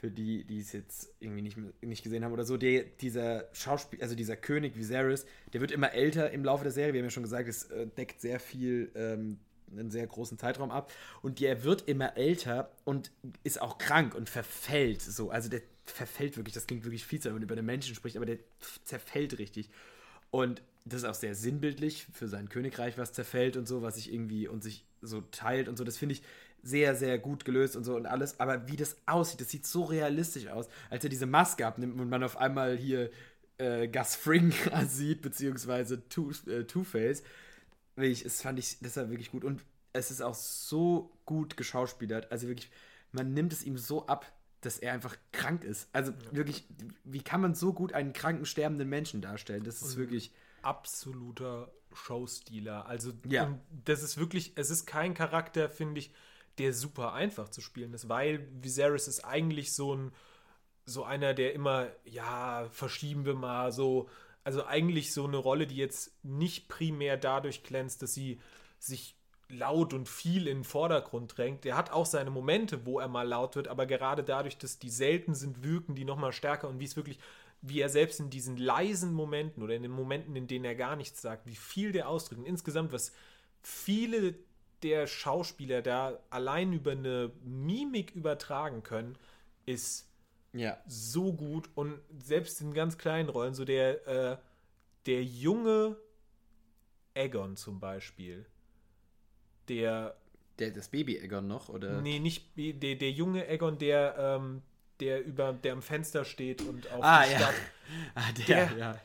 für 0.00 0.10
die, 0.10 0.44
die 0.44 0.60
es 0.60 0.72
jetzt 0.72 1.14
irgendwie 1.20 1.42
nicht, 1.42 1.56
nicht 1.80 2.02
gesehen 2.02 2.24
haben 2.24 2.32
oder 2.32 2.44
so, 2.44 2.56
der, 2.56 2.84
dieser 2.84 3.48
Schauspiel, 3.52 4.02
also 4.02 4.14
dieser 4.14 4.36
König 4.36 4.76
Viserys, 4.76 5.26
der 5.52 5.60
wird 5.60 5.70
immer 5.70 5.92
älter 5.92 6.30
im 6.30 6.44
Laufe 6.44 6.64
der 6.64 6.72
Serie. 6.72 6.92
Wir 6.92 7.00
haben 7.00 7.06
ja 7.06 7.10
schon 7.10 7.22
gesagt, 7.22 7.48
es 7.48 7.64
äh, 7.70 7.86
deckt 7.86 8.20
sehr 8.20 8.38
viel 8.38 8.90
ähm, 8.94 9.38
einen 9.70 9.90
sehr 9.90 10.06
großen 10.06 10.38
Zeitraum 10.38 10.70
ab. 10.70 10.92
Und 11.22 11.40
der 11.40 11.64
wird 11.64 11.88
immer 11.88 12.16
älter 12.16 12.70
und 12.84 13.10
ist 13.42 13.60
auch 13.60 13.78
krank 13.78 14.14
und 14.14 14.28
verfällt 14.28 15.02
so. 15.02 15.30
Also 15.30 15.48
der 15.48 15.62
verfällt 15.84 16.36
wirklich, 16.36 16.54
das 16.54 16.66
klingt 16.66 16.84
wirklich 16.84 17.06
viel, 17.06 17.22
wenn 17.24 17.34
man 17.34 17.42
über 17.42 17.56
den 17.56 17.66
Menschen 17.66 17.94
spricht, 17.94 18.16
aber 18.16 18.26
der 18.26 18.38
zerfällt 18.84 19.38
richtig. 19.38 19.70
Und 20.30 20.62
das 20.84 21.02
ist 21.02 21.08
auch 21.08 21.14
sehr 21.14 21.34
sinnbildlich 21.34 22.06
für 22.12 22.28
sein 22.28 22.48
Königreich, 22.48 22.98
was 22.98 23.12
zerfällt 23.12 23.56
und 23.56 23.66
so, 23.66 23.82
was 23.82 23.96
sich 23.96 24.12
irgendwie 24.12 24.48
und 24.48 24.62
sich 24.62 24.84
so 25.02 25.20
teilt 25.20 25.68
und 25.68 25.76
so. 25.76 25.84
Das 25.84 25.96
finde 25.96 26.14
ich 26.14 26.22
sehr, 26.66 26.96
sehr 26.96 27.18
gut 27.18 27.44
gelöst 27.44 27.76
und 27.76 27.84
so 27.84 27.96
und 27.96 28.06
alles. 28.06 28.40
Aber 28.40 28.68
wie 28.68 28.76
das 28.76 28.96
aussieht, 29.06 29.40
das 29.40 29.50
sieht 29.50 29.66
so 29.66 29.84
realistisch 29.84 30.48
aus, 30.48 30.68
als 30.90 31.04
er 31.04 31.10
diese 31.10 31.26
Maske 31.26 31.66
abnimmt 31.66 32.00
und 32.00 32.08
man 32.08 32.24
auf 32.24 32.36
einmal 32.36 32.76
hier 32.76 33.10
äh, 33.58 33.88
Gus 33.88 34.16
Fring 34.16 34.52
sieht, 34.88 35.22
beziehungsweise 35.22 35.94
äh, 35.94 36.64
Two-Face. 36.64 37.22
Wirklich, 37.94 38.24
das 38.24 38.42
fand 38.42 38.58
ich, 38.58 38.78
das 38.80 38.96
war 38.96 39.08
wirklich 39.10 39.30
gut. 39.30 39.44
Und 39.44 39.62
es 39.92 40.10
ist 40.10 40.20
auch 40.20 40.34
so 40.34 41.10
gut 41.24 41.56
geschauspielert. 41.56 42.30
Also 42.32 42.48
wirklich, 42.48 42.70
man 43.12 43.32
nimmt 43.32 43.52
es 43.52 43.64
ihm 43.64 43.78
so 43.78 44.06
ab, 44.06 44.30
dass 44.60 44.78
er 44.78 44.92
einfach 44.92 45.16
krank 45.32 45.64
ist. 45.64 45.88
Also 45.92 46.12
ja. 46.12 46.36
wirklich, 46.36 46.66
wie 47.04 47.22
kann 47.22 47.40
man 47.40 47.54
so 47.54 47.72
gut 47.72 47.92
einen 47.92 48.12
kranken, 48.12 48.44
sterbenden 48.44 48.88
Menschen 48.88 49.20
darstellen? 49.20 49.64
Das 49.64 49.82
ist 49.82 49.92
und 49.92 49.96
wirklich. 49.98 50.32
Absoluter 50.62 51.70
Showstealer. 51.92 52.86
Also, 52.86 53.12
ja. 53.28 53.58
das 53.84 54.02
ist 54.02 54.18
wirklich, 54.18 54.52
es 54.56 54.70
ist 54.70 54.86
kein 54.86 55.14
Charakter, 55.14 55.70
finde 55.70 56.00
ich, 56.00 56.12
der 56.58 56.72
super 56.72 57.12
einfach 57.12 57.48
zu 57.48 57.60
spielen 57.60 57.92
ist, 57.94 58.08
weil 58.08 58.48
Viserys 58.62 59.08
ist 59.08 59.24
eigentlich 59.24 59.74
so 59.74 59.94
ein, 59.94 60.12
so 60.84 61.04
einer, 61.04 61.34
der 61.34 61.52
immer, 61.54 61.88
ja, 62.04 62.68
verschieben 62.70 63.24
wir 63.24 63.34
mal 63.34 63.72
so, 63.72 64.08
also 64.44 64.64
eigentlich 64.64 65.12
so 65.12 65.26
eine 65.26 65.36
Rolle, 65.36 65.66
die 65.66 65.76
jetzt 65.76 66.12
nicht 66.22 66.68
primär 66.68 67.16
dadurch 67.16 67.62
glänzt, 67.62 68.02
dass 68.02 68.14
sie 68.14 68.40
sich 68.78 69.16
laut 69.48 69.94
und 69.94 70.08
viel 70.08 70.48
in 70.48 70.58
den 70.58 70.64
Vordergrund 70.64 71.36
drängt. 71.36 71.64
Der 71.64 71.76
hat 71.76 71.90
auch 71.90 72.06
seine 72.06 72.30
Momente, 72.30 72.84
wo 72.86 72.98
er 72.98 73.08
mal 73.08 73.26
laut 73.26 73.56
wird, 73.56 73.68
aber 73.68 73.86
gerade 73.86 74.24
dadurch, 74.24 74.58
dass 74.58 74.78
die 74.78 74.90
selten 74.90 75.34
sind, 75.34 75.62
wirken 75.62 75.94
die 75.94 76.04
nochmal 76.04 76.32
stärker 76.32 76.68
und 76.68 76.80
wie 76.80 76.84
es 76.84 76.96
wirklich, 76.96 77.18
wie 77.62 77.80
er 77.80 77.88
selbst 77.88 78.20
in 78.20 78.30
diesen 78.30 78.56
leisen 78.56 79.12
Momenten 79.12 79.62
oder 79.62 79.74
in 79.74 79.82
den 79.82 79.92
Momenten, 79.92 80.36
in 80.36 80.46
denen 80.46 80.64
er 80.64 80.74
gar 80.74 80.96
nichts 80.96 81.22
sagt, 81.22 81.46
wie 81.46 81.56
viel 81.56 81.92
der 81.92 82.08
ausdrückt. 82.08 82.40
Und 82.40 82.46
insgesamt, 82.46 82.92
was 82.92 83.12
viele 83.62 84.34
der 84.82 85.06
Schauspieler 85.06 85.82
da 85.82 86.18
allein 86.30 86.72
über 86.72 86.92
eine 86.92 87.32
Mimik 87.44 88.14
übertragen 88.14 88.82
können, 88.82 89.16
ist 89.64 90.08
ja. 90.52 90.78
so 90.86 91.32
gut. 91.32 91.68
Und 91.74 92.00
selbst 92.18 92.60
in 92.60 92.74
ganz 92.74 92.98
kleinen 92.98 93.28
Rollen, 93.28 93.54
so 93.54 93.64
der, 93.64 94.06
äh, 94.06 94.36
der 95.06 95.24
junge 95.24 95.96
Egon 97.14 97.56
zum 97.56 97.80
Beispiel, 97.80 98.46
der. 99.68 100.16
Der, 100.58 100.70
das 100.70 100.88
Baby 100.88 101.18
Egon 101.18 101.46
noch, 101.46 101.68
oder? 101.68 102.00
Nee, 102.00 102.18
nicht 102.18 102.56
der, 102.56 102.94
der 102.94 103.10
junge 103.10 103.46
Egon, 103.46 103.78
der, 103.78 104.16
ähm, 104.18 104.62
der 105.00 105.24
über, 105.24 105.52
der 105.52 105.74
am 105.74 105.82
Fenster 105.82 106.24
steht 106.24 106.62
und 106.62 106.90
auf 106.92 107.04
ah, 107.04 107.24
die 107.24 107.32
ja. 107.32 107.38
Stadt. 107.38 107.54
Ah, 108.14 108.32
der, 108.32 108.66
der 108.66 108.78
ja. 108.78 109.00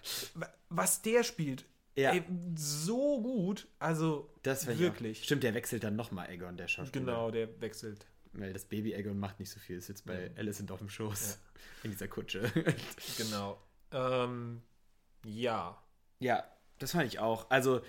Was 0.70 1.02
der 1.02 1.24
spielt, 1.24 1.66
ja. 1.96 2.14
Ey, 2.14 2.24
so 2.56 3.22
gut. 3.22 3.68
Also 3.80 4.30
das 4.44 4.68
wirklich. 4.68 5.24
Stimmt, 5.24 5.44
der 5.44 5.54
wechselt 5.54 5.84
dann 5.84 5.96
nochmal 5.96 6.30
Egon, 6.30 6.58
der 6.58 6.68
Schauspieler. 6.68 7.06
Genau, 7.06 7.32
der 7.32 7.62
wechselt. 7.62 8.06
Weil 8.34 8.54
das 8.54 8.66
Baby 8.66 8.94
Egon 8.94 9.20
macht 9.20 9.40
nicht 9.40 9.50
so 9.50 9.60
viel. 9.60 9.78
Ist 9.78 9.90
jetzt 9.90 10.06
bei 10.06 10.28
ja. 10.28 10.30
Alicent 10.38 10.72
auf 10.72 10.80
dem 10.80 10.90
Schoß. 10.90 11.32
Ja. 11.32 11.84
In 11.84 11.92
dieser 11.92 12.08
Kutsche. 12.08 12.50
genau. 13.18 13.62
Ähm, 13.92 14.62
ja. 15.26 15.82
Ja, 16.20 16.46
das 16.80 16.92
fand 16.92 17.08
ich 17.08 17.20
auch. 17.20 17.50
Also 17.50 17.82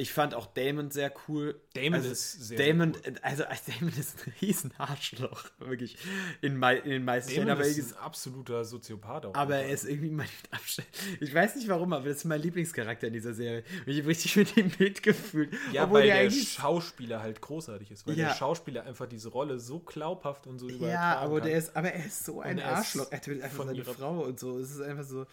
Ich 0.00 0.12
fand 0.12 0.32
auch 0.32 0.46
Damon 0.46 0.92
sehr 0.92 1.12
cool. 1.26 1.60
Damon 1.74 1.94
also, 1.94 2.12
ist 2.12 2.30
sehr, 2.30 2.56
Damon, 2.56 2.94
sehr 2.94 3.14
also 3.20 3.42
Damon 3.66 3.92
ist 3.98 4.16
ein 4.24 4.32
riesen 4.40 4.72
Arschloch, 4.78 5.44
wirklich. 5.58 5.96
In, 6.40 6.56
mei 6.56 6.76
in 6.76 6.90
den 6.90 7.04
meisten. 7.04 7.34
Damon 7.34 7.50
Aber, 7.50 7.62
ist 7.62 7.78
ist, 7.78 7.96
ein 7.96 7.98
absoluter 8.04 8.64
Soziopath. 8.64 9.26
Auch 9.26 9.34
aber 9.34 9.56
er 9.56 9.70
ist 9.70 9.86
irgendwie 9.86 10.10
mein 10.10 10.28
Abstand. 10.52 10.86
Ich 11.20 11.34
weiß 11.34 11.56
nicht 11.56 11.66
warum, 11.66 11.92
aber 11.92 12.06
das 12.06 12.18
ist 12.18 12.24
mein 12.26 12.40
Lieblingscharakter 12.40 13.08
in 13.08 13.12
dieser 13.12 13.34
Serie. 13.34 13.64
Und 13.84 13.92
ich 13.92 13.98
habe 13.98 14.08
richtig 14.08 14.36
mit 14.36 14.56
ihm 14.56 14.70
mitgefühlt. 14.78 15.52
Ja, 15.72 15.82
obwohl 15.82 15.98
weil 15.98 16.06
der 16.06 16.22
der. 16.22 16.30
Schauspieler 16.30 17.20
halt 17.20 17.40
großartig 17.40 17.90
ist. 17.90 18.06
Weil 18.06 18.16
Ja. 18.16 18.28
der 18.28 18.34
Schauspieler 18.36 18.84
einfach 18.84 19.06
diese 19.08 19.30
Rolle 19.30 19.58
so 19.58 19.80
glaubhaft 19.80 20.46
und 20.46 20.60
so 20.60 20.68
übertragen 20.68 20.92
Ja, 20.92 21.18
aber 21.18 21.40
der 21.40 21.58
ist, 21.58 21.76
aber 21.76 21.90
er 21.90 22.06
ist 22.06 22.24
so 22.24 22.40
ein 22.40 22.58
er 22.58 22.76
Arschloch. 22.76 23.10
Er 23.10 23.20
tötet 23.20 23.42
einfach 23.42 23.66
seine 23.66 23.84
Frau 23.84 24.20
und 24.20 24.38
so. 24.38 24.60
Es 24.60 24.70
ist 24.70 24.80
einfach 24.80 25.04
so. 25.04 25.26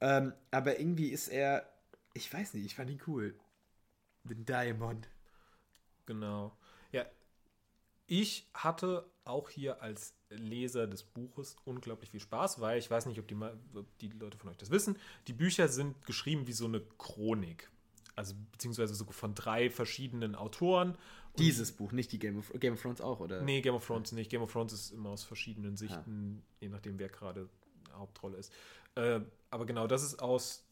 Ähm, 0.00 0.32
aber 0.50 0.80
irgendwie 0.80 1.10
ist 1.10 1.28
er. 1.28 1.68
Ich 2.14 2.32
weiß 2.34 2.54
nicht, 2.54 2.66
ich 2.66 2.74
fand 2.74 2.90
ihn 2.90 3.00
cool. 3.06 3.34
Den 4.24 4.44
Diamond. 4.44 5.08
Genau. 6.06 6.56
Ja, 6.92 7.04
ich 8.06 8.48
hatte 8.54 9.06
auch 9.24 9.48
hier 9.48 9.82
als 9.82 10.14
Leser 10.30 10.86
des 10.86 11.02
Buches 11.04 11.56
unglaublich 11.64 12.10
viel 12.10 12.20
Spaß, 12.20 12.60
weil 12.60 12.78
ich 12.78 12.90
weiß 12.90 13.06
nicht, 13.06 13.18
ob 13.18 13.28
die, 13.28 13.36
ob 13.36 13.98
die 13.98 14.08
Leute 14.10 14.36
von 14.38 14.50
euch 14.50 14.56
das 14.56 14.70
wissen. 14.70 14.96
Die 15.28 15.32
Bücher 15.32 15.68
sind 15.68 16.04
geschrieben 16.06 16.46
wie 16.46 16.52
so 16.52 16.64
eine 16.66 16.80
Chronik. 16.98 17.70
Also 18.14 18.34
beziehungsweise 18.50 18.94
so 18.94 19.04
von 19.06 19.34
drei 19.34 19.70
verschiedenen 19.70 20.34
Autoren. 20.34 20.90
Und- 20.92 20.98
Dieses 21.40 21.72
Buch, 21.72 21.92
nicht 21.92 22.12
die 22.12 22.18
Game 22.18 22.38
of, 22.38 22.52
Game 22.58 22.74
of 22.74 22.82
Thrones 22.82 23.00
auch, 23.00 23.20
oder? 23.20 23.40
Nee, 23.42 23.62
Game 23.62 23.74
of 23.74 23.86
Thrones 23.86 24.12
nicht. 24.12 24.30
Game 24.30 24.42
of 24.42 24.52
Thrones 24.52 24.72
ist 24.72 24.90
immer 24.90 25.10
aus 25.10 25.24
verschiedenen 25.24 25.76
Sichten, 25.76 26.42
je 26.60 26.68
nachdem, 26.68 26.98
wer 26.98 27.08
gerade 27.08 27.48
Hauptrolle 27.92 28.36
ist. 28.36 28.52
Äh, 28.96 29.20
aber 29.50 29.64
genau, 29.64 29.86
das 29.86 30.02
ist 30.02 30.20
aus 30.20 30.64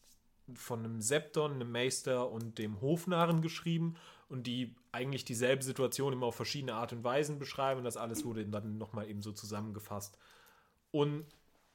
von 0.54 0.80
einem 0.80 1.00
Septon, 1.00 1.52
einem 1.52 1.70
Meister 1.70 2.30
und 2.30 2.58
dem 2.58 2.80
Hofnarren 2.80 3.42
geschrieben 3.42 3.96
und 4.28 4.46
die 4.46 4.76
eigentlich 4.92 5.24
dieselbe 5.24 5.62
Situation 5.62 6.12
immer 6.12 6.26
auf 6.26 6.36
verschiedene 6.36 6.74
Art 6.74 6.92
und 6.92 7.04
Weisen 7.04 7.38
beschreiben. 7.38 7.78
Und 7.78 7.84
das 7.84 7.96
alles 7.96 8.24
wurde 8.24 8.46
dann 8.46 8.78
nochmal 8.78 9.08
eben 9.08 9.22
so 9.22 9.32
zusammengefasst. 9.32 10.18
Und 10.90 11.26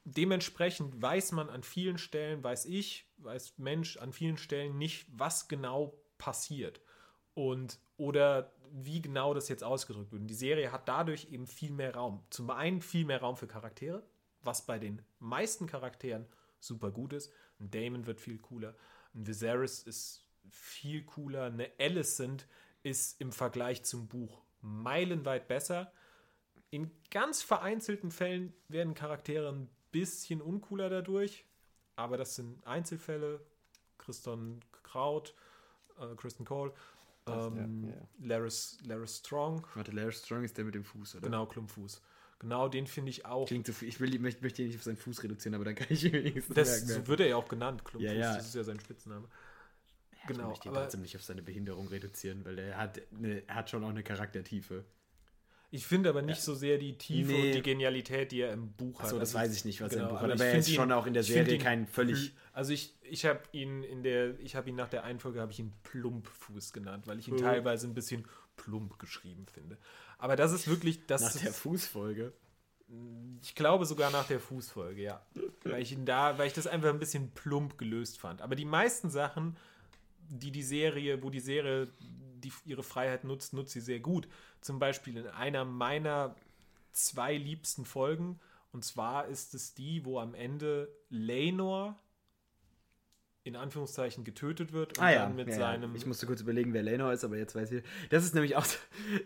dementsprechend 0.03 1.01
weiß 1.01 1.31
man 1.33 1.49
an 1.49 1.63
vielen 1.63 1.97
Stellen, 1.97 2.43
weiß 2.43 2.65
ich, 2.65 3.09
weiß 3.17 3.57
Mensch 3.57 3.97
an 3.97 4.13
vielen 4.13 4.37
Stellen 4.37 4.77
nicht, 4.77 5.05
was 5.11 5.47
genau 5.47 5.97
passiert. 6.17 6.81
Und 7.33 7.79
oder 7.97 8.53
wie 8.71 9.01
genau 9.01 9.33
das 9.33 9.47
jetzt 9.47 9.63
ausgedrückt 9.63 10.11
wird. 10.11 10.21
Und 10.21 10.27
die 10.27 10.33
Serie 10.33 10.71
hat 10.71 10.87
dadurch 10.87 11.31
eben 11.31 11.47
viel 11.47 11.71
mehr 11.71 11.95
Raum. 11.95 12.23
Zum 12.29 12.49
einen 12.49 12.81
viel 12.81 13.05
mehr 13.05 13.21
Raum 13.21 13.37
für 13.37 13.47
Charaktere, 13.47 14.03
was 14.41 14.65
bei 14.65 14.79
den 14.79 15.01
meisten 15.19 15.67
Charakteren 15.67 16.25
super 16.59 16.91
gut 16.91 17.13
ist. 17.13 17.31
Ein 17.59 17.71
Damon 17.71 18.05
wird 18.05 18.19
viel 18.19 18.37
cooler. 18.37 18.75
Ein 19.13 19.27
Viserys 19.27 19.83
ist 19.83 20.25
viel 20.49 21.03
cooler. 21.03 21.45
Eine 21.45 21.71
Alicent 21.79 22.47
ist 22.83 23.19
im 23.19 23.31
Vergleich 23.31 23.83
zum 23.83 24.07
Buch 24.07 24.41
meilenweit 24.61 25.47
besser. 25.47 25.91
In 26.69 26.91
ganz 27.11 27.41
vereinzelten 27.41 28.11
Fällen 28.11 28.53
werden 28.67 28.93
Charaktere 28.93 29.49
ein 29.49 29.69
bisschen 29.91 30.41
uncooler 30.41 30.89
dadurch, 30.89 31.45
aber 31.95 32.17
das 32.17 32.35
sind 32.35 32.65
Einzelfälle. 32.67 33.39
Kristen 33.97 34.59
Kraut, 34.83 35.33
äh, 35.99 36.15
Kristen 36.15 36.45
Cole, 36.45 36.73
Das, 37.25 37.45
ja, 37.55 37.63
ähm, 37.63 37.87
ja. 37.89 38.07
Laris, 38.19 38.77
Laris 38.83 39.17
Strong, 39.17 39.65
Warte, 39.73 39.91
Larry 39.91 40.11
Strong 40.11 40.43
ist 40.43 40.57
der 40.57 40.65
mit 40.65 40.75
dem 40.75 40.83
Fuß, 40.83 41.15
oder? 41.15 41.23
genau, 41.23 41.45
Klumpfuß. 41.45 42.01
Genau, 42.39 42.67
den 42.67 42.85
finde 42.85 43.09
ich 43.11 43.25
auch. 43.25 43.47
Klingt 43.47 43.65
so 43.67 43.73
viel. 43.73 43.87
Ich, 43.87 43.99
will, 43.99 44.13
ich 44.13 44.19
möchte, 44.19 44.41
möchte 44.43 44.61
ihn 44.61 44.67
nicht 44.67 44.77
auf 44.77 44.83
seinen 44.83 44.97
Fuß 44.97 45.23
reduzieren, 45.23 45.55
aber 45.55 45.65
dann 45.65 45.75
kann 45.75 45.87
ich 45.89 46.03
ihn 46.03 46.13
wenigstens 46.13 46.55
Das, 46.55 46.85
merken. 46.85 47.03
so 47.03 47.07
wird 47.07 47.19
er 47.21 47.27
ja 47.27 47.35
auch 47.37 47.47
genannt, 47.47 47.85
Klumpfuß, 47.85 48.11
Ja, 48.11 48.13
ja. 48.17 48.35
das 48.35 48.47
ist 48.47 48.55
ja 48.55 48.63
sein 48.63 48.79
Spitzname. 48.79 49.27
ich 50.11 50.27
genau, 50.27 50.49
möchte 50.49 50.67
ihn 50.67 50.73
trotzdem 50.73 51.01
nicht 51.01 51.15
auf 51.15 51.23
seine 51.23 51.41
Behinderung 51.41 51.87
reduzieren, 51.87 52.43
weil 52.45 52.59
er 52.59 52.77
hat, 52.77 53.01
eine, 53.17 53.47
er 53.47 53.55
hat 53.55 53.69
schon 53.69 53.83
auch 53.83 53.89
eine 53.89 54.03
Charaktertiefe. 54.03 54.83
Ich 55.75 55.85
finde 55.85 56.09
aber 56.09 56.21
nicht 56.21 56.41
so 56.41 56.53
sehr 56.55 56.77
die 56.77 56.97
Tiefe 56.97 57.31
Nee. 57.31 57.47
und 57.47 57.55
die 57.55 57.61
Genialität, 57.61 58.31
die 58.31 58.41
er 58.41 58.53
im 58.53 58.71
Buch 58.71 58.99
hat. 58.99 59.05
Achso, 59.07 59.19
das 59.19 59.35
Also 59.35 59.39
weiß 59.49 59.55
ich 59.57 59.65
nicht, 59.65 59.81
was 59.81 59.91
er 59.93 59.97
im 59.97 59.99
Genau, 60.07 60.13
Buch 60.15 60.23
aber 60.23 60.33
hat. 60.33 60.35
ich 60.35 60.41
Aber 60.41 60.51
er 60.51 60.59
ist 60.59 60.69
ihn- 60.69 60.75
schon 60.75 60.91
auch 60.91 61.05
in 61.05 61.13
der 61.13 61.23
Serie 61.23 61.55
ihn 61.55 61.61
kein 61.61 61.87
völlig. 61.87 62.33
Also 62.53 62.71
ich, 62.73 62.95
ich 63.03 63.25
habe 63.25 63.41
ihn 63.51 63.83
in 63.83 64.01
der, 64.03 64.39
ich 64.39 64.55
habe 64.55 64.69
ihn 64.69 64.75
nach 64.75 64.89
der 64.89 65.03
Einfolge 65.03 65.41
habe 65.41 65.51
ich 65.51 65.59
ihn 65.59 65.73
Plumpfuß 65.83 66.73
genannt, 66.73 67.05
weil 67.07 67.19
ich 67.19 67.27
ihn 67.27 67.33
Oh. 67.35 67.37
teilweise 67.37 67.87
ein 67.87 67.93
bisschen 67.93 68.25
plump 68.55 68.97
geschrieben 68.99 69.45
finde. 69.53 69.77
Aber 70.17 70.35
das 70.35 70.53
ist 70.53 70.67
wirklich, 70.67 71.05
das 71.07 71.21
Nach 71.21 71.41
der 71.41 71.51
Fußfolge. 71.53 72.31
ich 73.41 73.55
glaube 73.55 73.85
sogar 73.85 74.11
nach 74.11 74.27
der 74.27 74.39
Fußfolge, 74.39 75.01
ja, 75.01 75.25
weil 75.63 75.81
ich 75.81 75.91
ihn 75.91 76.05
da, 76.05 76.37
weil 76.37 76.47
ich 76.47 76.53
das 76.53 76.67
einfach 76.67 76.89
ein 76.89 76.99
bisschen 76.99 77.31
plump 77.31 77.77
gelöst 77.77 78.19
fand. 78.19 78.41
Aber 78.41 78.55
die 78.55 78.63
meisten 78.65 79.09
Sachen, 79.09 79.57
die 80.29 80.51
die 80.51 80.63
Serie, 80.63 81.21
wo 81.21 81.29
die 81.29 81.39
Serie 81.39 81.89
die 82.45 82.69
ihre 82.69 82.83
Freiheit 82.83 83.23
nutzt, 83.23 83.53
nutzt 83.53 83.73
sie 83.73 83.81
sehr 83.81 83.99
gut. 83.99 84.27
Zum 84.61 84.79
Beispiel 84.79 85.17
in 85.17 85.27
einer 85.27 85.65
meiner 85.65 86.35
zwei 86.91 87.35
liebsten 87.35 87.85
Folgen. 87.85 88.39
Und 88.71 88.83
zwar 88.83 89.27
ist 89.27 89.53
es 89.53 89.73
die, 89.73 90.05
wo 90.05 90.19
am 90.19 90.33
Ende 90.33 90.89
Lenor 91.09 91.97
in 93.43 93.55
Anführungszeichen 93.55 94.23
getötet 94.23 94.73
wird 94.73 94.97
und 94.97 95.03
Ah 95.03 95.11
ja, 95.11 95.19
dann 95.25 95.35
mit 95.35 95.47
ja, 95.47 95.53
ja. 95.53 95.59
seinem. 95.59 95.95
ich 95.95 96.07
musste 96.07 96.25
kurz 96.25 96.41
überlegen, 96.41 96.73
wer 96.73 96.81
Lenor 96.81 97.13
ist, 97.13 97.23
aber 97.23 97.37
jetzt 97.37 97.53
weiß 97.53 97.71
ich. 97.73 97.83
Das 98.09 98.25
ist 98.25 98.33
nämlich 98.33 98.55
auch 98.55 98.65
so, 98.65 98.77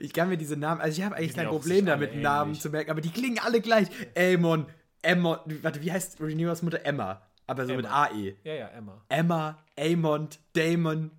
ich 0.02 0.12
kann 0.12 0.28
mir 0.28 0.38
diese 0.38 0.58
Namen, 0.58 0.82
also 0.82 1.00
ich 1.00 1.06
habe 1.06 1.16
eigentlich 1.16 1.36
kein 1.36 1.48
Problem 1.48 1.86
damit, 1.86 2.16
Namen 2.16 2.54
zu 2.54 2.70
merken, 2.70 2.92
aber 2.92 3.00
die 3.00 3.12
klingen 3.12 3.40
alle 3.40 3.62
gleich. 3.62 3.88
Aemon, 4.16 4.66
Emmon, 5.02 5.38
warte, 5.62 5.82
wie 5.82 5.92
heißt 5.92 6.20
Renewers 6.20 6.62
Mutter? 6.64 6.86
Emma, 6.86 7.22
aber 7.48 7.66
so 7.66 7.74
mit 7.74 7.86
Emma. 7.86 8.04
AE. 8.08 8.36
ja, 8.44 8.54
ja, 8.54 8.68
Emma. 8.68 9.02
Emma, 9.08 9.64
Aemond, 9.78 10.40
Damon, 10.52 11.12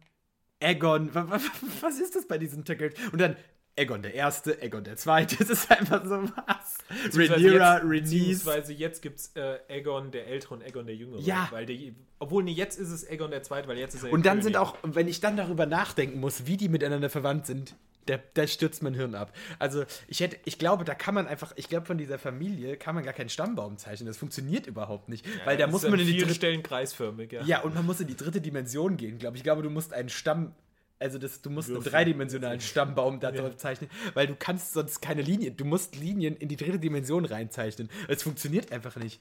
Wa- 0.61 1.41
was 1.81 1.99
ist 2.01 2.15
das 2.17 2.27
bei 2.27 2.39
diesen 2.39 2.65
Titeln? 2.65 2.93
Und 3.13 3.21
dann 3.21 3.37
Aegon 3.79 4.03
der 4.03 4.13
Erste, 4.15 4.59
Aegon 4.61 4.85
der 4.85 4.97
Zweite, 4.97 5.37
das 5.39 5.49
ist 5.49 5.71
einfach 5.71 6.05
so 6.05 6.23
was. 6.25 6.79
Rhaenyra, 7.17 7.77
Rhaenys. 7.79 8.11
Beziehungsweise 8.11 8.73
jetzt 8.75 9.01
gibt 9.01 9.21
es 9.21 9.33
äh, 9.37 9.59
Aegon 9.69 10.11
der 10.11 10.27
Ältere 10.27 10.55
und 10.55 10.63
Aegon 10.63 10.87
der 10.87 10.97
Jüngere. 10.97 11.21
Ja. 11.23 11.49
Weil 11.51 11.67
der, 11.67 11.77
obwohl, 12.19 12.43
nee, 12.45 12.53
jetzt 12.53 12.79
ist 12.79 12.91
es 12.91 13.09
Aegon 13.09 13.31
der 13.31 13.43
Zweite, 13.43 13.69
weil 13.69 13.79
jetzt 13.79 13.95
ist 13.95 14.05
er 14.05 14.13
Und 14.13 14.27
dann 14.27 14.33
König. 14.41 14.45
sind 14.45 14.57
auch, 14.57 14.77
wenn 14.83 15.09
ich 15.09 15.21
dann 15.21 15.37
darüber 15.37 15.67
nachdenken 15.67 16.21
muss, 16.21 16.47
wie 16.47 16.57
die 16.57 16.69
miteinander 16.69 17.09
verwandt 17.11 17.47
sind, 17.47 17.75
da, 18.11 18.19
da 18.35 18.47
stürzt 18.47 18.83
mein 18.83 18.95
Hirn 18.95 19.15
ab. 19.15 19.33
Also 19.59 19.85
ich 20.09 20.21
hätte, 20.21 20.37
ich 20.45 20.59
glaube, 20.59 20.85
da 20.85 20.95
kann 20.95 21.15
man 21.15 21.27
einfach, 21.27 21.53
ich 21.57 21.69
glaube, 21.69 21.87
von 21.87 21.99
dieser 21.99 22.19
Familie 22.19 22.77
kann 22.77 22.95
man 22.95 23.05
gar 23.05 23.15
keinen 23.15 23.29
Stammbaum 23.29 23.79
zeichnen. 23.79 24.07
Das 24.07 24.17
funktioniert 24.17 24.67
überhaupt 24.67 25.09
nicht. 25.09 25.27
weil 25.45 25.57
da 25.57 25.67
muss 25.67 25.83
man 25.83 25.95
an 25.95 26.01
in 26.01 26.07
die 26.07 26.19
dritte, 26.19 26.35
Stellen 26.35 26.63
kreisförmig, 26.63 27.33
ja. 27.33 27.43
ja, 27.43 27.61
und 27.63 27.75
man 27.75 27.87
muss 27.87 28.01
in 28.01 28.07
die 28.07 28.17
dritte 28.17 28.41
Dimension 28.41 28.97
gehen, 28.97 29.19
glaube 29.19 29.37
ich. 29.37 29.41
Ich 29.41 29.45
glaube, 29.45 29.63
du 29.63 29.71
musst 29.71 29.93
einen 29.93 30.09
Stamm, 30.09 30.55
also 30.99 31.19
das, 31.19 31.41
du 31.41 31.51
musst 31.51 31.71
einen 31.71 31.83
dreidimensionalen 31.83 32.61
Stammbaum 32.61 33.21
da 33.21 33.33
drauf 33.33 33.57
zeichnen, 33.57 33.89
weil 34.15 34.27
du 34.27 34.35
kannst 34.37 34.73
sonst 34.73 35.01
keine 35.01 35.23
Linien, 35.23 35.57
du 35.57 35.65
musst 35.65 35.97
Linien 35.97 36.37
in 36.37 36.49
die 36.49 36.57
dritte 36.57 36.79
Dimension 36.79 37.25
reinzeichnen. 37.25 37.89
Es 38.09 38.23
funktioniert 38.23 38.73
einfach 38.73 38.97
nicht. 38.97 39.21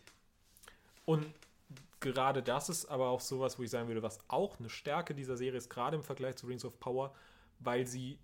Und 1.06 1.26
gerade 2.00 2.42
das 2.42 2.70
ist 2.70 2.86
aber 2.86 3.10
auch 3.10 3.22
sowas, 3.22 3.60
wo 3.60 3.64
ich 3.64 3.70
sagen 3.70 3.88
würde, 3.88 4.04
was 4.04 4.20
auch 4.28 4.60
eine 4.60 4.70
Stärke 4.70 5.14
dieser 5.14 5.38
Serie 5.38 5.58
ist, 5.58 5.70
gerade 5.70 5.96
im 5.96 6.04
Vergleich 6.04 6.36
zu 6.36 6.48
Rings 6.48 6.66
of 6.66 6.80
Power, 6.80 7.14
weil 7.60 7.86
sie 7.86 8.18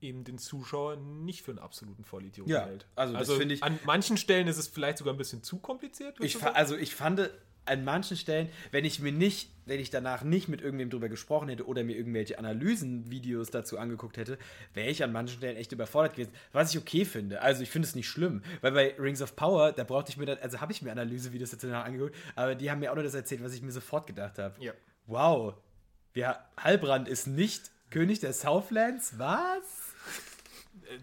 eben 0.00 0.24
den 0.24 0.38
Zuschauer 0.38 0.96
nicht 0.96 1.42
für 1.42 1.50
einen 1.52 1.58
absoluten 1.58 2.04
Vollidioten 2.04 2.52
Ja, 2.52 2.64
hält. 2.66 2.86
also 2.96 3.14
das 3.14 3.30
finde 3.32 3.54
ich- 3.54 3.62
An 3.62 3.78
manchen 3.84 4.16
Stellen 4.16 4.48
ist 4.48 4.56
es 4.58 4.68
vielleicht 4.68 4.98
sogar 4.98 5.14
ein 5.14 5.18
bisschen 5.18 5.42
zu 5.42 5.58
kompliziert. 5.58 6.16
Ich, 6.20 6.42
also 6.42 6.76
ich 6.76 6.94
fand 6.94 7.30
an 7.66 7.84
manchen 7.84 8.16
Stellen, 8.16 8.48
wenn 8.72 8.84
ich 8.86 9.00
mir 9.00 9.12
nicht, 9.12 9.50
wenn 9.66 9.78
ich 9.78 9.90
danach 9.90 10.24
nicht 10.24 10.48
mit 10.48 10.62
irgendwem 10.62 10.88
drüber 10.90 11.08
gesprochen 11.10 11.50
hätte 11.50 11.66
oder 11.66 11.84
mir 11.84 11.94
irgendwelche 11.96 12.38
Analysenvideos 12.38 13.50
dazu 13.50 13.78
angeguckt 13.78 14.16
hätte, 14.16 14.38
wäre 14.74 14.88
ich 14.88 15.04
an 15.04 15.12
manchen 15.12 15.36
Stellen 15.36 15.56
echt 15.56 15.70
überfordert 15.72 16.14
gewesen. 16.14 16.32
Was 16.52 16.74
ich 16.74 16.80
okay 16.80 17.04
finde. 17.04 17.42
Also 17.42 17.62
ich 17.62 17.70
finde 17.70 17.86
es 17.86 17.94
nicht 17.94 18.08
schlimm, 18.08 18.42
weil 18.62 18.72
bei 18.72 18.94
Rings 18.98 19.20
of 19.22 19.36
Power, 19.36 19.72
da 19.72 19.84
brauchte 19.84 20.10
ich 20.10 20.16
mir 20.16 20.26
dann, 20.26 20.38
also 20.38 20.60
habe 20.60 20.72
ich 20.72 20.82
mir 20.82 20.90
Analysevideos 20.90 21.50
dazu 21.50 21.68
angeguckt, 21.68 22.16
aber 22.34 22.54
die 22.54 22.70
haben 22.70 22.80
mir 22.80 22.90
auch 22.90 22.94
nur 22.96 23.04
das 23.04 23.14
erzählt, 23.14 23.44
was 23.44 23.52
ich 23.54 23.62
mir 23.62 23.72
sofort 23.72 24.06
gedacht 24.06 24.38
habe. 24.38 24.60
Ja. 24.64 24.72
Wow, 25.06 25.54
wir, 26.14 26.38
Halbrand 26.56 27.08
ist 27.08 27.26
nicht 27.26 27.70
König 27.90 28.20
der 28.20 28.32
Southlands? 28.32 29.18
Was? 29.18 29.79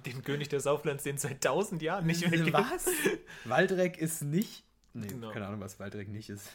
Den 0.05 0.23
König 0.23 0.49
der 0.49 0.59
Southlands, 0.59 1.03
den 1.03 1.17
seit 1.17 1.43
tausend 1.43 1.81
Jahren 1.81 2.05
nicht 2.05 2.21
mehr 2.29 2.39
gibt. 2.39 2.53
Was? 2.53 2.88
Waldreck 3.45 3.97
ist 3.97 4.21
nicht. 4.23 4.63
Nee, 4.93 5.07
Genau. 5.07 5.31
keine 5.31 5.47
Ahnung, 5.47 5.59
was 5.61 5.79
Waldreck 5.79 6.07
nicht 6.09 6.29
ist. 6.29 6.49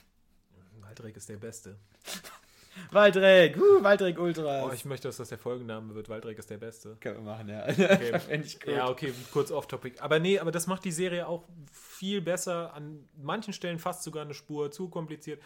Waldreck 0.81 1.17
ist 1.17 1.29
der 1.29 1.37
Beste. 1.37 1.77
Waldreck, 2.91 3.57
uh, 3.59 3.83
Waldreck 3.83 4.19
Ultra. 4.19 4.65
Oh, 4.65 4.73
ich 4.73 4.85
möchte, 4.87 5.09
dass 5.09 5.19
das 5.19 5.29
der 5.29 5.37
Folgenname 5.39 5.95
wird. 5.95 6.09
Waldreck 6.09 6.39
ist 6.39 6.49
der 6.49 6.57
Beste. 6.57 6.97
Können 7.01 7.19
wir 7.19 7.23
machen, 7.33 7.49
ja. 7.49 7.67
Okay. 7.69 8.41
Ich 8.43 8.59
gut. 8.61 8.73
Ja, 8.75 8.89
okay, 8.89 9.13
kurz 9.31 9.51
off-topic. 9.51 10.01
Aber 10.01 10.19
nee, 10.19 10.39
aber 10.39 10.51
das 10.53 10.67
macht 10.67 10.85
die 10.85 10.91
Serie 10.93 11.27
auch 11.27 11.45
viel 11.71 12.23
besser. 12.23 12.73
An 12.73 13.07
manchen 13.15 13.53
Stellen 13.53 13.79
fast 13.79 14.03
sogar 14.03 14.25
eine 14.25 14.33
Spur 14.35 14.71
zu 14.71 14.89
kompliziert. 14.89 15.43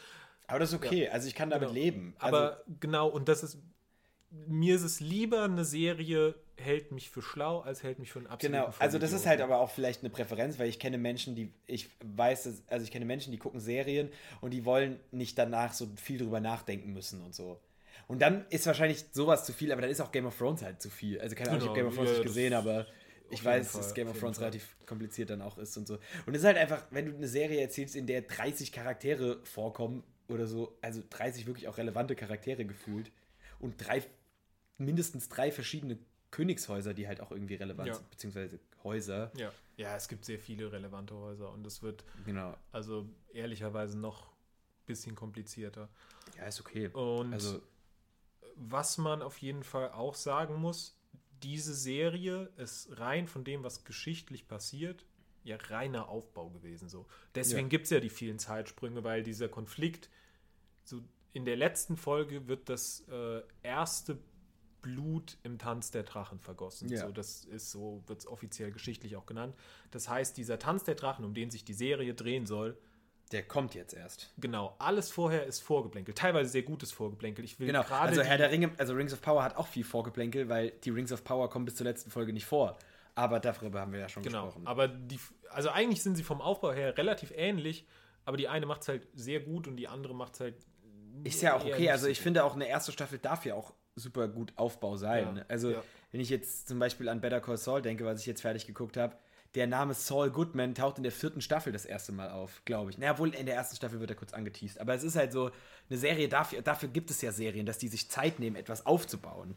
Aber 0.47 0.61
das 0.61 0.71
ist 0.73 0.77
okay, 0.77 1.09
also 1.09 1.27
ich 1.27 1.35
kann 1.35 1.51
damit 1.51 1.69
Genau. 1.69 1.81
leben. 1.81 2.15
Also, 2.21 2.37
Aber 2.37 2.63
genau, 2.81 3.09
und 3.09 3.29
das 3.29 3.43
ist. 3.43 3.59
Mir 4.47 4.77
ist 4.77 4.83
es 4.83 5.01
lieber, 5.01 5.45
eine 5.45 5.65
Serie 5.65 6.35
hält 6.57 6.91
mich 6.93 7.11
für 7.11 7.23
schlau, 7.23 7.61
als 7.61 7.83
hält 7.83 7.99
mich 7.99 8.13
für 8.13 8.21
einen 8.21 8.29
absoluten 8.29 8.63
Genau, 8.63 8.75
also 8.79 8.99
das 8.99 9.13
ist 9.13 9.27
halt 9.27 9.41
aber 9.41 9.59
auch 9.59 9.71
vielleicht 9.71 10.01
eine 10.01 10.11
Präferenz, 10.11 10.59
weil 10.59 10.69
ich 10.69 10.79
kenne 10.79 10.99
Menschen, 10.99 11.35
die, 11.35 11.53
ich 11.67 11.91
weiß, 12.05 12.45
dass, 12.45 12.63
also 12.69 12.85
ich 12.85 12.91
kenne 12.91 13.05
Menschen, 13.05 13.31
die 13.31 13.39
gucken 13.39 13.61
Serien 13.61 14.11
und 14.41 14.53
die 14.53 14.65
wollen 14.65 14.99
nicht 15.11 15.39
danach 15.39 15.73
so 15.73 15.89
viel 15.97 16.19
drüber 16.19 16.41
nachdenken 16.41 16.93
müssen 16.93 17.23
und 17.23 17.35
so. 17.35 17.61
Und 18.09 18.23
dann 18.23 18.47
ist 18.51 18.67
wahrscheinlich 18.67 19.05
sowas 19.13 19.45
zu 19.45 19.53
viel, 19.53 19.73
aber 19.73 19.83
dann 19.83 19.91
ist 19.91 20.01
auch 20.01 20.13
Game 20.13 20.27
of 20.27 20.37
Thrones 20.37 20.63
halt 20.63 20.81
zu 20.81 20.91
viel. 20.91 21.21
Also 21.21 21.35
keine 21.35 21.51
Ahnung, 21.51 21.67
ich 21.67 21.73
Genau, 21.73 21.77
habe 21.77 21.81
Game 21.81 21.89
of 21.89 21.95
Thrones 21.95 22.11
ja, 22.11 22.17
nicht 22.19 22.27
gesehen, 22.27 22.55
aber 22.55 22.87
ich 23.31 23.45
weiß, 23.45 23.73
Fall, 23.73 23.81
dass 23.81 23.95
Game 23.95 24.09
of 24.09 24.19
Thrones 24.19 24.41
relativ 24.41 24.77
kompliziert 24.87 25.31
dann 25.31 25.43
auch 25.43 25.59
ist 25.59 25.77
und 25.77 25.89
so. 25.89 25.99
Und 26.27 26.35
es 26.35 26.43
ist 26.43 26.47
halt 26.47 26.57
einfach, 26.57 26.85
wenn 26.91 27.07
du 27.07 27.17
eine 27.17 27.29
Serie 27.29 27.61
erzählst, 27.61 27.97
in 27.97 28.07
der 28.07 28.23
30 28.23 28.71
Charaktere 28.73 29.41
vorkommen 29.45 30.05
oder 30.29 30.47
so, 30.47 30.79
also 30.83 31.03
30 31.09 31.47
wirklich 31.47 31.69
auch 31.69 31.79
relevante 31.79 32.15
Charaktere 32.15 32.65
gefühlt 32.65 33.11
und 33.59 33.75
drei, 33.79 34.03
mindestens 34.79 35.29
drei 35.29 35.51
verschiedene 35.53 35.99
Königshäuser, 36.31 36.93
die 36.95 37.07
halt 37.09 37.21
auch 37.21 37.31
irgendwie 37.31 37.55
relevant 37.55 37.89
Ja. 37.89 37.95
sind, 37.95 38.11
beziehungsweise 38.11 38.59
Häuser. 38.83 39.33
Ja. 39.37 39.53
ja, 39.77 39.97
es 39.97 40.09
gibt 40.09 40.25
sehr 40.25 40.39
viele 40.39 40.71
relevante 40.71 41.15
Häuser 41.15 41.51
und 41.53 41.67
es 41.67 41.83
wird 41.83 42.05
Genau. 42.25 42.57
also 42.73 43.09
ehrlicherweise 43.33 43.99
noch 43.99 44.29
ein 44.31 44.87
bisschen 44.87 45.15
komplizierter. 45.15 45.89
Ja, 46.37 46.45
ist 46.45 46.61
okay. 46.61 46.89
Und 46.89 47.33
Also, 47.33 47.63
was 48.57 48.99
man 48.99 49.23
auf 49.23 49.39
jeden 49.39 49.63
Fall 49.65 49.91
auch 49.93 50.15
sagen 50.15 50.55
muss, 50.57 50.99
diese 51.43 51.75
Serie 51.75 52.51
ist 52.57 52.99
rein 52.99 53.29
von 53.29 53.45
dem, 53.45 53.63
was 53.63 53.85
geschichtlich 53.85 54.49
passiert, 54.49 55.05
ja 55.45 55.57
reiner 55.57 56.09
Aufbau 56.09 56.49
gewesen. 56.51 56.89
So. 56.89 57.07
Deswegen 57.35 57.67
Ja. 57.67 57.69
gibt 57.69 57.85
es 57.85 57.91
ja 57.91 58.01
die 58.01 58.09
vielen 58.11 58.39
Zeitsprünge, 58.39 59.05
weil 59.05 59.23
dieser 59.23 59.49
Konflikt, 59.49 60.09
so 60.85 61.03
in 61.33 61.45
der 61.45 61.57
letzten 61.57 61.97
Folge 61.97 62.49
wird 62.49 62.69
das 62.69 63.07
äh, 63.09 63.43
erste 63.63 64.19
Blut 64.87 65.39
im 65.43 65.59
Tanz 65.59 65.91
der 65.91 66.05
Drachen 66.05 66.39
vergossen. 66.39 66.89
Ja. 66.89 67.07
So, 67.07 67.13
das 67.13 67.45
ist 67.45 67.71
so, 67.73 68.03
wird 68.07 68.21
es 68.21 68.27
offiziell 68.27 68.71
geschichtlich 68.71 69.17
auch 69.17 69.27
genannt. 69.27 69.55
Das 69.91 70.09
heißt, 70.09 70.37
dieser 70.37 70.59
Tanz 70.59 70.85
der 70.85 70.95
Drachen, 70.95 71.25
um 71.25 71.35
den 71.35 71.51
sich 71.51 71.65
die 71.65 71.75
Serie 71.75 72.15
drehen 72.15 72.47
soll, 72.47 72.79
der 73.33 73.43
kommt 73.43 73.75
jetzt 73.75 73.93
erst. 73.93 74.33
genau, 74.39 74.77
alles 74.79 75.11
vorher 75.11 75.47
ist 75.47 75.59
Vorgeplänkel. 75.61 76.15
Teilweise 76.15 76.49
sehr 76.49 76.63
gutes 76.63 76.93
Vorgeplänkel. 76.93 77.45
Ich 77.45 77.59
will 77.59 77.67
Genau, 77.67 77.83
gerade 77.83 78.11
also 78.11 78.23
Herr 78.23 78.39
der 78.39 78.53
Ringe, 78.53 78.71
also 78.79 78.95
Rings 78.95 79.13
of 79.13 79.21
Power 79.21 79.43
hat 79.43 79.57
auch 79.57 79.67
viel 79.67 79.83
Vorgeplänkel, 79.83 80.49
weil 80.49 80.71
die 80.85 80.91
Rings 80.91 81.11
of 81.11 81.25
Power 81.25 81.51
kommen 81.51 81.65
bis 81.65 81.75
zur 81.75 81.85
letzten 81.87 82.11
Folge 82.11 82.33
nicht 82.33 82.47
vor. 82.47 82.79
Aber 83.17 83.41
darüber 83.41 83.81
haben 83.81 83.93
wir 83.93 83.99
ja 83.99 84.09
schon 84.09 84.23
Genau, 84.23 84.45
gesprochen. 84.45 84.67
aber 84.69 84.87
die, 84.87 85.19
also 85.51 85.71
eigentlich 85.71 86.03
sind 86.05 86.15
sie 86.15 86.23
vom 86.23 86.41
Aufbau 86.41 86.73
her 86.73 86.97
relativ 86.97 87.33
ähnlich, 87.35 87.85
aber 88.25 88.37
die 88.37 88.47
eine 88.47 88.67
macht 88.67 88.83
es 88.83 88.89
halt 88.89 89.09
sehr 89.15 89.41
gut 89.41 89.67
und 89.67 89.77
die 89.77 89.89
andere 89.89 90.15
macht 90.15 90.35
es 90.35 90.41
halt. 90.41 90.55
Ist 91.25 91.43
ja 91.43 91.57
auch 91.57 91.65
okay. 91.65 91.91
Also 91.91 92.05
so 92.05 92.11
ich 92.11 92.21
finde 92.21 92.45
auch 92.45 92.55
eine 92.55 92.69
erste 92.69 92.93
Staffel 92.93 93.19
darf 93.19 93.45
ja 93.45 93.55
auch 93.55 93.73
super 93.97 94.29
gut 94.29 94.53
Aufbau 94.57 94.97
sein. 94.97 95.37
Ja, 95.37 95.45
Also 95.49 95.73
ja. 95.73 95.83
wenn 96.13 96.21
ich 96.21 96.31
jetzt 96.31 96.69
zum 96.69 96.79
Beispiel 96.79 97.09
an 97.09 97.21
Better 97.21 97.41
Call 97.41 97.57
Saul 97.57 97.83
denke, 97.83 98.05
was 98.05 98.21
ich 98.21 98.27
jetzt 98.27 98.43
fertig 98.43 98.67
geguckt 98.67 98.97
habe, 98.97 99.17
der 99.55 99.67
Name 99.67 99.95
Saul 99.95 100.31
Goodman 100.31 100.75
taucht 100.75 100.99
in 100.99 101.03
der 101.03 101.13
vierten 101.13 101.41
Staffel 101.41 101.73
das 101.73 101.87
erste 101.87 102.13
Mal 102.13 102.31
auf, 102.31 102.63
glaube 102.67 102.91
ich. 102.91 102.99
Naja, 102.99 103.19
wohl 103.19 103.35
in 103.35 103.47
der 103.47 103.55
ersten 103.55 103.75
Staffel 103.77 104.01
wird 104.01 104.11
er 104.11 104.17
kurz 104.17 104.35
angeteased. 104.35 104.79
Aber 104.79 104.95
es 104.95 105.03
ist 105.03 105.17
halt 105.17 105.33
so, 105.33 105.51
eine 105.89 105.99
Serie, 105.99 106.29
dafür, 106.29 106.61
dafür 106.63 106.91
gibt 106.91 107.11
es 107.11 107.23
ja 107.23 107.33
Serien, 107.33 107.65
dass 107.65 107.79
die 107.79 107.89
sich 107.89 108.11
Zeit 108.11 108.39
nehmen, 108.39 108.57
etwas 108.57 108.85
aufzubauen. 108.85 109.57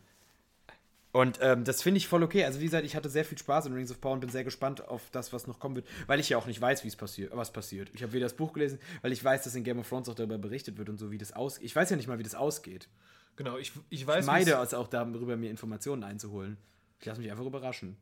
Und 1.12 1.40
ähm, 1.42 1.64
das 1.64 1.82
finde 1.82 1.98
ich 1.98 2.08
voll 2.08 2.22
okay. 2.22 2.46
Also 2.46 2.60
wie 2.60 2.66
gesagt, 2.66 2.86
ich 2.86 2.96
hatte 2.96 3.10
sehr 3.10 3.26
viel 3.26 3.38
Spaß 3.38 3.66
in 3.66 3.74
Rings 3.74 3.90
of 3.92 4.00
Power 4.00 4.14
und 4.14 4.20
bin 4.20 4.30
sehr 4.30 4.44
gespannt 4.44 4.88
auf 4.88 5.10
das, 5.12 5.34
was 5.34 5.48
noch 5.48 5.60
kommen 5.60 5.76
wird, 5.76 5.88
weil 6.06 6.20
ich 6.20 6.30
ja 6.30 6.38
auch 6.38 6.46
nicht 6.46 6.62
weiß, 6.62 6.84
wie 6.84 6.88
es 6.88 6.96
passiert, 6.96 7.36
was 7.36 7.52
passiert. 7.52 7.90
Ich 7.94 8.04
habe 8.04 8.14
weder 8.14 8.28
das 8.28 8.36
Buch 8.36 8.54
gelesen, 8.54 8.80
weil 9.02 9.12
ich 9.12 9.24
weiß, 9.24 9.44
dass 9.44 9.56
in 9.56 9.64
Game 9.64 9.80
of 9.80 9.90
Thrones 9.90 10.08
auch 10.08 10.14
darüber 10.14 10.38
berichtet 10.38 10.78
wird 10.78 10.88
und 10.88 10.98
so, 10.98 11.10
wie 11.10 11.18
das 11.18 11.34
ausgeht. 11.34 11.66
Ich 11.66 11.76
weiß 11.76 11.90
ja 11.90 11.96
nicht 11.96 12.08
mal, 12.08 12.20
wie 12.20 12.24
das 12.24 12.36
ausgeht. 12.36 12.88
Genau, 13.36 13.58
ich, 13.58 13.72
ich 13.90 14.06
weiß, 14.06 14.26
Ich 14.26 14.28
meide 14.28 14.52
es 14.54 14.74
auch 14.74 14.88
darüber, 14.88 15.38
mir 15.38 15.50
Informationen 15.50 16.04
einzuholen. 16.04 16.58
Ich 17.00 17.06
lasse 17.06 17.22
mich 17.22 17.32
einfach 17.32 17.46
überraschen. 17.46 17.98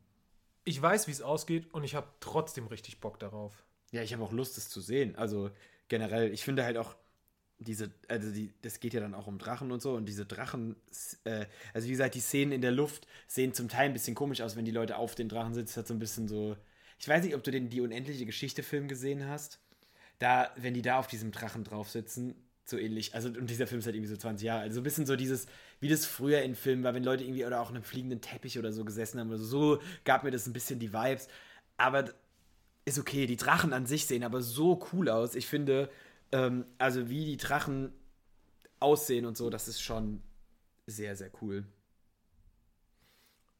ich 0.63 0.82
weiß, 0.82 1.07
wie 1.07 1.11
es 1.11 1.21
ausgeht 1.21 1.73
und 1.73 1.84
ich 1.84 1.95
habe 1.95 2.07
trotzdem 2.19 2.67
richtig 2.67 2.99
Bock 2.99 3.19
darauf. 3.19 3.63
Ja, 3.91 4.01
ich 4.01 4.13
habe 4.13 4.23
auch 4.23 4.32
Lust, 4.34 4.57
es 4.57 4.69
zu 4.69 4.82
sehen. 4.82 5.15
Also 5.15 5.51
generell, 5.88 6.34
ich 6.34 6.43
finde 6.43 6.63
halt 6.65 6.78
auch 6.78 6.95
diese, 7.59 7.91
also 8.07 8.32
die, 8.32 8.53
das 8.61 8.80
geht 8.80 8.93
ja 8.93 8.99
dann 8.99 9.13
auch 9.13 9.28
um 9.28 9.38
Drachen 9.39 9.71
und 9.71 9.82
so 9.82 9.95
und 9.95 10.05
diese 10.05 10.25
Drachen, 10.25 10.75
äh, 11.23 11.45
also 11.73 11.88
wie 11.88 11.91
gesagt, 11.91 12.15
die 12.15 12.19
Szenen 12.19 12.51
in 12.51 12.61
der 12.61 12.71
Luft 12.71 13.07
sehen 13.28 13.53
zum 13.53 13.69
Teil 13.69 13.86
ein 13.88 13.93
bisschen 13.93 14.13
komisch 14.15 14.41
aus, 14.41 14.55
wenn 14.55 14.65
die 14.65 14.71
Leute 14.71 14.97
auf 14.97 15.15
den 15.15 15.30
Drachen 15.30 15.53
sitzen. 15.53 15.67
Das 15.67 15.78
hat 15.78 15.88
so 15.88 15.93
ein 15.93 15.99
bisschen 15.99 16.28
so, 16.28 16.57
ich 16.99 17.07
weiß 17.07 17.23
nicht, 17.23 17.36
ob 17.36 17.43
du 17.43 17.51
den 17.51 17.69
die 17.69 17.82
unendliche 17.82 18.25
Geschichte-Film 18.25 18.88
gesehen 18.88 19.28
hast. 19.28 19.59
Da, 20.19 20.51
wenn 20.57 20.73
die 20.73 20.82
da 20.82 20.99
auf 20.99 21.07
diesem 21.07 21.32
Drachen 21.32 21.63
drauf 21.63 21.89
sitzen, 21.89 22.36
so 22.70 22.78
ähnlich, 22.78 23.15
also 23.15 23.30
und 23.30 23.49
dieser 23.49 23.65
Film 23.65 23.80
ist 23.80 23.86
halt 23.86 23.95
irgendwie 23.95 24.11
so 24.11 24.18
20 24.18 24.45
Jahre 24.45 24.61
alt, 24.61 24.74
so 24.74 24.82
ein 24.82 24.84
bisschen 24.84 25.05
so 25.05 25.15
dieses, 25.15 25.47
wie 25.80 25.88
das 25.88 26.05
früher 26.05 26.41
in 26.41 26.53
Filmen 26.53 26.84
war, 26.84 26.93
wenn 26.93 27.03
Leute 27.03 27.24
irgendwie 27.24 27.45
oder 27.45 27.61
auch 27.61 27.70
in 27.70 27.78
einem 27.78 27.86
fliegenden 27.86 28.20
Teppich 28.20 28.59
oder 28.59 28.74
so 28.74 28.84
gesessen 28.84 29.20
haben 29.20 29.30
oder 29.30 29.38
so, 29.38 29.45
so 29.76 29.82
gab 30.03 30.24
mir 30.24 30.32
das 30.32 30.47
ein 30.47 30.53
bisschen 30.53 30.80
die 30.80 30.91
Vibes. 30.91 31.30
Aber 31.78 32.13
ist 32.84 32.99
okay. 32.99 33.26
Die 33.26 33.38
Drachen 33.38 33.74
an 33.74 33.86
sich 33.86 34.05
sehen 34.05 34.24
aber 34.24 34.41
so 34.41 34.86
cool 34.91 35.09
aus. 35.09 35.36
Ich 35.36 35.47
finde, 35.47 35.89
ähm, 36.32 36.65
also 36.78 37.09
wie 37.09 37.26
die 37.26 37.38
Drachen 37.38 37.93
aussehen 38.80 39.26
und 39.26 39.38
so, 39.38 39.49
das 39.49 39.68
ist 39.68 39.82
schon 39.82 40.22
sehr, 40.88 41.15
sehr 41.15 41.32
cool. 41.41 41.65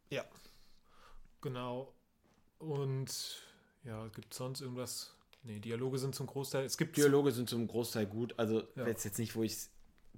Ja. 0.10 0.24
Genau. 1.42 1.94
Und 2.60 3.42
ja, 3.84 4.08
gibt 4.08 4.32
es 4.32 4.38
sonst 4.38 4.62
irgendwas? 4.62 5.17
Nee, 5.48 5.60
Dialoge 5.60 5.98
sind 5.98 6.14
zum 6.14 6.28
Großteil. 6.28 6.66
Es 6.66 6.78
gibt 6.78 6.98
Dialoge 6.98 7.32
sind 7.32 7.48
zum 7.50 7.66
Großteil 7.68 8.06
gut. 8.06 8.34
Also 8.38 8.64
Ja. 8.76 8.86
jetzt, 8.86 9.18
nicht, 9.18 9.34
wo 9.36 9.44
ich 9.44 9.56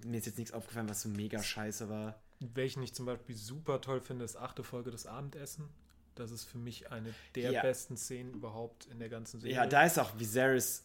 mir 0.04 0.18
ist 0.18 0.26
jetzt 0.26 0.38
nichts 0.40 0.54
aufgefallen, 0.54 0.90
was 0.90 1.02
so 1.04 1.10
mega 1.10 1.42
scheiße 1.42 1.88
war. 1.88 2.20
Welchen 2.40 2.82
ich 2.82 2.94
zum 2.96 3.06
Beispiel 3.06 3.36
super 3.36 3.80
toll 3.82 4.02
finde, 4.02 4.26
ist 4.26 4.38
achte 4.38 4.64
Folge 4.64 4.90
des 4.92 5.06
Abendessen. 5.06 5.70
Das 6.16 6.32
ist 6.32 6.46
für 6.46 6.58
mich 6.58 6.92
eine 6.92 7.14
der 7.36 7.52
Ja. 7.52 7.62
besten 7.62 7.96
Szenen 7.96 8.34
überhaupt 8.34 8.86
in 8.88 8.98
der 9.00 9.10
ganzen 9.10 9.40
Serie. 9.40 9.56
Ja, 9.56 9.68
da 9.68 9.84
ist 9.86 10.00
auch 10.00 10.18
Viserys, 10.18 10.84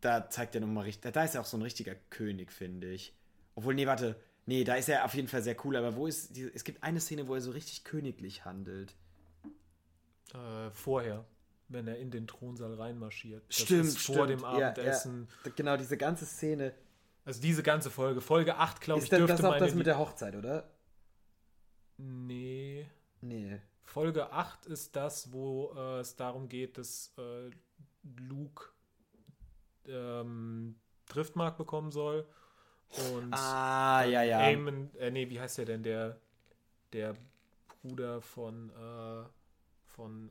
da 0.00 0.30
zeigt 0.30 0.54
er 0.54 0.60
nochmal 0.60 0.84
richtig, 0.84 1.12
da 1.12 1.24
ist 1.24 1.34
er 1.34 1.40
auch 1.40 1.46
so 1.46 1.56
ein 1.56 1.62
richtiger 1.62 1.94
König, 2.10 2.52
finde 2.52 2.90
ich. 2.90 3.14
Obwohl, 3.56 3.74
nee, 3.74 3.86
warte, 3.86 4.20
nee, 4.44 4.62
da 4.64 4.76
ist 4.76 4.88
er 4.88 5.04
auf 5.04 5.14
jeden 5.14 5.28
Fall 5.28 5.42
sehr 5.42 5.56
cool, 5.64 5.76
aber 5.76 5.96
wo 5.96 6.06
ist, 6.06 6.36
die, 6.36 6.42
es 6.54 6.62
gibt 6.62 6.82
eine 6.84 7.00
Szene, 7.00 7.26
wo 7.26 7.34
er 7.34 7.40
so 7.40 7.50
richtig 7.50 7.82
königlich 7.84 8.44
handelt. 8.44 8.94
äh, 10.34 10.70
vorher, 10.72 11.24
wenn 11.68 11.88
er 11.88 11.98
in 11.98 12.10
den 12.10 12.26
Thronsaal 12.26 12.74
reinmarschiert. 12.74 13.44
Das 13.48 13.58
Stimmt, 13.58 13.84
ist 13.86 13.98
vor 13.98 14.24
stimmt. 14.26 14.30
dem 14.30 14.40
Ja, 14.40 14.58
ja. 14.58 14.68
Abendessen. 14.68 15.28
Genau, 15.56 15.76
diese 15.76 15.96
ganze 15.96 16.24
Szene. 16.26 16.72
Also 17.24 17.40
diese 17.40 17.62
ganze 17.62 17.90
Folge. 17.90 18.20
Folge 18.20 18.56
8, 18.56 18.80
glaube 18.80 19.02
ich, 19.02 19.08
dürfte 19.08 19.26
das 19.26 19.44
auch 19.44 19.58
das 19.58 19.74
mit 19.74 19.86
der 19.86 19.98
Hochzeit, 19.98 20.36
oder? 20.36 20.70
nee. 21.96 22.86
Nee. 23.20 23.60
Folge 23.84 24.30
8 24.32 24.66
ist 24.66 24.94
das, 24.94 25.32
wo 25.32 25.72
äh, 25.76 26.00
es 26.00 26.16
darum 26.16 26.48
geht, 26.48 26.76
dass 26.76 27.12
äh, 27.18 27.50
Luke 28.20 28.66
ähm, 29.86 30.76
Driftmark 31.08 31.56
bekommen 31.56 31.90
soll. 31.90 32.26
Und 33.12 33.32
Ah, 33.32 34.04
ja, 34.04 34.22
ja. 34.22 34.38
Aemon, 34.40 34.94
äh, 34.96 35.10
nee, 35.10 35.28
wie 35.30 35.40
heißt 35.40 35.58
der 35.58 35.64
denn? 35.64 35.82
Der, 35.82 36.20
der 36.92 37.16
Bruder 37.82 38.20
von, 38.20 38.70
äh, 38.70 39.24
von 39.86 40.30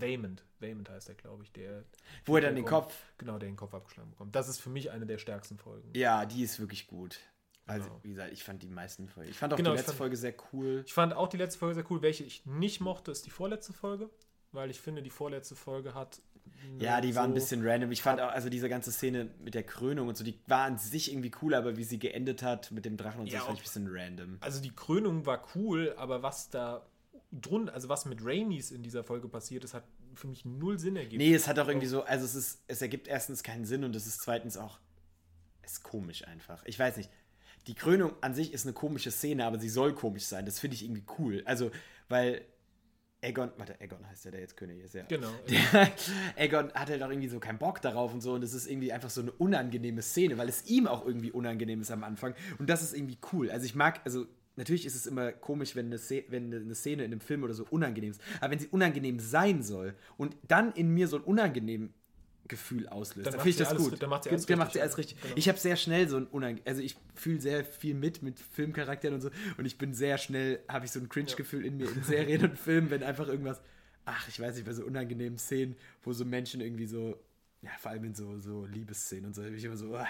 Vaymond. 0.00 0.44
Vaymond 0.60 0.88
heißt 0.90 1.08
er, 1.08 1.14
glaube 1.14 1.42
ich. 1.44 1.52
Der, 1.52 1.84
Wo 2.24 2.36
er 2.36 2.42
dann 2.42 2.54
den 2.54 2.64
Kopf. 2.64 2.94
Genau, 3.18 3.38
der 3.38 3.48
den 3.48 3.56
Kopf 3.56 3.74
abgeschlagen 3.74 4.10
bekommt. 4.10 4.34
Das 4.34 4.48
ist 4.48 4.58
für 4.60 4.70
mich 4.70 4.90
eine 4.90 5.06
der 5.06 5.18
stärksten 5.18 5.58
Folgen. 5.58 5.90
Ja, 5.94 6.24
die 6.26 6.42
ist 6.42 6.58
wirklich 6.60 6.86
gut. 6.86 7.18
Also, 7.66 7.88
Genau. 7.88 8.00
wie 8.04 8.10
gesagt, 8.10 8.32
ich 8.32 8.44
fand 8.44 8.62
die 8.62 8.68
meisten 8.68 9.08
Folgen. 9.08 9.28
Ich 9.30 9.38
fand 9.38 9.52
auch 9.52 9.56
Genau, 9.56 9.70
die 9.70 9.76
letzte 9.76 9.90
fand- 9.92 9.98
Folge 9.98 10.16
sehr 10.16 10.34
cool. 10.52 10.82
Ich 10.86 10.94
fand 10.94 11.14
auch 11.14 11.28
die 11.28 11.36
letzte 11.36 11.58
Folge 11.58 11.74
sehr 11.74 11.90
cool. 11.90 12.00
Welche 12.02 12.22
ich 12.24 12.46
nicht 12.46 12.80
mochte, 12.80 13.10
ist 13.10 13.26
die 13.26 13.30
vorletzte 13.30 13.72
Folge. 13.72 14.08
Weil 14.52 14.70
ich 14.70 14.80
finde, 14.80 15.02
die 15.02 15.10
vorletzte 15.10 15.56
Folge 15.56 15.92
hat. 15.94 16.22
Ja, 16.78 17.00
die 17.00 17.14
war 17.16 17.24
ein 17.24 17.30
so- 17.30 17.34
bisschen 17.34 17.66
random. 17.66 17.90
Ich 17.90 18.02
fand 18.02 18.20
auch, 18.20 18.28
also 18.30 18.48
diese 18.48 18.68
ganze 18.68 18.92
Szene 18.92 19.28
mit 19.40 19.54
der 19.54 19.64
Krönung 19.64 20.06
und 20.06 20.16
so, 20.16 20.22
die 20.22 20.38
war 20.46 20.64
an 20.64 20.78
sich 20.78 21.10
irgendwie 21.10 21.32
cool, 21.42 21.54
aber 21.54 21.76
wie 21.76 21.82
sie 21.84 21.98
geendet 21.98 22.42
hat 22.44 22.70
mit 22.70 22.84
dem 22.84 22.96
Drachen 22.96 23.20
und 23.22 23.26
so, 23.26 23.32
Ja, 23.32 23.40
das 23.40 23.46
fand 23.48 23.58
ich 23.58 23.62
ein 23.62 23.64
bisschen 23.64 23.88
random. 23.90 24.36
Also 24.40 24.62
die 24.62 24.70
Krönung 24.74 25.26
war 25.26 25.44
cool, 25.56 25.92
aber 25.98 26.22
was 26.22 26.48
da 26.48 26.86
drunter, 27.32 27.74
also 27.74 27.88
was 27.88 28.04
mit 28.06 28.24
Rainis 28.24 28.70
in 28.70 28.82
dieser 28.82 29.04
Folge 29.04 29.28
passiert 29.28 29.64
ist, 29.64 29.74
hat 29.74 29.84
für 30.14 30.28
mich 30.28 30.44
null 30.44 30.78
Sinn 30.78 30.96
ergeben. 30.96 31.18
Nee, 31.18 31.34
es 31.34 31.48
hat 31.48 31.58
auch 31.58 31.68
irgendwie 31.68 31.86
so, 31.86 32.02
also 32.04 32.24
es 32.24 32.34
ist, 32.34 32.62
es 32.68 32.82
ergibt 32.82 33.08
erstens 33.08 33.42
keinen 33.42 33.64
Sinn 33.64 33.84
und 33.84 33.94
es 33.94 34.06
ist 34.06 34.20
zweitens 34.20 34.56
auch, 34.56 34.78
es 35.62 35.72
ist 35.72 35.82
komisch 35.82 36.26
einfach. 36.26 36.64
Ich 36.66 36.78
weiß 36.78 36.96
nicht. 36.96 37.10
Die 37.66 37.74
Krönung 37.74 38.12
an 38.20 38.32
sich 38.32 38.52
ist 38.52 38.64
eine 38.64 38.74
komische 38.74 39.10
Szene, 39.10 39.44
aber 39.44 39.58
sie 39.58 39.68
soll 39.68 39.92
komisch 39.92 40.24
sein. 40.24 40.46
Das 40.46 40.60
finde 40.60 40.76
ich 40.76 40.84
irgendwie 40.84 41.04
cool. 41.18 41.42
Also, 41.46 41.72
weil 42.08 42.46
Aegon, 43.22 43.50
warte, 43.56 43.80
Aegon 43.80 44.06
heißt 44.08 44.26
ja, 44.26 44.30
der 44.30 44.40
jetzt 44.40 44.56
König 44.56 44.80
ist, 44.84 44.94
ja. 44.94 45.02
Genau. 45.04 45.30
Der, 45.48 45.92
Aegon 46.36 46.72
hat 46.74 46.90
halt 46.90 47.02
auch 47.02 47.10
irgendwie 47.10 47.28
so 47.28 47.40
keinen 47.40 47.58
Bock 47.58 47.80
darauf 47.80 48.12
und 48.12 48.20
so 48.20 48.34
und 48.34 48.44
es 48.44 48.52
ist 48.52 48.68
irgendwie 48.68 48.92
einfach 48.92 49.10
so 49.10 49.20
eine 49.20 49.32
unangenehme 49.32 50.02
Szene, 50.02 50.38
weil 50.38 50.48
es 50.48 50.66
ihm 50.66 50.86
auch 50.86 51.04
irgendwie 51.04 51.32
unangenehm 51.32 51.80
ist 51.80 51.90
am 51.90 52.04
Anfang 52.04 52.34
und 52.58 52.70
das 52.70 52.82
ist 52.82 52.94
irgendwie 52.94 53.18
cool. 53.32 53.50
Also 53.50 53.66
ich 53.66 53.74
mag, 53.74 54.00
also 54.04 54.26
natürlich 54.56 54.86
ist 54.86 54.94
es 54.96 55.06
immer 55.06 55.32
komisch, 55.32 55.76
wenn 55.76 55.86
eine, 55.86 55.98
Szene, 55.98 56.24
wenn 56.28 56.52
eine 56.54 56.74
Szene 56.74 57.04
in 57.04 57.12
einem 57.12 57.20
Film 57.20 57.42
oder 57.44 57.54
so 57.54 57.66
unangenehm 57.70 58.10
ist, 58.10 58.20
aber 58.40 58.50
wenn 58.52 58.58
sie 58.58 58.68
unangenehm 58.68 59.18
sein 59.18 59.62
soll 59.62 59.94
und 60.16 60.36
dann 60.48 60.72
in 60.72 60.90
mir 60.92 61.08
so 61.08 61.16
ein 61.16 61.22
unangenehm 61.22 61.92
Gefühl 62.48 62.88
auslöst, 62.88 63.26
Dann 63.26 63.32
dann 63.34 63.40
finde 63.40 63.50
ich 63.50 63.56
das 63.56 63.68
alles- 63.70 63.90
gut. 63.90 64.00
dann 64.02 64.08
macht 64.10 64.22
sie 64.24 64.30
alles 64.30 64.46
Dann 64.46 64.58
richtig, 64.60 64.72
sie 64.74 64.80
alles 64.80 64.92
ja. 64.92 64.96
richtig. 64.98 65.20
Genau. 65.20 65.34
Ich 65.36 65.48
habe 65.48 65.58
sehr 65.58 65.76
schnell 65.76 66.08
so 66.08 66.16
ein 66.16 66.26
unangenehm, 66.26 66.62
also 66.66 66.80
ich 66.80 66.96
fühle 67.14 67.40
sehr 67.40 67.64
viel 67.64 67.94
mit 67.94 68.22
mit 68.22 68.38
Filmcharakteren 68.38 69.14
und 69.16 69.20
so 69.20 69.30
und 69.58 69.64
ich 69.66 69.78
bin 69.78 69.94
sehr 69.94 70.16
schnell, 70.16 70.60
habe 70.68 70.84
ich 70.84 70.92
so 70.92 71.00
ein 71.00 71.08
Cringe-Gefühl 71.08 71.64
in 71.66 71.76
mir 71.76 71.90
in 71.90 72.02
Serien 72.04 72.44
und 72.44 72.56
Filmen, 72.58 72.90
wenn 72.90 73.02
einfach 73.02 73.26
irgendwas 73.28 73.60
ach, 74.08 74.28
ich 74.28 74.38
weiß 74.38 74.54
nicht, 74.54 74.64
bei 74.64 74.72
so 74.72 74.84
unangenehmen 74.84 75.36
Szenen, 75.36 75.74
wo 76.04 76.12
so 76.12 76.24
Menschen 76.24 76.60
irgendwie 76.60 76.86
so, 76.86 77.18
ja, 77.60 77.70
vor 77.80 77.90
allem 77.90 78.04
in 78.04 78.14
so, 78.14 78.38
so 78.38 78.64
Liebesszenen 78.64 79.26
und 79.26 79.34
so, 79.34 79.42
ich 79.42 79.64
immer 79.64 79.76
so, 79.76 79.96
ah, 79.96 80.06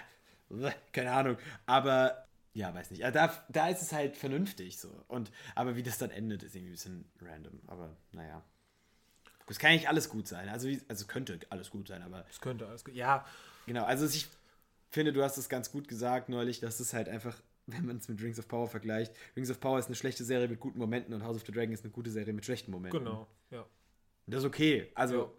keine 0.93 1.13
Ahnung. 1.13 1.39
Aber 1.65 2.26
ja, 2.57 2.73
weiß 2.75 2.91
nicht. 2.91 3.05
Also 3.05 3.19
da, 3.19 3.45
da 3.51 3.69
ist 3.69 3.83
es 3.83 3.93
halt 3.93 4.17
vernünftig 4.17 4.79
so. 4.79 4.89
Und, 5.09 5.31
aber 5.55 5.77
wie 5.77 5.83
das 5.83 5.99
dann 5.99 6.11
endet, 6.11 6.43
ist 6.43 6.55
irgendwie 6.55 6.71
ein 6.71 6.73
bisschen 6.73 7.11
random. 7.21 7.61
Aber 7.67 7.95
naja. 8.13 8.43
Es 9.49 9.59
kann 9.59 9.73
nicht 9.73 9.89
alles 9.89 10.09
gut 10.09 10.27
sein. 10.27 10.49
Also, 10.49 10.69
also 10.89 11.07
könnte 11.07 11.39
alles 11.51 11.71
gut 11.71 11.87
sein, 11.87 12.03
aber 12.03 12.23
Das 12.27 12.41
könnte 12.41 12.67
alles 12.67 12.85
gut. 12.85 12.95
Ja, 12.95 13.27
genau. 13.67 13.85
Also 13.85 14.07
ich 14.07 14.27
finde, 14.91 15.13
du 15.13 15.23
hast 15.23 15.37
es 15.37 15.49
ganz 15.51 15.71
gut 15.71 15.87
gesagt 15.87 16.31
neulich, 16.31 16.59
dass 16.59 16.81
es 16.81 16.95
halt 16.95 17.09
einfach, 17.11 17.37
wenn 17.67 17.85
man 17.85 17.99
es 17.99 18.09
mit 18.09 18.23
Rings 18.23 18.39
of 18.39 18.49
Power 18.49 18.69
vergleicht, 18.69 19.13
Rings 19.37 19.51
of 19.51 19.61
Power 19.61 19.79
ist 19.79 19.87
eine 19.87 19.95
schlechte 19.95 20.25
Serie 20.25 20.49
mit 20.49 20.59
guten 20.59 20.79
Momenten 20.79 21.13
und 21.13 21.23
House 21.23 21.37
of 21.37 21.45
the 21.45 21.53
Dragon 21.53 21.73
ist 21.75 21.85
eine 21.85 21.93
gute 21.93 22.11
Serie 22.11 22.33
mit 22.33 22.45
schlechten 22.47 22.71
Momenten. 22.71 23.01
genau. 23.05 23.29
Ja. 23.51 23.61
Und 23.61 24.35
das 24.35 24.41
ist 24.43 24.47
okay. 24.47 24.91
Also, 24.95 25.25
Ja. 25.25 25.31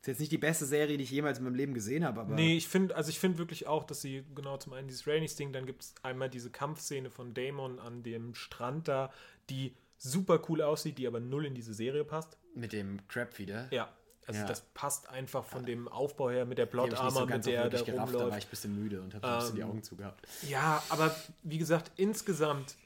Ist 0.00 0.06
jetzt 0.06 0.20
nicht 0.20 0.32
die 0.32 0.38
beste 0.38 0.64
Serie, 0.66 0.96
die 0.96 1.04
ich 1.04 1.10
jemals 1.10 1.38
in 1.38 1.44
meinem 1.44 1.54
Leben 1.56 1.74
gesehen 1.74 2.04
habe, 2.04 2.20
aber. 2.20 2.34
Nee, 2.34 2.56
ich 2.56 2.68
finde, 2.68 2.94
also 2.96 3.10
ich 3.10 3.18
finde 3.18 3.38
wirklich 3.38 3.66
auch, 3.66 3.84
dass 3.84 4.00
sie 4.00 4.24
genau 4.34 4.56
zum 4.56 4.72
einen 4.72 4.88
dieses 4.88 5.06
Rainys-Ding, 5.06 5.52
dann 5.52 5.66
gibt 5.66 5.82
es 5.82 5.94
einmal 6.02 6.30
diese 6.30 6.50
Kampfszene 6.50 7.10
von 7.10 7.34
Damon 7.34 7.78
an 7.80 8.02
dem 8.02 8.34
Strand 8.34 8.88
da, 8.88 9.12
die 9.50 9.74
super 9.96 10.40
cool 10.48 10.62
aussieht, 10.62 10.98
die 10.98 11.06
aber 11.06 11.18
null 11.20 11.46
in 11.46 11.54
diese 11.54 11.74
Serie 11.74 12.04
passt. 12.04 12.36
Mit 12.54 12.72
dem 12.72 13.06
Crab 13.08 13.38
wieder. 13.38 13.66
Ja, 13.72 13.92
also 14.26 14.40
Ja. 14.40 14.46
das 14.46 14.60
passt 14.74 15.08
einfach 15.08 15.44
von 15.44 15.64
dem 15.66 15.88
Aufbau 15.88 16.30
her 16.30 16.44
mit 16.46 16.58
der 16.58 16.66
nicht 16.66 16.72
Plot-Armor, 16.72 17.10
so 17.10 17.26
ganz 17.26 17.46
mit 17.46 17.54
der 17.54 17.60
auch 17.62 17.64
er 17.64 17.70
da 17.70 17.82
gerafft, 17.82 17.88
da 17.90 17.96
war 17.96 18.06
ich 18.06 18.14
rumläuft. 18.22 18.46
ein 18.46 18.50
bisschen 18.50 18.74
müde 18.82 19.00
und 19.02 19.14
habe 19.14 19.26
so 19.26 19.32
ein 19.32 19.38
bisschen 19.40 19.54
die 19.56 19.60
Ähm, 19.62 19.68
Augen 19.70 19.82
zugehabt. 19.82 20.28
Ja, 20.48 20.82
aber 20.90 21.14
wie 21.42 21.58
gesagt, 21.58 21.90
insgesamt 21.96 22.76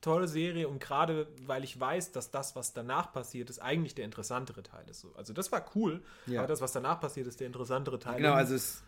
tolle 0.00 0.28
Serie 0.28 0.68
und 0.68 0.80
gerade 0.80 1.28
weil 1.46 1.64
ich 1.64 1.78
weiß, 1.78 2.12
dass 2.12 2.30
das, 2.30 2.54
was 2.56 2.72
danach 2.72 3.12
passiert 3.12 3.50
ist, 3.50 3.58
eigentlich 3.60 3.94
der 3.94 4.04
interessantere 4.04 4.62
Teil 4.62 4.88
ist. 4.88 5.00
So. 5.00 5.12
Also 5.16 5.32
das 5.32 5.50
war 5.52 5.64
cool, 5.74 6.02
Ja. 6.26 6.40
aber 6.40 6.48
das, 6.48 6.60
was 6.60 6.72
danach 6.72 7.00
passiert, 7.00 7.26
ist 7.26 7.40
der 7.40 7.46
interessantere 7.46 7.98
Teil. 7.98 8.18
Genau, 8.18 8.32
also 8.34 8.54
es 8.54 8.82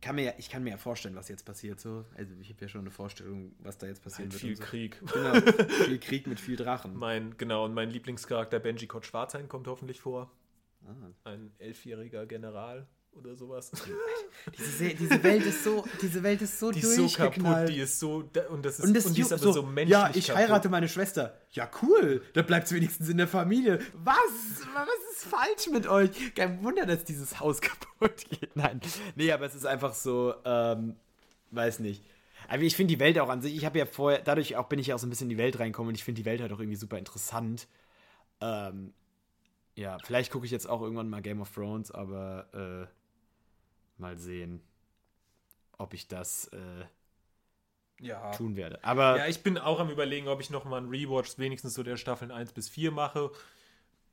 kann 0.00 0.16
mir 0.16 0.24
ja, 0.24 0.32
ich 0.36 0.50
kann 0.50 0.64
mir 0.64 0.70
ja 0.70 0.76
vorstellen, 0.78 1.14
was 1.14 1.28
jetzt 1.28 1.44
passiert. 1.44 1.80
So. 1.80 2.04
Also 2.16 2.34
ich 2.40 2.50
habe 2.50 2.60
ja 2.60 2.68
schon 2.68 2.80
eine 2.82 2.90
Vorstellung, 2.90 3.54
was 3.60 3.78
da 3.78 3.86
jetzt 3.86 4.02
passieren 4.02 4.30
halt 4.30 4.42
wird. 4.42 4.58
viel 4.58 4.58
und 4.58 4.62
Krieg. 4.68 5.00
So. 5.00 5.14
Genau, 5.14 5.34
viel 5.86 5.98
Krieg 6.00 6.26
mit 6.26 6.40
viel 6.40 6.56
Drachen. 6.56 6.96
Mein, 6.96 7.36
genau, 7.38 7.64
und 7.64 7.72
mein 7.72 7.88
Lieblingscharakter 7.90 8.58
Benji 8.58 8.86
Kott 8.88 9.06
Schwarzhain 9.06 9.48
kommt 9.48 9.68
hoffentlich 9.68 10.00
vor. 10.00 10.30
Ah. 10.84 11.30
Ein 11.30 11.52
elfjähriger 11.58 12.26
General 12.26 12.86
oder 13.14 13.34
sowas. 13.36 13.70
Diese, 14.58 14.70
Se- 14.70 14.94
diese 14.94 15.22
Welt 15.22 15.44
ist 15.46 15.62
so, 15.62 15.84
diese 16.00 16.22
Welt 16.22 16.42
ist 16.42 16.58
so 16.58 16.70
Die 16.72 16.80
ist 16.80 16.96
so 16.96 17.08
kaputt, 17.08 17.68
die 17.68 17.78
ist 17.78 18.00
so. 18.00 18.24
Und 18.50 18.64
das 18.64 18.78
ist, 18.78 18.84
und, 18.86 18.94
das 18.94 19.06
und 19.06 19.16
die 19.16 19.20
ist 19.20 19.32
aber 19.32 19.52
so, 19.52 19.62
menschlich. 19.62 19.88
Ja, 19.90 20.10
ich 20.12 20.26
kaputt. 20.28 20.42
heirate 20.42 20.68
meine 20.68 20.88
Schwester. 20.88 21.38
Ja, 21.52 21.70
cool. 21.82 22.22
Da 22.32 22.42
bleibt 22.42 22.66
es 22.66 22.72
wenigstens 22.72 23.08
in 23.08 23.18
der 23.18 23.28
Familie. 23.28 23.78
Was? 24.02 24.16
Was 24.74 24.88
ist 25.12 25.24
falsch 25.24 25.68
mit 25.72 25.86
euch? 25.86 26.34
Kein 26.34 26.62
Wunder, 26.64 26.86
dass 26.86 27.04
dieses 27.04 27.38
Haus 27.38 27.60
kaputt 27.60 28.24
geht. 28.30 28.56
Nein. 28.56 28.80
Nee, 29.14 29.30
aber 29.30 29.46
es 29.46 29.54
ist 29.54 29.66
einfach 29.66 29.94
so, 29.94 30.34
ähm, 30.44 30.96
weiß 31.52 31.78
nicht. 31.80 32.02
Aber 32.48 32.62
ich 32.62 32.74
finde 32.74 32.94
die 32.94 33.00
Welt 33.00 33.18
auch 33.20 33.28
an 33.28 33.40
sich, 33.40 33.54
ich 33.54 33.64
habe 33.64 33.78
ja 33.78 33.86
vorher, 33.86 34.20
dadurch 34.20 34.56
auch 34.56 34.66
bin 34.68 34.78
ich 34.80 34.88
ja 34.88 34.96
auch 34.96 34.98
so 34.98 35.06
ein 35.06 35.10
bisschen 35.10 35.26
in 35.30 35.36
die 35.36 35.38
Welt 35.38 35.58
reinkommen 35.60 35.90
und 35.90 35.94
ich 35.94 36.02
finde 36.04 36.20
die 36.20 36.24
Welt 36.24 36.40
halt 36.40 36.52
auch 36.52 36.58
irgendwie 36.58 36.76
super 36.76 36.98
interessant. 36.98 37.68
Ähm, 38.40 38.92
ja, 39.76 39.96
vielleicht 40.04 40.32
gucke 40.32 40.44
ich 40.44 40.50
jetzt 40.52 40.68
auch 40.68 40.82
irgendwann 40.82 41.08
mal 41.08 41.22
Game 41.22 41.40
of 41.40 41.50
Thrones, 41.54 41.90
aber 41.92 42.88
äh, 42.88 42.92
mal 44.02 44.18
sehen, 44.18 44.60
ob 45.78 45.94
ich 45.94 46.08
das 46.08 46.48
äh, 46.48 46.84
Ja. 48.00 48.32
tun 48.32 48.56
werde. 48.56 48.82
Aber 48.84 49.16
Ja, 49.16 49.26
ich 49.28 49.42
bin 49.42 49.56
auch 49.56 49.80
am 49.80 49.88
überlegen, 49.88 50.28
ob 50.28 50.40
ich 50.40 50.50
nochmal 50.50 50.80
einen 50.80 50.90
Rewatch 50.90 51.38
wenigstens 51.38 51.74
so 51.74 51.82
der 51.82 51.96
Staffeln 51.96 52.30
1 52.30 52.52
bis 52.52 52.68
4 52.68 52.90
mache. 52.90 53.30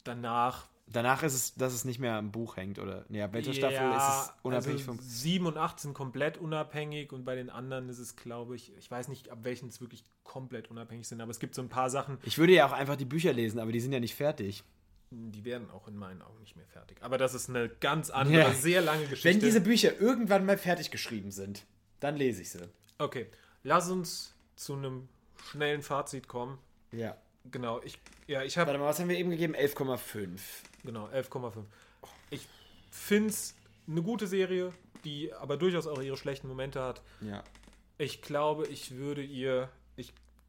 Danach. 0.04 0.68
Danach 0.92 1.22
ist 1.22 1.34
es, 1.36 1.54
dass 1.54 1.74
es 1.74 1.86
nicht 1.86 2.00
mehr 2.00 2.16
am 2.16 2.32
Buch 2.32 2.58
hängt, 2.58 2.80
oder? 2.80 3.06
Nee, 3.10 3.22
ab 3.22 3.34
welcher 3.34 3.54
Staffel 3.54 3.92
ist 3.92 4.08
es 4.08 4.34
unabhängig 4.42 4.82
also 4.82 4.94
vom. 4.94 5.00
7 5.00 5.46
und 5.46 5.56
8 5.56 5.80
sind 5.80 5.94
komplett 5.94 6.40
unabhängig 6.40 7.12
und 7.12 7.26
bei 7.26 7.36
den 7.36 7.52
anderen 7.52 7.90
ist 7.90 8.00
es, 8.00 8.16
glaube 8.16 8.56
ich, 8.56 8.76
ich 8.76 8.90
weiß 8.90 9.08
nicht, 9.08 9.30
ab 9.30 9.40
welchen 9.44 9.70
es 9.70 9.82
wirklich 9.82 10.04
komplett 10.24 10.72
unabhängig 10.72 11.08
sind, 11.08 11.22
aber 11.22 11.30
es 11.30 11.40
gibt 11.40 11.54
so 11.54 11.62
ein 11.62 11.70
paar 11.70 11.92
Sachen, 11.92 12.18
Ich 12.24 12.40
würde 12.40 12.54
ja 12.54 12.66
auch 12.66 12.72
einfach 12.72 12.96
die 12.96 13.06
Bücher 13.06 13.34
lesen, 13.34 13.60
aber 13.60 13.72
die 13.72 13.80
sind 13.80 13.92
ja 13.94 14.00
nicht 14.00 14.16
fertig. 14.16 14.64
Die 15.12 15.43
werden 15.45 15.70
auch 15.72 15.88
in 15.88 15.95
meinen 15.97 16.22
Augen 16.22 16.39
nicht 16.39 16.55
mehr 16.55 16.68
fertig. 16.68 16.97
Aber 17.01 17.18
das 17.18 17.34
ist 17.34 17.49
eine 17.49 17.68
ganz 17.70 18.10
andere, 18.10 18.39
Ja. 18.43 18.53
sehr 18.53 18.82
lange 18.82 19.03
Geschichte. 19.07 19.30
Wenn 19.30 19.39
diese 19.39 19.62
Bücher 19.62 19.99
irgendwann 19.99 20.45
mal 20.45 20.57
fertig 20.57 20.91
geschrieben 20.91 21.32
sind, 21.32 21.66
dann 21.99 22.16
lese 22.16 22.41
ich 22.41 22.49
sie. 22.51 22.60
okay, 22.97 23.28
lass 23.64 23.89
uns 23.89 24.34
zu 24.55 24.74
einem 24.74 25.07
schnellen 25.49 25.82
Fazit 25.82 26.28
kommen. 26.28 26.60
Ja. 26.91 27.18
Genau, 27.51 27.82
ich, 27.84 27.97
ja, 28.28 28.43
ich 28.43 28.57
habe 28.57 28.68
Warte 28.68 28.80
mal, 28.80 28.88
was 28.88 28.99
haben 28.99 29.10
wir 29.10 29.18
eben 29.18 29.30
gegeben? 29.30 29.55
11,5. 29.55 30.39
Genau, 30.84 31.07
11,5. 31.07 31.64
Ich 32.30 32.47
finde 32.91 33.30
es 33.30 33.55
eine 33.88 34.01
gute 34.03 34.28
Serie, 34.28 34.74
die 35.05 35.34
aber 35.34 35.57
durchaus 35.57 35.88
auch 35.88 36.01
ihre 36.01 36.18
schlechten 36.18 36.47
Momente 36.47 36.82
hat. 36.82 37.01
Ja. 37.22 37.43
Ich 37.97 38.22
glaube, 38.22 38.68
ich 38.68 38.95
würde 38.95 39.24
ihr. 39.24 39.70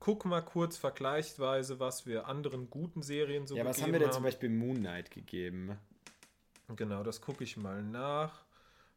Ich 0.01 0.05
gucke 0.07 0.29
mal 0.29 0.41
kurz 0.41 0.79
vergleichsweise, 0.79 1.79
was 1.79 2.07
wir 2.07 2.27
anderen 2.27 2.71
guten 2.71 3.03
Serien 3.03 3.47
so 3.47 3.55
Ja, 3.55 3.67
was 3.67 3.77
gegeben 3.77 3.85
haben 3.85 4.01
wir 4.01 4.07
denn 4.07 4.13
zum 4.15 4.23
Beispiel 4.23 4.49
Moon 4.49 4.79
Knight 4.79 5.11
gegeben? 5.11 5.79
Genau, 6.75 7.03
das 7.03 7.21
gucke 7.21 7.45
ich 7.45 7.59
mal 7.59 7.83
nach. 7.83 8.47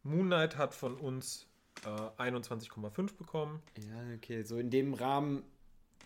Moon 0.03 0.27
Knight 0.27 0.55
hat 0.55 0.73
von 0.73 0.95
uns 0.95 1.45
äh, 1.83 1.89
21,5 2.21 3.17
bekommen. 3.17 3.61
Ja, 3.85 4.15
okay, 4.15 4.43
so 4.43 4.57
in 4.57 4.69
dem 4.69 4.93
Rahmen. 4.93 5.43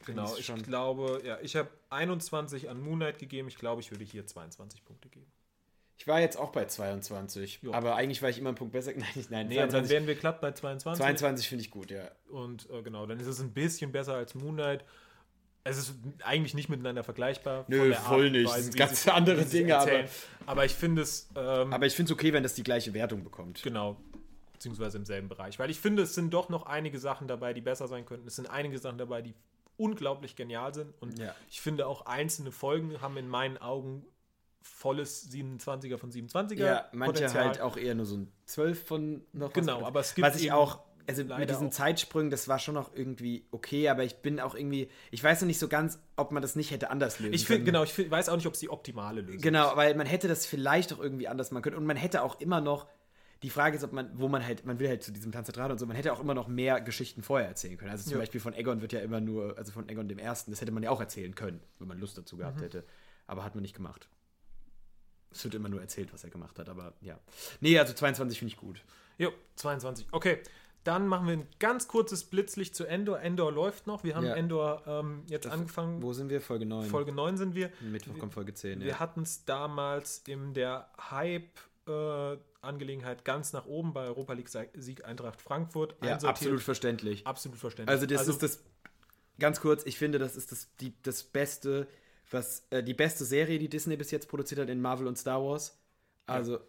Genau, 0.03 0.35
ich 0.35 0.51
glaube, 0.63 1.21
ja, 1.23 1.37
ich 1.41 1.55
habe 1.55 1.69
21 1.91 2.67
an 2.67 2.81
Moon 2.81 2.97
Knight 2.97 3.19
gegeben. 3.19 3.49
Ich 3.49 3.57
glaube, 3.57 3.81
ich 3.81 3.91
würde 3.91 4.03
hier 4.03 4.25
22 4.25 4.83
Punkte 4.83 5.09
geben. 5.09 5.26
Ich 5.99 6.05
war 6.07 6.19
jetzt 6.19 6.37
auch 6.37 6.51
bei 6.51 6.65
22, 6.65 7.59
Jo. 7.63 7.73
aber 7.73 7.95
eigentlich 7.95 8.21
war 8.21 8.29
ich 8.29 8.37
immer 8.37 8.49
einen 8.49 8.57
Punkt 8.57 8.73
besser. 8.73 8.91
Nein, 8.95 9.07
nein, 9.29 9.47
Nee, 9.47 9.55
dann 9.55 9.69
22, 9.71 9.89
wären 9.91 10.07
wir 10.07 10.15
glatt 10.15 10.41
bei 10.41 10.51
22. 10.51 11.01
22 11.03 11.49
finde 11.49 11.63
ich 11.63 11.71
gut, 11.71 11.89
ja. 11.91 12.09
Und 12.29 12.69
äh, 12.69 12.81
genau, 12.83 13.05
dann 13.05 13.19
ist 13.19 13.27
es 13.27 13.39
ein 13.39 13.51
bisschen 13.53 13.91
besser 13.91 14.13
als 14.15 14.35
Moon 14.35 14.55
Knight. 14.55 14.83
Es 15.63 15.77
ist 15.77 15.95
eigentlich 16.23 16.53
nicht 16.53 16.69
miteinander 16.69 17.03
vergleichbar. 17.03 17.65
Nö, 17.67 17.93
Art 17.93 18.03
voll 18.05 18.27
und 18.27 18.31
nicht. 18.33 18.47
Das 18.47 18.63
sind 18.63 18.75
ganz 18.77 19.03
sie- 19.03 19.11
andere 19.13 19.43
Dinge, 19.43 19.77
aber- 19.77 20.05
aber 20.45 20.65
ich 20.65 20.73
finde 20.73 21.01
es 21.01 21.29
ähm, 21.35 21.73
Aber 21.73 21.85
ich 21.87 21.93
finde 21.93 22.11
es 22.13 22.17
okay, 22.17 22.31
wenn 22.31 22.43
das 22.43 22.53
die 22.53 22.63
gleiche 22.63 22.93
Wertung 22.93 23.23
bekommt. 23.23 23.61
genau, 23.63 23.97
beziehungsweise 24.53 24.97
im 24.97 25.05
selben 25.05 25.27
Bereich. 25.27 25.59
Weil 25.59 25.69
ich 25.69 25.79
finde, 25.79 26.03
es 26.03 26.13
sind 26.15 26.33
doch 26.33 26.47
noch 26.49 26.67
einige 26.67 26.99
Sachen 26.99 27.27
dabei, 27.27 27.53
die 27.53 27.61
besser 27.61 27.87
sein 27.87 28.05
könnten. 28.05 28.27
Es 28.27 28.35
sind 28.37 28.49
einige 28.49 28.77
Sachen 28.79 28.97
dabei, 28.97 29.21
die 29.21 29.33
unglaublich 29.75 30.35
genial 30.35 30.73
sind. 30.73 30.93
Und 31.01 31.19
Ja. 31.19 31.35
ich 31.49 31.59
finde 31.59 31.85
auch 31.85 32.05
einzelne 32.05 32.51
Folgen 32.51 33.01
haben 33.01 33.17
in 33.17 33.27
meinen 33.27 33.57
Augen 33.57 34.05
volles 34.67 35.31
27er 35.31 35.97
von 35.97 36.11
27er. 36.11 36.55
Ja, 36.55 36.85
manche 36.93 37.13
Potenzial. 37.13 37.45
halt 37.45 37.61
auch 37.61 37.77
eher 37.77 37.95
nur 37.95 38.05
so 38.05 38.17
ein 38.17 38.31
12 38.45 38.85
von 38.85 39.21
noch 39.33 39.47
was. 39.49 39.53
Genau, 39.53 39.85
aber 39.85 39.99
es 40.01 40.13
gibt 40.15 40.27
Was 40.27 40.39
ich 40.41 40.51
auch, 40.51 40.79
also 41.07 41.23
mit 41.23 41.49
diesen 41.49 41.67
auch- 41.67 41.71
Zeitsprüngen, 41.71 42.29
das 42.29 42.47
war 42.47 42.59
schon 42.59 42.75
noch 42.75 42.93
irgendwie 42.93 43.47
okay, 43.51 43.89
aber 43.89 44.03
ich 44.03 44.17
bin 44.17 44.39
auch 44.39 44.55
irgendwie, 44.55 44.89
ich 45.11 45.23
weiß 45.23 45.41
noch 45.41 45.47
nicht 45.47 45.59
so 45.59 45.67
ganz, 45.67 45.99
ob 46.15 46.31
man 46.31 46.41
das 46.41 46.55
nicht 46.55 46.71
hätte 46.71 46.89
anders 46.89 47.19
lösen 47.19 47.33
Ich 47.33 47.45
finde, 47.45 47.59
können. 47.59 47.65
genau, 47.65 47.83
ich 47.83 47.93
find, 47.93 48.11
weiß 48.11 48.29
auch 48.29 48.35
nicht, 48.35 48.47
ob 48.47 48.53
es 48.53 48.59
die 48.59 48.69
optimale 48.69 49.21
Lösung 49.21 49.41
Genau, 49.41 49.75
weil 49.75 49.95
man 49.95 50.05
hätte 50.07 50.27
das 50.27 50.45
vielleicht 50.45 50.91
auch 50.93 50.99
irgendwie 50.99 51.27
anders 51.27 51.51
machen 51.51 51.63
können 51.63 51.77
und 51.77 51.85
man 51.85 51.97
hätte 51.97 52.21
auch 52.23 52.39
immer 52.41 52.61
noch, 52.61 52.87
die 53.43 53.51
Frage 53.51 53.77
ist, 53.77 53.83
ob 53.83 53.93
man, 53.93 54.09
wo 54.19 54.27
man 54.27 54.43
halt, 54.43 54.65
man 54.65 54.79
will 54.79 54.87
halt 54.89 55.03
zu 55.03 55.11
diesem 55.11 55.31
Tanz 55.31 55.45
der 55.45 55.53
Draht 55.53 55.69
und 55.71 55.77
so, 55.77 55.85
man 55.85 55.95
hätte 55.95 56.11
auch 56.11 56.19
immer 56.19 56.33
noch 56.33 56.47
mehr 56.47 56.81
Geschichten 56.81 57.21
vorher 57.21 57.47
erzählen 57.47 57.77
können. 57.77 57.91
Also 57.91 58.03
zum 58.05 58.13
Ja. 58.13 58.17
Beispiel 58.19 58.41
von 58.41 58.55
Egon 58.55 58.81
wird 58.81 58.93
ja 58.93 58.99
immer 58.99 59.21
nur, 59.21 59.55
also 59.59 59.71
von 59.71 59.87
Egon 59.89 60.07
dem 60.07 60.17
Ersten, 60.17 60.49
das 60.51 60.59
hätte 60.59 60.71
man 60.71 60.81
ja 60.81 60.89
auch 60.89 60.99
erzählen 60.99 61.35
können, 61.35 61.61
wenn 61.77 61.87
man 61.87 61.99
Lust 61.99 62.17
dazu 62.17 62.35
Mhm. 62.35 62.39
gehabt 62.39 62.61
hätte. 62.61 62.83
Aber 63.27 63.43
hat 63.43 63.53
man 63.53 63.61
nicht 63.61 63.75
gemacht. 63.75 64.09
Es 65.31 65.43
wird 65.43 65.55
immer 65.55 65.69
nur 65.69 65.81
erzählt, 65.81 66.13
was 66.13 66.23
er 66.23 66.29
gemacht 66.29 66.57
hat, 66.59 66.69
aber 66.69 66.93
ja. 67.01 67.19
Nee, 67.59 67.77
also 67.77 67.93
22 67.93 68.39
finde 68.39 68.53
ich 68.53 68.59
gut. 68.59 68.83
Jo, 69.17 69.31
22. 69.55 70.07
Okay, 70.11 70.39
dann 70.83 71.07
machen 71.07 71.27
wir 71.27 71.33
ein 71.33 71.47
ganz 71.59 71.87
kurzes 71.89 72.23
Blitzlicht 72.23 72.73
zu 72.75 72.85
Endor. 72.85 73.19
Endor 73.19 73.51
läuft 73.51 73.87
noch. 73.87 74.03
Wir 74.05 74.15
haben 74.15 74.25
Ja. 74.25 74.35
Endor 74.35 74.83
ähm, 74.87 75.23
jetzt 75.27 75.45
angefangen. 75.47 76.01
Wo 76.01 76.13
sind 76.13 76.29
wir? 76.29 76.39
Folge 76.39 76.65
9. 76.65 76.89
Folge 76.89 77.11
9 77.11 77.35
sind 77.35 77.55
wir. 77.55 77.71
Mittwoch 77.81 78.17
kommt 78.17 78.33
Folge 78.33 78.53
10. 78.53 78.79
Wir 78.79 78.87
Ja. 78.87 78.99
hatten 78.99 79.23
es 79.23 79.43
damals 79.43 80.23
in 80.27 80.53
der 80.53 80.89
Hype-Angelegenheit 81.87 83.25
ganz 83.25 83.53
nach 83.53 83.65
oben 83.65 83.93
bei 83.93 84.05
Europa 84.05 84.33
League-Sieg 84.33 85.03
Eintracht 85.05 85.41
Frankfurt 85.41 85.95
ja, 86.03 86.15
absolut 86.17 86.61
verständlich. 86.61 87.25
Absolut 87.27 87.57
verständlich. 87.57 87.93
Also 87.93 88.05
das 88.05 88.27
ist 88.27 88.41
das, 88.43 88.63
ganz 89.39 89.59
kurz, 89.59 89.85
ich 89.85 89.97
finde, 89.97 90.19
das 90.19 90.35
ist 90.35 90.51
das, 90.51 90.69
die, 90.79 90.93
das 91.03 91.23
Beste, 91.23 91.87
was, 92.31 92.63
äh, 92.69 92.83
die 92.83 92.93
beste 92.93 93.25
Serie, 93.25 93.59
die 93.59 93.69
Disney 93.69 93.95
bis 93.97 94.11
jetzt 94.11 94.27
produziert 94.27 94.59
hat 94.61 94.69
in 94.69 94.81
Marvel 94.81 95.07
und 95.07 95.17
Star 95.17 95.41
Wars. 95.43 95.77
Also, 96.25 96.59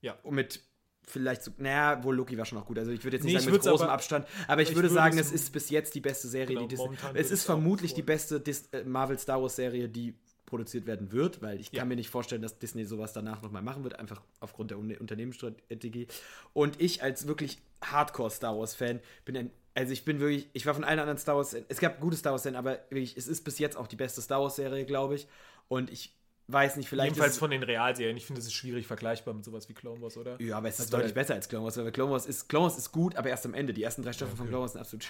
Ja. 0.00 0.16
und 0.22 0.34
mit 0.34 0.60
vielleicht 1.04 1.42
so, 1.42 1.50
naja, 1.58 2.02
wohl 2.04 2.14
Loki 2.14 2.38
war 2.38 2.44
schon 2.44 2.58
auch 2.58 2.66
gut. 2.66 2.78
Also 2.78 2.92
ich 2.92 3.02
würde 3.02 3.16
jetzt 3.16 3.24
nicht 3.24 3.34
Nee, 3.34 3.40
sagen 3.40 3.52
mit 3.52 3.62
großem 3.62 3.84
aber- 3.86 3.92
Abstand, 3.92 4.26
aber 4.46 4.62
ich, 4.62 4.68
ich 4.70 4.76
würde 4.76 4.88
würde 4.88 4.94
sagen, 4.94 5.18
es- 5.18 5.32
ist 5.32 5.52
bis 5.52 5.68
jetzt 5.70 5.94
die 5.96 6.00
beste 6.00 6.28
Serie, 6.28 6.54
Genau, 6.54 6.60
die 6.62 6.68
Disney. 6.68 6.84
momentan 6.84 7.16
Es 7.16 7.32
ist 7.32 7.42
vermutlich 7.44 7.94
die 7.94 8.02
beste 8.02 8.38
Dis 8.40 8.68
äh, 8.72 8.84
Marvel 8.84 9.18
Star 9.18 9.42
Wars 9.42 9.56
Serie, 9.56 9.88
die 9.88 10.14
produziert 10.46 10.86
werden 10.86 11.10
wird, 11.10 11.42
weil 11.42 11.58
ich 11.58 11.72
Ja. 11.72 11.80
kann 11.80 11.88
mir 11.88 11.96
nicht 11.96 12.10
vorstellen, 12.10 12.42
dass 12.42 12.58
Disney 12.58 12.84
sowas 12.84 13.12
danach 13.12 13.42
nochmal 13.42 13.62
machen 13.62 13.82
wird, 13.82 13.98
einfach 13.98 14.22
aufgrund 14.38 14.70
der 14.70 14.78
Un 14.78 14.94
Unternehmensstrategie. 14.96 16.06
Und 16.52 16.80
ich 16.80 17.02
als 17.02 17.26
wirklich 17.26 17.58
Hardcore 17.82 18.30
Star 18.30 18.56
Wars 18.56 18.74
Fan 18.74 19.00
bin 19.24 19.36
ein, 19.36 19.50
also 19.74 19.92
ich 19.92 20.04
bin 20.04 20.20
wirklich, 20.20 20.48
ich 20.52 20.66
war 20.66 20.74
von 20.74 20.84
allen 20.84 20.98
anderen 20.98 21.18
Star 21.18 21.36
Wars, 21.36 21.54
es 21.68 21.78
gab 21.80 22.00
gute 22.00 22.16
Star 22.16 22.32
Wars 22.32 22.42
Serien, 22.42 22.58
aber 22.58 22.78
wirklich, 22.90 23.16
es 23.16 23.26
ist 23.28 23.42
bis 23.44 23.58
jetzt 23.58 23.76
auch 23.76 23.86
die 23.86 23.96
beste 23.96 24.20
Star 24.22 24.40
Wars 24.42 24.56
Serie, 24.56 24.84
glaube 24.84 25.14
ich. 25.14 25.26
Und 25.68 25.90
ich 25.90 26.14
weiß 26.48 26.76
nicht, 26.76 26.88
vielleicht. 26.88 27.12
Jedenfalls 27.12 27.34
ist, 27.34 27.38
von 27.38 27.50
den 27.50 27.62
Realserien. 27.62 28.16
Ich 28.16 28.26
finde, 28.26 28.40
es 28.40 28.46
ist 28.46 28.52
schwierig 28.52 28.86
vergleichbar 28.86 29.32
mit 29.32 29.44
sowas 29.44 29.68
wie 29.68 29.74
Clone 29.74 30.02
Wars, 30.02 30.16
oder? 30.18 30.38
Ja, 30.42 30.58
aber 30.58 30.68
es 30.68 30.74
ist 30.74 30.80
Also, 30.80 30.96
deutlich 30.98 31.14
weil- 31.14 31.22
besser 31.22 31.34
als 31.34 31.48
Clone 31.48 31.64
Wars, 31.64 31.76
weil 31.78 31.92
Clone 31.92 32.10
Wars 32.12 32.26
ist, 32.26 32.48
Clone 32.48 32.64
Wars 32.64 32.76
ist 32.76 32.92
gut, 32.92 33.16
aber 33.16 33.30
erst 33.30 33.46
am 33.46 33.54
Ende. 33.54 33.72
Die 33.72 33.82
ersten 33.82 34.02
drei 34.02 34.12
Staffeln 34.12 34.36
von 34.36 34.48
Clone 34.48 34.62
Wars 34.62 34.72
sind 34.72 34.80
absolut 34.80 35.06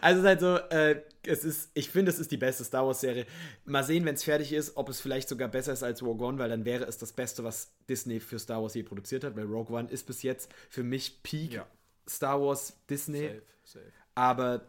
Also 0.00 0.18
es 0.20 0.24
ist 0.24 0.26
halt 0.26 0.40
so, 0.40 0.56
äh, 0.76 1.02
es 1.22 1.44
ist, 1.44 1.70
ich 1.74 1.88
finde, 1.90 2.10
es 2.10 2.18
ist 2.18 2.30
die 2.30 2.36
beste 2.36 2.64
Star 2.64 2.86
Wars-Serie. 2.86 3.26
Mal 3.64 3.82
sehen, 3.84 4.04
wenn 4.04 4.14
es 4.14 4.24
fertig 4.24 4.52
ist, 4.52 4.76
ob 4.76 4.88
es 4.88 5.00
vielleicht 5.00 5.28
sogar 5.28 5.48
besser 5.48 5.72
ist 5.72 5.82
als 5.82 6.02
Rogue 6.02 6.26
One, 6.26 6.38
weil 6.38 6.48
dann 6.50 6.64
wäre 6.64 6.84
es 6.84 6.98
das 6.98 7.12
Beste, 7.12 7.44
was 7.44 7.72
Disney 7.88 8.20
für 8.20 8.38
Star 8.38 8.60
Wars 8.62 8.74
je 8.74 8.82
produziert 8.82 9.24
hat, 9.24 9.36
weil 9.36 9.44
Rogue 9.46 9.74
One 9.76 9.88
ist 9.90 10.06
bis 10.06 10.22
jetzt 10.22 10.52
für 10.68 10.82
mich 10.82 11.22
Peak 11.22 11.52
Ja. 11.54 11.66
Star 12.08 12.40
Wars 12.40 12.76
Disney. 12.88 13.28
Safe, 13.28 13.42
safe. 13.64 13.92
Aber 14.14 14.66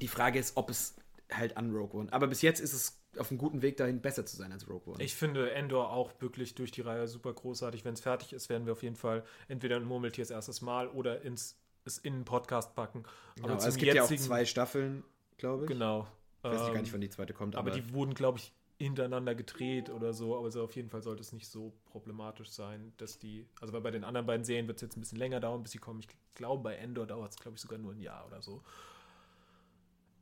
die 0.00 0.08
Frage 0.08 0.38
ist, 0.38 0.56
ob 0.56 0.70
es 0.70 0.96
halt 1.32 1.56
an 1.56 1.70
Rogue 1.74 2.00
One. 2.00 2.12
Aber 2.12 2.26
bis 2.26 2.42
jetzt 2.42 2.60
ist 2.60 2.72
es 2.72 3.00
auf 3.18 3.30
einem 3.30 3.38
guten 3.38 3.62
Weg 3.62 3.76
dahin, 3.76 4.00
besser 4.00 4.24
zu 4.24 4.36
sein 4.36 4.52
als 4.52 4.68
Rogue 4.68 4.94
One. 4.94 5.02
Ich 5.02 5.14
finde 5.14 5.52
Endor 5.52 5.90
auch 5.90 6.12
wirklich 6.20 6.54
durch 6.54 6.70
die 6.70 6.80
Reihe 6.80 7.08
super 7.08 7.32
großartig. 7.32 7.84
Wenn 7.84 7.94
es 7.94 8.00
fertig 8.00 8.32
ist, 8.32 8.48
werden 8.48 8.66
wir 8.66 8.72
auf 8.72 8.82
jeden 8.82 8.96
Fall 8.96 9.24
entweder 9.48 9.76
ein 9.76 9.84
Murmeltiers 9.84 10.30
erstes 10.30 10.60
Mal 10.60 10.88
oder 10.88 11.22
ins, 11.22 11.56
es 11.84 11.98
in 11.98 12.14
einen 12.14 12.24
Podcast 12.24 12.74
packen. 12.74 13.04
genau, 13.36 13.54
also 13.54 13.68
es 13.68 13.76
gibt 13.76 13.94
ja 13.94 14.04
auch 14.04 14.08
zwei 14.08 14.44
Staffeln, 14.44 15.04
glaube 15.38 15.64
ich. 15.64 15.68
Genau. 15.68 16.06
Ich 16.38 16.44
weiß 16.44 16.52
nicht 16.52 16.66
gar 16.68 16.76
Ähm, 16.76 16.82
nicht, 16.82 16.92
wann 16.92 17.00
die 17.00 17.10
zweite 17.10 17.34
kommt, 17.34 17.56
aber, 17.56 17.70
aber, 17.72 17.80
die 17.80 17.92
wurden, 17.92 18.14
glaube 18.14 18.38
ich, 18.38 18.52
hintereinander 18.84 19.34
gedreht 19.34 19.90
oder 19.90 20.12
so. 20.12 20.36
Aber 20.36 20.50
so 20.50 20.62
auf 20.62 20.74
jeden 20.76 20.88
Fall 20.88 21.02
sollte 21.02 21.20
es 21.22 21.32
nicht 21.32 21.48
so 21.48 21.72
problematisch 21.86 22.50
sein, 22.50 22.92
dass 22.96 23.18
die. 23.18 23.46
Also 23.60 23.72
weil 23.72 23.80
bei 23.80 23.90
den 23.90 24.04
anderen 24.04 24.26
beiden 24.26 24.44
Serien 24.44 24.66
wird 24.66 24.76
es 24.78 24.82
jetzt 24.82 24.96
ein 24.96 25.00
bisschen 25.00 25.18
länger 25.18 25.40
dauern, 25.40 25.62
bis 25.62 25.72
sie 25.72 25.78
kommen. 25.78 26.00
Ich 26.00 26.08
glaube, 26.34 26.62
bei 26.62 26.76
Endor 26.76 27.06
dauert 27.06 27.32
es, 27.32 27.38
glaube 27.38 27.56
ich, 27.56 27.60
sogar 27.60 27.78
nur 27.78 27.92
ein 27.92 28.00
Jahr 28.00 28.26
oder 28.26 28.42
so. 28.42 28.62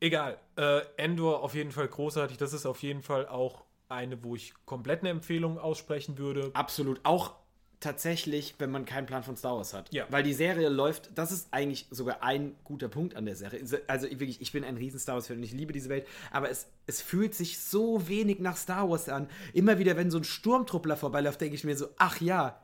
Egal. 0.01 0.39
Äh, 0.57 0.81
Endor 0.97 1.43
auf 1.43 1.55
jeden 1.55 1.73
Fall 1.73 1.89
großartig. 1.89 2.37
Das 2.37 2.53
ist 2.53 2.67
auf 2.67 2.83
jeden 2.83 3.03
Fall 3.03 3.27
auch 3.27 3.65
eine, 3.89 4.23
wo 4.23 4.37
ich 4.37 4.55
komplett 4.67 5.01
eine 5.01 5.11
Empfehlung 5.11 5.59
aussprechen 5.59 6.19
würde. 6.19 6.51
absolut 6.55 7.01
auch 7.05 7.35
tatsächlich, 7.81 8.57
wenn 8.59 8.70
man 8.70 8.85
keinen 8.85 9.07
Plan 9.07 9.22
von 9.22 9.37
Star 9.37 9.57
Wars 9.57 9.72
hat. 9.72 9.93
Ja. 9.93 10.07
Weil 10.11 10.22
die 10.22 10.35
Serie 10.35 10.68
läuft, 10.68 11.11
das 11.16 11.31
ist 11.31 11.49
eigentlich 11.53 11.87
sogar 11.91 12.22
ein 12.22 12.55
guter 12.64 12.89
Punkt 12.89 13.14
an 13.14 13.24
der 13.24 13.37
Serie. 13.37 13.64
Also 13.87 14.09
wirklich, 14.11 14.41
ich 14.41 14.53
bin 14.53 14.64
ein 14.64 14.76
riesen 14.76 14.99
Star 14.99 15.14
Wars-Fan 15.14 15.37
und 15.37 15.43
ich 15.43 15.53
liebe 15.53 15.72
diese 15.72 15.89
Welt, 15.89 16.07
aber 16.33 16.51
es, 16.51 16.66
es 16.87 17.01
fühlt 17.01 17.35
sich 17.35 17.61
so 17.61 18.09
wenig 18.09 18.41
nach 18.41 18.57
Star 18.57 18.91
Wars 18.91 19.09
an. 19.09 19.29
Immer 19.53 19.79
wieder, 19.79 19.97
wenn 19.97 20.11
so 20.11 20.18
ein 20.18 20.24
Sturmtruppler 20.24 20.97
vorbeiläuft, 20.97 21.41
denke 21.41 21.55
ich 21.55 21.64
mir 21.64 21.76
so, 21.76 21.89
ach 21.99 22.20
ja, 22.20 22.61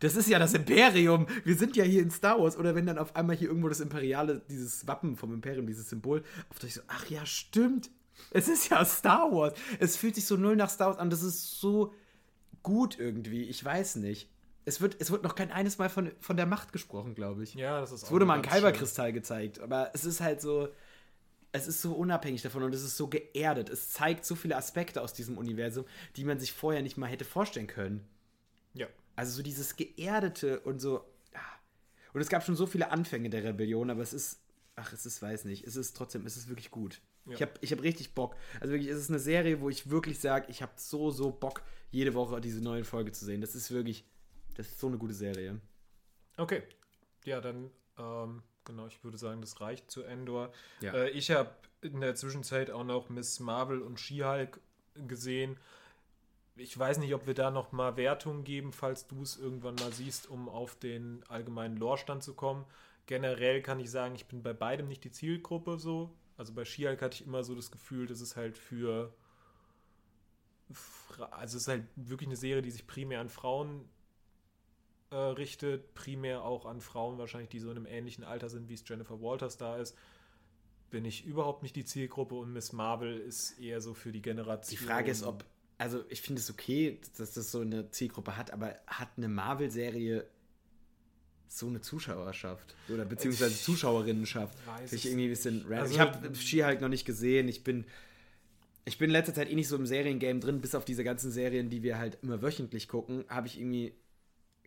das 0.00 0.16
ist 0.16 0.28
ja 0.28 0.38
das 0.38 0.54
Imperium. 0.54 1.26
Wir 1.44 1.56
sind 1.56 1.76
ja 1.76 1.84
hier 1.84 2.02
in 2.02 2.10
Star 2.10 2.40
Wars. 2.40 2.56
Oder 2.56 2.74
wenn 2.74 2.86
dann 2.86 2.98
auf 2.98 3.14
einmal 3.14 3.36
hier 3.36 3.48
irgendwo 3.48 3.68
das 3.68 3.80
Imperiale, 3.80 4.40
dieses 4.48 4.86
Wappen 4.86 5.16
vom 5.16 5.32
Imperium, 5.32 5.66
dieses 5.66 5.90
Symbol, 5.90 6.24
auf 6.48 6.58
das 6.58 6.70
ich 6.70 6.74
so, 6.74 6.80
ach 6.88 7.08
ja, 7.10 7.24
stimmt. 7.26 7.90
Es 8.30 8.48
ist 8.48 8.70
ja 8.70 8.82
Star 8.84 9.30
Wars. 9.30 9.52
Es 9.78 9.96
fühlt 9.96 10.14
sich 10.14 10.24
so 10.24 10.36
null 10.36 10.56
nach 10.56 10.70
Star 10.70 10.88
Wars 10.88 10.98
an. 10.98 11.10
Das 11.10 11.22
ist 11.22 11.60
so 11.60 11.92
gut 12.62 12.98
irgendwie. 12.98 13.44
Ich 13.44 13.62
weiß 13.62 13.96
nicht. 13.96 14.29
Es 14.64 14.80
wird, 14.80 14.96
es 15.00 15.10
wird 15.10 15.22
noch 15.22 15.34
kein 15.34 15.50
eines 15.50 15.78
Mal 15.78 15.88
von, 15.88 16.12
von 16.20 16.36
der 16.36 16.46
Macht 16.46 16.72
gesprochen, 16.72 17.14
glaube 17.14 17.42
ich. 17.42 17.54
Ja, 17.54 17.80
das 17.80 17.92
ist 17.92 18.04
Es 18.04 18.10
wurde 18.10 18.26
mal 18.26 18.34
ein 18.34 18.42
Kyberkristall 18.42 19.12
gezeigt, 19.12 19.60
aber 19.60 19.90
es 19.94 20.04
ist 20.04 20.20
halt 20.20 20.40
so, 20.40 20.68
es 21.52 21.66
ist 21.66 21.80
so 21.82 21.92
unabhängig 21.92 22.42
davon 22.42 22.62
und 22.62 22.74
es 22.74 22.82
ist 22.82 22.96
so 22.96 23.08
geerdet. 23.08 23.68
Es 23.70 23.90
zeigt 23.90 24.24
so 24.24 24.34
viele 24.34 24.56
Aspekte 24.56 25.00
aus 25.02 25.12
diesem 25.12 25.38
Universum, 25.38 25.84
die 26.16 26.24
man 26.24 26.38
sich 26.38 26.52
vorher 26.52 26.82
nicht 26.82 26.96
mal 26.96 27.08
hätte 27.08 27.24
vorstellen 27.24 27.66
können. 27.66 28.06
Ja. 28.74 28.86
Also 29.16 29.32
so 29.32 29.42
dieses 29.42 29.76
Geerdete 29.76 30.60
und 30.60 30.80
so. 30.80 31.04
ah. 31.34 31.38
Und 32.12 32.20
es 32.20 32.28
gab 32.28 32.44
schon 32.44 32.56
so 32.56 32.66
viele 32.66 32.90
Anfänge 32.90 33.30
der 33.30 33.42
Rebellion, 33.42 33.90
aber 33.90 34.02
es 34.02 34.12
ist, 34.12 34.40
ach, 34.76 34.92
es 34.92 35.06
ist, 35.06 35.22
weiß 35.22 35.46
nicht, 35.46 35.66
es 35.66 35.76
ist 35.76 35.96
trotzdem, 35.96 36.26
es 36.26 36.36
ist 36.36 36.48
wirklich 36.48 36.70
gut. 36.70 37.00
Ich 37.28 37.42
habe 37.42 37.52
ich 37.60 37.70
hab 37.72 37.82
richtig 37.82 38.14
Bock. 38.14 38.34
Also 38.60 38.72
wirklich, 38.72 38.90
es 38.90 38.98
ist 38.98 39.10
eine 39.10 39.18
Serie, 39.18 39.60
wo 39.60 39.68
ich 39.68 39.90
wirklich 39.90 40.18
sage, 40.18 40.46
ich 40.48 40.62
habe 40.62 40.72
so, 40.76 41.10
so 41.10 41.30
Bock, 41.30 41.62
jede 41.90 42.14
Woche 42.14 42.40
diese 42.40 42.60
neue 42.60 42.84
Folge 42.84 43.12
zu 43.12 43.24
sehen. 43.24 43.40
Das 43.40 43.54
ist 43.54 43.70
wirklich, 43.70 44.04
das 44.60 44.72
ist 44.72 44.80
so 44.80 44.88
eine 44.88 44.98
gute 44.98 45.14
Serie. 45.14 45.60
Okay. 46.36 46.62
Ja, 47.24 47.40
dann, 47.40 47.70
ähm, 47.98 48.42
genau, 48.64 48.86
ich 48.86 49.02
würde 49.02 49.18
sagen, 49.18 49.40
das 49.40 49.60
reicht 49.60 49.90
zu 49.90 50.02
Endor. 50.02 50.52
Ja. 50.80 50.92
Äh, 50.94 51.10
ich 51.10 51.30
habe 51.30 51.50
in 51.82 52.00
der 52.00 52.14
Zwischenzeit 52.14 52.70
auch 52.70 52.84
noch 52.84 53.08
Miss 53.08 53.40
Marvel 53.40 53.82
und 53.82 53.98
She-Hulk 53.98 54.60
gesehen. 55.06 55.56
Ich 56.56 56.78
weiß 56.78 56.98
nicht, 56.98 57.14
ob 57.14 57.26
wir 57.26 57.34
da 57.34 57.50
noch 57.50 57.72
mal 57.72 57.96
Wertungen 57.96 58.44
geben, 58.44 58.72
falls 58.72 59.06
du 59.06 59.22
es 59.22 59.38
irgendwann 59.38 59.76
mal 59.76 59.92
siehst, 59.92 60.28
um 60.28 60.48
auf 60.48 60.74
den 60.76 61.24
allgemeinen 61.28 61.76
Lore-Stand 61.76 62.22
zu 62.22 62.34
kommen. 62.34 62.66
Generell 63.06 63.62
kann 63.62 63.80
ich 63.80 63.90
sagen, 63.90 64.14
ich 64.14 64.26
bin 64.26 64.42
bei 64.42 64.52
beidem 64.52 64.88
nicht 64.88 65.04
die 65.04 65.10
Zielgruppe 65.10 65.78
so. 65.78 66.14
Also 66.36 66.52
bei 66.52 66.64
She-Hulk 66.64 67.00
hatte 67.00 67.14
ich 67.14 67.26
immer 67.26 67.44
so 67.44 67.54
das 67.54 67.70
Gefühl, 67.70 68.06
dass 68.06 68.20
es 68.20 68.36
halt 68.36 68.58
für 68.58 69.12
also 71.30 71.56
es 71.56 71.62
ist 71.62 71.68
halt 71.68 71.84
wirklich 71.96 72.28
eine 72.28 72.36
Serie, 72.36 72.62
die 72.62 72.70
sich 72.70 72.86
primär 72.86 73.20
an 73.20 73.28
Frauen 73.28 73.88
äh, 75.10 75.16
richtet, 75.16 75.94
primär 75.94 76.44
auch 76.44 76.66
an 76.66 76.80
Frauen 76.80 77.18
wahrscheinlich, 77.18 77.50
die 77.50 77.58
so 77.58 77.70
in 77.70 77.76
einem 77.76 77.86
ähnlichen 77.86 78.24
Alter 78.24 78.48
sind, 78.48 78.68
wie 78.68 78.74
es 78.74 78.84
Jennifer 78.86 79.20
Walters 79.20 79.56
da 79.56 79.76
ist. 79.76 79.96
Bin 80.90 81.04
ich 81.04 81.24
überhaupt 81.24 81.62
nicht 81.62 81.76
die 81.76 81.84
Zielgruppe 81.84 82.34
und 82.34 82.52
Miss 82.52 82.72
Marvel 82.72 83.18
ist 83.18 83.58
eher 83.60 83.80
so 83.80 83.94
für 83.94 84.12
die 84.12 84.22
Generation. 84.22 84.70
Die 84.70 84.84
Frage 84.84 85.10
ist, 85.10 85.22
ob, 85.22 85.44
also 85.78 86.04
ich 86.08 86.20
finde 86.20 86.40
es 86.40 86.50
okay, 86.50 87.00
dass 87.16 87.32
das 87.34 87.50
so 87.50 87.60
eine 87.60 87.90
Zielgruppe 87.90 88.36
hat, 88.36 88.52
aber 88.52 88.76
hat 88.86 89.08
eine 89.16 89.28
Marvel-Serie 89.28 90.26
so 91.48 91.66
eine 91.66 91.80
Zuschauerschaft 91.80 92.76
oder 92.88 93.04
beziehungsweise 93.04 93.56
Zuschauerinnenschaft? 93.60 94.56
Finde 94.76 94.94
ich 94.94 95.06
irgendwie 95.06 95.24
ein 95.24 95.30
bisschen 95.30 95.62
random. 95.62 95.78
Also- 95.78 95.94
ich 95.94 96.00
habe 96.00 96.34
She-Hulk 96.34 96.80
noch 96.80 96.88
nicht 96.88 97.04
gesehen. 97.04 97.48
Ich 97.48 97.64
bin, 97.64 97.84
ich 98.84 98.98
bin 98.98 99.10
in 99.10 99.12
letzter 99.12 99.34
Zeit 99.34 99.50
eh 99.50 99.54
nicht 99.56 99.68
so 99.68 99.74
im 99.76 99.86
Seriengame 99.86 100.38
drin, 100.38 100.60
bis 100.60 100.76
auf 100.76 100.84
diese 100.84 101.02
ganzen 101.02 101.32
Serien, 101.32 101.68
die 101.68 101.82
wir 101.82 101.98
halt 101.98 102.18
immer 102.22 102.42
wöchentlich 102.42 102.86
gucken, 102.86 103.24
habe 103.28 103.48
ich 103.48 103.58
irgendwie 103.58 103.92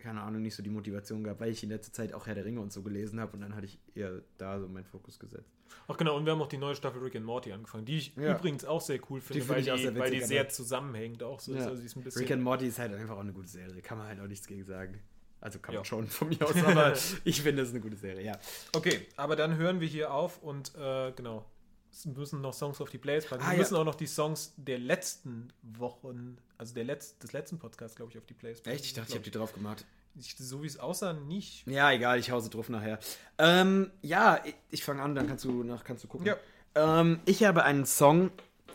keine 0.03 0.21
Ahnung, 0.21 0.41
nicht 0.41 0.53
so 0.55 0.61
die 0.61 0.69
Motivation 0.69 1.23
gehabt, 1.23 1.39
weil 1.39 1.49
ich 1.49 1.63
in 1.63 1.69
letzter 1.69 1.93
Zeit 1.93 2.13
auch 2.13 2.27
Herr 2.27 2.35
der 2.35 2.43
Ringe 2.45 2.59
und 2.59 2.71
so 2.73 2.81
gelesen 2.83 3.19
habe 3.19 3.33
und 3.33 3.41
dann 3.41 3.55
hatte 3.55 3.65
ich 3.65 3.79
eher 3.95 4.21
da 4.37 4.59
so 4.59 4.67
meinen 4.67 4.83
Fokus 4.85 5.17
gesetzt. 5.17 5.49
Ach 5.87 5.95
genau, 5.97 6.17
und 6.17 6.25
wir 6.25 6.33
haben 6.33 6.41
auch 6.41 6.47
die 6.47 6.57
neue 6.57 6.75
Staffel 6.75 7.01
Rick 7.01 7.15
and 7.15 7.25
Morty 7.25 7.51
angefangen, 7.53 7.85
die 7.85 7.97
ich 7.97 8.15
Ja. 8.15 8.37
übrigens 8.37 8.65
auch 8.65 8.81
sehr 8.81 8.99
cool 9.09 9.21
finde, 9.21 9.41
Die 9.41 9.49
weil, 9.49 9.61
die, 9.63 9.77
sehr 9.81 9.95
weil 9.95 10.11
die 10.11 10.21
sehr 10.21 10.49
zusammenhängt 10.49 11.23
auch 11.23 11.39
so 11.39 11.53
ist. 11.53 11.59
Ja. 11.61 11.67
Also 11.69 12.19
Rick 12.19 12.31
and 12.31 12.43
Morty 12.43 12.67
ist 12.67 12.79
halt 12.79 12.93
einfach 12.93 13.15
auch 13.15 13.21
eine 13.21 13.33
gute 13.33 13.47
Serie, 13.47 13.81
kann 13.81 13.97
man 13.97 14.07
halt 14.07 14.19
auch 14.19 14.27
nichts 14.27 14.45
gegen 14.45 14.63
sagen. 14.65 14.99
Also 15.39 15.59
kann 15.59 15.73
man 15.73 15.81
Ja. 15.81 15.85
schon 15.85 16.07
von 16.07 16.29
mir 16.29 16.41
aus, 16.45 16.63
aber 16.63 16.93
ich 17.23 17.41
finde, 17.41 17.63
es 17.63 17.69
eine 17.71 17.79
gute 17.79 17.95
Serie, 17.97 18.23
ja. 18.25 18.37
Okay, 18.75 19.07
aber 19.17 19.35
dann 19.35 19.55
hören 19.57 19.79
wir 19.79 19.87
hier 19.87 20.13
auf 20.13 20.41
und 20.43 20.73
äh, 20.75 21.11
genau. 21.13 21.45
Es 21.93 22.07
müssen 22.07 22.41
noch 22.41 22.55
Songs 22.55 22.81
auf 22.81 22.89
die 22.89 22.97
Playlist 22.97 23.29
packen. 23.29 23.43
Ah, 23.43 23.49
wir 23.49 23.53
ja. 23.53 23.59
müssen 23.59 23.75
auch 23.75 23.83
noch 23.83 23.93
die 23.93 24.07
Songs 24.07 24.53
der 24.57 24.79
letzten 24.79 25.53
Wochen, 25.61 26.37
also 26.57 26.73
der 26.73 26.85
Letz-, 26.85 27.19
des 27.19 27.33
letzten 27.33 27.59
Podcasts, 27.59 27.95
glaube 27.95 28.11
ich, 28.11 28.17
auf 28.17 28.25
die 28.25 28.33
Playlist 28.33 28.63
packen. 28.63 28.75
Echt? 28.75 28.85
Ich 28.85 28.93
dachte, 28.93 29.09
ich 29.09 29.15
habe 29.15 29.23
die 29.23 29.31
drauf 29.31 29.53
gemacht. 29.53 29.85
Ich, 30.15 30.35
so 30.35 30.63
wie 30.63 30.67
es 30.67 30.79
aussah, 30.79 31.13
nicht. 31.13 31.67
Ja, 31.67 31.91
egal, 31.91 32.17
ich 32.17 32.31
hause 32.31 32.49
drauf 32.49 32.67
nachher. 32.69 32.97
Ähm, 33.37 33.91
ja, 34.01 34.43
ich, 34.43 34.55
ich 34.71 34.83
fange 34.83 35.03
an, 35.03 35.13
dann 35.13 35.27
kannst 35.27 35.45
du 35.45 35.63
nach 35.63 35.83
kannst 35.83 36.03
du 36.03 36.07
gucken. 36.07 36.25
Ja. 36.25 36.37
Ähm, 36.73 37.19
ich 37.25 37.43
habe 37.43 37.63
einen 37.63 37.85
Song 37.85 38.31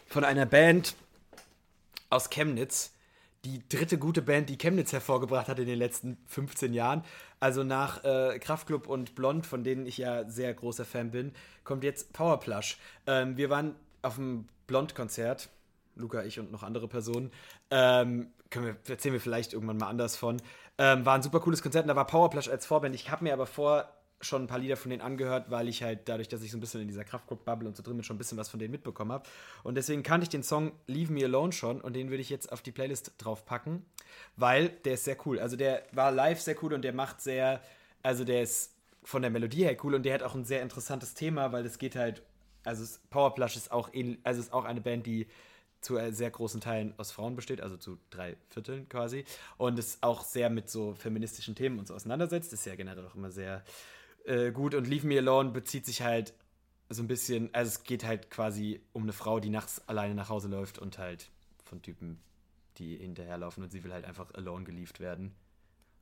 von 0.07 0.23
einer 0.23 0.47
Band 0.47 0.95
aus 2.11 2.31
Chemnitz. 2.31 2.93
Die 3.45 3.67
dritte 3.69 3.99
gute 3.99 4.21
Band, 4.21 4.51
die 4.51 4.59
Chemnitz 4.59 4.93
hervorgebracht 4.93 5.49
hat 5.49 5.59
in 5.59 5.67
den 5.67 5.79
letzten 5.79 6.19
15 6.27 6.75
Jahren. 6.75 7.05
Also 7.39 7.63
nach 7.63 8.03
äh, 8.05 8.39
Kraftklub 8.41 8.89
und 8.89 9.15
Blond, 9.15 9.47
von 9.47 9.63
denen 9.63 9.87
ich 9.87 9.99
ja 9.99 10.29
sehr 10.29 10.53
großer 10.53 10.85
Fan 10.85 11.13
bin, 11.13 11.33
kommt 11.63 11.85
jetzt 11.85 12.13
Powerplush. 12.13 12.79
Ähm, 13.07 13.37
wir 13.37 13.49
waren 13.49 13.77
auf 14.03 14.17
dem 14.17 14.49
Blond-Konzert, 14.67 15.51
Luca, 15.95 16.25
ich 16.25 16.41
und 16.41 16.51
noch 16.51 16.63
andere 16.63 16.89
Personen. 16.89 17.31
Ähm, 17.71 18.33
können 18.51 18.67
wir, 18.67 18.77
erzählen 18.89 19.13
wir 19.13 19.21
vielleicht 19.21 19.53
irgendwann 19.53 19.79
mal 19.79 19.89
anders 19.89 20.17
von. 20.17 20.41
Ähm, 20.79 21.07
war 21.07 21.15
ein 21.15 21.23
super 21.23 21.41
cooles 21.41 21.63
Konzert 21.63 21.85
und 21.85 21.89
da 21.89 21.97
war 21.97 22.07
Powerplush 22.07 22.49
als 22.49 22.67
Vorband. 22.67 22.95
Ich 22.95 23.11
habe 23.11 23.25
mir 23.25 23.33
aber 23.33 23.47
vor 23.47 23.89
schon 24.21 24.45
ein 24.45 24.47
paar 24.47 24.59
Lieder 24.59 24.77
von 24.77 24.91
denen 24.91 25.03
angehört, 25.03 25.51
weil 25.51 25.69
ich 25.69 25.83
halt 25.83 26.09
dadurch, 26.09 26.29
dass 26.29 26.43
ich 26.43 26.51
so 26.51 26.57
ein 26.57 26.61
bisschen 26.61 26.81
in 26.81 26.89
dieser 26.89 27.05
Kraftclub-Bubble 27.05 27.69
und 27.69 27.77
so 27.77 27.83
drin 27.83 27.97
bin, 27.97 28.05
schon 28.05 28.17
ein 28.17 28.19
bisschen 28.19 28.39
was 28.39 28.49
von 28.49 28.59
denen 28.59 28.73
mitbekommen 28.73 29.13
habe. 29.13 29.29
Und 29.63 29.77
deswegen 29.77 30.03
kannte 30.03 30.25
ich 30.25 30.29
den 30.29 30.43
Song 30.43 30.73
Leave 30.87 31.13
Me 31.13 31.25
Alone 31.25 31.53
schon 31.53 31.81
und 31.81 31.95
den 31.95 32.11
würde 32.11 32.21
ich 32.21 32.31
jetzt 32.31 32.51
auf 32.53 32.63
die 32.63 32.73
Playlist 32.73 33.13
draufpacken, 33.19 33.85
weil 34.37 34.71
der 34.71 34.95
ist 34.95 35.05
sehr 35.05 35.17
cool. 35.27 35.39
Also 35.39 35.57
der 35.57 35.85
war 35.93 36.11
live 36.11 36.41
sehr 36.41 36.57
cool 36.63 36.75
und 36.75 36.83
der 36.83 36.93
macht 36.93 37.21
sehr, 37.21 37.63
also 38.03 38.25
der 38.25 38.43
ist 38.43 38.75
von 39.05 39.23
der 39.23 39.31
Melodie 39.31 39.65
her 39.65 39.77
cool 39.85 39.95
und 39.95 40.03
der 40.03 40.15
hat 40.15 40.23
auch 40.23 40.35
ein 40.35 40.45
sehr 40.45 40.63
interessantes 40.63 41.15
Thema, 41.15 41.53
weil 41.53 41.65
es 41.65 41.79
geht 41.79 41.95
halt, 41.95 42.23
also 42.65 42.85
Powerplush 43.11 43.57
ist 43.57 43.71
auch, 43.71 43.91
also 44.25 44.41
ist 44.41 44.53
auch 44.53 44.65
eine 44.65 44.81
Band, 44.81 45.07
die 45.07 45.29
zu 45.81 45.97
sehr 46.11 46.31
großen 46.31 46.61
Teilen 46.61 46.93
aus 46.97 47.13
Frauen 47.13 47.37
besteht, 47.37 47.61
also 47.61 47.77
zu 47.77 47.99
drei 48.11 48.37
Vierteln 48.51 48.89
quasi. 48.89 49.25
Und 49.59 49.79
es 49.79 49.99
auch 50.03 50.25
sehr 50.25 50.51
mit 50.51 50.69
so 50.69 50.95
feministischen 50.95 51.55
Themen 51.55 51.79
und 51.79 51.87
so 51.87 51.95
auseinandersetzt. 51.95 52.53
Ist 52.53 52.67
ja 52.67 52.75
generell 52.75 53.07
auch 53.07 53.15
immer 53.15 53.31
sehr 53.31 53.63
äh, 54.25 54.51
gut. 54.53 54.75
Und 54.75 54.87
Leave 54.87 55.07
Me 55.07 55.19
Alone 55.19 55.51
bezieht 55.51 55.87
sich 55.87 56.03
halt 56.03 56.35
so 56.89 57.03
ein 57.03 57.09
bisschen, 57.09 57.53
also 57.55 57.69
es 57.69 57.85
geht 57.85 58.05
halt 58.05 58.31
quasi 58.31 58.81
um 58.93 59.03
eine 59.03 59.13
Frau, 59.13 59.41
die 59.41 59.51
nachts 59.51 59.87
alleine 59.89 60.15
nach 60.15 60.29
Hause 60.31 60.49
läuft 60.49 60.79
und 60.79 60.99
halt 60.99 61.31
von 61.65 61.83
Typen, 61.83 62.19
die 62.79 62.97
hinterherlaufen 62.97 63.63
und 63.63 63.71
sie 63.71 63.85
will 63.85 63.93
halt 63.93 64.05
einfach 64.05 64.33
alone 64.35 64.65
geliefert 64.65 65.01
werden. 65.01 65.35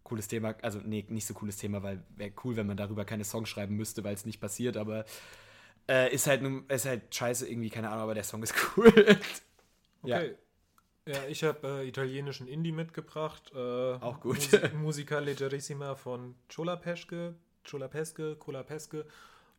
Cooles 0.05 0.29
Thema, 0.29 0.55
also 0.63 0.79
nee, 0.79 1.05
nicht 1.09 1.27
so 1.27 1.35
cooles 1.35 1.57
Thema, 1.57 1.83
weil 1.83 2.05
wäre 2.15 2.33
cool, 2.45 2.55
wenn 2.55 2.69
man 2.69 2.77
darüber 2.77 3.05
keine 3.05 3.25
Songs 3.25 3.49
schreiben 3.49 3.75
müsste, 3.77 4.05
weil 4.05 4.15
es 4.15 4.25
nicht 4.25 4.41
passiert, 4.41 4.77
aber 4.77 5.05
äh, 5.89 6.15
ist 6.15 6.29
halt 6.29 6.43
nun, 6.43 6.65
ist 6.69 6.87
halt 6.87 7.13
scheiße 7.13 7.49
irgendwie, 7.49 7.71
keine 7.71 7.89
Ahnung, 7.89 8.03
aber 8.03 8.15
der 8.15 8.23
Song 8.23 8.43
ist 8.45 8.55
cool. 8.77 9.19
Ja. 10.05 10.19
Okay. 10.19 10.37
Ja, 11.09 11.25
ich 11.29 11.45
habe 11.45 11.83
äh, 11.83 11.89
italienischen 11.89 12.49
Indie 12.49 12.73
mitgebracht. 12.73 13.53
Äh, 13.55 13.59
Auch 13.59 14.21
gut. 14.21 14.39
Musi 14.51 14.59
Musica 14.75 15.21
Leggerissima 15.21 15.95
von 15.95 16.35
Chola 16.53 16.75
Peschke, 16.75 17.37
Chola 17.69 17.89
Pesche, 17.89 18.37
Cola 18.37 18.63
Pesche, 18.63 19.07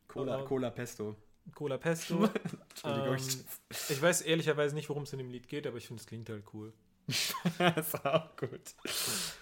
Cola, 0.06 0.40
Äh, 0.40 0.44
Cola 0.44 0.70
Pesto. 0.70 1.16
Cola 1.54 1.78
Pesto. 1.78 2.24
Entschuldigung. 2.70 3.16
ähm, 3.16 3.44
ich 3.88 4.02
weiß 4.02 4.22
ehrlicherweise 4.22 4.74
nicht, 4.74 4.88
worum 4.88 5.02
es 5.04 5.12
in 5.12 5.18
dem 5.18 5.30
Lied 5.30 5.48
geht, 5.48 5.66
aber 5.66 5.76
ich 5.78 5.86
finde, 5.86 6.00
es 6.00 6.06
klingt 6.06 6.28
halt 6.28 6.44
cool. 6.52 6.72
das 7.06 7.88
ist 7.94 8.04
auch 8.04 8.36
gut. 8.36 8.74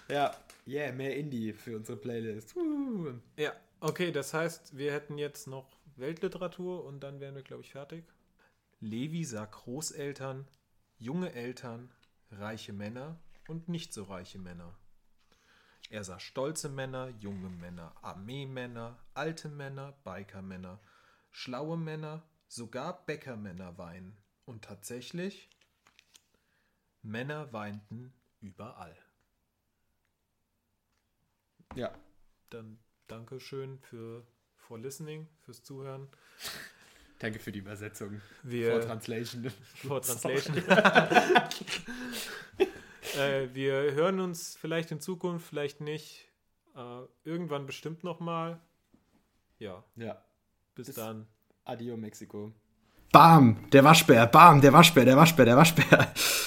Ja, 0.07 0.35
yeah, 0.65 0.91
mehr 0.91 1.15
Indie 1.17 1.53
für 1.53 1.75
unsere 1.75 1.97
Playlist. 1.97 2.55
Uh. 2.55 3.13
Ja, 3.35 3.53
okay, 3.81 4.11
das 4.11 4.33
heißt, 4.33 4.77
wir 4.77 4.93
hätten 4.93 5.17
jetzt 5.17 5.47
noch 5.47 5.67
Weltliteratur 5.97 6.85
und 6.85 7.01
dann 7.01 7.19
wären 7.19 7.35
wir, 7.35 7.43
glaube 7.43 7.63
ich, 7.63 7.71
fertig. 7.71 8.05
Levi 8.79 9.23
sah 9.25 9.45
Großeltern, 9.45 10.47
junge 10.97 11.33
Eltern, 11.33 11.91
reiche 12.31 12.71
Männer 12.73 13.19
und 13.47 13.67
nicht 13.67 13.93
so 13.93 14.03
reiche 14.03 14.39
Männer. 14.39 14.77
Er 15.89 16.03
sah 16.03 16.19
stolze 16.19 16.69
Männer, 16.69 17.09
junge 17.19 17.49
Männer, 17.49 17.93
Armeemänner, 18.01 18.97
alte 19.13 19.47
Männer, 19.47 19.93
Bikermänner, 20.03 20.79
schlaue 21.31 21.77
Männer, 21.77 22.23
sogar 22.47 23.05
Bäckermänner 23.05 23.77
weinen. 23.77 24.17
Und 24.45 24.65
tatsächlich, 24.65 25.49
Männer 27.01 27.51
weinten 27.53 28.13
überall. 28.41 28.97
Ja. 31.75 31.93
Dann 32.49 32.79
danke 33.07 33.39
schön 33.39 33.79
für 33.79 34.25
for 34.57 34.79
listening, 34.79 35.27
fürs 35.45 35.63
Zuhören. 35.63 36.09
Danke 37.19 37.39
für 37.39 37.51
die 37.51 37.59
Übersetzung. 37.59 38.21
Wir, 38.43 38.73
For 38.73 38.81
Translation. 38.81 39.49
For 39.75 40.01
Translation. 40.03 40.63
äh, 43.17 43.53
wir 43.53 43.73
hören 43.93 44.19
uns 44.19 44.55
vielleicht 44.59 44.91
in 44.91 44.99
Zukunft, 44.99 45.47
vielleicht 45.47 45.81
nicht. 45.81 46.27
Äh, 46.75 47.01
irgendwann 47.23 47.65
bestimmt 47.65 48.03
nochmal. 48.03 48.59
Ja, 49.59 49.83
Ja. 49.95 50.21
bis, 50.75 50.87
Bis- 50.87 50.95
dann. 50.95 51.27
Adio 51.65 51.97
Mexiko. 51.97 52.53
Bam, 53.11 53.69
der 53.71 53.83
Waschbär, 53.83 54.27
bam, 54.27 54.61
der 54.61 54.73
Waschbär, 54.73 55.05
der 55.05 55.17
Waschbär, 55.17 55.45
der 55.45 55.57
Waschbär. 55.57 56.13